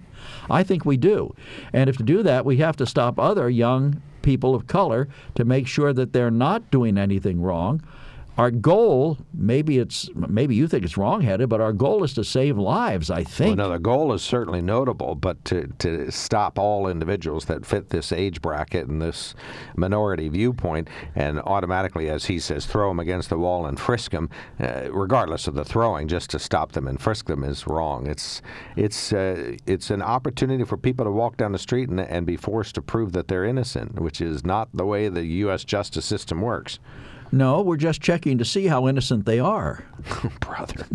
I 0.50 0.64
think 0.64 0.86
we 0.86 0.98
do. 0.98 1.36
And 1.74 1.90
if 1.90 1.98
to 1.98 2.04
do 2.04 2.24
that, 2.24 2.46
we 2.46 2.58
have 2.58 2.78
to 2.78 2.86
stop 2.86 3.20
other 3.20 3.50
young 3.50 4.02
people 4.22 4.56
of 4.56 4.68
color 4.68 5.08
to 5.36 5.46
make 5.46 5.68
sure 5.68 5.94
that 5.94 6.14
they're 6.14 6.32
not 6.32 6.72
doing 6.72 6.98
anything 6.98 7.42
wrong. 7.42 7.84
Our 8.36 8.50
goal, 8.50 9.20
maybe 9.32 9.78
it's 9.78 10.10
maybe 10.16 10.56
you 10.56 10.68
think 10.68 10.84
it's 10.84 10.98
wrongheaded, 10.98 11.50
but 11.50 11.62
our 11.62 11.72
goal 11.72 12.04
is 12.04 12.16
to 12.16 12.24
save 12.24 12.58
lives. 12.58 13.12
I 13.12 13.18
Well, 13.18 13.26
think. 13.26 13.58
no, 13.58 13.70
the 13.70 13.78
goal 13.78 14.12
is 14.12 14.24
certainly 14.24 14.60
notable, 14.62 15.14
but 15.14 15.46
to, 15.46 15.68
to 15.80 16.10
stop 16.12 16.58
all 16.58 16.88
individuals 16.88 17.46
that 17.46 17.64
fit 17.64 17.90
this 17.90 18.12
age 18.12 18.42
bracket 18.42 18.88
and 18.88 19.00
this 19.00 19.36
minority 19.76 20.30
viewpoint, 20.30 20.88
and 21.14 21.40
automatically, 21.42 22.10
as 22.10 22.26
he 22.26 22.40
says, 22.40 22.66
throw 22.66 22.90
them 22.90 23.00
against 23.00 23.30
the 23.30 23.38
wall 23.38 23.68
and 23.68 23.80
frisk 23.80 24.10
them, 24.12 24.32
uh, 24.60 24.92
regardless 24.92 25.48
of 25.48 25.54
the 25.54 25.64
throwing, 25.64 26.08
just 26.08 26.32
to 26.32 26.40
stop 26.40 26.72
them 26.72 26.88
and 26.88 27.00
frisk 27.00 27.28
them 27.28 27.44
is 27.44 27.68
wrong. 27.68 28.08
It's 28.08 28.42
it's 28.76 29.14
uh, 29.14 29.58
it's 29.68 29.92
an 29.92 30.02
opportunity 30.02 30.64
for 30.64 30.76
people 30.78 31.06
to 31.06 31.12
walk 31.12 31.38
down 31.38 31.52
the 31.52 31.60
street 31.60 31.88
and, 31.90 32.00
and 32.00 32.26
be 32.26 32.38
forced 32.38 32.74
to 32.76 32.82
prove 32.82 33.12
that 33.12 33.28
they're 33.28 33.46
innocent, 33.46 34.02
which 34.02 34.22
is 34.22 34.44
not 34.44 34.70
the 34.74 34.86
way 34.86 35.08
the 35.08 35.24
U.S. 35.26 35.64
justice 35.64 36.06
system 36.06 36.42
works. 36.42 36.80
No, 37.34 37.64
we're 37.64 37.78
just 37.78 38.00
checking 38.00 38.38
to 38.38 38.46
see 38.46 38.68
how 38.68 38.88
innocent 38.88 39.26
they 39.26 39.40
are. 39.40 39.84
brother. 40.40 40.86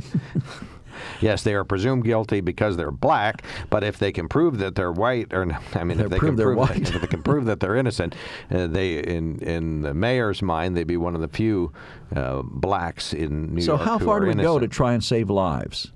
yes, 1.20 1.42
they 1.42 1.52
are 1.52 1.64
presumed 1.64 2.04
guilty 2.04 2.40
because 2.40 2.76
they're 2.76 2.92
black, 2.92 3.42
but 3.70 3.82
if 3.82 3.98
they 3.98 4.12
can 4.12 4.28
prove 4.28 4.58
that 4.58 4.76
they're 4.76 4.92
white, 4.92 5.34
or 5.34 5.52
I 5.74 5.82
mean, 5.82 5.98
if 5.98 6.10
they 6.10 6.20
can 6.20 6.36
prove 6.36 6.56
white. 6.56 6.94
if 6.94 7.00
they 7.00 7.08
can 7.08 7.24
prove 7.24 7.46
that 7.46 7.58
they're 7.58 7.74
innocent, 7.74 8.14
uh, 8.52 8.68
they 8.68 8.98
in 8.98 9.40
in 9.40 9.82
the 9.82 9.92
mayor's 9.92 10.40
mind, 10.40 10.76
they'd 10.76 10.86
be 10.86 10.96
one 10.96 11.16
of 11.16 11.20
the 11.20 11.28
few 11.28 11.72
uh, 12.14 12.42
blacks 12.44 13.12
in 13.12 13.56
New 13.56 13.60
so 13.60 13.72
York. 13.72 13.80
So 13.80 13.84
how 13.84 13.98
far 13.98 14.20
do 14.20 14.28
we 14.28 14.34
go 14.34 14.60
to 14.60 14.68
try 14.68 14.92
and 14.92 15.02
save 15.02 15.30
lives? 15.30 15.90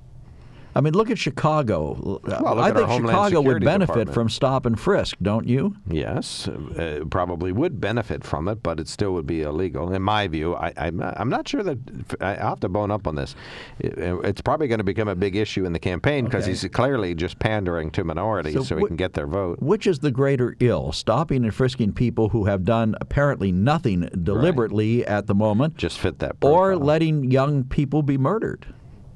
I 0.74 0.80
mean, 0.80 0.94
look 0.94 1.10
at 1.10 1.18
Chicago. 1.18 1.96
look 2.00 2.28
I 2.30 2.68
at 2.70 2.76
think 2.76 2.88
Chicago 3.06 3.40
would 3.42 3.62
benefit 3.64 3.86
Department. 3.88 4.14
from 4.14 4.28
stop 4.30 4.64
and 4.64 4.78
frisk, 4.80 5.16
don't 5.20 5.46
you? 5.46 5.76
Yes, 5.88 6.48
uh, 6.48 7.04
probably 7.10 7.52
would 7.52 7.80
benefit 7.80 8.24
from 8.24 8.48
it, 8.48 8.62
but 8.62 8.80
it 8.80 8.88
still 8.88 9.12
would 9.12 9.26
be 9.26 9.42
illegal, 9.42 9.92
in 9.92 10.00
my 10.02 10.28
view. 10.28 10.54
I, 10.54 10.72
I'm, 10.76 11.00
I'm 11.02 11.28
not 11.28 11.46
sure 11.46 11.62
that 11.62 11.78
I- 12.20 12.34
have 12.36 12.60
to 12.60 12.68
bone 12.68 12.90
up 12.90 13.06
on 13.06 13.14
this. 13.16 13.34
It- 13.78 13.98
it's 14.24 14.40
probably 14.40 14.66
going 14.68 14.78
to 14.78 14.84
become 14.84 15.08
a 15.08 15.14
big 15.14 15.36
issue 15.36 15.64
in 15.66 15.72
the 15.72 15.78
campaign 15.78 16.24
because 16.24 16.44
Okay. 16.44 16.52
he's 16.52 16.66
clearly 16.72 17.14
just 17.14 17.38
pandering 17.38 17.90
to 17.92 18.04
minorities 18.04 18.54
so, 18.54 18.62
So 18.62 18.76
he 18.76 18.82
wh- 18.84 18.86
can 18.86 18.96
get 18.96 19.12
their 19.12 19.26
vote. 19.26 19.60
Which 19.60 19.86
is 19.86 19.98
the 19.98 20.10
greater 20.10 20.56
ill, 20.60 20.92
stopping 20.92 21.44
and 21.44 21.54
frisking 21.54 21.92
people 21.92 22.30
who 22.30 22.46
have 22.46 22.64
done 22.64 22.94
apparently 23.00 23.52
nothing 23.52 24.08
deliberately 24.22 25.06
at 25.06 25.26
the 25.26 25.34
moment, 25.34 25.76
Just 25.76 25.98
fit 25.98 26.18
that. 26.20 26.36
or 26.40 26.76
letting 26.76 27.30
young 27.30 27.64
people 27.64 28.02
be 28.02 28.16
murdered? 28.16 28.66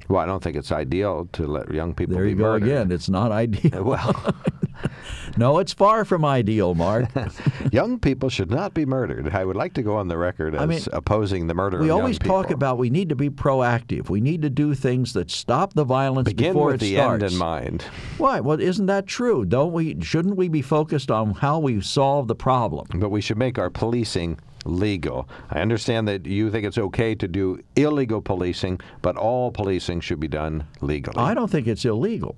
Well, 0.09 0.21
I 0.21 0.25
don't 0.25 0.41
think 0.41 0.55
it's 0.55 0.71
ideal 0.71 1.27
to 1.33 1.45
let 1.47 1.71
young 1.73 1.93
people 1.93 2.15
There 2.15 2.23
be 2.23 2.29
you 2.31 2.35
go 2.35 2.43
murdered. 2.43 2.63
again. 2.67 2.91
It's 2.91 3.09
not 3.09 3.31
ideal. 3.31 3.83
Well, 3.83 4.33
no, 5.37 5.57
it's 5.59 5.73
far 5.73 6.05
from 6.05 6.23
ideal, 6.23 6.75
Mark. 6.75 7.09
young 7.71 7.99
people 7.99 8.29
should 8.29 8.51
not 8.51 8.73
be 8.75 8.85
murdered. 8.85 9.33
I 9.33 9.43
would 9.43 9.55
like 9.55 9.73
to 9.73 9.81
go 9.81 9.95
on 9.97 10.07
the 10.07 10.17
record 10.17 10.53
as 10.55 10.61
I 10.61 10.65
mean, 10.67 10.81
opposing 10.93 11.47
the 11.47 11.53
murder 11.55 11.79
we 11.79 11.89
of 11.89 11.97
always 11.97 12.15
young 12.15 12.19
people. 12.19 12.43
talk 12.43 12.51
about 12.51 12.77
we 12.77 12.89
need 12.89 13.09
to 13.09 13.15
be 13.15 13.29
proactive. 13.29 14.09
We 14.09 14.21
need 14.21 14.41
to 14.43 14.49
do 14.51 14.75
things 14.75 15.13
that 15.13 15.31
stop 15.31 15.73
the 15.73 15.83
violence 15.83 16.27
Begin 16.29 16.53
before 16.53 16.67
with 16.67 16.75
it 16.75 16.79
the 16.81 16.95
starts. 16.95 17.23
end 17.23 17.33
in 17.33 17.37
mind. 17.39 17.81
Why? 18.17 18.39
Well, 18.39 18.59
isn't 18.61 18.85
that 18.85 19.07
true? 19.07 19.45
Don't 19.45 19.73
we? 19.73 19.99
Shouldn't 20.01 20.35
we 20.35 20.47
be 20.47 20.61
focused 20.61 21.09
on 21.11 21.33
how 21.33 21.59
we 21.59 21.81
solve 21.81 22.27
the 22.27 22.35
problem? 22.35 22.87
But 22.99 23.09
we 23.09 23.21
should 23.21 23.37
make 23.37 23.57
our 23.57 23.69
policing 23.71 24.39
legal. 24.67 25.27
I 25.49 25.61
understand 25.61 26.07
that 26.07 26.25
you 26.25 26.51
think 26.51 26.65
it's 26.65 26.77
okay 26.77 27.15
to 27.15 27.27
do 27.27 27.59
illegal 27.75 28.21
policing, 28.21 28.79
but 29.01 29.17
all 29.17 29.51
policing 29.51 30.01
should 30.01 30.19
be 30.19 30.27
done 30.27 30.67
legally. 30.81 31.17
I 31.17 31.33
don't 31.33 31.49
think 31.49 31.67
it's 31.67 31.85
illegal. 31.85 32.35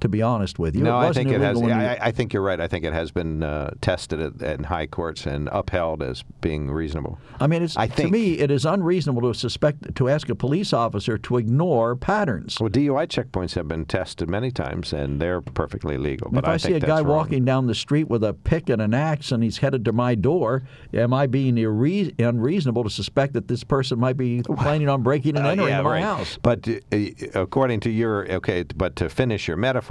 To 0.00 0.08
be 0.08 0.22
honest 0.22 0.58
with 0.58 0.76
you, 0.76 0.82
no, 0.82 1.00
it 1.00 1.06
I 1.06 1.12
think 1.12 1.30
it 1.30 1.40
has. 1.40 1.58
we- 1.58 1.72
I, 1.72 2.08
I 2.08 2.10
think 2.12 2.32
you're 2.32 2.42
right. 2.42 2.60
I 2.60 2.68
think 2.68 2.84
it 2.84 2.92
has 2.92 3.10
been 3.10 3.42
uh, 3.42 3.70
tested 3.80 4.20
at, 4.20 4.40
in 4.58 4.64
high 4.64 4.86
courts 4.86 5.26
and 5.26 5.48
upheld 5.52 6.02
as 6.02 6.22
being 6.40 6.70
reasonable. 6.70 7.18
I 7.40 7.46
mean, 7.46 7.62
it's, 7.62 7.76
I 7.76 7.86
think... 7.86 8.08
to 8.08 8.12
me, 8.12 8.38
it 8.38 8.50
is 8.50 8.64
unreasonable 8.64 9.22
to 9.32 9.38
suspect 9.38 9.94
to 9.96 10.08
ask 10.08 10.28
a 10.28 10.34
police 10.34 10.72
officer 10.72 11.18
to 11.18 11.36
ignore 11.36 11.96
patterns. 11.96 12.58
Well, 12.60 12.70
DUI 12.70 13.06
checkpoints 13.08 13.54
have 13.54 13.66
been 13.68 13.86
tested 13.86 14.28
many 14.28 14.50
times, 14.50 14.92
and 14.92 15.20
they're 15.20 15.40
perfectly 15.40 15.98
legal. 15.98 16.30
But 16.30 16.44
if 16.44 16.48
I, 16.50 16.56
see 16.56 16.74
a 16.74 16.80
guy 16.80 17.00
wrong. 17.00 17.16
walking 17.16 17.44
down 17.44 17.66
the 17.66 17.74
street 17.74 18.08
with 18.08 18.22
a 18.22 18.34
pick 18.34 18.68
and 18.68 18.80
an 18.80 18.94
axe 18.94 19.32
and 19.32 19.42
he's 19.42 19.58
headed 19.58 19.84
to 19.86 19.92
my 19.92 20.14
door, 20.14 20.62
am 20.94 21.12
I 21.12 21.26
being 21.26 21.56
irre- 21.56 22.14
unreasonable 22.20 22.84
to 22.84 22.90
suspect 22.90 23.32
that 23.32 23.48
this 23.48 23.64
person 23.64 23.98
might 23.98 24.16
be 24.16 24.42
planning 24.58 24.88
on 24.88 25.02
breaking 25.02 25.36
and 25.36 25.46
Uh, 25.46 25.50
entering 25.50 25.68
yeah, 25.70 25.82
my 25.82 25.90
right. 25.90 26.02
house? 26.02 26.38
But 26.40 26.68
uh, 26.68 26.98
according 27.34 27.80
to 27.80 27.90
your 27.90 28.30
okay, 28.32 28.62
but 28.76 28.94
to 28.96 29.08
finish 29.08 29.48
your 29.48 29.56
metaphor, 29.56 29.87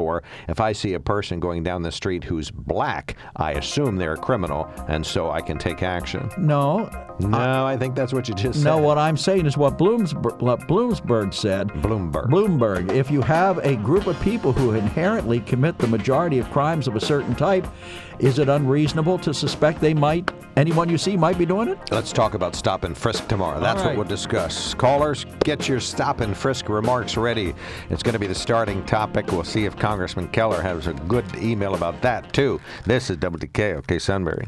if 0.47 0.59
I 0.59 0.71
see 0.73 0.93
a 0.93 0.99
person 0.99 1.39
going 1.39 1.63
down 1.63 1.81
the 1.81 1.91
street 1.91 2.23
who's 2.23 2.51
black, 2.51 3.15
I 3.35 3.53
assume 3.53 3.95
they're 3.95 4.13
a 4.13 4.17
criminal, 4.17 4.69
and 4.87 5.05
so 5.05 5.31
I 5.31 5.41
can 5.41 5.57
take 5.57 5.83
action. 5.83 6.29
No. 6.37 6.89
No, 7.19 7.65
I 7.65 7.77
think 7.77 7.95
that's 7.95 8.13
what 8.13 8.27
you 8.27 8.35
just 8.35 8.63
No, 8.63 8.75
said. 8.75 8.81
No, 8.81 8.85
what 8.85 8.97
I'm 8.97 9.17
saying 9.17 9.45
is 9.45 9.57
what 9.57 9.77
Bloomsburg, 9.77 10.39
what 10.39 10.59
Bloomsburg 10.67 11.33
said. 11.33 11.69
Bloomberg. 11.69 12.27
Bloomberg. 12.29 12.91
If 12.91 13.09
you 13.09 13.21
have 13.21 13.57
a 13.59 13.75
group 13.77 14.07
of 14.07 14.19
people 14.21 14.53
who 14.53 14.73
inherently 14.73 15.39
commit 15.39 15.77
the 15.79 15.87
majority 15.87 16.37
of 16.39 16.49
crimes 16.51 16.87
of 16.87 16.95
a 16.95 16.99
certain 17.01 17.33
type, 17.35 17.65
is 18.19 18.39
it 18.39 18.49
unreasonable 18.49 19.17
to 19.19 19.33
suspect 19.33 19.81
they 19.81 19.93
might, 19.93 20.31
anyone 20.55 20.89
you 20.89 20.97
see 20.97 21.17
might 21.17 21.37
be 21.37 21.45
doing 21.45 21.69
it? 21.69 21.77
Let's 21.91 22.11
talk 22.11 22.33
about 22.33 22.55
stop 22.55 22.83
and 22.83 22.97
frisk 22.97 23.27
tomorrow. 23.27 23.59
That's 23.59 23.79
right. 23.79 23.87
what 23.87 23.97
we'll 23.97 24.07
discuss. 24.07 24.73
Callers, 24.73 25.25
get 25.43 25.67
your 25.67 25.79
stop 25.79 26.21
and 26.21 26.35
frisk 26.35 26.69
remarks 26.69 27.17
ready. 27.17 27.53
It's 27.89 28.03
going 28.03 28.13
to 28.13 28.19
be 28.19 28.27
the 28.27 28.35
starting 28.35 28.85
topic. 28.85 29.31
We'll 29.31 29.43
see 29.43 29.65
if 29.65 29.75
Congressman 29.75 30.27
Keller 30.29 30.61
has 30.61 30.87
a 30.87 30.93
good 30.93 31.25
email 31.35 31.75
about 31.75 32.01
that, 32.01 32.31
too. 32.33 32.59
This 32.85 33.09
is 33.09 33.17
WKOK 33.17 34.01
Sunbury. 34.01 34.45